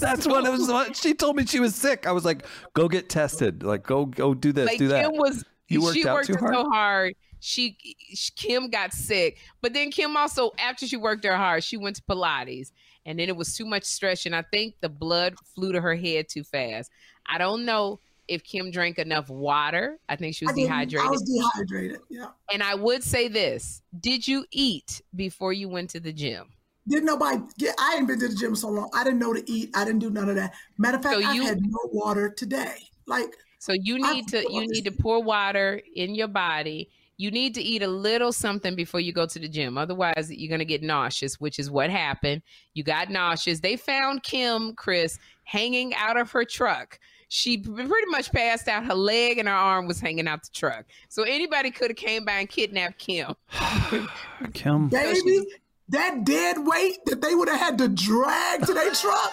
That's 0.01 0.27
what 0.27 0.45
it 0.45 0.51
was. 0.51 0.69
What 0.69 0.97
she 0.97 1.15
told 1.15 1.37
me 1.37 1.47
she 1.47 1.61
was 1.61 1.77
sick. 1.77 2.07
I 2.07 2.13
was 2.13 2.25
like, 2.25 2.45
"Go 2.75 2.89
get 2.89 3.09
tested. 3.09 3.63
Like, 3.63 3.85
go 3.85 4.05
go 4.05 4.35
do 4.35 4.53
this, 4.53 4.67
like 4.67 4.79
do 4.79 4.89
that." 4.89 5.05
Kim 5.05 5.17
was 5.17 5.45
You 5.69 5.83
worked 5.83 5.95
she 5.95 6.07
out 6.07 6.15
worked 6.15 6.27
too 6.27 6.37
hard? 6.39 6.55
so 6.55 6.71
hard. 6.71 7.15
She, 7.39 7.79
she 8.13 8.33
Kim 8.35 8.69
got 8.69 8.93
sick, 8.93 9.39
but 9.63 9.73
then 9.73 9.91
Kim 9.91 10.17
also 10.17 10.51
after 10.59 10.87
she 10.87 10.97
worked 10.97 11.25
her 11.25 11.37
hard, 11.37 11.63
she 11.63 11.77
went 11.77 11.97
to 11.97 12.03
Pilates, 12.03 12.73
and 13.07 13.19
then 13.19 13.29
it 13.29 13.37
was 13.37 13.57
too 13.57 13.65
much 13.65 13.85
stress, 13.85 14.27
and 14.27 14.35
I 14.35 14.43
think 14.43 14.75
the 14.81 14.89
blood 14.89 15.37
flew 15.55 15.73
to 15.73 15.81
her 15.81 15.95
head 15.95 16.29
too 16.29 16.43
fast. 16.43 16.91
I 17.25 17.39
don't 17.39 17.65
know 17.65 18.01
if 18.29 18.43
Kim 18.45 18.71
drank 18.71 18.99
enough 18.99 19.29
water. 19.29 19.99
I 20.09 20.17
think 20.17 20.35
she 20.35 20.45
was 20.47 20.55
didn't- 20.55 20.69
dehydrated. 20.71 21.07
I 21.07 21.11
was 21.11 21.23
dehydrated. 21.23 22.01
Yeah. 22.11 22.27
and 22.53 22.63
I 22.63 22.75
would 22.75 23.03
say 23.03 23.29
this: 23.29 23.83
Did 24.01 24.27
you 24.27 24.45
eat 24.53 25.01
before 25.15 25.53
you 25.53 25.69
went 25.69 25.91
to 25.91 26.01
the 26.01 26.13
gym? 26.13 26.47
Didn't 26.89 27.07
nobody 27.07 27.39
get 27.59 27.75
I 27.81 27.97
ain't 27.97 28.07
been 28.07 28.21
to 28.21 28.29
the 28.29 28.35
gym 28.37 28.55
so 28.55 28.69
long. 28.69 28.91
I 28.95 29.03
didn't 29.03 29.19
know 29.19 29.33
to 29.33 29.43
eat. 29.51 29.71
I 29.75 29.85
didn't 29.85 29.99
do 30.01 30.11
none 30.11 30.29
of 30.29 30.37
that. 30.37 30.55
Matter 30.79 30.99
of 30.99 31.03
fact, 31.03 31.21
So 31.21 31.29
I 31.29 31.33
you- 31.33 31.45
had 31.45 31.61
no 31.61 31.79
water 31.93 32.31
today. 32.31 32.77
Like 33.07 33.37
So 33.59 33.73
you 33.73 33.99
I 34.05 34.13
need 34.15 34.29
to 34.29 34.39
you 34.53 34.67
need 34.69 34.83
to 34.85 34.93
pour 34.93 35.23
water 35.23 35.81
in 35.95 36.15
your 36.15 36.29
body. 36.29 36.89
You 37.19 37.31
need 37.31 37.55
to 37.55 37.63
eat 37.63 37.83
a 37.83 37.89
little 37.89 38.31
something 38.31 38.77
before 38.77 39.01
you 39.01 39.11
go 39.11 39.25
to 39.27 39.39
the 39.39 39.49
gym. 39.49 39.79
Otherwise, 39.79 40.31
you're 40.31 40.51
going 40.51 40.59
to 40.59 40.67
get 40.67 40.83
nauseous, 40.83 41.41
which 41.41 41.59
is 41.59 41.71
what 41.71 41.89
happened. 41.89 42.43
You 42.75 42.85
got 42.85 43.09
nauseous. 43.09 43.61
They 43.61 43.77
found 43.77 44.23
Kim, 44.23 44.75
Chris, 44.75 45.19
hanging 45.45 45.95
out 45.95 46.19
of 46.19 46.31
her 46.33 46.45
truck. 46.45 46.99
She 47.29 47.59
pretty 47.59 48.07
much 48.11 48.31
passed 48.33 48.69
out. 48.69 48.85
Her 48.85 48.95
leg 48.95 49.39
and 49.39 49.49
her 49.49 49.55
arm 49.55 49.87
was 49.87 49.99
hanging 50.01 50.29
out 50.29 50.43
the 50.45 50.51
truck. 50.53 50.85
So 51.09 51.25
anybody 51.25 51.71
could 51.73 51.91
have 51.91 51.97
came 51.97 52.25
by 52.25 52.35
and 52.39 52.49
kidnapped 52.49 52.99
Kim. 52.99 53.35
Kim, 54.55 54.89
baby, 54.89 55.45
that 55.89 56.25
dead 56.25 56.59
weight 56.65 56.99
that 57.07 57.21
they 57.21 57.35
would 57.35 57.49
have 57.49 57.59
had 57.59 57.79
to 57.79 57.89
drag 57.89 58.65
to 58.67 58.73
their 58.73 58.93
truck, 58.93 59.33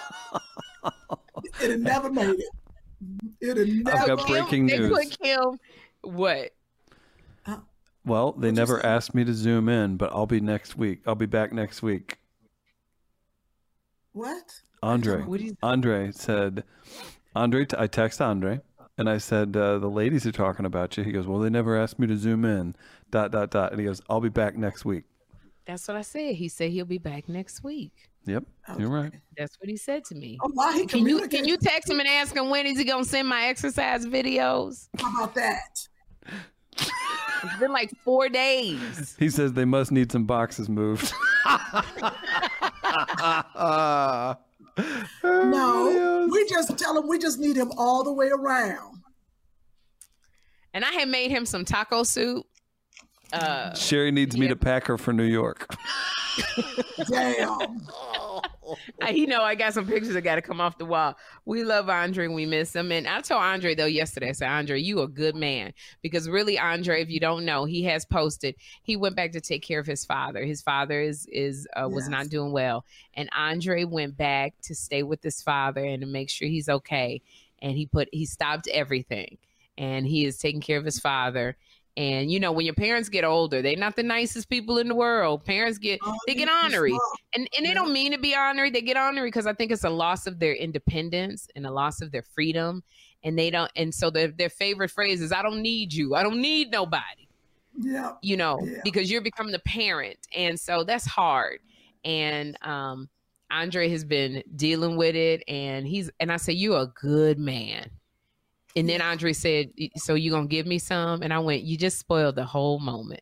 it 1.62 1.70
had 1.70 1.80
never 1.80 2.10
made 2.10 2.30
it. 2.40 2.44
It 3.40 3.56
had 3.56 3.94
I've 3.94 4.06
never 4.08 4.16
got 4.16 4.26
Kim, 4.26 4.36
breaking 4.44 4.66
they 4.66 4.78
news. 4.78 4.90
put 4.92 5.18
Kim. 5.20 5.58
What? 6.02 6.50
Uh, 7.46 7.58
well, 8.04 8.32
they 8.32 8.48
What'd 8.48 8.54
never 8.56 8.84
asked 8.84 9.14
me 9.14 9.24
to 9.24 9.32
zoom 9.34 9.68
in, 9.68 9.96
but 9.96 10.10
I'll 10.12 10.26
be 10.26 10.40
next 10.40 10.76
week. 10.76 11.02
I'll 11.06 11.14
be 11.14 11.26
back 11.26 11.52
next 11.52 11.82
week. 11.82 12.18
what? 14.12 14.60
Andre, 14.82 15.22
What 15.22 15.40
Andre 15.62 16.10
said, 16.12 16.62
Andre, 17.34 17.66
I 17.76 17.86
text 17.86 18.20
Andre 18.20 18.60
and 18.96 19.08
I 19.08 19.18
said, 19.18 19.56
uh, 19.56 19.78
the 19.78 19.90
ladies 19.90 20.26
are 20.26 20.32
talking 20.32 20.66
about 20.66 20.96
you. 20.96 21.02
He 21.02 21.12
goes, 21.12 21.26
well, 21.26 21.40
they 21.40 21.50
never 21.50 21.76
asked 21.76 21.98
me 21.98 22.06
to 22.06 22.16
zoom 22.16 22.44
in, 22.44 22.76
dot, 23.10 23.32
dot, 23.32 23.50
dot. 23.50 23.72
And 23.72 23.80
he 23.80 23.86
goes, 23.86 24.00
I'll 24.08 24.20
be 24.20 24.28
back 24.28 24.56
next 24.56 24.84
week. 24.84 25.04
That's 25.66 25.88
what 25.88 25.96
I 25.96 26.02
said. 26.02 26.34
He 26.34 26.48
said 26.48 26.70
he'll 26.70 26.84
be 26.84 26.98
back 26.98 27.28
next 27.28 27.64
week. 27.64 27.92
Yep, 28.26 28.44
you're 28.78 28.88
right. 28.88 29.12
That's 29.36 29.58
what 29.60 29.68
he 29.68 29.76
said 29.76 30.04
to 30.06 30.14
me. 30.14 30.38
Oh, 30.42 30.50
why 30.54 30.78
he 30.78 30.86
Can 30.86 31.06
you 31.06 31.28
can 31.28 31.44
you 31.44 31.58
text 31.58 31.90
him 31.90 32.00
and 32.00 32.08
ask 32.08 32.34
him 32.34 32.48
when 32.48 32.64
is 32.64 32.78
he 32.78 32.84
gonna 32.84 33.04
send 33.04 33.28
my 33.28 33.46
exercise 33.46 34.06
videos? 34.06 34.88
How 34.98 35.24
about 35.24 35.34
that? 35.34 35.86
It's 36.76 37.60
been 37.60 37.72
like 37.72 37.90
four 38.02 38.30
days. 38.30 39.14
He 39.18 39.28
says 39.28 39.52
they 39.52 39.66
must 39.66 39.92
need 39.92 40.10
some 40.10 40.24
boxes 40.24 40.70
moved. 40.70 41.12
No, 45.22 46.28
we 46.30 46.48
just 46.48 46.76
tell 46.78 46.98
him 46.98 47.08
we 47.08 47.18
just 47.18 47.38
need 47.38 47.56
him 47.56 47.70
all 47.76 48.02
the 48.04 48.12
way 48.12 48.28
around. 48.28 49.02
And 50.72 50.84
I 50.84 50.92
had 50.92 51.08
made 51.08 51.30
him 51.30 51.46
some 51.46 51.64
taco 51.64 52.02
soup. 52.02 52.44
Uh, 53.32 53.74
Sherri 53.74 54.10
needs 54.10 54.36
me 54.36 54.48
to 54.48 54.56
pack 54.56 54.86
her 54.86 54.98
for 54.98 55.12
New 55.12 55.24
York. 55.24 55.74
Damn. 57.10 57.58
You 59.12 59.26
know, 59.26 59.42
I 59.42 59.54
got 59.54 59.74
some 59.74 59.86
pictures 59.86 60.14
that 60.14 60.22
got 60.22 60.36
to 60.36 60.42
come 60.42 60.58
off 60.60 60.78
the 60.78 60.86
wall. 60.86 61.16
We 61.44 61.64
love 61.64 61.90
Andre 61.90 62.28
we 62.28 62.46
miss 62.46 62.74
him. 62.74 62.90
And 62.92 63.06
I 63.06 63.20
told 63.20 63.42
Andre 63.42 63.74
though 63.74 63.84
yesterday, 63.84 64.30
I 64.30 64.32
said, 64.32 64.48
Andre, 64.48 64.80
you 64.80 65.00
a 65.02 65.08
good 65.08 65.36
man 65.36 65.74
because 66.00 66.28
really, 66.28 66.58
Andre, 66.58 67.02
if 67.02 67.10
you 67.10 67.20
don't 67.20 67.44
know, 67.44 67.66
he 67.66 67.82
has 67.84 68.06
posted. 68.06 68.54
He 68.82 68.96
went 68.96 69.16
back 69.16 69.32
to 69.32 69.40
take 69.40 69.62
care 69.62 69.78
of 69.80 69.86
his 69.86 70.04
father. 70.06 70.44
His 70.44 70.62
father 70.62 71.00
is 71.00 71.26
is 71.30 71.68
uh, 71.76 71.88
was 71.90 72.04
Yes. 72.04 72.10
not 72.10 72.28
doing 72.30 72.52
well, 72.52 72.86
and 73.12 73.28
Andre 73.36 73.84
went 73.84 74.16
back 74.16 74.54
to 74.62 74.74
stay 74.74 75.02
with 75.02 75.22
his 75.22 75.42
father 75.42 75.84
and 75.84 76.00
to 76.00 76.06
make 76.08 76.30
sure 76.30 76.48
he's 76.48 76.68
okay. 76.70 77.20
And 77.60 77.76
he 77.76 77.84
put 77.86 78.08
he 78.12 78.24
stopped 78.24 78.66
everything, 78.68 79.36
and 79.76 80.06
he 80.06 80.24
is 80.24 80.38
taking 80.38 80.62
care 80.62 80.78
of 80.78 80.84
his 80.86 80.98
father. 80.98 81.56
And 81.96 82.30
you 82.30 82.40
know, 82.40 82.50
when 82.50 82.64
your 82.66 82.74
parents 82.74 83.08
get 83.08 83.24
older, 83.24 83.62
they're 83.62 83.76
not 83.76 83.94
the 83.94 84.02
nicest 84.02 84.48
people 84.50 84.78
in 84.78 84.88
the 84.88 84.94
world. 84.94 85.44
Parents 85.44 85.78
get 85.78 86.00
Oh, 86.02 86.14
they 86.26 86.34
get 86.34 86.48
he's 86.48 86.64
ornery 86.74 86.96
and 87.34 87.48
and 87.56 87.64
they 87.64 87.72
don't 87.74 87.92
mean 87.92 88.10
to 88.12 88.18
be 88.18 88.34
honorary. 88.34 88.70
They 88.70 88.82
get 88.82 88.96
honorary 88.96 89.28
because 89.28 89.46
I 89.46 89.52
think 89.54 89.70
it's 89.70 89.84
a 89.84 89.90
loss 89.90 90.26
of 90.26 90.40
their 90.40 90.54
independence 90.54 91.46
and 91.54 91.66
a 91.66 91.70
loss 91.70 92.00
of 92.00 92.10
their 92.10 92.22
freedom. 92.22 92.82
And 93.22 93.38
they 93.38 93.48
don't. 93.50 93.70
And 93.76 93.94
so 93.94 94.10
their 94.10 94.28
their 94.28 94.50
favorite 94.50 94.90
phrase 94.90 95.22
is, 95.22 95.32
"I 95.32 95.40
don't 95.42 95.62
need 95.62 95.92
you. 95.92 96.14
I 96.14 96.22
don't 96.22 96.40
need 96.40 96.70
nobody." 96.70 97.28
Yeah. 97.78 98.12
You 98.22 98.36
know, 98.36 98.60
Yeah. 98.62 98.80
because 98.84 99.10
you're 99.10 99.22
becoming 99.22 99.52
the 99.52 99.58
parent, 99.60 100.18
and 100.36 100.58
so 100.60 100.84
that's 100.84 101.06
hard. 101.06 101.60
And 102.04 102.56
um, 102.62 103.08
Andre 103.50 103.88
has 103.88 104.04
been 104.04 104.42
dealing 104.56 104.96
with 104.96 105.14
it, 105.16 105.42
and 105.48 105.86
he's 105.86 106.10
and 106.20 106.30
I 106.30 106.36
say, 106.36 106.52
You're 106.52 106.82
a 106.82 106.86
good 106.88 107.38
man." 107.38 107.88
And 108.76 108.88
then 108.88 109.00
Andre 109.00 109.32
said, 109.32 109.70
"So 109.96 110.14
you 110.14 110.30
gonna 110.30 110.46
give 110.46 110.66
me 110.66 110.78
some?" 110.78 111.22
And 111.22 111.32
I 111.32 111.38
went, 111.38 111.62
"You 111.62 111.76
just 111.76 111.98
spoiled 111.98 112.36
the 112.36 112.44
whole 112.44 112.80
moment." 112.80 113.20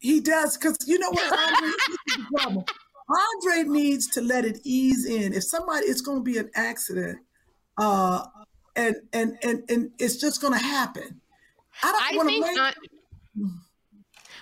He 0.00 0.20
does, 0.20 0.56
because 0.56 0.76
you 0.86 0.98
know 0.98 1.10
what, 1.10 1.32
Andre, 1.32 1.68
this 1.68 1.88
is 1.88 2.16
the 2.16 2.38
problem. 2.38 2.64
Andre 3.08 3.62
needs 3.70 4.08
to 4.08 4.20
let 4.20 4.44
it 4.44 4.58
ease 4.64 5.06
in. 5.06 5.32
If 5.32 5.44
somebody, 5.44 5.86
it's 5.86 6.00
going 6.00 6.18
to 6.18 6.24
be 6.24 6.38
an 6.38 6.50
accident, 6.56 7.18
uh, 7.78 8.24
and 8.74 8.96
and 9.12 9.38
and 9.42 9.62
and 9.68 9.90
it's 9.98 10.16
just 10.16 10.40
going 10.40 10.54
to 10.54 10.58
happen. 10.58 11.20
I 11.82 11.92
don't 11.92 12.02
I 12.02 12.16
want 12.16 12.28
to 12.28 12.34
think. 12.34 12.44
blame. 12.44 12.58
An- 13.36 13.60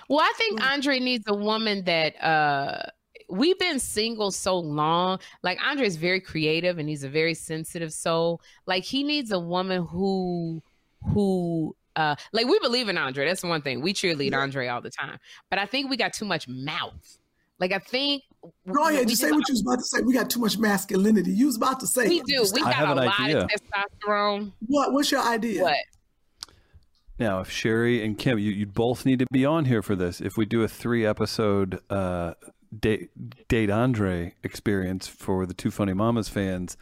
well, 0.09 0.19
I 0.19 0.33
think 0.35 0.61
Andre 0.61 0.99
needs 0.99 1.25
a 1.27 1.35
woman 1.35 1.83
that 1.85 2.21
uh 2.23 2.83
we've 3.31 3.57
been 3.57 3.79
single 3.79 4.31
so 4.31 4.59
long. 4.59 5.19
Like 5.43 5.57
Andre 5.65 5.87
is 5.87 5.95
very 5.95 6.19
creative 6.21 6.77
and 6.77 6.87
he's 6.89 7.03
a 7.03 7.09
very 7.09 7.33
sensitive 7.33 7.93
soul. 7.93 8.41
Like 8.65 8.83
he 8.83 9.03
needs 9.03 9.31
a 9.31 9.39
woman 9.39 9.85
who 9.85 10.61
who 11.13 11.75
uh 11.95 12.15
like 12.33 12.45
we 12.47 12.59
believe 12.59 12.87
in 12.89 12.97
Andre. 12.97 13.25
That's 13.25 13.43
one 13.43 13.61
thing. 13.61 13.81
We 13.81 13.93
cheerlead 13.93 14.31
Yeah. 14.31 14.39
Andre 14.39 14.67
all 14.67 14.81
the 14.81 14.91
time. 14.91 15.17
But 15.49 15.59
I 15.59 15.65
think 15.65 15.89
we 15.89 15.97
got 15.97 16.13
too 16.13 16.25
much 16.25 16.47
mouth. 16.47 17.17
Like 17.59 17.71
I 17.71 17.79
think 17.79 18.23
Go 18.71 18.87
ahead, 18.89 19.01
we 19.01 19.11
just 19.11 19.21
say 19.21 19.29
what 19.31 19.47
you 19.47 19.53
was 19.53 19.61
about 19.61 19.75
to 19.77 19.83
say. 19.85 20.01
We 20.01 20.13
got 20.13 20.29
too 20.29 20.39
much 20.39 20.57
masculinity. 20.57 21.31
You 21.31 21.45
was 21.45 21.57
about 21.57 21.79
to 21.81 21.87
say. 21.87 22.07
we 22.09 22.21
do. 22.21 22.43
We 22.53 22.61
I 22.61 22.63
got 22.65 22.73
have 22.73 22.97
a 22.97 23.01
an 23.01 23.05
lot 23.05 23.19
idea. 23.19 23.43
of 23.43 23.49
testosterone. 23.49 24.51
What? 24.65 24.93
What's 24.93 25.11
your 25.11 25.21
idea? 25.21 25.61
What? 25.61 25.77
Now, 27.19 27.41
if 27.41 27.51
Sherri 27.51 28.03
and 28.03 28.17
Kim, 28.17 28.39
you, 28.39 28.49
you 28.49 28.65
both 28.65 29.05
need 29.05 29.19
to 29.19 29.27
be 29.31 29.45
on 29.45 29.65
here 29.65 29.83
for 29.83 29.95
this. 29.95 30.21
If 30.21 30.37
we 30.37 30.45
do 30.47 30.63
a 30.63 30.67
three 30.67 31.05
episode 31.05 31.79
uh, 31.87 32.33
date, 32.77 33.09
date 33.47 33.69
Andre 33.69 34.33
experience 34.43 35.07
for 35.07 35.45
the 35.45 35.53
Two 35.53 35.71
Funny 35.71 35.93
Mamas 35.93 36.29
fans, 36.29 36.77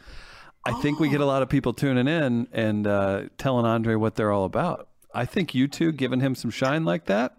I 0.66 0.74
think 0.82 1.00
we 1.00 1.10
get 1.10 1.22
a 1.22 1.26
lot 1.26 1.42
of 1.42 1.50
people 1.50 1.74
tuning 1.74 2.08
in 2.08 2.48
and 2.52 2.86
uh, 2.86 3.24
telling 3.38 3.66
Andre 3.66 3.96
what 3.96 4.16
they're 4.16 4.32
all 4.32 4.46
about. 4.46 4.88
I 5.14 5.26
think 5.26 5.56
you 5.56 5.68
two 5.68 5.92
giving 5.92 6.20
him 6.20 6.36
some 6.36 6.52
shine 6.52 6.86
like 6.86 7.06
that. 7.06 7.36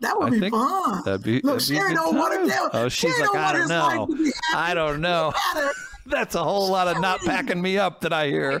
That 0.00 0.18
would 0.18 0.26
I 0.26 0.30
be 0.30 0.40
think 0.40 0.54
fun. 0.54 1.02
That'd 1.04 1.22
be, 1.22 1.40
Look, 1.40 1.58
that'd 1.60 1.68
be 1.68 1.74
Sherri 1.76 1.88
good 1.90 1.94
don't 1.94 2.16
want 2.16 2.34
time. 2.34 2.46
to 2.46 2.52
tell. 2.52 2.70
Oh, 2.72 2.88
she's 2.88 3.14
Sherri 3.14 3.20
like, 3.28 3.32
don't 3.32 3.36
I 3.70 3.96
want 3.96 4.10
don't 4.10 4.20
know. 4.20 4.24
to 4.24 4.32
I 4.54 4.74
don't 4.74 5.00
know. 5.00 5.32
That's 6.06 6.34
a 6.34 6.42
whole 6.44 6.70
lot 6.70 6.88
of 6.88 7.00
not 7.00 7.20
packing 7.20 7.60
me 7.62 7.78
up 7.78 8.00
that 8.02 8.12
I 8.12 8.26
hear. 8.28 8.60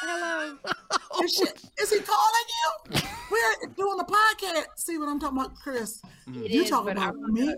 Hello. 0.00 0.56
Is, 1.22 1.34
she, 1.34 1.44
is 1.82 1.90
he 1.90 2.00
calling 2.00 2.46
you? 2.94 3.00
We're 3.30 3.68
doing 3.76 4.00
a 4.00 4.04
podcast. 4.04 4.64
See 4.76 4.98
what 4.98 5.08
I'm 5.08 5.20
talking 5.20 5.38
about, 5.38 5.54
Chris? 5.54 6.00
you 6.26 6.62
is, 6.62 6.70
talking 6.70 6.92
about 6.92 7.14
I'm 7.14 7.24
on 7.24 7.32
me? 7.34 7.54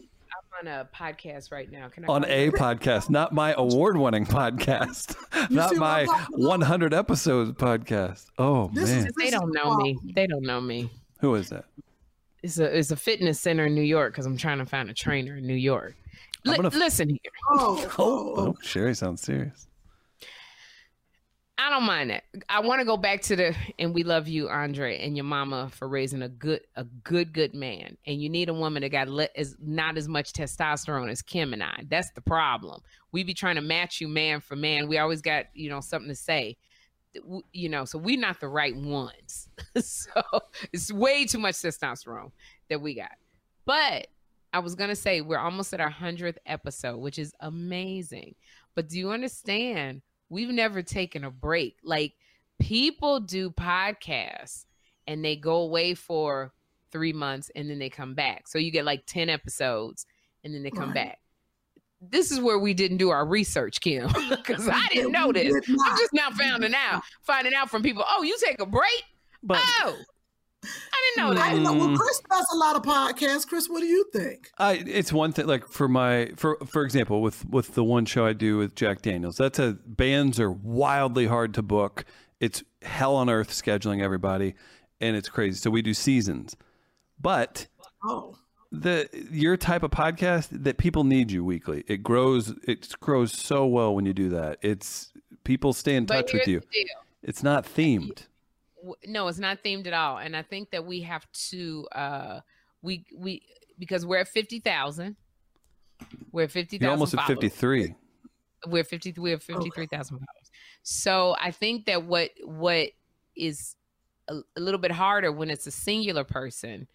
I'm 0.61 0.67
on 0.69 0.73
a 0.73 0.89
podcast 0.95 1.51
right 1.53 1.71
now. 1.71 1.89
Can 1.89 2.05
I 2.05 2.09
On 2.09 2.25
a 2.25 2.45
you? 2.47 2.53
podcast, 2.53 3.11
not 3.11 3.33
my 3.33 3.55
award 3.57 3.97
winning 3.97 4.27
podcast, 4.27 5.17
not 5.51 5.75
my 5.77 6.01
I'm 6.03 6.07
talking 6.07 6.35
about? 6.37 6.49
100 6.49 6.95
episodes 6.95 7.51
podcast. 7.53 8.27
Oh, 8.39 8.71
This 8.73 8.91
man. 8.91 9.07
is- 9.07 9.13
They 9.17 9.31
don't 9.31 9.53
know 9.53 9.77
me. 9.77 9.99
They 10.15 10.27
don't 10.27 10.43
know 10.45 10.61
me. 10.61 10.91
Who 11.21 11.35
is 11.35 11.49
that? 11.51 11.65
It's 12.43 12.59
a 12.59 12.77
it's 12.77 12.91
a 12.91 12.97
fitness 12.97 13.41
center 13.41 13.67
in 13.67 13.75
New 13.75 13.83
York 13.83 14.13
because 14.13 14.27
I'm 14.27 14.37
trying 14.37 14.59
to 14.59 14.67
find 14.67 14.91
a 14.91 14.95
trainer 14.95 15.37
in 15.39 15.47
New 15.47 15.55
York. 15.55 15.95
Li- 16.45 16.57
gonna 16.57 16.69
f- 16.69 16.75
listen 16.75 17.09
here. 17.09 17.19
Oh, 17.53 17.91
oh, 17.99 18.35
Oh, 18.37 18.55
Sherri 18.63 18.95
sounds 18.95 19.23
serious. 19.23 19.67
I 21.57 21.71
don't 21.71 21.85
mind 21.85 22.11
that. 22.11 22.25
I 22.49 22.61
want 22.61 22.81
to 22.81 22.85
go 22.85 22.97
back 22.97 23.23
to 23.23 23.37
the 23.37 23.57
and 23.79 23.95
we 23.95 24.03
love 24.03 24.27
you, 24.27 24.49
Andre, 24.49 24.99
and 24.99 25.17
your 25.17 25.25
mama 25.25 25.71
for 25.73 25.89
raising 25.89 26.23
a 26.23 26.29
good, 26.29 26.63
a 26.75 26.83
good, 26.83 27.33
good 27.33 27.55
man. 27.55 27.97
And 28.07 28.21
you 28.21 28.29
need 28.29 28.49
a 28.49 28.55
woman 28.55 28.83
that 28.83 28.89
got 28.89 29.09
le- 29.09 29.29
is 29.37 29.57
not 29.61 29.97
as 29.97 30.09
much 30.09 30.33
testosterone 30.33 31.11
as 31.11 31.23
Kim 31.23 31.53
and 31.53 31.63
I. 31.63 31.85
That's 31.89 32.11
the 32.11 32.21
problem. 32.21 32.81
We 33.13 33.23
be 33.23 33.35
trying 33.35 33.55
to 33.55 33.61
match 33.61 34.01
you 34.01 34.09
man 34.09 34.41
for 34.41 34.57
man. 34.57 34.89
We 34.89 34.99
always 34.99 35.23
got 35.23 35.47
you 35.55 35.71
know 35.71 35.81
something 35.81 36.09
to 36.09 36.17
say, 36.17 36.57
you 37.53 37.69
know. 37.69 37.85
So 37.85 37.99
we're 37.99 38.19
not 38.19 38.41
the 38.41 38.49
right 38.49 38.75
ones. 38.75 39.49
so 39.81 40.23
it's 40.73 40.93
way 40.93 41.25
too 41.25 41.39
much 41.39 41.55
testosterone 41.55 42.33
that 42.69 42.81
we 42.81 42.95
got. 42.95 43.13
But 43.65 44.09
I 44.53 44.59
was 44.59 44.75
gonna 44.75 44.97
say 44.97 45.21
we're 45.21 45.39
almost 45.39 45.73
at 45.73 45.81
our 45.81 45.91
hundredth 45.91 46.39
episode, 46.47 46.97
which 46.97 47.19
is 47.21 47.33
amazing. 47.39 48.35
But 48.75 48.89
do 48.89 48.99
you 48.99 49.13
understand? 49.13 50.03
We've 50.35 50.51
never 50.51 50.83
taken 50.83 51.23
a 51.23 51.31
break. 51.31 51.77
Like 51.85 52.15
people 52.59 53.21
do 53.21 53.51
podcasts 53.51 54.65
and 55.07 55.25
they 55.25 55.37
go 55.37 55.59
away 55.59 55.95
for 55.95 56.53
three 56.91 57.13
months 57.13 57.53
and 57.55 57.71
then 57.71 57.79
they 57.79 57.89
come 57.89 58.15
back. 58.15 58.49
So 58.49 58.59
you 58.59 58.73
get 58.73 58.85
like 58.85 59.07
10 59.07 59.29
episodes 59.29 60.07
and 60.43 60.53
then 60.53 60.65
they 60.65 60.73
come 60.73 60.87
Right. 60.89 60.95
back. 60.95 61.21
This 62.01 62.33
is 62.33 62.41
where 62.41 62.59
we 62.59 62.75
didn't 62.75 62.97
do 62.97 63.11
our 63.11 63.25
research, 63.25 63.81
Kim, 63.81 64.09
because 64.29 64.69
I 64.69 64.89
didn't 64.93 65.13
know 65.13 65.31
this. 65.33 65.53
did 65.55 65.65
I'm 65.71 65.99
just 65.99 66.13
now 66.13 66.31
finding 66.31 66.75
out, 66.75 67.03
finding 67.23 67.55
out 67.55 67.71
from 67.71 67.83
people. 67.85 68.05
Oh, 68.09 68.25
you 68.25 68.37
take 68.45 68.61
a 68.61 68.67
break? 68.67 69.05
But 69.43 69.59
Oh, 69.63 69.97
I 70.93 71.13
didn't 71.17 71.29
know 71.29 71.35
that. 71.35 71.43
I 71.45 71.49
didn't 71.51 71.65
know. 71.65 71.73
Well, 71.75 71.89
Mm. 71.89 71.97
Chris 71.99 72.21
does 72.31 72.47
a 72.53 72.57
lot 72.57 72.77
of 72.77 72.83
podcasts. 72.83 73.47
Chris, 73.47 73.69
what 73.69 73.81
do 73.81 73.87
you 73.87 74.05
think? 74.13 74.51
I, 74.59 74.75
it's 74.87 75.13
one 75.13 75.33
thing. 75.33 75.47
Like 75.47 75.67
for 75.69 75.89
my, 75.89 76.31
for 76.37 76.59
for 76.67 76.85
example, 76.85 77.23
with 77.23 77.45
with 77.49 77.75
the 77.75 77.85
one 77.85 78.05
show 78.07 78.25
I 78.27 78.33
do 78.33 78.59
with 78.59 78.75
Jack 78.75 79.03
Daniels, 79.03 79.37
that's 79.37 79.59
a 79.59 79.77
bands 79.87 80.39
are 80.41 80.51
wildly 80.51 81.27
hard 81.27 81.55
to 81.55 81.63
book. 81.63 82.05
It's 82.41 82.63
hell 82.83 83.15
on 83.17 83.31
earth 83.31 83.51
scheduling 83.51 84.03
everybody, 84.03 84.55
and 85.01 85.17
it's 85.17 85.29
crazy. 85.29 85.59
So 85.59 85.71
we 85.71 85.83
do 85.83 85.95
seasons, 85.95 86.57
but 87.21 87.67
Oh, 88.07 88.37
the 88.71 89.09
your 89.31 89.57
type 89.57 89.83
of 89.83 89.91
podcast 89.93 90.49
that 90.65 90.77
people 90.79 91.05
need 91.05 91.31
you 91.31 91.45
weekly. 91.45 91.85
It 91.87 92.03
grows. 92.03 92.55
It 92.67 92.95
grows 93.01 93.33
so 93.33 93.65
well 93.67 93.95
when 93.95 94.05
you 94.05 94.13
do 94.13 94.29
that. 94.31 94.59
It's 94.63 95.13
people 95.45 95.73
stay 95.73 95.95
in 95.95 96.05
But 96.07 96.27
touch 96.27 96.33
with 96.35 96.49
you. 96.49 96.61
deal. 96.73 96.89
It's 97.23 97.43
not 97.43 97.65
themed. 97.65 98.27
W- 98.85 98.95
no 99.07 99.29
it's 99.29 99.39
not 99.39 99.63
themed 99.65 99.87
at 99.87 99.93
all 99.93 100.19
and 100.19 100.37
i 100.37 100.43
think 100.43 100.71
that 100.71 100.85
we 100.85 101.01
have 101.01 101.27
to 101.33 101.87
uh 101.93 102.41
we 102.83 103.05
we 103.17 103.43
because 103.79 104.05
we're 104.07 104.19
at 104.19 104.29
50,000 104.29 105.17
we're 106.33 106.43
at 106.45 106.51
50,000 106.51 106.83
You're 106.83 106.91
almost 106.93 107.15
at 107.15 107.27
fifty 107.27 107.49
three. 107.49 107.95
we're 108.67 108.85
50 108.85 109.15
we 109.19 109.31
have 109.31 109.43
53,000 109.43 110.17
followers. 110.17 110.27
So 110.83 111.35
i 111.41 111.51
think 111.51 111.87
that 111.87 112.05
what 112.05 112.31
what 112.45 112.91
is 113.37 113.75
a, 114.29 114.35
a 114.57 114.61
little 114.61 114.81
bit 114.81 114.93
harder 114.93 115.33
when 115.33 115.51
it's 115.51 115.67
a 115.67 115.71
singular 115.71 116.25
person 116.25 116.87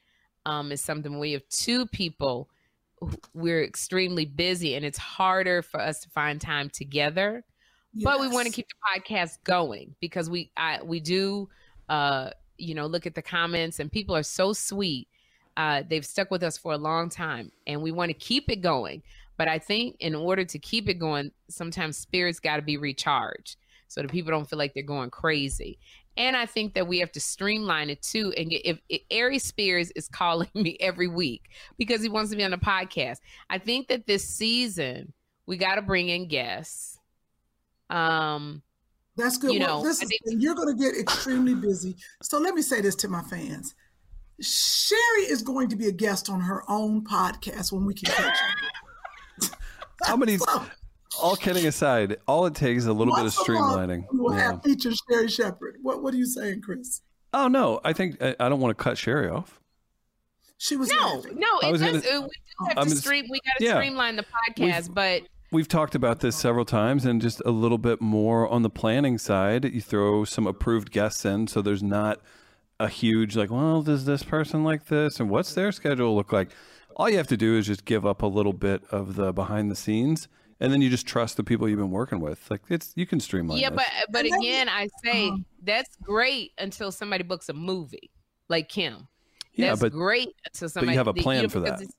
um 0.46 0.72
is 0.72 0.82
something 0.82 1.18
where 1.20 1.28
you 1.28 1.36
have 1.36 1.50
two 1.50 1.86
people 1.88 2.50
we're 3.34 3.64
extremely 3.64 4.26
busy 4.26 4.76
and 4.76 4.86
it's 4.86 4.98
harder 4.98 5.62
for 5.62 5.80
us 5.80 6.02
to 6.02 6.10
find 6.10 6.42
time 6.42 6.70
together 6.70 7.44
but 8.04 8.20
we 8.20 8.28
want 8.28 8.46
to 8.46 8.54
keep 8.54 8.68
the 8.68 9.02
podcast 9.02 9.44
going 9.44 9.96
because 10.00 10.30
we 10.30 10.52
I 10.56 10.80
we 10.84 11.00
do 11.00 11.50
uh 11.90 12.32
you 12.58 12.74
know 12.74 12.86
look 12.86 13.06
at 13.06 13.16
the 13.16 13.22
comments 13.22 13.80
and 13.80 13.92
people 13.92 14.16
are 14.16 14.24
so 14.24 14.54
sweet. 14.54 15.08
Uh 15.58 15.84
they've 15.88 16.06
stuck 16.06 16.32
with 16.32 16.44
us 16.44 16.58
for 16.58 16.74
a 16.74 16.78
long 16.78 17.10
time 17.10 17.52
and 17.68 17.82
we 17.82 17.92
want 17.92 18.10
to 18.10 18.14
keep 18.14 18.50
it 18.50 18.62
going. 18.62 19.02
But 19.38 19.48
i 19.48 19.58
think 19.58 19.96
in 20.00 20.16
order 20.16 20.44
to 20.44 20.60
keep 20.60 20.90
it 20.90 20.96
going 20.96 21.32
sometimes 21.50 21.98
spirits 21.98 22.40
got 22.40 22.58
to 22.58 22.62
be 22.62 22.78
recharged 22.78 23.58
so 23.88 24.02
that 24.02 24.12
people 24.12 24.32
don't 24.32 24.48
feel 24.50 24.60
like 24.60 24.74
they're 24.74 24.84
going 24.84 25.10
crazy. 25.10 25.80
And 26.18 26.36
i 26.36 26.46
think 26.46 26.74
that 26.74 26.88
we 26.88 27.00
have 27.00 27.12
to 27.14 27.20
streamline 27.22 27.90
it 27.90 28.02
too 28.02 28.34
and 28.36 28.52
if, 28.52 28.80
if 28.90 29.02
Aries 29.10 29.44
Spears 29.44 29.92
is 29.92 30.08
calling 30.22 30.50
me 30.54 30.78
every 30.80 31.08
week 31.08 31.50
because 31.78 32.02
he 32.02 32.10
wants 32.10 32.32
to 32.32 32.38
be 32.38 32.44
on 32.44 32.52
the 32.52 32.58
podcast 32.58 33.20
i 33.50 33.58
think 33.58 33.88
that 33.88 34.06
this 34.06 34.28
season 34.28 35.14
we 35.50 35.58
got 35.58 35.76
to 35.76 35.82
bring 35.82 36.10
in 36.10 36.28
guests. 36.28 37.00
Um 37.90 38.62
That's 39.20 39.38
good. 39.38 39.54
You 39.54 39.60
well, 39.60 39.82
know, 39.82 39.88
this 39.88 40.02
is, 40.02 40.10
you're 40.26 40.56
going 40.56 40.76
to 40.76 40.82
get 40.84 40.98
extremely 41.00 41.54
busy. 41.56 41.96
So 42.24 42.40
let 42.40 42.54
me 42.56 42.62
say 42.62 42.82
this 42.82 42.96
to 42.96 43.08
my 43.08 43.22
fans. 43.24 43.76
Sherri 44.42 45.24
is 45.30 45.42
going 45.42 45.68
to 45.70 45.76
be 45.76 45.88
a 45.88 45.92
guest 45.92 46.30
on 46.30 46.40
her 46.42 46.64
own 46.70 47.04
podcast 47.04 47.72
when 47.72 47.86
we 47.86 47.94
can 47.94 48.12
catch 48.14 48.38
her. 48.38 49.48
How 50.06 50.16
many? 50.18 50.38
So, 51.12 51.24
All 51.24 51.36
kidding 51.36 51.66
aside, 51.66 52.18
all 52.28 52.46
it 52.46 52.54
takes 52.54 52.84
is 52.84 52.86
a 52.88 52.94
little 52.94 53.14
bit 53.16 53.26
of 53.26 53.36
once 53.36 53.50
a 53.50 53.52
month, 53.52 53.90
streamlining. 53.90 54.04
We 54.14 54.20
will 54.20 54.34
Yeah. 54.36 54.52
have 54.52 54.64
featured 54.64 54.94
Sherri 55.10 55.28
Shepherd. 55.28 55.78
What 55.82 56.04
What 56.04 56.14
are 56.14 56.18
you 56.18 56.26
saying, 56.28 56.62
Chris? 56.62 57.02
Oh 57.34 57.48
no, 57.48 57.82
I 57.84 57.94
think 57.94 58.22
I, 58.22 58.36
I 58.40 58.48
don't 58.48 58.60
want 58.60 58.78
to 58.78 58.82
cut 58.82 58.98
Sherri 58.98 59.28
off. 59.28 59.60
She 60.60 60.78
was 60.78 60.90
no 60.90 61.16
laughing. 61.16 61.40
no 61.40 61.48
it 61.68 61.72
was 61.72 61.82
does 61.82 62.04
gonna- 62.04 62.18
uh, 62.18 62.22
we 62.22 62.28
do 62.28 62.66
have 62.68 62.78
I'm 62.78 62.84
to 62.86 62.90
gonna- 62.92 62.96
stream 63.02 63.26
we 63.30 63.40
got 63.44 63.58
to 63.58 63.66
yeah. 63.66 63.76
streamline 63.82 64.16
the 64.18 64.26
podcast 64.26 64.94
but 64.94 65.24
We've 65.52 65.68
talked 65.68 65.96
about 65.96 66.20
this 66.20 66.36
several 66.36 66.66
times, 66.66 67.06
and 67.06 67.22
just 67.22 67.42
a 67.44 67.52
little 67.52 67.80
bit 67.80 68.02
more 68.02 68.48
on 68.48 68.62
the 68.62 68.70
planning 68.70 69.18
side. 69.18 69.66
You 69.66 69.82
throw 69.82 70.24
some 70.24 70.46
approved 70.46 70.92
guests 70.92 71.26
in, 71.26 71.48
so 71.48 71.62
there's 71.62 71.82
not 71.82 72.20
a 72.80 72.88
huge 72.88 73.36
like, 73.36 73.50
well, 73.50 73.82
does 73.82 74.06
this 74.06 74.24
person 74.24 74.64
like 74.64 74.86
this, 74.86 75.20
and 75.20 75.30
what's 75.30 75.54
their 75.54 75.72
schedule 75.72 76.16
look 76.16 76.32
like? 76.32 76.50
All 76.96 77.10
you 77.10 77.18
have 77.18 77.28
to 77.28 77.38
do 77.38 77.58
is 77.58 77.66
just 77.66 77.86
give 77.86 78.06
up 78.06 78.22
a 78.22 78.28
little 78.28 78.54
bit 78.54 78.84
of 78.92 79.16
the 79.16 79.34
behind 79.34 79.72
the 79.72 79.76
scenes, 79.76 80.28
and 80.60 80.72
then 80.72 80.82
you 80.82 80.90
just 80.90 81.08
trust 81.08 81.36
the 81.38 81.44
people 81.44 81.68
you've 81.68 81.80
been 81.80 81.90
working 81.92 82.20
with. 82.20 82.50
Like 82.52 82.62
it's 82.70 82.94
you 82.96 83.06
can 83.08 83.20
streamline. 83.20 83.58
yeah 83.58 83.70
this. 83.70 83.78
but 83.78 84.12
but 84.12 84.24
then- 84.24 84.40
again 84.40 84.70
i 84.70 84.88
say 85.04 85.30
uh-huh. 85.30 85.38
that's 85.64 85.96
great 86.04 86.52
until 86.58 86.92
somebody 86.92 87.24
books 87.24 87.50
a 87.50 87.54
movie 87.54 88.12
like 88.50 88.70
kim 88.70 89.08
yeah, 89.54 89.70
that's 89.70 89.82
but 89.82 89.92
great 89.92 90.30
until 90.46 90.70
somebody 90.70 90.96
have 90.96 91.08
a 91.08 91.14
the- 91.14 91.22
plan 91.22 91.44
know, 91.44 91.50
for 91.50 91.60
that. 91.62 91.82
it's, 91.82 91.94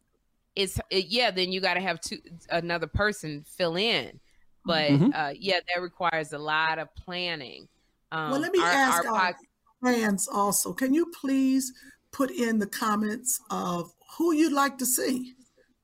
it's 0.63 0.79
it, 0.91 1.07
yeah 1.09 1.31
then 1.31 1.51
you 1.53 1.61
got 1.61 1.75
to 1.75 1.81
have 1.81 2.01
two 2.01 2.19
another 2.51 2.87
person 2.87 3.45
fill 3.57 3.77
in 3.77 4.19
but 4.65 4.91
Mhm. 4.91 5.11
uh 5.15 5.33
yeah 5.39 5.61
that 5.69 5.81
requires 5.83 6.33
a 6.33 6.39
lot 6.39 6.79
of 6.79 6.89
planning 7.05 7.69
um 8.13 8.31
Well, 8.33 8.41
let 8.41 8.53
me 8.53 8.61
our- 8.61 8.67
ask 8.67 9.05
our 9.07 9.15
our 9.15 9.35
fans 9.83 10.29
also. 10.29 10.73
Can 10.75 10.93
you 10.93 11.07
please 11.21 11.73
put 12.13 12.31
in 12.31 12.59
the 12.59 12.67
comments 12.67 13.41
of 13.51 13.91
who 14.19 14.27
you'd 14.35 14.53
like 14.53 14.77
to 14.79 14.85
see? 14.97 15.35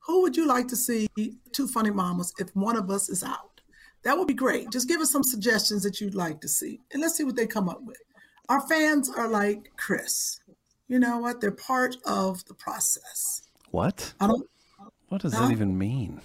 Who 0.05 0.21
would 0.21 0.37
you 0.37 0.45
like 0.45 0.67
to 0.67 0.75
see 0.75 1.07
two 1.51 1.67
funny 1.67 1.89
mamas 1.89 2.31
if 2.37 2.49
one 2.55 2.77
of 2.77 2.91
us 2.91 3.09
is 3.09 3.23
out? 3.23 3.59
That 4.03 4.15
would 4.17 4.27
be 4.27 4.35
great. 4.45 4.69
Just 4.69 4.87
give 4.87 5.01
us 5.01 5.09
some 5.11 5.23
suggestions 5.23 5.81
that 5.83 5.99
you'd 5.99 6.13
like 6.25 6.39
to 6.41 6.47
see, 6.47 6.79
and 6.91 7.01
let's 7.01 7.15
see 7.17 7.23
what 7.23 7.35
they 7.35 7.47
come 7.47 7.67
up 7.67 7.81
with. 7.81 7.97
Our 8.49 8.61
fans 8.67 9.09
are 9.09 9.27
like 9.27 9.71
Chris. 9.77 10.39
You 10.87 10.99
know 10.99 11.17
what? 11.17 11.41
They're 11.41 11.51
part 11.73 11.95
of 12.05 12.45
the 12.45 12.53
process. 12.53 13.41
what? 13.71 14.13
I 14.21 14.27
don't. 14.27 14.47
What 15.09 15.21
does 15.21 15.33
Huh? 15.33 15.45
that 15.45 15.51
even 15.51 15.77
mean? 15.77 16.21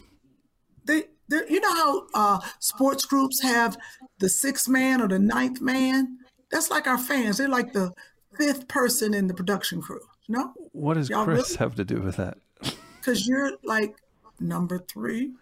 They, 0.85 1.05
they, 1.29 1.43
you 1.49 1.61
know 1.61 1.75
how 1.75 2.07
uh, 2.15 2.41
sports 2.59 3.05
groups 3.05 3.41
have 3.43 3.77
the 4.19 4.29
sixth 4.29 4.69
man 4.69 5.01
or 5.01 5.09
the 5.09 5.19
ninth 5.19 5.61
man. 5.61 6.19
That's 6.51 6.71
like 6.71 6.87
our 6.87 6.99
fans. 6.99 7.39
They're 7.39 7.49
like 7.49 7.73
the 7.73 7.93
fifth 8.37 8.67
person 8.69 9.15
in 9.15 9.27
the 9.29 9.35
production 9.35 9.81
crew. 9.81 10.01
No, 10.29 10.53
What 10.73 10.95
does 10.95 11.09
Y'all 11.11 11.25
Chris 11.25 11.51
really- 11.51 11.59
have 11.59 11.75
to 11.77 11.85
do 11.85 12.01
with 12.01 12.17
that? 12.17 12.39
because 13.01 13.27
you're 13.27 13.53
like 13.65 13.95
number 14.41 14.79
three. 14.79 15.33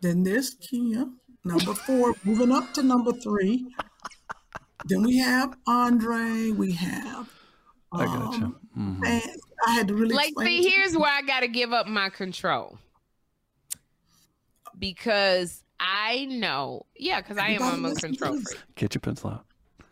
Then 0.00 0.22
there's 0.24 0.54
Kia, 0.54 1.06
number 1.44 1.74
four, 1.74 2.14
moving 2.24 2.50
up 2.52 2.72
to 2.74 2.82
number 2.82 3.12
three. 3.12 3.66
Then 4.86 5.02
we 5.02 5.18
have 5.18 5.56
Andre. 5.66 6.50
We 6.50 6.72
have. 6.72 7.30
I 7.92 8.06
gotcha. 8.06 8.44
um, 8.44 8.56
Mhm. 8.76 9.06
And 9.06 9.36
I 9.66 9.72
had 9.72 9.88
to 9.88 9.94
really 9.94 10.14
like 10.14 10.28
explain 10.28 10.62
see 10.62 10.68
here's 10.68 10.96
where 10.96 11.10
i 11.10 11.22
gotta 11.22 11.48
give 11.48 11.72
up 11.72 11.86
my 11.86 12.08
control. 12.08 12.78
Because 14.78 15.62
i 15.78 16.24
know 16.26 16.86
yeah 16.96 17.20
because 17.20 17.38
i 17.38 17.48
am 17.48 17.62
I'm 17.62 17.84
a 17.84 17.94
control 17.94 18.40
freak. 18.40 18.58
Get 18.76 18.94
your 18.94 19.00
pencil 19.00 19.30
out. 19.30 19.46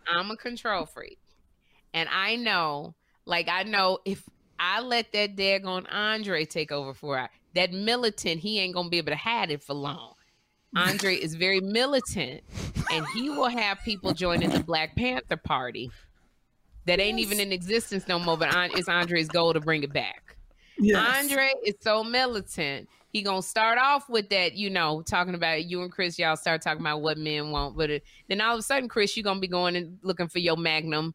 i'm 0.09 0.31
a 0.31 0.37
control 0.37 0.87
freak. 0.87 1.19
And 1.95 2.09
i 2.13 2.37
know 2.37 2.95
like 3.27 3.49
i 3.49 3.63
know 3.63 3.99
if 4.05 4.23
i 4.59 4.81
let 4.81 5.13
that 5.13 5.37
daggone 5.37 5.87
andre 5.91 6.45
take 6.45 6.73
over 6.73 6.95
for 6.95 7.19
I, 7.19 7.29
that 7.55 7.73
militant 7.73 8.41
he 8.41 8.59
ain't 8.59 8.75
gonna 8.75 8.89
be 8.89 8.99
able 8.99 9.13
to 9.13 9.17
hide 9.17 9.51
it 9.51 9.63
for 9.63 9.75
long. 9.75 10.15
Andre 10.77 11.17
is 11.17 11.35
very 11.35 11.61
militant 11.61 12.43
and 12.93 13.05
he 13.09 13.29
will 13.29 13.49
have 13.49 13.79
people 13.85 14.13
joining 14.13 14.51
the 14.51 14.61
black 14.61 14.95
panther 14.95 15.37
party 15.37 15.91
that 16.87 17.01
ain't 17.01 17.19
even 17.19 17.41
in 17.41 17.53
existence 17.53 18.09
no 18.09 18.19
more 18.19 18.37
but 18.37 18.51
it's 18.77 18.89
andre's 18.89 19.29
goal 19.29 19.53
to 19.53 19.61
bring 19.61 19.83
it 19.83 19.93
back 19.93 20.37
Yes. 20.81 21.19
Andre 21.19 21.51
is 21.65 21.75
so 21.81 22.03
militant. 22.03 22.89
He 23.13 23.23
gonna 23.23 23.43
start 23.43 23.79
off 23.79 24.09
with 24.09 24.29
that, 24.31 24.55
you 24.55 24.71
know, 24.71 25.03
talking 25.03 25.35
about 25.35 25.65
you 25.65 25.83
and 25.83 25.93
Chris. 25.93 26.19
Y'all 26.19 26.37
start 26.37 26.63
talking 26.63 26.81
about 26.81 27.03
what 27.03 27.19
men 27.19 27.51
want, 27.51 27.77
but 27.77 27.91
it, 27.91 28.05
then 28.29 28.41
all 28.41 28.55
of 28.55 28.61
a 28.61 28.63
sudden, 28.63 28.89
Chris, 28.89 29.17
you 29.17 29.23
gonna 29.23 29.41
be 29.41 29.49
going 29.49 29.77
and 29.77 29.99
looking 30.03 30.29
for 30.29 30.39
your 30.39 30.57
Magnum 30.57 31.15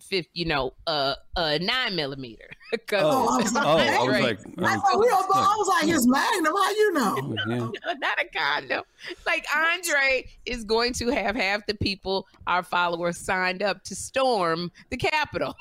50, 0.00 0.30
you 0.34 0.44
know, 0.44 0.72
uh, 0.86 1.14
uh, 1.36 1.58
nine 1.60 1.96
millimeter. 1.96 2.48
Oh, 2.92 3.38
I 3.38 3.42
was 3.42 3.54
like, 3.54 3.66
oh, 3.66 3.70
I 3.70 3.74
was 3.74 3.96
Andre. 3.96 4.20
like, 4.20 4.38
I, 4.58 4.74
um, 4.74 4.80
thought 4.80 5.00
we 5.00 5.06
were, 5.06 5.12
I 5.12 5.54
was 5.56 5.68
like, 5.68 5.86
his 5.86 6.06
magnum. 6.06 6.52
How 6.54 6.70
you 6.70 6.92
know? 6.92 7.34
yeah. 7.48 7.94
not 7.98 8.18
a 8.20 8.26
condom. 8.36 8.84
Like 9.24 9.46
Andre 9.56 10.26
is 10.44 10.64
going 10.64 10.92
to 10.94 11.08
have 11.08 11.34
half 11.34 11.64
the 11.66 11.74
people, 11.74 12.26
our 12.46 12.62
followers, 12.62 13.16
signed 13.16 13.62
up 13.62 13.84
to 13.84 13.94
storm 13.94 14.70
the 14.90 14.98
Capitol. 14.98 15.54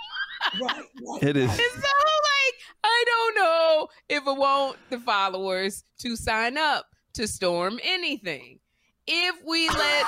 Right, 0.61 0.83
right. 1.07 1.23
It 1.23 1.37
is. 1.37 1.49
And 1.49 1.59
so, 1.59 1.77
like, 1.77 2.55
I 2.83 3.03
don't 3.05 3.35
know 3.35 3.87
if 4.09 4.27
it 4.27 4.37
won't 4.37 4.77
the 4.89 4.99
followers 4.99 5.85
to 5.99 6.17
sign 6.17 6.57
up 6.57 6.87
to 7.13 7.27
storm 7.27 7.79
anything. 7.83 8.59
If 9.07 9.35
we 9.45 9.69
let, 9.69 10.05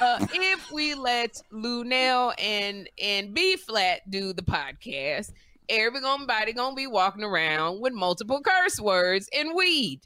uh, 0.00 0.26
if 0.32 0.70
we 0.70 0.94
let 0.94 1.40
Luenell 1.52 2.34
and 2.38 2.88
and 3.02 3.32
B 3.32 3.56
Flat 3.56 4.08
do 4.10 4.32
the 4.32 4.42
podcast, 4.42 5.32
everybody 5.68 6.52
gonna 6.52 6.74
be 6.76 6.86
walking 6.86 7.24
around 7.24 7.80
with 7.80 7.92
multiple 7.94 8.40
curse 8.42 8.78
words 8.78 9.28
and 9.34 9.54
weed, 9.54 10.00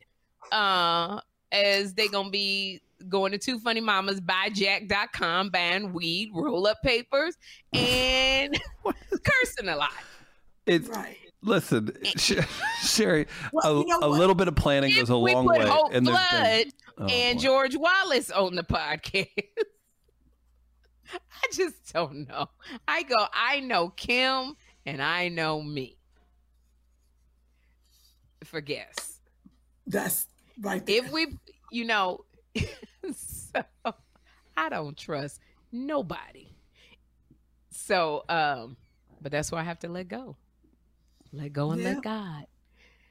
uh, 0.53 1.21
as 1.53 1.95
they 1.95 2.09
gonna 2.09 2.31
be 2.31 2.81
going 3.09 3.31
to 3.33 3.39
two 3.39 3.61
funny 3.61 3.81
mamas 3.81 4.21
buyjack.com 4.21 5.51
buying 5.51 5.93
weed 5.93 6.31
roll 6.35 6.67
up 6.67 6.83
papers 6.83 7.37
and 7.73 8.61
cursing 9.25 9.69
a 9.69 9.77
lot 9.77 9.93
It's 10.67 10.89
Right. 10.89 11.17
listen, 11.43 11.93
Sherri. 12.83 13.29
Well, 13.53 13.79
a, 13.79 13.81
you 13.81 13.87
know 13.87 14.01
a 14.03 14.09
little 14.09 14.35
bit 14.35 14.49
of 14.49 14.57
planning 14.57 14.95
goes 14.97 15.11
a 15.11 15.19
we 15.19 15.33
long 15.33 15.47
put 15.47 15.59
way. 15.61 15.69
Hope 15.69 15.93
and 16.99 17.09
there's 17.09 17.09
Flood 17.09 17.09
been- 17.09 17.17
oh, 17.17 17.29
and 17.31 17.39
boy. 17.39 17.43
George 17.43 17.77
Wallace 17.77 18.31
on 18.31 18.55
the 18.55 18.63
podcast. 18.63 19.29
I 21.13 21.47
just 21.53 21.93
don't 21.93 22.29
know. 22.29 22.49
I 22.87 23.03
go, 23.03 23.17
I 23.33 23.61
know 23.61 23.89
Kim 23.89 24.57
and 24.85 25.03
I 25.03 25.29
know 25.29 25.63
me. 25.63 25.97
For 28.45 28.61
guess. 28.61 29.21
That's 29.87 30.27
right. 30.61 30.85
There. 30.85 31.05
If 31.05 31.11
we, 31.13 31.27
you 31.73 31.85
know, 31.85 32.25
so 33.15 33.63
I 34.57 34.69
don't 34.69 34.97
trust 34.97 35.41
nobody. 35.73 36.49
So, 37.71 38.25
um, 38.29 38.77
but 39.21 39.33
that's 39.33 39.51
why 39.51 39.61
I 39.61 39.65
have 39.65 39.79
to 39.81 39.89
let 39.89 40.09
go. 40.09 40.37
Let 41.33 41.53
go 41.53 41.71
and 41.73 41.81
Yeah. 41.83 41.95
let 41.95 42.03
God. 42.03 42.47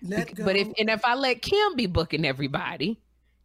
Let 0.01 0.35
go. 0.35 0.45
But 0.45 0.55
if 0.55 0.67
and 0.77 0.89
if 0.89 1.03
I 1.03 1.15
let 1.15 1.41
Kim 1.41 1.75
be 1.75 1.87
booking 1.87 2.25
everybody, 2.25 2.99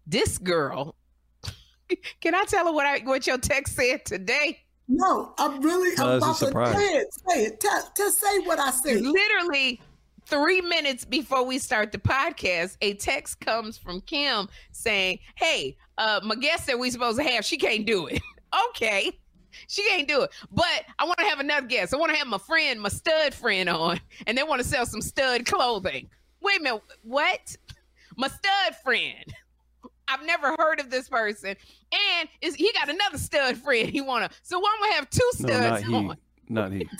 this 0.06 0.38
girl, 0.38 0.94
can 2.20 2.34
I 2.34 2.44
tell 2.44 2.66
her 2.66 2.72
what 2.72 2.86
I 2.86 2.98
what 3.00 3.26
your 3.26 3.38
text 3.38 3.76
said 3.76 4.04
today? 4.04 4.60
no, 4.88 5.32
I'm 5.38 5.60
really 5.60 5.94
No, 5.96 6.14
I'm 6.14 6.20
that's 6.20 6.42
a 6.42 6.48
about 6.48 6.72
to 6.72 6.78
say 6.78 6.94
it. 6.96 7.14
Say 7.14 7.44
it. 7.44 7.60
Tell, 7.60 7.92
tell, 7.94 8.10
say 8.10 8.38
what 8.40 8.58
I 8.58 8.70
said. 8.70 9.00
Literally 9.02 9.80
three 10.26 10.60
minutes 10.60 11.04
before 11.04 11.44
we 11.44 11.58
start 11.58 11.92
the 11.92 11.98
podcast, 11.98 12.76
a 12.80 12.94
text 12.94 13.40
comes 13.40 13.78
from 13.78 14.00
Kim 14.02 14.48
saying, 14.72 15.18
"Hey, 15.36 15.76
uh, 15.98 16.20
my 16.24 16.34
guest 16.34 16.66
that 16.66 16.78
we 16.78 16.90
supposed 16.90 17.18
to 17.18 17.24
have, 17.24 17.44
she 17.44 17.56
can't 17.56 17.86
do 17.86 18.06
it. 18.06 18.20
okay." 18.68 19.18
She 19.68 19.82
can't 19.82 20.08
do 20.08 20.22
it. 20.22 20.30
But 20.50 20.84
I 20.98 21.04
want 21.04 21.18
to 21.18 21.26
have 21.26 21.38
another 21.38 21.66
guest. 21.66 21.92
I 21.92 21.98
want 21.98 22.10
to 22.10 22.16
have 22.16 22.26
my 22.26 22.38
friend, 22.38 22.80
my 22.80 22.88
stud 22.88 23.34
friend 23.34 23.68
on, 23.68 24.00
and 24.26 24.36
they 24.36 24.42
want 24.42 24.62
to 24.62 24.66
sell 24.66 24.86
some 24.86 25.02
stud 25.02 25.44
clothing. 25.44 26.08
Wait 26.40 26.60
a 26.60 26.62
minute. 26.62 26.82
What? 27.02 27.54
My 28.16 28.28
stud 28.28 28.76
friend. 28.82 29.34
I've 30.08 30.24
never 30.24 30.54
heard 30.58 30.80
of 30.80 30.90
this 30.90 31.08
person. 31.08 31.56
And 31.92 32.28
is 32.40 32.54
he 32.54 32.72
got 32.72 32.88
another 32.88 33.18
stud 33.18 33.56
friend 33.56 33.88
he 33.88 34.00
wanna 34.00 34.30
so 34.42 34.58
why 34.58 34.76
am 34.78 34.90
I 34.92 34.94
have 34.96 35.10
two 35.10 35.30
no, 35.40 35.48
not 35.48 35.80
studs 35.80 35.88
he, 35.88 36.10
not 36.48 36.72
he. 36.72 36.88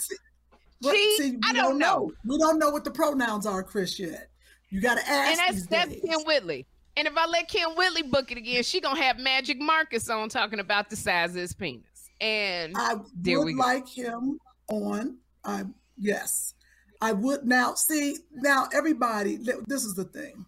Well, 0.81 0.93
See, 0.93 1.17
see, 1.17 1.37
I 1.45 1.53
don't 1.53 1.77
know. 1.79 2.11
We 2.25 2.37
don't 2.37 2.59
know 2.59 2.69
what 2.69 2.83
the 2.83 2.91
pronouns 2.91 3.45
are, 3.45 3.63
Chris, 3.63 3.97
yet. 3.97 4.29
You 4.69 4.81
got 4.81 4.95
to 4.95 5.09
ask 5.09 5.39
And 5.39 5.55
that's 5.55 5.67
that's 5.67 5.91
days. 5.93 6.01
Kym 6.03 6.25
Whitley. 6.27 6.65
And 6.97 7.07
if 7.07 7.13
I 7.15 7.25
let 7.25 7.49
Kym 7.49 7.77
Whitley 7.77 8.01
book 8.01 8.31
it 8.33 8.37
again, 8.37 8.63
she 8.63 8.81
gonna 8.81 9.01
have 9.01 9.17
Magic 9.17 9.61
Marcus 9.61 10.09
on 10.09 10.27
talking 10.27 10.59
about 10.59 10.89
the 10.89 10.97
size 10.97 11.29
of 11.29 11.35
his 11.37 11.53
penis. 11.53 11.85
And 12.19 12.73
I 12.75 12.95
There 13.15 13.39
we 13.39 13.53
would 13.53 13.61
go. 13.61 13.65
like 13.65 13.87
him 13.87 14.39
on. 14.67 15.17
I 15.45 15.63
yes, 15.97 16.53
I 16.99 17.13
would 17.13 17.45
now. 17.45 17.75
See 17.75 18.17
now, 18.33 18.67
everybody. 18.73 19.37
This 19.67 19.85
is 19.85 19.93
the 19.95 20.05
thing. 20.05 20.45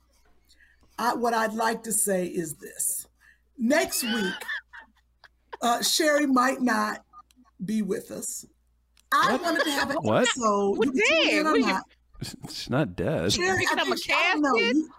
I, 0.97 1.13
what 1.15 1.33
I'd 1.33 1.53
like 1.53 1.83
to 1.83 1.91
say 1.91 2.25
is 2.27 2.55
this: 2.55 3.07
next 3.57 4.03
week, 4.03 4.33
uh, 5.61 5.81
Sherri 5.81 6.27
might 6.27 6.61
not 6.61 7.03
be 7.63 7.81
with 7.81 8.11
us. 8.11 8.45
I 9.11 9.35
wanted 9.37 9.63
to 9.63 9.71
have 9.71 9.89
an 9.91 9.97
What? 9.97 10.23
episode. 10.23 10.77
What 10.77 10.87
you 10.93 11.01
did? 11.07 11.33
in 11.39 11.47
or 11.47 11.51
What 11.51 11.59
you- 11.59 11.65
not. 11.67 11.83
She's 12.49 12.69
not 12.69 12.95
dead. 12.95 13.31
Sherri, 13.33 13.47
You 13.49 13.67
think 13.67 13.71
I 13.71 13.81
I'm 13.81 13.87
think, 13.95 14.09
I 14.11 14.31
don't 14.33 14.41
know. 14.41 14.55
You- 14.55 14.89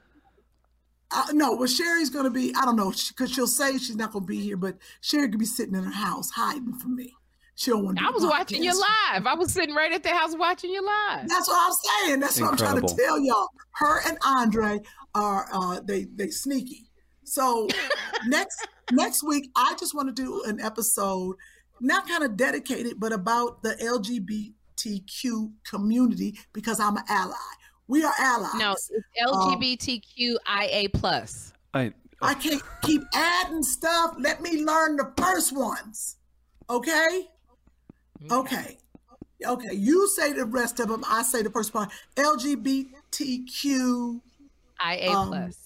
Uh, 1.10 1.24
no, 1.32 1.54
well, 1.54 1.66
Sherri's 1.68 2.10
going 2.10 2.24
to 2.24 2.30
be, 2.30 2.52
I 2.56 2.64
don't 2.64 2.74
know, 2.76 2.90
because 3.08 3.30
she'll 3.30 3.46
say 3.46 3.78
she's 3.78 3.94
not 3.96 4.12
going 4.12 4.24
to 4.24 4.26
be 4.28 4.40
here, 4.40 4.56
but 4.56 4.76
Sherri 5.00 5.28
could 5.28 5.38
be 5.38 5.44
sitting 5.46 5.74
in 5.76 5.84
her 5.84 5.90
house 5.92 6.30
hiding 6.30 6.74
from 6.74 6.96
me. 6.96 7.14
She 7.54 7.70
don't 7.70 7.84
want 7.84 7.98
to 7.98 8.04
I 8.04 8.10
was 8.10 8.24
watching 8.24 8.62
you 8.62 8.72
live. 8.72 9.26
I 9.26 9.34
was 9.34 9.52
sitting 9.52 9.74
right 9.74 9.92
at 9.92 10.02
the 10.02 10.10
house 10.10 10.36
watching 10.36 10.70
you 10.70 10.84
live. 10.84 11.28
That's 11.28 11.48
what 11.48 11.58
I'm 11.58 11.72
saying. 12.06 12.20
That's 12.20 12.40
what 12.40 12.50
I'm 12.50 12.56
trying 12.56 12.84
to 12.86 12.94
tell 12.96 13.18
y'all. 13.20 13.48
Her 13.76 14.00
and 14.06 14.18
Andre 14.24 14.80
are 15.16 15.48
uh 15.52 15.80
they 15.80 16.04
they 16.14 16.28
sneaky. 16.28 16.86
So 17.24 17.66
next 18.26 18.68
next 18.92 19.24
week, 19.24 19.50
I 19.56 19.74
just 19.80 19.94
want 19.94 20.14
to 20.14 20.14
do 20.14 20.44
an 20.44 20.60
episode, 20.60 21.36
not 21.80 22.06
kind 22.06 22.22
of 22.22 22.36
dedicated, 22.36 23.00
but 23.00 23.12
about 23.12 23.62
the 23.62 23.70
LGBTQ 23.82 25.52
community 25.68 26.38
because 26.52 26.78
I'm 26.78 26.96
an 26.96 27.04
ally. 27.08 27.34
We 27.88 28.04
are 28.04 28.14
allies. 28.18 28.54
No, 28.56 28.72
it's 28.72 28.90
LGBTQIA 29.24 30.92
plus. 30.92 31.52
I 31.72 31.92
I 32.20 32.34
can't 32.34 32.62
keep 32.82 33.02
adding 33.14 33.62
stuff. 33.62 34.16
Let 34.18 34.42
me 34.42 34.64
learn 34.64 34.96
the 34.96 35.12
first 35.16 35.56
ones. 35.56 36.16
Okay? 36.68 37.28
Okay. 38.30 38.76
Okay. 39.44 39.74
You 39.74 40.08
say 40.08 40.32
the 40.32 40.46
rest 40.46 40.80
of 40.80 40.88
them. 40.88 41.04
I 41.08 41.22
say 41.22 41.42
the 41.42 41.50
first 41.50 41.72
part. 41.72 41.92
LGBTQ 42.16 44.20
IA 44.80 45.10
Um, 45.10 45.28
plus. 45.28 45.56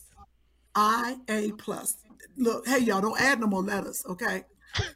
IA 0.76 1.52
plus. 1.56 1.96
Look, 2.36 2.66
hey 2.66 2.78
y'all, 2.78 3.00
don't 3.00 3.20
add 3.20 3.40
no 3.40 3.46
more 3.46 3.62
letters, 3.62 4.04
okay? 4.08 4.44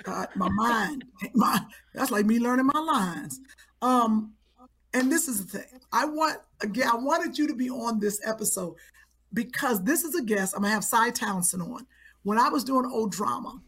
God, 0.04 0.28
my 0.36 0.48
mind, 0.48 1.04
my 1.34 1.60
that's 1.94 2.10
like 2.10 2.26
me 2.26 2.38
learning 2.38 2.66
my 2.72 2.78
lines. 2.80 3.40
Um, 3.82 4.34
and 4.92 5.10
this 5.10 5.26
is 5.28 5.44
the 5.46 5.58
thing. 5.58 5.80
I 5.92 6.04
want 6.04 6.38
again, 6.62 6.88
I 6.88 6.96
wanted 6.96 7.36
you 7.36 7.46
to 7.48 7.54
be 7.54 7.68
on 7.70 7.98
this 7.98 8.20
episode 8.24 8.74
because 9.32 9.82
this 9.82 10.04
is 10.04 10.14
a 10.14 10.22
guest. 10.22 10.54
I'm 10.54 10.62
gonna 10.62 10.72
have 10.74 10.84
Cy 10.84 11.10
Townsend 11.10 11.62
on. 11.62 11.86
When 12.22 12.38
I 12.38 12.48
was 12.48 12.62
doing 12.64 12.86
old 12.86 13.10
drama, 13.12 13.60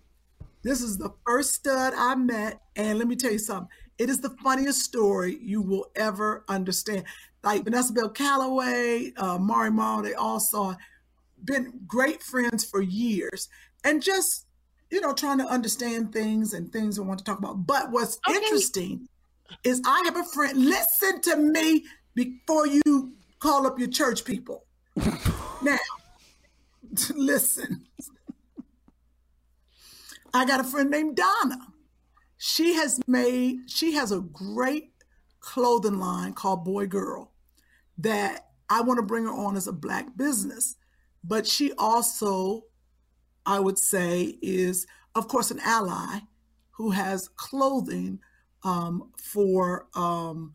this 0.62 0.81
is 0.81 0.97
the 0.97 1.12
first 1.27 1.55
stud 1.55 1.93
I 1.97 2.14
met, 2.14 2.60
and 2.77 2.98
let 2.98 3.09
me 3.09 3.16
tell 3.16 3.32
you 3.32 3.39
something. 3.39 3.68
It 3.98 4.09
is 4.09 4.20
the 4.20 4.31
funniest 4.43 4.81
story 4.82 5.39
you 5.43 5.60
will 5.60 5.86
ever 5.97 6.44
understand. 6.48 7.05
Like 7.47 7.62
Vanessa 7.62 7.93
Bell 7.93 8.09
Calloway, 8.09 9.12
uh, 9.16 9.39
Mari 9.39 9.70
Mall, 9.70 10.02
they 10.02 10.14
all 10.14 10.40
saw 10.40 10.74
been 11.44 11.78
great 11.86 12.20
friends 12.20 12.64
for 12.64 12.82
years 12.82 13.48
and 13.85 14.02
just 14.02 14.47
you 14.90 15.01
know 15.01 15.12
trying 15.12 15.39
to 15.39 15.44
understand 15.44 16.12
things 16.12 16.55
and 16.55 16.73
things 16.73 16.98
I 16.98 17.02
want 17.02 17.20
to 17.20 17.24
talk 17.24 17.39
about. 17.39 17.64
But 17.64 17.93
what's 17.93 18.18
Okay. 18.28 18.36
interesting 18.36 19.06
is 19.62 19.81
I 19.86 20.02
have 20.06 20.16
a 20.16 20.24
friend. 20.24 20.59
Listen 20.59 21.20
to 21.20 21.36
me 21.36 21.85
before 22.16 22.66
you 22.66 23.12
call 23.39 23.64
up 23.64 23.78
your 23.78 23.90
church 23.90 24.24
people. 24.24 24.64
now, 25.62 25.78
listen. 27.14 27.86
I 30.35 30.44
got 30.47 30.59
a 30.59 30.64
friend 30.64 30.90
named 30.90 31.14
Donna. 31.14 31.59
She 32.39 32.74
has 32.74 33.01
made. 33.06 33.70
She 33.70 33.93
has 33.93 34.10
a 34.10 34.18
great 34.18 34.90
clothing 35.39 36.01
line 36.01 36.32
called 36.32 36.64
Boy 36.64 36.86
Girl 36.86 37.31
that 37.98 38.48
I 38.68 38.81
want 38.81 38.98
to 38.98 39.02
bring 39.02 39.24
her 39.24 39.32
on 39.32 39.56
as 39.56 39.66
a 39.66 39.73
black 39.73 40.16
business. 40.16 40.77
But 41.24 41.47
she 41.47 41.73
also, 41.78 42.64
I 43.44 43.60
would 43.60 43.78
say, 43.78 44.39
is 44.43 44.86
of 45.14 45.28
course 45.28 45.51
an 45.51 45.60
ally 45.60 46.20
who 46.70 46.90
has 46.90 47.28
clothing 47.28 48.20
um, 48.62 49.10
for 49.16 49.86
um, 49.94 50.55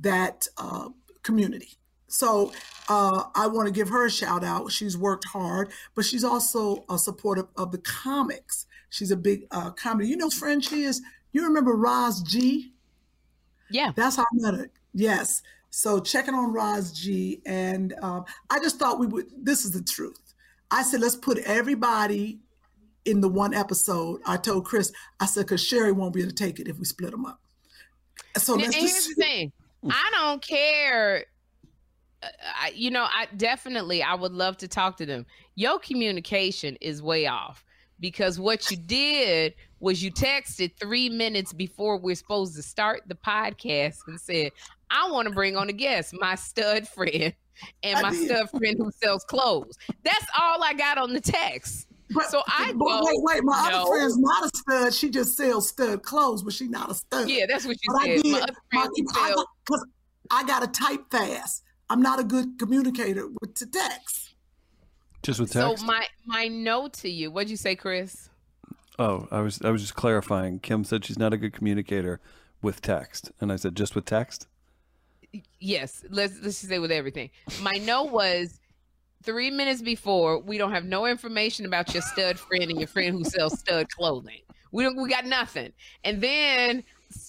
that 0.00 0.46
uh, 0.56 0.88
community. 1.22 1.78
So 2.08 2.52
uh, 2.88 3.24
I 3.34 3.46
want 3.48 3.66
to 3.66 3.72
give 3.72 3.90
her 3.90 4.06
a 4.06 4.10
shout 4.10 4.42
out. 4.42 4.72
She's 4.72 4.96
worked 4.96 5.26
hard, 5.26 5.70
but 5.94 6.04
she's 6.04 6.24
also 6.24 6.84
a 6.88 6.98
supporter 6.98 7.46
of 7.56 7.70
the 7.70 7.78
comics. 7.78 8.66
She's 8.88 9.10
a 9.10 9.16
big 9.16 9.46
uh, 9.50 9.70
comedy. 9.72 10.08
You 10.08 10.16
know, 10.16 10.30
friend 10.30 10.64
she 10.64 10.84
is. 10.84 11.02
You 11.32 11.44
remember 11.44 11.72
Roz 11.72 12.22
G? 12.22 12.72
Yeah. 13.70 13.92
That's 13.94 14.16
how 14.16 14.22
I 14.22 14.26
met 14.32 14.54
her. 14.54 14.70
Yes. 14.94 15.42
So 15.70 16.00
checking 16.00 16.34
on 16.34 16.52
Roz 16.52 16.92
G, 16.92 17.42
and 17.46 17.94
um, 18.02 18.24
I 18.50 18.58
just 18.58 18.78
thought 18.78 18.98
we 18.98 19.06
would. 19.06 19.26
This 19.36 19.64
is 19.64 19.72
the 19.72 19.82
truth. 19.82 20.34
I 20.70 20.82
said 20.82 21.00
let's 21.00 21.16
put 21.16 21.38
everybody 21.38 22.40
in 23.04 23.20
the 23.20 23.28
one 23.28 23.54
episode. 23.54 24.20
I 24.26 24.36
told 24.36 24.64
Chris, 24.64 24.92
I 25.20 25.26
said 25.26 25.46
because 25.46 25.62
Sherri 25.62 25.92
won't 25.92 26.14
be 26.14 26.20
able 26.20 26.30
to 26.30 26.36
take 26.36 26.58
it 26.58 26.68
if 26.68 26.78
we 26.78 26.84
split 26.84 27.10
them 27.10 27.26
up. 27.26 27.40
So 28.36 28.54
and 28.54 28.62
let's 28.62 28.74
here's 28.76 28.92
just 28.92 29.08
the 29.08 29.14
thing 29.14 29.52
i 29.90 30.10
don't 30.12 30.42
care 30.42 31.26
uh, 32.22 32.26
I, 32.62 32.72
you 32.74 32.90
know 32.90 33.04
i 33.04 33.26
definitely 33.36 34.02
i 34.02 34.14
would 34.14 34.32
love 34.32 34.56
to 34.58 34.68
talk 34.68 34.96
to 34.98 35.06
them 35.06 35.26
your 35.54 35.78
communication 35.78 36.76
is 36.80 37.02
way 37.02 37.26
off 37.26 37.64
because 38.00 38.38
what 38.38 38.70
you 38.70 38.76
did 38.76 39.54
was 39.80 40.02
you 40.02 40.10
texted 40.10 40.72
three 40.78 41.08
minutes 41.08 41.52
before 41.52 41.96
we're 41.98 42.14
supposed 42.14 42.54
to 42.56 42.62
start 42.62 43.02
the 43.06 43.14
podcast 43.14 43.98
and 44.06 44.20
said 44.20 44.50
i 44.90 45.10
want 45.10 45.26
to 45.28 45.34
bring 45.34 45.56
on 45.56 45.68
a 45.68 45.72
guest 45.72 46.14
my 46.18 46.34
stud 46.34 46.86
friend 46.88 47.32
and 47.82 48.02
my 48.02 48.12
stud 48.12 48.48
friend 48.50 48.76
who 48.78 48.90
sells 49.02 49.24
clothes 49.24 49.76
that's 50.04 50.26
all 50.40 50.62
i 50.62 50.72
got 50.74 50.98
on 50.98 51.12
the 51.12 51.20
text 51.20 51.86
But, 52.10 52.30
So 52.30 52.42
I 52.46 52.72
but 52.72 52.86
go, 52.86 53.00
wait, 53.04 53.16
wait. 53.22 53.44
My 53.44 53.68
no. 53.70 53.82
other 53.82 53.90
friend's 53.90 54.16
not 54.16 54.44
a 54.46 54.50
stud. 54.56 54.94
She 54.94 55.10
just 55.10 55.36
sells 55.36 55.68
stud 55.68 56.02
clothes, 56.02 56.42
but 56.42 56.54
she's 56.54 56.70
not 56.70 56.90
a 56.90 56.94
stud. 56.94 57.28
yeah 57.28 57.44
that's 57.46 57.66
what 57.66 57.76
you 57.82 57.92
but 57.92 58.02
I 58.02 58.06
did. 58.16 58.24
my 58.26 58.38
other 58.40 58.52
My, 58.72 58.80
friend 58.82 58.94
I, 59.14 59.34
got, 59.34 59.78
I 60.30 60.44
got 60.44 60.60
to 60.72 60.80
type 60.80 61.02
fast. 61.10 61.64
I'm 61.90 62.00
not 62.00 62.18
a 62.18 62.24
good 62.24 62.58
communicator 62.58 63.26
with 63.42 63.54
the 63.56 63.66
text. 63.66 64.27
Just 65.22 65.40
with 65.40 65.52
text. 65.52 65.80
so 65.80 65.86
my 65.86 66.06
my 66.26 66.48
note 66.48 66.92
to 66.94 67.10
you 67.10 67.30
what'd 67.30 67.50
you 67.50 67.56
say 67.56 67.74
chris? 67.74 68.28
Oh, 68.98 69.28
I 69.30 69.40
was 69.40 69.60
I 69.62 69.70
was 69.70 69.82
just 69.82 69.94
clarifying. 69.94 70.58
Kim 70.58 70.84
said 70.84 71.04
she's 71.04 71.18
not 71.18 71.32
a 71.32 71.36
good 71.36 71.52
communicator 71.52 72.20
with 72.62 72.80
text, 72.82 73.30
and 73.40 73.52
I 73.52 73.56
said 73.56 73.76
just 73.76 73.94
with 73.94 74.04
text. 74.04 74.46
yes 75.60 76.04
let's 76.10 76.34
let's 76.42 76.60
just 76.60 76.68
say 76.68 76.78
with 76.78 76.92
everything. 76.92 77.30
My 77.62 77.74
note 77.74 78.10
was 78.10 78.60
three 79.22 79.50
minutes 79.50 79.82
before 79.82 80.38
we 80.38 80.58
don't 80.58 80.72
have 80.72 80.84
no 80.84 81.06
information 81.06 81.66
about 81.66 81.92
your 81.92 82.02
stud 82.02 82.38
friend 82.38 82.70
and 82.70 82.78
your 82.78 82.88
friend 82.88 83.16
who 83.16 83.24
sells 83.24 83.58
stud 83.58 83.88
clothing. 83.90 84.40
We 84.72 84.84
don't 84.84 85.00
we 85.00 85.08
got 85.08 85.26
nothing. 85.26 85.72
And 86.04 86.20
then 86.20 86.84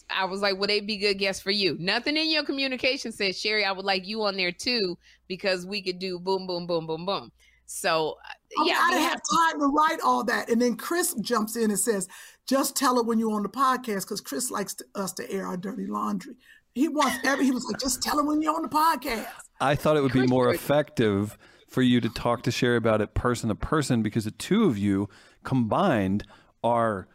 i 0.10 0.26
was 0.26 0.42
like 0.42 0.58
would 0.60 0.70
they 0.70 0.82
be 0.82 0.98
good 0.98 1.18
guests 1.18 1.42
for 1.42 1.52
you? 1.52 1.78
Nothing 1.80 2.18
in 2.18 2.30
your 2.30 2.44
communication 2.44 3.12
said 3.12 3.36
sherri 3.36 3.64
i 3.64 3.72
would 3.72 3.86
like 3.86 4.06
you 4.06 4.24
on 4.24 4.36
there 4.36 4.52
too 4.52 4.98
because 5.28 5.66
we 5.66 5.82
could 5.82 6.00
do 6.00 6.20
boom 6.20 6.46
boom 6.48 6.68
boom 6.68 6.86
boom 6.86 7.06
boom 7.06 7.32
so 7.72 8.18
uh, 8.26 8.32
I, 8.58 8.64
mean, 8.64 8.70
yeah 8.70 8.80
I 8.82 8.90
we 8.90 8.96
didn't 8.96 9.04
have 9.04 9.12
have 9.12 9.52
time 9.52 9.60
to 9.60 9.68
write 9.68 10.00
all 10.04 10.24
that. 10.24 10.50
And 10.50 10.60
then 10.60 10.76
Chris 10.76 11.14
jumps 11.22 11.56
in 11.56 11.70
and 11.70 11.80
says, 11.80 12.08
just 12.48 12.76
tell 12.76 12.96
her 12.96 13.04
when 13.04 13.20
you're 13.20 13.32
on 13.32 13.44
the 13.44 13.50
podcast 13.50 14.02
because 14.02 14.22
Chris 14.22 14.50
likes 14.50 14.74
to, 14.76 14.86
us 14.96 15.14
to 15.14 15.32
air 15.32 15.46
our 15.46 15.56
dirty 15.56 15.86
laundry. 15.86 16.34
He 16.74 16.88
wants 16.88 17.18
every, 17.24 17.46
he 17.46 17.52
was 17.52 17.64
like, 17.66 17.80
just 17.80 18.02
tell 18.02 18.18
her 18.18 18.24
when 18.24 18.42
you're 18.42 18.56
on 18.56 18.64
the 18.64 18.70
podcast. 18.70 19.28
I 19.62 19.76
thought 19.76 19.98
it 19.98 20.02
would 20.02 20.14
be 20.14 20.26
more 20.26 20.52
effective 20.52 21.38
for 21.68 21.84
you 21.84 22.02
to 22.02 22.10
talk 22.10 22.42
to 22.44 22.52
Sherri 22.52 22.78
about 22.78 23.02
it 23.02 23.14
person 23.14 23.50
to 23.50 23.56
person 23.56 24.02
because 24.02 24.26
the 24.26 24.32
two 24.32 24.66
of 24.66 24.78
you 24.78 25.08
combined 25.44 26.24
are 26.64 27.08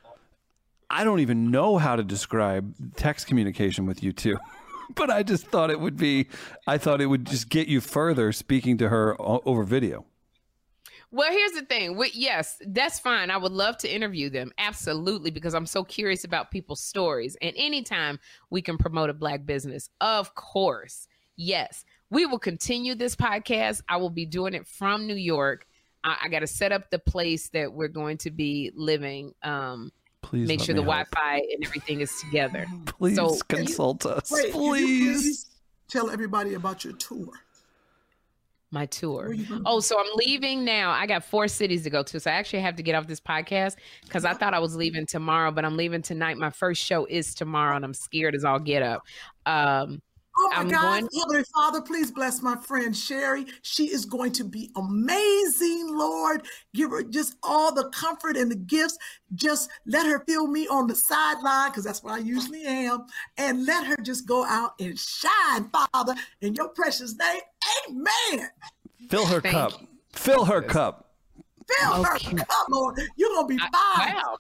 I 0.89 1.03
don't 1.03 1.19
even 1.19 1.51
know 1.51 1.79
how 1.79 1.97
to 1.97 2.05
describe 2.05 2.95
text 2.97 3.27
communication 3.27 3.87
with 3.87 4.05
you 4.05 4.13
two. 4.13 4.39
but 4.95 5.11
I 5.11 5.25
just 5.25 5.49
thought 5.49 5.71
it 5.71 5.81
would 5.81 5.97
be 5.97 6.29
I 6.69 6.79
thought 6.79 7.01
it 7.01 7.07
would 7.07 7.27
just 7.27 7.49
get 7.49 7.67
you 7.67 7.81
further 7.81 8.31
speaking 8.31 8.79
to 8.79 8.89
her 8.89 9.21
o- 9.21 9.43
over 9.45 9.65
video. 9.65 10.07
Well, 11.15 11.31
here's 11.31 11.53
the 11.53 11.63
thing. 11.63 11.97
We, 11.97 12.11
yes, 12.13 12.57
that's 12.67 12.99
fine. 12.99 13.31
I 13.31 13.37
would 13.37 13.53
love 13.53 13.79
to 13.79 13.89
interview 13.95 14.31
them. 14.31 14.51
Absolutely, 14.59 15.31
because 15.31 15.55
I'm 15.55 15.65
so 15.65 15.85
curious 15.85 16.25
about 16.25 16.51
people's 16.51 16.81
stories. 16.81 17.37
And 17.41 17.53
anytime 17.57 18.19
we 18.51 18.61
can 18.63 18.77
promote 18.79 19.11
a 19.11 19.15
Black 19.15 19.47
business, 19.47 19.89
of 20.01 20.35
course, 20.35 21.07
yes, 21.37 21.85
we 22.11 22.27
will 22.27 22.41
continue 22.41 22.97
this 22.97 23.15
podcast. 23.15 23.81
I 23.89 23.97
will 23.99 24.11
be 24.11 24.27
doing 24.27 24.55
it 24.55 24.67
from 24.67 25.07
New 25.07 25.15
York. 25.15 25.69
I, 26.03 26.17
I 26.25 26.29
got 26.29 26.41
to 26.41 26.49
set 26.49 26.73
up 26.73 26.91
the 26.91 26.99
place 26.99 27.49
that 27.51 27.73
we're 27.73 27.87
going 27.87 28.19
to 28.19 28.33
be 28.33 28.73
living. 28.75 29.35
Um, 29.45 29.93
Please 30.21 30.49
make 30.49 30.61
sure 30.63 30.75
the 30.75 30.83
help. 30.83 30.87
Wi 30.87 31.05
Fi 31.15 31.37
and 31.53 31.65
everything 31.65 32.01
is 32.01 32.13
together. 32.19 32.67
Please 32.87 33.15
So- 33.15 33.39
consult 33.49 34.05
us. 34.05 34.33
Wait, 34.33 34.51
can 34.53 34.63
you 34.63 34.69
please. 34.69 35.47
tell 35.87 36.11
everybody 36.11 36.55
about 36.55 36.83
your 36.83 36.95
tour. 36.95 37.29
My 38.71 38.87
tour. 38.87 39.35
Gonna 39.35 39.63
Oh, 39.67 39.81
so 39.81 39.99
I'm 39.99 40.11
leaving 40.17 40.65
now. 40.65 40.91
I 40.91 41.07
got 41.07 41.25
four 41.25 41.49
cities 41.49 41.83
to 41.85 41.91
go 41.91 42.03
to. 42.03 42.21
So 42.21 42.31
I 42.31 42.35
actually 42.35 42.61
have 42.61 42.77
to 42.77 42.83
get 42.83 42.95
off 42.95 43.07
this 43.07 43.21
podcast 43.21 43.77
because 44.03 44.25
I 44.25 44.35
thought 44.35 44.55
I 44.55 44.59
was 44.59 44.77
leaving 44.77 45.07
tomorrow, 45.07 45.51
but 45.51 45.65
I'm 45.65 45.77
leaving 45.77 46.03
tonight. 46.03 46.37
My 46.37 46.51
first 46.51 46.83
show 46.83 47.07
is 47.07 47.35
tomorrow, 47.35 47.77
and 47.77 47.85
I'm 47.85 47.95
scared 47.95 48.35
as 48.35 48.45
all 48.45 48.59
get 48.59 48.83
up. 48.83 49.03
Um, 49.47 50.03
Oh 50.37 50.49
my 50.51 50.57
I'm 50.57 50.69
God, 50.69 50.81
going- 51.01 51.09
Heavenly 51.21 51.45
Father, 51.55 51.81
please 51.81 52.11
bless 52.11 52.43
my 52.43 52.57
friend 52.57 52.97
Sherri. 52.97 53.47
She 53.63 53.85
is 53.93 54.05
going 54.05 54.33
to 54.33 54.45
be 54.45 54.71
amazing, 54.77 55.87
Lord. 55.97 56.45
Give 56.75 56.91
her 56.91 57.03
just 57.03 57.37
all 57.43 57.73
the 57.73 57.89
comfort 57.91 58.37
and 58.37 58.51
the 58.51 58.57
gifts. 58.57 58.99
Just 59.35 59.71
let 59.87 60.07
her 60.07 60.25
feel 60.27 60.47
me 60.49 60.67
on 60.69 60.87
the 60.89 60.95
sideline, 60.95 61.71
because 61.71 61.85
that's 61.85 62.03
what 62.03 62.15
I 62.15 62.19
usually 62.19 62.65
am. 62.65 63.07
And 63.37 63.65
let 63.65 63.87
her 63.87 63.97
just 64.03 64.27
go 64.27 64.45
out 64.45 64.73
and 64.81 64.99
shine, 64.99 65.71
Father, 65.71 66.15
in 66.41 66.55
your 66.55 66.69
precious 66.71 67.17
name. 67.17 67.41
Amen. 67.89 68.49
Fill 69.09 69.27
her 69.27 69.41
Thank 69.41 69.55
cup. 69.55 69.81
you. 69.81 69.87
Fill 70.13 70.45
her 70.45 70.63
cup. 70.63 71.13
Fill 71.69 72.05
Okay. 72.07 72.31
her 72.31 72.37
cup, 72.45 72.67
Lord. 72.69 73.01
You're 73.17 73.31
going 73.31 73.49
to 73.49 73.55
be 73.57 73.61
I- 73.63 73.71
fine. 73.97 74.15
wow. 74.17 74.39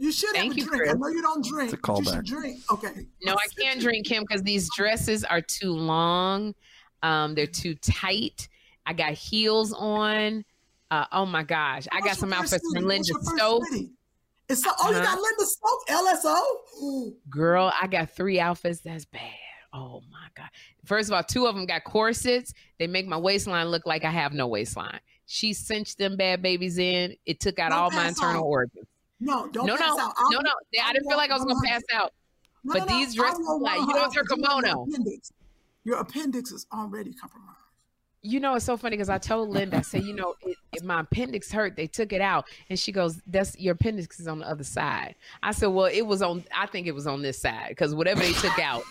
You 0.00 0.10
should 0.12 0.34
have 0.34 0.36
Thank 0.36 0.54
a 0.54 0.60
you, 0.60 0.66
drink. 0.66 0.88
I 0.88 0.92
know 0.94 1.08
you 1.08 1.20
don't 1.20 1.44
drink. 1.44 1.72
It's 1.74 1.78
a 1.78 1.86
but 1.86 1.98
you 1.98 2.04
callback. 2.04 2.14
should 2.16 2.24
drink. 2.24 2.60
Okay. 2.72 3.06
No, 3.22 3.34
I 3.34 3.46
can't 3.62 3.80
drink 3.80 4.06
him 4.10 4.24
because 4.26 4.42
these 4.42 4.68
dresses 4.74 5.24
are 5.24 5.42
too 5.42 5.72
long. 5.72 6.54
Um, 7.02 7.34
they're 7.34 7.46
too 7.46 7.74
tight. 7.74 8.48
I 8.86 8.94
got 8.94 9.12
heels 9.12 9.74
on. 9.74 10.42
Uh, 10.90 11.04
oh 11.12 11.26
my 11.26 11.42
gosh, 11.42 11.86
I 11.92 12.00
got 12.00 12.16
some 12.16 12.32
outfits 12.32 12.64
from 12.72 12.84
Linda 12.84 12.96
What's 12.96 13.08
your 13.10 13.18
first 13.18 13.36
Stokes. 13.36 13.70
city? 13.70 13.90
It's 14.48 14.62
so, 14.64 14.70
oh, 14.80 14.90
you 14.90 14.96
Uh-huh. 14.96 15.04
got 15.04 15.20
Linda 15.20 15.44
Stokes, 15.46 16.24
LSO? 16.24 16.82
Ooh. 16.82 17.16
Girl, 17.28 17.70
I 17.80 17.86
got 17.86 18.10
three 18.10 18.40
outfits. 18.40 18.80
That's 18.80 19.04
bad. 19.04 19.20
Oh 19.74 20.02
my 20.10 20.26
God. 20.34 20.48
First 20.86 21.10
of 21.10 21.12
all, 21.14 21.22
two 21.22 21.46
of 21.46 21.54
them 21.54 21.66
got 21.66 21.84
corsets. 21.84 22.54
They 22.78 22.86
make 22.86 23.06
my 23.06 23.18
waistline 23.18 23.66
look 23.68 23.84
like 23.86 24.04
I 24.04 24.10
have 24.10 24.32
no 24.32 24.48
waistline. 24.48 24.98
She 25.26 25.52
cinched 25.52 25.98
them 25.98 26.16
bad 26.16 26.40
babies 26.42 26.78
in. 26.78 27.14
It 27.26 27.38
took 27.38 27.58
out 27.60 27.68
Don't 27.70 27.78
all 27.78 27.90
my 27.92 28.08
internal 28.08 28.42
out. 28.42 28.46
organs. 28.46 28.86
No, 29.20 29.48
don't 29.48 29.66
no, 29.66 29.76
pass 29.76 29.96
no, 29.96 30.04
out. 30.04 30.14
No, 30.30 30.40
no. 30.40 30.50
I 30.50 30.86
I'll 30.86 30.92
didn't 30.94 31.08
feel 31.08 31.16
like 31.16 31.30
I 31.30 31.34
was 31.34 31.44
going 31.44 31.56
to 31.60 31.68
pass 31.68 31.82
out. 31.92 32.12
No, 32.64 32.74
but 32.74 32.88
no, 32.88 32.98
these 32.98 33.14
dresses, 33.14 33.46
like, 33.60 33.80
you 33.80 33.86
know, 33.86 34.04
it's 34.04 34.14
her 34.14 34.22
because 34.22 34.38
you 34.38 34.44
have 34.44 34.62
kimono. 34.62 34.68
Your 34.68 34.84
appendix. 34.84 35.32
your 35.84 35.98
appendix 35.98 36.52
is 36.52 36.66
already 36.72 37.12
compromised. 37.12 37.56
You 38.22 38.38
know, 38.38 38.54
it's 38.54 38.66
so 38.66 38.76
funny 38.76 38.96
because 38.96 39.08
I 39.08 39.16
told 39.16 39.48
Linda, 39.48 39.78
I 39.78 39.80
said, 39.80 40.04
you 40.04 40.12
know, 40.12 40.34
it, 40.42 40.56
it, 40.74 40.84
my 40.84 41.00
appendix 41.00 41.50
hurt. 41.50 41.74
They 41.74 41.86
took 41.86 42.12
it 42.12 42.20
out. 42.20 42.44
And 42.68 42.78
she 42.78 42.92
goes, 42.92 43.20
that's 43.26 43.58
your 43.58 43.72
appendix 43.72 44.20
is 44.20 44.28
on 44.28 44.40
the 44.40 44.48
other 44.48 44.64
side. 44.64 45.14
I 45.42 45.52
said, 45.52 45.68
well, 45.68 45.86
it 45.86 46.02
was 46.02 46.20
on, 46.20 46.44
I 46.54 46.66
think 46.66 46.86
it 46.86 46.94
was 46.94 47.06
on 47.06 47.22
this 47.22 47.40
side 47.40 47.70
because 47.70 47.94
whatever 47.94 48.20
they 48.20 48.32
took 48.32 48.58
out, 48.58 48.82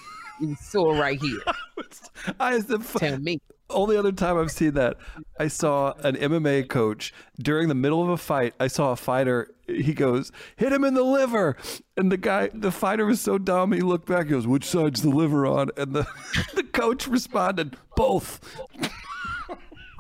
it's 0.42 0.68
sore 0.68 0.96
right 0.96 1.20
here. 1.22 1.40
I 2.40 2.58
the 2.60 2.80
f- 2.80 2.94
Tell 2.94 3.18
me. 3.20 3.40
only 3.70 3.96
other 3.98 4.12
time 4.12 4.38
I've 4.38 4.52
seen 4.52 4.74
that, 4.74 4.98
I 5.40 5.48
saw 5.48 5.94
an 6.04 6.16
MMA 6.16 6.68
coach 6.70 7.14
during 7.42 7.68
the 7.70 7.76
middle 7.76 8.04
of 8.04 8.10
a 8.10 8.18
fight. 8.18 8.54
I 8.60 8.68
saw 8.68 8.92
a 8.92 8.96
fighter. 8.96 9.52
He 9.68 9.94
goes, 9.94 10.32
"Hit 10.58 10.72
him 10.74 10.84
in 10.84 10.94
the 10.96 11.04
liver," 11.04 11.56
and 11.98 12.12
the 12.12 12.18
guy, 12.18 12.50
the 12.54 12.72
fighter, 12.72 13.06
was 13.06 13.22
so 13.22 13.38
dumb. 13.38 13.72
He 13.72 13.82
looked 13.82 14.08
back. 14.08 14.26
He 14.26 14.32
goes, 14.32 14.48
"Which 14.48 14.66
side's 14.66 15.02
the 15.02 15.10
liver 15.10 15.46
on?" 15.46 15.70
And 15.78 15.94
the 15.94 16.08
the 16.56 16.64
coach 16.64 17.08
responded, 17.08 17.78
"Both." 17.96 18.40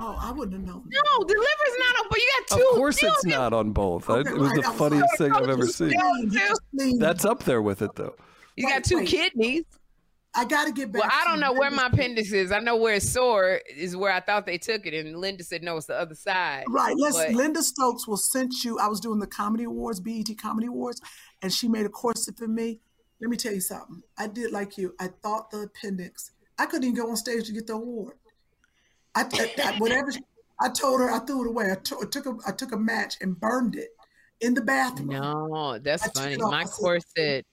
Oh, 0.02 0.16
I 0.18 0.32
wouldn't 0.32 0.54
have 0.56 0.66
known. 0.66 0.86
No, 0.88 1.24
the 1.26 1.34
liver's 1.34 1.78
not 1.78 2.06
open. 2.06 2.18
You 2.22 2.30
got 2.48 2.58
two. 2.58 2.70
Of 2.72 2.76
course, 2.78 3.04
it's 3.04 3.22
pills. 3.24 3.26
not 3.26 3.52
on 3.52 3.72
both. 3.74 4.10
I- 4.10 4.20
Okay, 4.20 4.30
it 4.30 4.38
was 4.38 4.48
right, 4.48 4.56
the 4.56 4.62
that 4.62 4.70
was 4.70 4.78
funniest 4.78 5.18
thing 5.18 5.34
I've 5.34 5.50
ever 5.50 5.66
seen. 5.66 5.90
Spleen, 5.90 6.30
get 6.30 6.48
your 6.48 6.56
spleen. 6.56 7.00
That's 7.00 7.26
up 7.26 7.44
there 7.44 7.62
with 7.62 7.82
it, 7.82 7.96
though. 7.96 8.16
You 8.56 8.68
Wait, 8.68 8.74
got 8.76 8.84
two 8.86 8.98
wait. 9.00 9.08
kidneys. 9.10 9.66
I 10.36 10.46
got 10.46 10.66
to 10.66 10.72
get 10.72 10.92
back. 10.92 11.02
Well, 11.02 11.12
I 11.12 11.26
don't 11.26 11.40
know 11.40 11.54
where 11.54 11.72
my 11.72 11.88
appendix 11.88 12.32
is. 12.32 12.52
I 12.52 12.60
know 12.60 12.76
where 12.76 12.96
it's 12.96 13.10
sore 13.10 13.62
is 13.76 13.96
where 13.96 14.12
I 14.12 14.20
thought 14.20 14.46
they 14.46 14.58
took 14.60 14.86
it, 14.86 14.94
and 14.94 15.18
Linda 15.18 15.44
said 15.44 15.64
no, 15.64 15.78
it's 15.78 15.88
the 15.88 16.00
other 16.00 16.16
side. 16.16 16.66
Right. 16.70 16.96
Let's. 16.98 17.18
But- 17.18 17.32
Linda 17.32 17.64
Stokes 17.64 18.08
will 18.08 18.18
send 18.18 18.52
you. 18.64 18.78
I 18.78 18.88
was 18.88 19.00
doing 19.00 19.20
the 19.20 19.28
Comedy 19.28 19.64
Awards, 19.64 20.00
BET 20.00 20.28
Comedy 20.40 20.68
Awards, 20.68 21.02
and 21.42 21.52
she 21.52 21.68
made 21.68 21.86
a 21.86 21.90
corset 21.90 22.38
for 22.38 22.48
me. 22.48 22.80
Let 23.22 23.30
me 23.30 23.38
tell 23.38 23.54
you 23.54 23.60
something. 23.62 24.02
I 24.18 24.28
did 24.28 24.52
like 24.52 24.78
you. 24.78 24.94
I 25.00 25.10
thought 25.22 25.52
the 25.52 25.62
appendix. 25.64 26.32
I 26.58 26.66
couldn't 26.68 26.84
even 26.84 26.96
go 26.96 27.10
on 27.10 27.18
stage 27.18 27.46
to 27.48 27.52
get 27.54 27.68
the 27.68 27.74
award. 27.74 28.14
I, 29.16 29.24
I- 29.34 29.54
I- 29.64 29.78
whatever. 29.80 30.12
I 30.62 30.70
told 30.70 31.00
her 31.02 31.10
I 31.10 31.20
threw 31.20 31.46
it 31.46 31.50
away. 31.50 31.72
I 31.72 31.76
took, 31.76 32.04
I 32.04 32.10
took 32.10 32.26
a 32.26 32.36
I 32.46 32.52
took 32.52 32.72
a 32.74 32.78
match 32.78 33.16
and 33.22 33.40
burned 33.40 33.76
it 33.76 33.90
in 34.42 34.54
the 34.54 34.62
bathroom. 34.62 35.08
No, 35.10 35.80
that's 35.80 36.04
I 36.04 36.10
funny. 36.10 36.38
My 36.38 36.66
corset, 36.66 37.46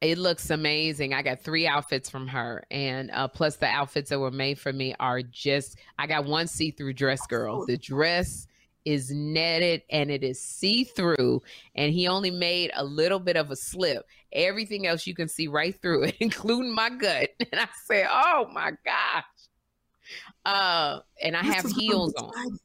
it 0.00 0.18
looks 0.18 0.50
amazing. 0.50 1.14
I 1.14 1.22
got 1.22 1.40
three 1.40 1.66
outfits 1.66 2.10
from 2.10 2.28
her, 2.28 2.64
and 2.70 3.10
uh, 3.12 3.28
plus 3.28 3.56
the 3.56 3.66
outfits 3.66 4.10
that 4.10 4.18
were 4.18 4.30
made 4.30 4.58
for 4.58 4.72
me 4.72 4.94
are 5.00 5.22
just. 5.22 5.78
I 5.98 6.06
got 6.06 6.26
one 6.26 6.46
see-through 6.46 6.92
dress, 6.94 7.26
girl. 7.26 7.64
The 7.64 7.78
dress 7.78 8.46
is 8.84 9.10
netted 9.10 9.82
and 9.90 10.10
it 10.12 10.22
is 10.22 10.40
see-through, 10.40 11.42
and 11.74 11.92
he 11.92 12.08
only 12.08 12.30
made 12.30 12.70
a 12.74 12.84
little 12.84 13.18
bit 13.18 13.36
of 13.36 13.50
a 13.50 13.56
slip. 13.56 14.06
Everything 14.32 14.86
else 14.86 15.06
you 15.06 15.14
can 15.14 15.28
see 15.28 15.48
right 15.48 15.80
through 15.80 16.04
it, 16.04 16.16
including 16.20 16.74
my 16.74 16.90
gut. 16.90 17.30
And 17.52 17.60
I 17.60 17.68
said, 17.86 18.06
"Oh 18.10 18.48
my 18.52 18.72
gosh!" 18.84 19.24
Uh, 20.44 21.00
and 21.22 21.36
I 21.36 21.42
This 21.42 21.54
have 21.54 21.64
is 21.64 21.72
gonna 21.72 21.80
be 21.80 21.86
heels 21.86 22.14
on. 22.14 22.58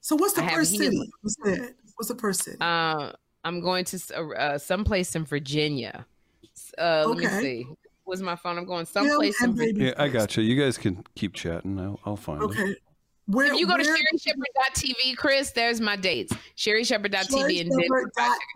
So 0.00 0.16
what's 0.16 0.34
the 0.34 0.42
I 0.42 0.44
have 0.44 0.54
first 0.54 0.76
city? 0.76 0.96
You 0.96 1.74
what's 1.96 2.08
the 2.08 2.18
first 2.18 2.44
city? 2.44 2.58
Uh, 2.60 3.12
I'm 3.44 3.60
going 3.60 3.84
to 3.86 4.00
uh, 4.14 4.28
uh, 4.34 4.58
someplace 4.58 5.14
in 5.16 5.24
Virginia. 5.24 6.06
S- 6.78 6.82
Uh, 6.82 7.08
Let 7.08 7.18
me 7.18 7.26
see. 7.26 7.66
was 8.04 8.22
my 8.22 8.36
phone. 8.36 8.58
I'm 8.58 8.64
going 8.66 8.86
someplace. 8.86 9.40
and 9.40 9.58
in 9.60 9.76
Yeah, 9.76 9.92
I 9.98 10.08
got 10.08 10.36
you. 10.36 10.42
You 10.42 10.60
guys 10.60 10.76
can 10.78 11.04
keep 11.14 11.34
chatting. 11.34 11.78
I'll, 11.78 12.00
I'll 12.04 12.16
find 12.16 12.42
it. 12.42 12.46
Okay. 12.46 12.74
Where, 13.26 13.46
If 13.52 13.60
you 13.60 13.68
go 13.68 13.76
to 13.76 13.84
where- 13.84 13.96
SherriShepherd.tv, 13.96 15.16
Chris, 15.16 15.52
there's 15.52 15.80
my 15.80 15.94
dates. 15.94 16.32
SherriShepherd.tv 16.56 17.60
and 17.60 17.70
then 17.70 17.88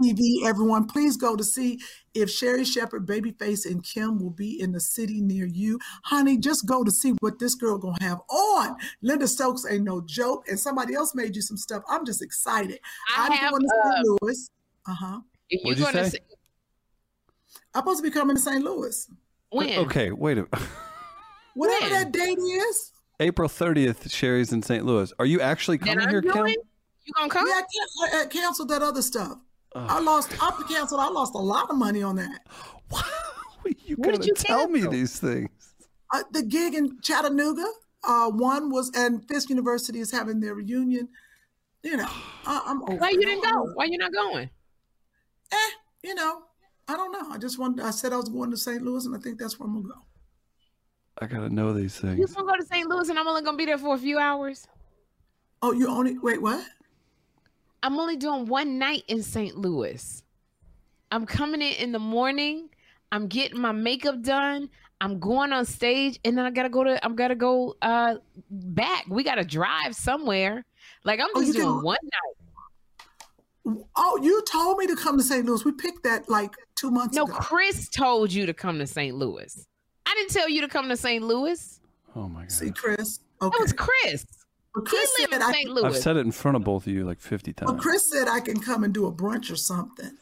TV, 0.03 0.45
everyone, 0.45 0.87
please 0.87 1.17
go 1.17 1.37
to 1.37 1.45
see 1.45 1.79
if 2.15 2.29
Sherri 2.29 2.65
Shepherd, 2.65 3.07
Babyface, 3.07 3.65
and 3.65 3.85
Kim 3.85 4.19
will 4.19 4.31
be 4.31 4.61
in 4.61 4.73
the 4.73 4.81
city 4.81 5.21
near 5.21 5.47
you. 5.47 5.79
Honey, 6.05 6.37
just 6.37 6.67
go 6.67 6.83
to 6.83 6.91
see 6.91 7.13
what 7.21 7.39
this 7.39 7.55
girl 7.55 7.79
gonna 7.79 7.97
have 8.03 8.19
on. 8.29 8.77
Linda 9.03 9.29
Stokes 9.29 9.65
ain't 9.71 9.85
no 9.85 10.01
joke, 10.01 10.45
and 10.49 10.59
somebody 10.59 10.95
else 10.95 11.15
made 11.15 11.37
you 11.37 11.43
some 11.43 11.57
stuff. 11.57 11.85
I'm 11.89 12.05
just 12.05 12.21
excited. 12.21 12.81
I 13.17 13.27
am 13.27 13.33
have, 13.33 13.51
going 13.53 13.63
to 13.63 13.69
uh, 13.85 13.93
St. 13.93 14.19
Louis. 14.23 14.51
Uh 14.89 14.95
huh. 14.95 15.21
If 15.49 15.65
you're 15.65 15.77
going 15.93 15.95
to 16.05 16.11
say? 16.11 16.19
I'm 17.77 17.83
supposed 17.83 17.99
to 17.99 18.03
be 18.03 18.11
coming 18.11 18.37
to 18.37 18.43
St. 18.43 18.65
Louis. 18.65 19.11
when? 19.51 19.79
Okay, 19.81 20.11
wait 20.11 20.39
a 20.39 20.43
minute. 20.51 20.55
Whatever 21.55 21.81
When? 21.81 21.91
that 21.93 22.13
date 22.13 22.39
is. 22.39 22.93
April 23.21 23.49
30th, 23.49 24.11
Sherri's 24.13 24.53
in 24.53 24.63
St. 24.63 24.85
Louis. 24.85 25.13
Are 25.19 25.25
you 25.27 25.41
actually 25.41 25.79
coming 25.79 26.09
here, 26.09 26.21
Kim? 26.23 26.47
You 26.47 27.13
gonna 27.15 27.29
come? 27.29 27.47
Yeah, 27.47 27.55
I, 27.55 27.61
can- 28.11 28.21
I, 28.21 28.23
I 28.23 28.27
canceled 28.27 28.69
that 28.71 28.83
other 28.83 29.01
stuff. 29.03 29.39
I 29.75 30.01
lost. 30.01 30.33
I 30.43 30.51
canceled. 30.69 31.01
I 31.01 31.09
lost 31.09 31.35
a 31.35 31.39
lot 31.39 31.69
of 31.71 31.77
money 31.77 32.03
on 32.03 32.17
that. 32.17 32.41
Wow, 32.91 33.03
you 33.85 33.97
What 33.97 34.13
did 34.13 34.17
gotta 34.21 34.27
you 34.29 34.35
tell 34.35 34.69
me 34.69 34.87
these 34.87 35.19
things. 35.19 35.49
uh, 36.15 36.23
the 36.33 36.43
gig 36.43 36.75
in 36.75 37.01
Chattanooga. 37.03 37.67
Uh, 38.05 38.31
one 38.31 38.71
was, 38.71 38.91
and 38.95 39.27
Fisk 39.29 39.51
University 39.51 39.99
is 39.99 40.13
having 40.13 40.39
their 40.41 40.55
reunion. 40.55 41.09
You 41.83 41.97
know, 41.97 42.07
I, 42.47 42.63
I'm 42.67 42.83
over. 42.85 42.97
Why 42.97 43.11
you 43.11 43.21
didn't 43.21 43.43
go? 43.45 43.73
Why 43.75 43.87
you 43.87 43.99
not 43.99 44.13
going? 44.13 44.49
Eh, 45.53 45.57
you 46.05 46.15
know, 46.15 46.43
I 46.89 46.97
don't 46.97 47.11
know. 47.13 47.31
I 47.33 47.39
just 47.39 47.59
wanted. 47.59 47.85
I 47.85 47.91
said 47.91 48.13
I 48.13 48.17
was 48.17 48.29
going 48.29 48.51
to 48.51 48.57
St. 48.57 48.83
Louis, 48.83 49.05
and 49.07 49.15
I 49.17 49.19
think 49.19 49.39
that's 49.39 49.59
where 49.59 49.67
I'm 49.69 49.75
gonna 49.83 49.95
go. 49.95 50.01
I 51.21 51.27
gotta 51.27 51.49
know 51.49 51.73
these 51.73 51.97
things. 51.99 52.19
You 52.19 52.27
things. 52.27 52.37
gonna 52.37 52.53
go 52.53 52.57
to 52.59 52.67
St. 52.67 52.89
Louis 52.89 53.09
and 53.09 53.19
I'm 53.19 53.27
only 53.27 53.43
gonna 53.43 53.57
be 53.57 53.65
there 53.65 53.79
for 53.79 53.95
a 53.95 53.99
few 53.99 54.19
hours. 54.19 54.67
Oh, 55.63 55.73
you 55.73 55.89
only 55.89 56.19
wait. 56.19 56.41
What? 56.43 56.65
I'm 57.83 57.99
only 57.99 58.17
doing 58.17 58.47
one 58.47 58.79
night 58.79 59.05
in 59.09 59.23
St. 59.23 59.57
Louis. 59.57 60.23
I'm 61.11 61.25
coming 61.27 61.63
in 61.63 61.73
in 61.75 61.93
the 61.93 61.99
morning. 61.99 62.69
I'm 63.13 63.29
getting 63.29 63.61
my 63.61 63.73
makeup 63.73 64.21
done. 64.23 64.69
I'm 65.01 65.19
going 65.19 65.53
on 65.53 65.65
stage, 65.65 66.19
and 66.25 66.37
then 66.39 66.45
I 66.47 66.51
gotta 66.51 66.69
go 66.69 66.85
to. 66.85 67.03
I'm 67.05 67.17
gotta 67.17 67.35
go 67.35 67.77
uh 67.83 68.17
back. 68.51 69.05
We 69.09 69.25
gotta 69.25 69.45
drive 69.45 69.95
somewhere. 69.97 70.65
Like 71.05 71.21
I'm 71.21 71.29
Oh, 71.35 71.41
just 71.41 71.49
you 71.49 71.63
can- 71.63 71.63
doing 71.73 71.83
one 71.85 71.99
night. 72.03 73.79
Oh, 73.97 74.19
you 74.23 74.43
told 74.45 74.79
me 74.79 74.87
to 74.87 74.95
come 74.97 75.17
to 75.19 75.25
St. 75.25 75.45
Louis. 75.45 75.65
We 75.65 75.73
picked 75.73 76.05
that 76.05 76.29
like 76.29 76.55
two 76.77 76.91
months 76.91 77.17
ago. 77.17 77.27
No, 77.27 77.33
ago. 77.33 77.41
Chris 77.41 77.89
told 77.89 78.33
you 78.33 78.47
to 78.47 78.55
come 78.55 78.79
to 78.79 78.87
St. 78.87 79.15
Louis. 79.17 79.67
I 80.07 80.15
didn't 80.15 80.31
tell 80.31 80.49
you 80.49 80.61
to 80.63 80.69
come 80.69 80.89
to 80.89 80.97
St. 80.97 81.23
Louis. 81.25 81.81
Oh 82.15 82.29
my 82.29 82.43
god. 82.43 82.53
See, 82.53 82.67
god. 82.67 82.77
Chris. 82.77 83.19
That 83.41 83.47
Okay. 83.49 83.57
was 83.61 83.73
Chris. 83.73 84.27
But 84.75 84.83
He 84.83 84.87
Chris 84.97 85.11
live 85.21 85.29
said 85.31 85.37
in 85.37 85.43
I. 85.43 85.53
St. 85.53 85.67
Can, 85.67 85.75
Louis. 85.75 85.85
I've 85.85 85.97
said 85.97 86.17
it 86.17 86.21
in 86.21 86.33
front 86.33 86.57
of 86.57 86.65
both 86.65 86.87
of 86.87 86.93
you 86.93 87.05
like 87.05 87.21
50 87.21 87.55
well, 87.63 87.73
times. 87.73 87.83
Chris 87.83 88.11
said 88.11 88.29
I 88.29 88.41
can 88.41 88.61
come 88.61 88.85
and 88.85 88.93
do 88.95 89.07
a 89.07 89.13
brunch 89.13 89.51
or 89.53 89.57
something. 89.57 90.13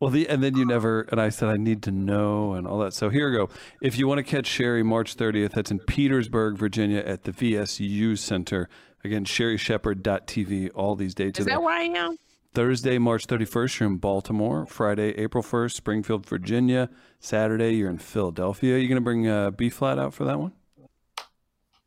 Well, 0.00 0.10
the 0.10 0.28
and 0.28 0.42
then 0.42 0.56
you 0.56 0.64
never 0.66 1.02
and 1.10 1.20
I 1.20 1.28
said 1.30 1.48
I 1.48 1.56
need 1.56 1.82
to 1.84 1.90
know 1.90 2.54
and 2.54 2.66
all 2.66 2.78
that. 2.80 2.94
So 2.94 3.08
here 3.10 3.30
we 3.30 3.36
go. 3.36 3.48
If 3.80 3.96
you 3.98 4.06
want 4.08 4.18
to 4.18 4.22
catch 4.24 4.46
Sherri 4.46 4.82
March 4.82 5.16
30th, 5.16 5.52
that's 5.52 5.70
in 5.70 5.78
Petersburg, 5.78 6.56
Virginia, 6.58 6.98
at 6.98 7.22
the 7.24 7.32
VSU 7.32 8.18
Center. 8.18 8.68
Again, 9.04 9.24
SherriShepherd.tv. 9.24 10.70
All 10.74 10.94
these 10.96 11.14
dates 11.14 11.38
Is 11.38 11.46
are 11.46 11.50
there. 11.50 11.56
that 11.58 11.62
where 11.62 11.74
I 11.74 11.82
am? 11.84 12.16
Thursday, 12.54 12.98
March 12.98 13.26
31st, 13.26 13.80
you're 13.80 13.88
in 13.88 13.96
Baltimore. 13.96 14.64
Friday, 14.66 15.10
April 15.18 15.42
1st, 15.42 15.72
Springfield, 15.72 16.24
Virginia. 16.26 16.88
Saturday, 17.18 17.74
you're 17.74 17.90
in 17.90 17.98
Philadelphia. 17.98 18.78
You're 18.78 18.88
gonna 18.88 19.00
bring 19.00 19.28
uh, 19.28 19.50
B 19.50 19.68
flat 19.70 19.98
out 19.98 20.14
for 20.14 20.24
that 20.24 20.38
one? 20.38 20.52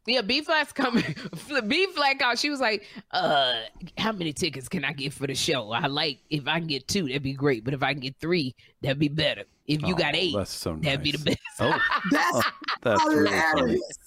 Yeah, 0.08 0.22
B 0.22 0.42
Flat's 0.42 0.72
coming. 0.72 1.04
B 1.68 1.86
Flat 1.88 2.22
out. 2.22 2.40
She 2.40 2.50
was 2.50 2.62
like, 2.62 2.86
uh, 3.12 3.60
how 3.98 4.14
many 4.14 4.32
tickets 4.32 4.70
can 4.70 4.86
I 4.86 4.94
get 4.94 5.12
for 5.12 5.28
the 5.28 5.36
show? 5.36 5.72
I 5.74 5.88
like 5.88 6.20
if 6.30 6.48
I 6.48 6.60
can 6.60 6.68
get 6.68 6.88
two, 6.88 7.08
that'd 7.08 7.22
be 7.22 7.34
great. 7.34 7.66
But 7.66 7.74
if 7.74 7.84
I 7.84 7.92
can 7.92 8.00
get 8.00 8.16
three, 8.22 8.56
that'd 8.82 9.00
be 9.00 9.10
better. 9.10 9.44
If 9.66 9.82
you 9.82 9.98
got 9.98 10.16
eight, 10.16 10.34
that's 10.34 10.52
so 10.52 10.78
that'd 10.82 11.04
be 11.04 11.12
the 11.12 11.20
best. 11.20 11.40
Oh, 11.60 11.80
That's 12.12 12.48
that's 12.82 13.06
really 13.06 13.30
hilarious. 13.30 13.98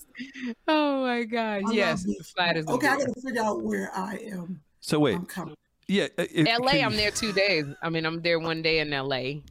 Oh 0.68 1.02
my 1.02 1.24
God. 1.24 1.62
I 1.66 1.72
yes. 1.72 2.04
B 2.04 2.18
Flat 2.34 2.56
is 2.56 2.66
Okay, 2.66 2.86
I 2.86 2.96
got 2.96 3.06
to 3.06 3.20
figure 3.20 3.42
out 3.42 3.62
where 3.62 3.90
I 3.94 4.18
am. 4.32 4.62
So 4.80 5.00
wait, 5.00 5.16
I'm 5.16 5.26
coming. 5.26 5.54
Yeah, 5.90 6.04
uh, 6.18 6.24
it- 6.32 6.46
LA, 6.60 6.82
I'm 6.84 6.94
there 6.96 7.10
two 7.10 7.32
days. 7.32 7.66
I 7.82 7.90
mean, 7.90 8.06
I'm 8.06 8.22
there 8.22 8.38
one 8.38 8.62
day 8.62 8.78
in 8.78 8.90
LA. 8.90 9.42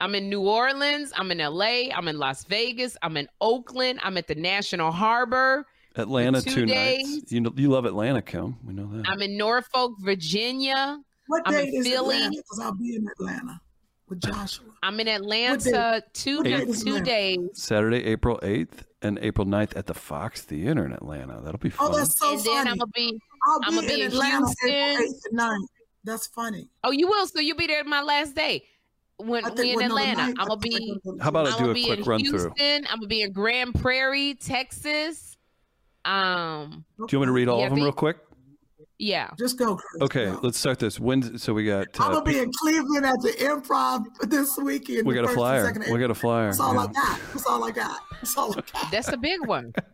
I'm 0.00 0.14
in 0.14 0.30
New 0.30 0.40
Orleans. 0.48 1.12
I'm 1.14 1.30
in 1.30 1.38
LA. 1.38 1.90
I'm 1.94 2.08
in 2.08 2.18
Las 2.18 2.44
Vegas. 2.44 2.96
I'm 3.02 3.16
in 3.18 3.28
Oakland. 3.40 4.00
I'm 4.02 4.16
at 4.16 4.26
the 4.26 4.34
National 4.34 4.90
Harbor. 4.90 5.66
Atlanta 5.96 6.40
two 6.40 6.54
two, 6.54 6.66
days. 6.66 7.06
nights. 7.16 7.32
You 7.32 7.40
know, 7.42 7.52
you 7.56 7.68
love 7.68 7.84
Atlanta, 7.84 8.22
Kim. 8.22 8.56
We 8.64 8.72
know 8.72 8.86
that. 8.92 9.06
I'm 9.08 9.20
in 9.20 9.36
Norfolk, 9.36 9.92
Virginia. 10.00 10.98
What 11.26 11.42
I'm 11.44 11.54
in 11.54 11.74
is 11.74 11.86
Philly. 11.86 12.16
Atlanta? 12.16 12.30
Because 12.36 12.60
I'll 12.62 12.74
be 12.74 12.96
in 12.96 13.06
Atlanta 13.08 13.60
with 14.08 14.20
Joshua. 14.22 14.66
I'm 14.82 14.98
in? 15.00 15.08
Atlanta 15.08 16.02
two, 16.14 16.38
What 16.38 16.44
date 16.44 16.68
is 16.68 16.82
two 16.82 16.90
Atlanta? 16.96 17.04
days. 17.04 17.38
Saturday, 17.54 18.04
April 18.04 18.38
8th 18.42 18.84
and 19.02 19.18
April 19.20 19.46
9th 19.46 19.76
at 19.76 19.86
the 19.86 19.94
Fox 19.94 20.42
Theater 20.42 20.86
in 20.86 20.92
Atlanta. 20.92 21.40
That'll 21.42 21.58
be 21.58 21.70
fun. 21.70 21.88
Oh, 21.92 21.96
that's 21.98 22.18
so 22.18 22.32
and 22.32 22.40
then. 22.44 22.68
I'm 22.68 22.78
gonna 22.78 22.86
be. 22.94 23.20
I'll 23.46 23.60
I'ma 23.64 23.80
be, 23.82 23.86
be 23.88 23.94
in 23.94 24.00
in 24.02 24.06
Atlanta 24.08 24.46
April 24.64 24.96
Houston. 24.96 25.06
8th 25.06 25.30
and 25.30 25.38
9th. 25.40 25.66
That's 26.04 26.26
funny. 26.28 26.68
Oh, 26.84 26.90
you 26.90 27.06
will. 27.08 27.26
So 27.26 27.40
you'll 27.40 27.56
be 27.56 27.66
there 27.66 27.84
my 27.84 28.02
last 28.02 28.34
day 28.34 28.64
when 29.18 29.44
I 29.44 29.50
we 29.50 29.70
in 29.70 29.76
well, 29.76 29.88
no, 29.88 29.94
the 29.96 30.00
Atlanta. 30.02 30.22
ninth, 30.22 30.36
I 30.38 30.42
I'm 30.42 30.48
gonna 30.48 30.60
be. 30.60 31.00
How 31.20 31.28
about 31.28 31.46
I 31.46 31.58
do 31.58 31.70
a 31.70 31.72
quick 31.74 31.98
in 31.98 32.04
run 32.04 32.24
through? 32.24 32.52
I'm 32.58 32.82
gonna 32.84 33.06
be 33.06 33.22
in 33.22 33.32
Grand 33.32 33.74
Prairie, 33.74 34.34
Texas. 34.34 35.36
Um, 36.06 36.84
Do 36.98 37.06
you 37.12 37.18
want 37.18 37.20
me 37.20 37.26
to 37.26 37.32
read 37.32 37.48
all 37.48 37.58
Yeah, 37.58 37.64
of 37.66 37.70
them 37.70 37.78
the- 37.80 37.84
real 37.84 37.92
quick? 37.92 38.16
yeah. 38.98 39.28
Just 39.38 39.58
go, 39.58 39.76
Chris. 39.76 40.02
Okay, 40.02 40.24
go. 40.26 40.40
let's 40.42 40.58
start 40.58 40.78
this. 40.78 40.98
When? 40.98 41.36
So 41.38 41.52
we 41.52 41.66
got. 41.66 41.88
I'm 42.00 42.12
Uh, 42.12 42.20
gonna 42.20 42.24
be 42.24 42.38
in 42.38 42.50
Cleveland 42.62 43.04
at 43.04 43.20
the 43.20 43.32
Improv 43.38 44.06
this 44.30 44.56
weekend. 44.56 45.06
we 45.06 45.12
got 45.14 45.26
a 45.26 45.28
flyer. 45.28 45.70
We 45.92 45.98
got 45.98 46.10
a 46.10 46.14
flyer. 46.14 46.46
That's 46.46 46.60
all 46.60 46.72
yeah. 46.74 46.80
I 46.80 46.86
got. 46.86 47.20
That's 47.34 47.46
all 47.46 47.64
I 47.64 47.70
got. 47.72 48.00
That's 48.12 48.36
all 48.38 48.52
I 48.52 48.54
got. 48.72 48.90
That's 48.90 49.08
a 49.08 49.18
big 49.18 49.46
one. 49.46 49.74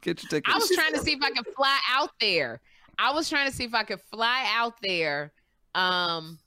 Get 0.00 0.22
your 0.22 0.30
tickets. 0.30 0.54
I 0.54 0.58
was 0.58 0.70
trying 0.70 0.94
to 0.94 1.00
see 1.04 1.12
if 1.12 1.22
I 1.22 1.30
could 1.30 1.46
fly 1.54 1.78
out 1.90 2.10
there. 2.20 2.60
I 2.98 3.12
was 3.12 3.28
trying 3.28 3.48
to 3.48 3.54
see 3.54 3.64
if 3.64 3.74
I 3.74 3.84
could 3.84 4.00
fly 4.10 4.44
out 4.54 4.74
there 4.82 5.32
um 5.74 6.38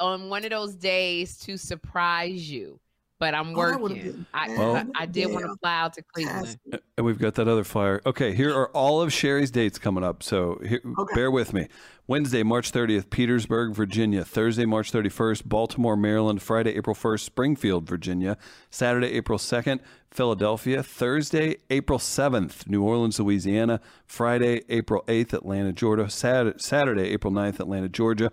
on 0.00 0.28
one 0.30 0.44
of 0.44 0.50
those 0.50 0.74
days 0.74 1.36
to 1.38 1.56
surprise 1.56 2.50
you. 2.50 2.80
But 3.20 3.34
I'm 3.34 3.48
Oh, 3.56 3.66
that 3.66 3.80
would've 3.80 3.96
working. 3.98 4.12
been 4.12 4.26
I, 4.32 4.48
Well- 4.56 4.76
I, 4.76 4.84
I 5.02 5.06
did 5.06 5.26
want 5.32 5.44
to 5.44 5.56
fly 5.60 5.76
out 5.80 5.92
to 5.94 6.02
Cleveland. 6.02 6.56
And 6.96 7.04
we've 7.06 7.18
got 7.18 7.34
that 7.34 7.48
other 7.48 7.64
flyer. 7.64 8.00
Okay, 8.06 8.32
here 8.32 8.54
are 8.54 8.68
all 8.70 9.00
of 9.02 9.12
Sherri's 9.12 9.50
dates 9.50 9.78
coming 9.78 10.04
up. 10.04 10.22
So 10.22 10.60
here, 10.64 10.80
Okay. 10.98 11.14
bear 11.14 11.30
with 11.30 11.52
me. 11.52 11.66
Wednesday, 12.06 12.42
March 12.44 12.70
30th, 12.72 13.10
Petersburg, 13.10 13.74
Virginia. 13.74 14.24
Thursday, 14.24 14.64
March 14.66 14.92
31st, 14.92 15.44
Baltimore, 15.46 15.96
Maryland. 15.96 16.40
Friday, 16.42 16.76
April 16.76 16.94
1st, 16.94 17.20
Springfield, 17.24 17.88
Virginia. 17.88 18.36
Saturday, 18.70 19.08
April 19.08 19.38
2nd, 19.38 19.80
Philadelphia. 20.10 20.82
Thursday, 20.82 21.56
April 21.70 21.98
7th, 21.98 22.68
New 22.68 22.82
Orleans, 22.82 23.18
Louisiana. 23.18 23.80
Friday, 24.06 24.62
April 24.68 25.04
8th, 25.08 25.32
Atlanta, 25.34 25.72
Georgia. 25.72 26.08
Sat- 26.08 26.60
Saturday, 26.60 27.10
April 27.10 27.32
9th, 27.32 27.58
Atlanta, 27.60 27.88
Georgia. 27.88 28.30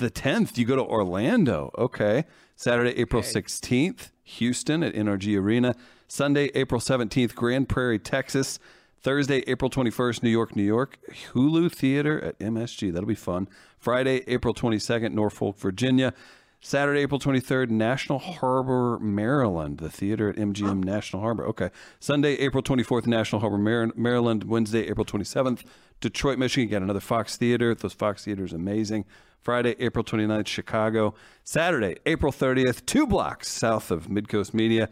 The 0.00 0.10
10th, 0.10 0.56
you 0.56 0.64
go 0.64 0.76
to 0.76 0.82
Orlando. 0.82 1.70
Okay. 1.76 2.24
Saturday, 2.56 2.98
April 2.98 3.20
16th, 3.20 4.08
Houston 4.22 4.82
at 4.82 4.94
NRG 4.94 5.38
Arena. 5.38 5.74
Sunday, 6.08 6.50
April 6.54 6.80
17th, 6.80 7.34
Grand 7.34 7.68
Prairie, 7.68 7.98
Texas. 7.98 8.58
Thursday, 9.02 9.44
April 9.46 9.70
21st, 9.70 10.22
New 10.22 10.30
York, 10.30 10.56
New 10.56 10.62
York. 10.62 10.96
Hulu 11.34 11.70
Theater 11.70 12.18
at 12.24 12.38
MSG. 12.38 12.90
That'll 12.90 13.06
be 13.06 13.14
fun. 13.14 13.46
Friday, 13.78 14.24
April 14.26 14.54
22nd, 14.54 15.12
Norfolk, 15.12 15.58
Virginia. 15.58 16.14
Saturday, 16.62 17.00
April 17.00 17.20
23rd, 17.20 17.68
National 17.68 18.18
Harbor, 18.18 18.98
Maryland. 19.00 19.78
The 19.78 19.90
theater 19.90 20.30
at 20.30 20.36
MGM 20.36 20.82
National 20.82 21.20
Harbor. 21.20 21.46
Okay. 21.48 21.68
Sunday, 21.98 22.36
April 22.36 22.62
24th, 22.62 23.06
National 23.06 23.40
Harbor, 23.40 23.58
Maryland. 23.94 24.44
Wednesday, 24.44 24.88
April 24.88 25.04
27th, 25.04 25.62
Detroit, 26.00 26.38
Michigan. 26.38 26.70
Got 26.70 26.80
another 26.80 27.00
Fox 27.00 27.36
Theater. 27.36 27.74
Those 27.74 27.92
Fox 27.92 28.24
Theaters 28.24 28.54
amazing. 28.54 29.04
Friday, 29.40 29.74
April 29.78 30.04
29th, 30.04 30.46
Chicago. 30.46 31.14
Saturday, 31.44 31.96
April 32.06 32.32
30th, 32.32 32.84
two 32.86 33.06
blocks 33.06 33.48
south 33.48 33.90
of 33.90 34.06
Midcoast 34.08 34.52
Media, 34.52 34.88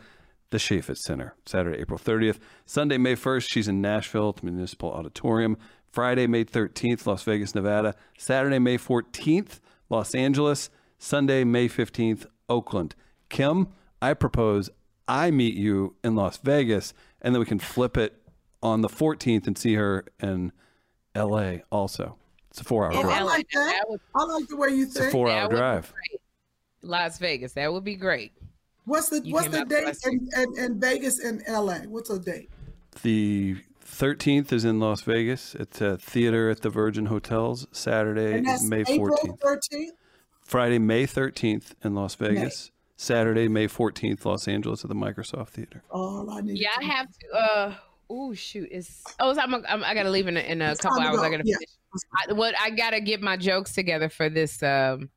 the 0.50 0.58
Chaifetz 0.58 0.98
Center. 0.98 1.34
Saturday, 1.46 1.78
April 1.80 1.98
30th. 1.98 2.38
Sunday, 2.64 2.98
May 2.98 3.14
1st, 3.14 3.46
she's 3.48 3.68
in 3.68 3.80
Nashville 3.80 4.30
at 4.30 4.36
the 4.36 4.46
Municipal 4.46 4.92
Auditorium. 4.92 5.56
Friday, 5.92 6.26
May 6.26 6.44
13th, 6.44 7.06
Las 7.06 7.22
Vegas, 7.22 7.54
Nevada. 7.54 7.94
Saturday, 8.18 8.58
May 8.58 8.78
14th, 8.78 9.60
Los 9.90 10.14
Angeles. 10.14 10.70
Sunday, 10.98 11.44
May 11.44 11.68
15th, 11.68 12.26
Oakland. 12.48 12.94
Kim, 13.28 13.68
I 14.00 14.14
propose 14.14 14.70
I 15.08 15.30
meet 15.30 15.54
you 15.54 15.96
in 16.04 16.14
Las 16.14 16.36
Vegas 16.36 16.92
and 17.22 17.34
then 17.34 17.40
we 17.40 17.46
can 17.46 17.58
flip 17.58 17.96
it 17.96 18.20
on 18.62 18.82
the 18.82 18.88
14th 18.88 19.46
and 19.46 19.56
see 19.56 19.74
her 19.74 20.04
in 20.20 20.52
LA 21.16 21.58
also. 21.70 22.16
It's 22.58 22.66
a 22.66 22.68
four 22.68 22.86
hour 22.86 22.92
Oh, 22.92 22.98
I 22.98 23.02
drive. 23.02 23.24
like 23.24 23.48
that. 23.50 23.66
That 23.66 23.84
would- 23.88 24.00
I 24.16 24.24
like 24.24 24.48
the 24.48 24.56
way 24.56 24.68
you 24.70 24.82
It's 24.84 24.96
a 24.96 25.00
think. 25.00 25.12
four 25.12 25.30
hour 25.30 25.48
drive. 25.48 25.92
Las 26.82 27.18
Vegas. 27.18 27.52
That 27.52 27.72
would 27.72 27.84
be 27.84 27.94
great. 27.94 28.32
What's 28.84 29.10
the 29.10 29.20
You 29.20 29.34
what's 29.34 29.48
the 29.48 29.64
date 29.64 29.96
in, 30.06 30.28
in, 30.36 30.58
in 30.58 30.80
Vegas 30.80 31.20
and 31.20 31.42
LA? 31.46 31.80
What's 31.86 32.08
the 32.08 32.18
date? 32.18 32.50
The 33.02 33.58
13th 33.84 34.52
is 34.52 34.64
in 34.64 34.80
Las 34.80 35.02
Vegas. 35.02 35.54
It's 35.54 35.80
a 35.80 35.98
theater 35.98 36.50
at 36.50 36.62
the 36.62 36.70
Virgin 36.70 37.06
Hotels. 37.06 37.68
Saturday 37.70 38.38
And 38.38 38.46
is 38.46 38.52
that's 38.54 38.64
May 38.64 38.80
April 38.88 39.16
14th. 39.16 39.38
13th. 39.38 39.90
Friday, 40.42 40.78
May 40.78 41.06
13th 41.06 41.74
in 41.84 41.94
Las 41.94 42.14
Vegas. 42.16 42.70
Saturday, 42.96 43.46
May 43.46 43.68
14th, 43.68 44.24
Los 44.24 44.48
Angeles 44.48 44.82
at 44.84 44.88
the 44.88 44.96
Microsoft 44.96 45.50
Theater. 45.50 45.84
All 45.90 46.28
I 46.30 46.40
need. 46.40 46.58
Yeah, 46.58 46.70
I 46.76 46.84
have 46.84 47.06
to. 47.06 47.36
Uh, 47.36 47.74
oh 48.10 48.34
shoot, 48.34 48.68
it's 48.72 49.04
oh, 49.20 49.34
so 49.34 49.40
I'm, 49.40 49.54
I'm 49.54 49.84
I 49.84 49.94
gotta 49.94 50.10
leave 50.10 50.26
in 50.26 50.36
a, 50.36 50.40
in 50.40 50.60
a 50.62 50.74
couple 50.74 50.98
time 50.98 51.12
to 51.12 51.18
hours. 51.18 51.20
I 51.20 51.30
gotta 51.30 51.42
Yeah. 51.46 51.56
finish. 51.56 51.68
I, 52.28 52.32
what 52.32 52.54
I 52.60 52.70
gotta 52.70 53.00
get 53.00 53.20
my 53.20 53.36
jokes 53.36 53.72
together 53.72 54.08
for 54.08 54.28
this 54.28 54.62
um 54.62 55.10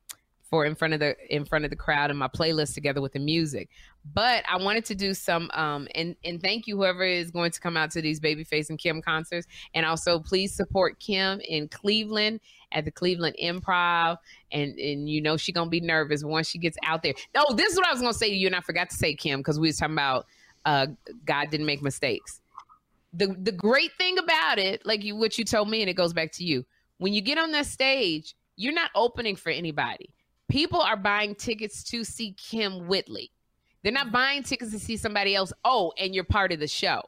for 0.51 0.65
in 0.65 0.75
front 0.75 0.93
of 0.93 0.99
the 0.99 1.15
in 1.33 1.45
front 1.45 1.63
of 1.63 1.71
the 1.71 1.77
crowd 1.77 2.09
and 2.09 2.19
my 2.19 2.27
playlist 2.27 2.73
together 2.73 3.01
with 3.01 3.13
the 3.13 3.19
music. 3.19 3.69
But 4.13 4.43
I 4.49 4.57
wanted 4.57 4.83
to 4.85 4.95
do 4.95 5.13
some 5.13 5.49
um 5.53 5.87
and 5.95 6.15
and 6.25 6.41
thank 6.41 6.67
you 6.67 6.75
whoever 6.75 7.03
is 7.03 7.31
going 7.31 7.51
to 7.51 7.59
come 7.59 7.77
out 7.77 7.89
to 7.91 8.01
these 8.01 8.19
Babyface 8.19 8.69
and 8.69 8.77
Kim 8.77 9.01
concerts 9.01 9.47
and 9.73 9.85
also 9.85 10.19
please 10.19 10.53
support 10.53 10.99
Kim 10.99 11.39
in 11.47 11.69
Cleveland 11.69 12.41
at 12.73 12.83
the 12.83 12.91
Cleveland 12.91 13.37
Improv 13.41 14.17
and 14.51 14.77
and 14.77 15.09
you 15.09 15.21
know 15.21 15.37
she 15.37 15.53
gonna 15.53 15.69
be 15.69 15.79
nervous 15.79 16.23
once 16.23 16.49
she 16.49 16.57
gets 16.57 16.77
out 16.83 17.01
there. 17.01 17.13
No, 17.33 17.45
this 17.55 17.71
is 17.71 17.77
what 17.77 17.87
I 17.87 17.93
was 17.93 18.01
gonna 18.01 18.13
say 18.13 18.29
to 18.29 18.35
you 18.35 18.47
and 18.47 18.55
I 18.55 18.61
forgot 18.61 18.89
to 18.89 18.95
say 18.95 19.15
Kim 19.15 19.39
because 19.39 19.57
we 19.57 19.69
was 19.69 19.77
talking 19.77 19.95
about 19.95 20.25
uh 20.65 20.87
God 21.25 21.49
didn't 21.49 21.65
make 21.65 21.81
mistakes 21.81 22.40
the 23.13 23.35
the 23.39 23.51
great 23.51 23.91
thing 23.97 24.17
about 24.17 24.59
it, 24.59 24.85
like 24.85 25.03
you 25.03 25.15
what 25.15 25.37
you 25.37 25.45
told 25.45 25.69
me, 25.69 25.81
and 25.81 25.89
it 25.89 25.95
goes 25.95 26.13
back 26.13 26.31
to 26.33 26.43
you. 26.43 26.65
When 26.97 27.13
you 27.13 27.21
get 27.21 27.37
on 27.37 27.51
that 27.51 27.65
stage, 27.65 28.35
you're 28.55 28.73
not 28.73 28.91
opening 28.95 29.35
for 29.35 29.49
anybody. 29.49 30.13
People 30.49 30.81
are 30.81 30.97
buying 30.97 31.35
tickets 31.35 31.83
to 31.85 32.03
see 32.03 32.35
Kym 32.35 32.85
Whitley. 32.85 33.31
They're 33.83 33.91
not 33.91 34.11
buying 34.11 34.43
tickets 34.43 34.71
to 34.71 34.79
see 34.79 34.97
somebody 34.97 35.33
else. 35.33 35.51
Oh, 35.65 35.93
and 35.97 36.13
you're 36.13 36.23
part 36.23 36.51
of 36.51 36.59
the 36.59 36.67
show. 36.67 37.01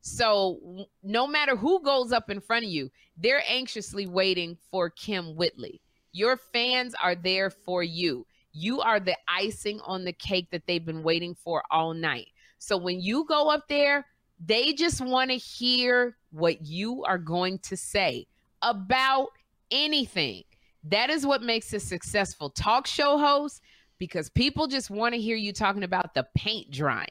So 0.00 0.86
no 1.02 1.26
matter 1.26 1.56
who 1.56 1.82
goes 1.82 2.12
up 2.12 2.30
in 2.30 2.40
front 2.40 2.64
of 2.64 2.70
you, 2.70 2.90
they're 3.16 3.42
anxiously 3.48 4.06
waiting 4.06 4.56
for 4.70 4.90
Kym 4.90 5.34
Whitley. 5.34 5.80
Your 6.12 6.36
fans 6.36 6.94
are 7.02 7.14
there 7.14 7.50
for 7.50 7.82
you. 7.82 8.24
You 8.52 8.80
are 8.80 9.00
the 9.00 9.16
icing 9.28 9.80
on 9.84 10.04
the 10.04 10.12
cake 10.12 10.50
that 10.52 10.66
they've 10.66 10.84
been 10.84 11.02
waiting 11.02 11.34
for 11.34 11.62
all 11.70 11.92
night. 11.92 12.28
So 12.58 12.76
when 12.76 13.00
you 13.00 13.26
go 13.28 13.50
up 13.50 13.68
there, 13.68 14.06
they 14.44 14.72
just 14.72 15.00
want 15.00 15.30
to 15.30 15.36
hear 15.36 16.16
what 16.30 16.64
you 16.64 17.04
are 17.04 17.18
going 17.18 17.58
to 17.60 17.76
say 17.76 18.26
about 18.62 19.28
anything. 19.70 20.42
That 20.84 21.10
is 21.10 21.26
what 21.26 21.42
makes 21.42 21.72
a 21.72 21.80
successful 21.80 22.50
talk 22.50 22.86
show 22.86 23.18
host 23.18 23.62
because 23.98 24.28
people 24.28 24.66
just 24.66 24.90
want 24.90 25.14
to 25.14 25.20
hear 25.20 25.36
you 25.36 25.52
talking 25.52 25.82
about 25.82 26.14
the 26.14 26.26
paint 26.36 26.70
drying. 26.70 27.06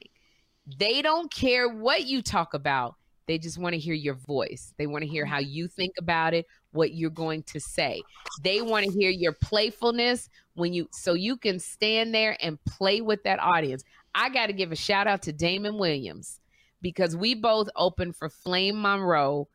They 0.80 1.02
don't 1.02 1.32
care 1.32 1.68
what 1.68 2.06
you 2.06 2.22
talk 2.22 2.54
about. 2.54 2.96
They 3.28 3.40
just 3.40 3.58
want 3.58 3.74
to 3.74 3.80
hear 3.80 3.96
your 3.96 4.14
voice. 4.14 4.74
They 4.78 4.86
want 4.86 5.04
to 5.04 5.08
hear 5.08 5.26
how 5.26 5.40
you 5.40 5.68
think 5.68 5.94
about 5.98 6.36
it, 6.36 6.46
what 6.72 6.94
you're 6.94 7.10
going 7.10 7.42
to 7.44 7.60
say. 7.60 8.02
They 8.44 8.62
want 8.62 8.86
to 8.86 8.92
hear 8.92 9.10
your 9.10 9.34
playfulness 9.34 10.30
when 10.54 10.74
you 10.74 10.88
so 10.92 11.14
you 11.14 11.36
can 11.36 11.60
stand 11.60 12.14
there 12.14 12.38
and 12.40 12.64
play 12.66 13.02
with 13.02 13.24
that 13.24 13.40
audience. 13.40 13.84
I 14.14 14.30
got 14.30 14.48
to 14.48 14.54
give 14.54 14.72
a 14.72 14.76
shout 14.76 15.08
out 15.08 15.24
to 15.24 15.34
Damon 15.34 15.78
Williams 15.78 16.40
because 16.86 17.18
we 17.18 17.34
both 17.34 17.68
opened 17.76 18.16
for 18.16 18.30
Flame 18.30 18.80
Monroe 18.80 19.48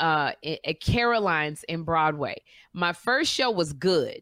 uh, 0.00 0.32
at 0.44 0.80
Caroline's 0.80 1.62
in 1.68 1.84
Broadway. 1.84 2.42
My 2.72 2.92
first 2.92 3.32
show 3.32 3.52
was 3.52 3.72
good, 3.72 4.20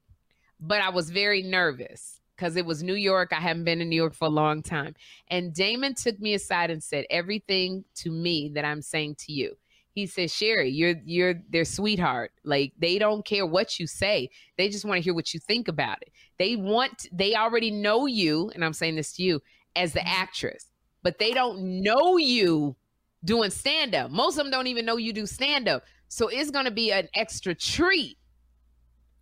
but 0.61 0.83
I 0.83 0.91
was 0.91 1.09
very 1.09 1.43
nervous 1.43 2.21
because 2.37 2.57
it 2.57 2.67
was 2.67 2.83
New 2.83 2.97
York. 2.97 3.33
I 3.33 3.41
haven't 3.41 3.65
been 3.65 3.81
in 3.81 3.89
New 3.89 3.97
York 3.97 4.13
for 4.13 4.27
a 4.27 4.31
long 4.31 4.63
time. 4.63 4.95
And 5.29 5.55
Damon 5.55 5.95
took 5.95 6.21
me 6.21 6.35
aside 6.35 6.71
and 6.71 6.85
said 6.85 7.07
everything 7.09 7.83
to 7.95 8.11
me 8.11 8.53
that 8.55 8.67
I'm 8.67 8.83
saying 8.83 9.15
to 9.21 9.33
you. 9.33 9.57
He 9.93 10.07
said, 10.07 10.31
Sherri, 10.31 10.69
you're 10.69 10.97
you're 11.07 11.41
their 11.49 11.65
sweetheart. 11.65 12.31
Like 12.45 12.75
they 12.79 12.99
don't 12.99 13.25
care 13.25 13.47
what 13.47 13.81
you 13.81 13.87
say. 13.87 14.29
They 14.59 14.69
just 14.69 14.85
want 14.85 14.99
to 14.99 15.03
hear 15.03 15.15
what 15.15 15.33
you 15.33 15.41
think 15.41 15.67
about 15.67 16.03
it. 16.03 16.13
They 16.39 16.57
want 16.57 17.07
they 17.11 17.35
already 17.35 17.71
know 17.71 18.05
you, 18.05 18.51
and 18.55 18.63
I'm 18.63 18.75
saying 18.75 18.97
this 18.97 19.15
to 19.15 19.23
you, 19.23 19.41
as 19.75 19.95
the 19.95 20.07
actress, 20.07 20.70
but 21.03 21.19
they 21.19 21.33
don't 21.33 21.83
know 21.83 22.17
you 22.17 22.77
doing 23.25 23.51
stand 23.51 23.95
up. 23.95 24.11
Most 24.11 24.39
of 24.39 24.45
them 24.45 24.51
don't 24.51 24.67
even 24.67 24.85
know 24.85 24.97
you 24.97 25.13
do 25.13 25.27
stand 25.27 25.69
up. 25.69 25.83
So 26.09 26.29
it's 26.29 26.51
going 26.51 26.65
to 26.65 26.71
be 26.71 26.93
an 26.93 27.09
extra 27.15 27.55
treat 27.55 28.19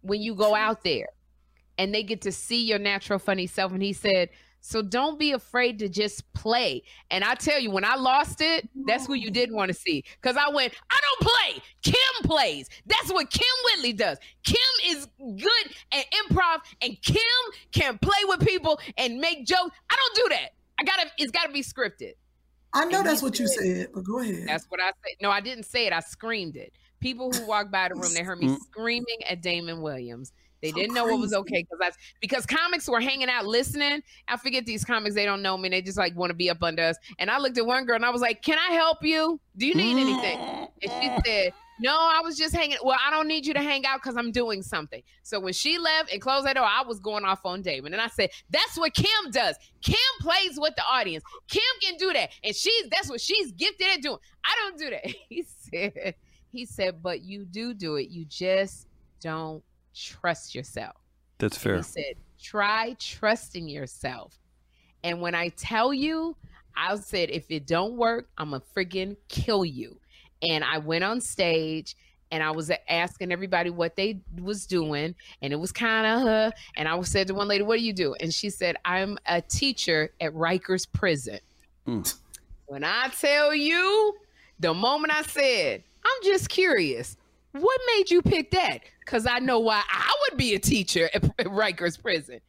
when 0.01 0.23
you 0.23 0.35
go 0.35 0.55
out 0.55 0.85
there 0.85 1.09
and 1.77 1.95
they 1.95 2.03
get 2.03 2.23
to 2.23 2.33
see 2.33 2.65
your 2.65 2.79
natural 2.79 3.19
funny 3.19 3.47
self. 3.47 3.73
And 3.73 3.83
he 3.83 3.93
said, 3.93 4.31
so 4.61 4.83
don't 4.83 5.19
be 5.19 5.33
afraid 5.33 5.79
to 5.79 5.89
just 5.89 6.31
play. 6.33 6.83
And 7.11 7.23
I 7.23 7.35
tell 7.35 7.61
you, 7.61 7.71
when 7.71 7.85
I 7.85 7.95
lost 7.95 8.41
it, 8.41 8.69
that's 8.87 9.07
who 9.07 9.15
you 9.15 9.31
did 9.31 9.53
want 9.53 9.69
to 9.69 9.75
see. 9.75 10.05
Because 10.21 10.37
I 10.37 10.53
went, 10.53 10.75
I 10.91 10.99
don't 11.01 11.31
play. 11.31 11.63
Kim 11.83 12.25
plays. 12.25 12.69
That's 12.87 13.13
what 13.13 13.31
Kym 13.31 13.43
Whitley 13.65 13.93
does. 13.93 14.19
Kim 14.43 14.57
is 14.87 15.07
good 15.19 15.75
at 15.93 16.05
improv, 16.11 16.59
and 16.83 17.01
Kim 17.03 17.23
can 17.73 17.99
play 17.99 18.25
with 18.25 18.41
people 18.41 18.81
and 18.97 19.19
make 19.19 19.47
jokes. 19.47 19.71
I 19.91 19.97
don't 19.97 20.15
do 20.17 20.37
that. 20.37 20.51
I 20.81 20.85
gotta. 20.85 21.11
It's 21.19 21.31
gotta 21.33 21.53
be 21.53 21.63
scripted. 21.63 22.13
I 22.75 22.85
know 22.85 22.99
And 22.99 23.07
that's 23.09 23.21
he 23.21 23.25
what 23.27 23.39
you 23.39 23.49
said- 23.49 23.65
said, 23.65 23.87
but 23.95 24.05
go 24.05 24.19
ahead. 24.21 24.45
That's 24.47 24.67
what 24.67 24.81
I 24.81 24.87
said. 24.89 25.17
No, 25.23 25.31
I 25.31 25.41
didn't 25.41 25.65
say 25.65 25.87
it. 25.87 25.93
I 25.93 26.01
screamed 26.01 26.57
it. 26.57 26.73
People 27.01 27.33
who 27.33 27.47
walked 27.47 27.71
by 27.71 27.89
the 27.89 27.95
room, 27.95 28.13
they 28.13 28.23
heard 28.23 28.39
me 28.39 28.57
screaming 28.71 29.19
at 29.29 29.41
Damon 29.43 29.81
Williams. 29.81 30.33
They 30.61 30.71
So 30.71 30.77
didn't 30.77 30.95
know 30.95 31.05
what 31.05 31.21
was 31.21 31.33
okay 31.33 31.63
because 31.63 31.79
that's 31.79 31.97
because 32.21 32.45
comics 32.45 32.89
were 32.89 33.01
hanging 33.01 33.29
out 33.29 33.47
listening. 33.47 34.03
I 34.27 34.37
forget 34.37 34.67
these 34.67 34.85
comics; 34.85 35.15
they 35.15 35.25
don't 35.25 35.41
know 35.41 35.57
me. 35.57 35.69
They 35.69 35.81
just 35.83 35.97
like 35.97 36.17
want 36.17 36.31
to 36.31 36.35
be 36.35 36.51
up 36.51 36.63
under 36.63 36.83
us. 36.83 36.97
And 37.21 37.31
I 37.31 37.39
looked 37.39 37.57
at 37.59 37.65
one 37.67 37.85
girl 37.87 37.95
and 37.97 38.05
I 38.05 38.11
was 38.11 38.21
like, 38.21 38.43
"Can 38.43 38.59
I 38.59 38.73
help 38.73 38.99
you? 39.03 39.41
Do 39.57 39.67
you 39.67 39.75
need 39.77 39.93
anything?" 40.01 40.39
And 40.83 40.93
she 41.03 41.11
said, 41.25 41.53
"No, 41.81 41.97
I 41.97 42.21
was 42.23 42.37
just 42.37 42.55
hanging. 42.55 42.79
Well, 42.83 42.99
I 43.05 43.11
don't 43.11 43.29
need 43.29 43.47
you 43.47 43.55
to 43.55 43.63
hang 43.63 43.85
out 43.87 44.01
because 44.03 44.17
I'm 44.17 44.33
doing 44.33 44.63
something." 44.63 45.03
So 45.23 45.41
when 45.41 45.53
she 45.53 45.79
left 45.79 46.13
and 46.13 46.21
closed 46.21 46.47
that 46.47 46.55
door, 46.55 46.65
I 46.65 46.83
was 46.83 47.01
going 47.01 47.25
off 47.25 47.45
on 47.45 47.63
Damon, 47.63 47.93
and 47.93 48.03
I 48.03 48.09
said, 48.09 48.31
"That's 48.51 48.79
what 48.79 48.95
Kim 48.95 49.31
does. 49.31 49.57
Kim 49.83 49.97
plays 50.21 50.59
with 50.59 50.75
the 50.77 50.85
audience. 50.85 51.25
Kim 51.49 51.63
can 51.83 51.97
do 51.97 52.13
that, 52.13 52.31
and 52.43 52.55
she's 52.55 52.89
that's 52.91 53.09
what 53.09 53.21
she's 53.21 53.53
gifted 53.53 53.87
at 53.95 54.03
doing. 54.03 54.19
I 54.45 54.55
don't 54.61 54.79
do 54.79 54.91
that." 54.91 55.07
He 55.29 55.43
said, 55.43 56.15
"He 56.51 56.65
said, 56.65 57.03
but 57.03 57.23
you 57.23 57.45
do 57.45 57.75
do 57.75 57.97
it. 57.97 58.09
You 58.09 58.25
just 58.25 58.87
don't 59.21 59.63
trust 59.95 60.55
yourself." 60.55 60.97
That's 61.39 61.57
fair. 61.57 61.77
He 61.77 61.83
said, 61.83 62.15
try 62.41 62.97
trusting 62.99 63.69
yourself. 63.69 64.39
And 65.05 65.21
when 65.21 65.35
I 65.35 65.49
tell 65.51 65.95
you, 65.95 66.37
I 66.77 66.97
said, 66.97 67.31
if 67.31 67.51
it 67.51 67.67
don't 67.67 67.97
work, 67.97 68.29
I'm 68.37 68.51
going 68.51 68.61
to 68.61 68.67
friggin' 68.67 69.17
kill 69.29 69.65
you. 69.65 70.01
And 70.43 70.65
I 70.65 70.79
went 70.79 71.05
on 71.05 71.21
stage 71.21 71.97
and 72.31 72.43
I 72.43 72.51
was 72.51 72.71
asking 72.89 73.33
everybody 73.33 73.71
what 73.71 73.97
they 73.97 74.21
was 74.41 74.67
doing. 74.67 75.15
And 75.43 75.53
it 75.53 75.57
was 75.57 75.73
kind 75.73 76.07
of 76.07 76.23
her. 76.23 76.53
And 76.77 76.89
I 76.89 77.01
said 77.03 77.27
to 77.29 77.35
one 77.35 77.49
lady, 77.49 77.65
what 77.65 77.79
do 77.79 77.85
you 77.85 77.93
do? 77.93 78.15
And 78.21 78.33
she 78.33 78.51
said, 78.51 78.77
I'm 78.85 79.19
a 79.27 79.41
teacher 79.41 80.11
at 80.21 80.33
Rikers 80.35 80.87
Prison. 80.93 81.41
Mm. 81.87 82.15
When 82.67 82.85
I 82.85 83.09
tell 83.19 83.55
you, 83.55 84.15
the 84.61 84.75
moment 84.75 85.15
I 85.15 85.23
said, 85.23 85.83
I'm 86.05 86.23
just 86.23 86.49
curious, 86.49 87.17
what 87.53 87.81
made 87.97 88.11
you 88.11 88.21
pick 88.23 88.51
that? 88.51 88.81
Because 89.01 89.27
I 89.27 89.39
know 89.39 89.59
why 89.59 89.83
I 89.91 90.13
would 90.29 90.39
be 90.39 90.55
a 90.55 90.59
teacher 90.59 91.09
at, 91.15 91.25
at 91.25 91.47
Rikers 91.47 92.01
Prison. 92.01 92.41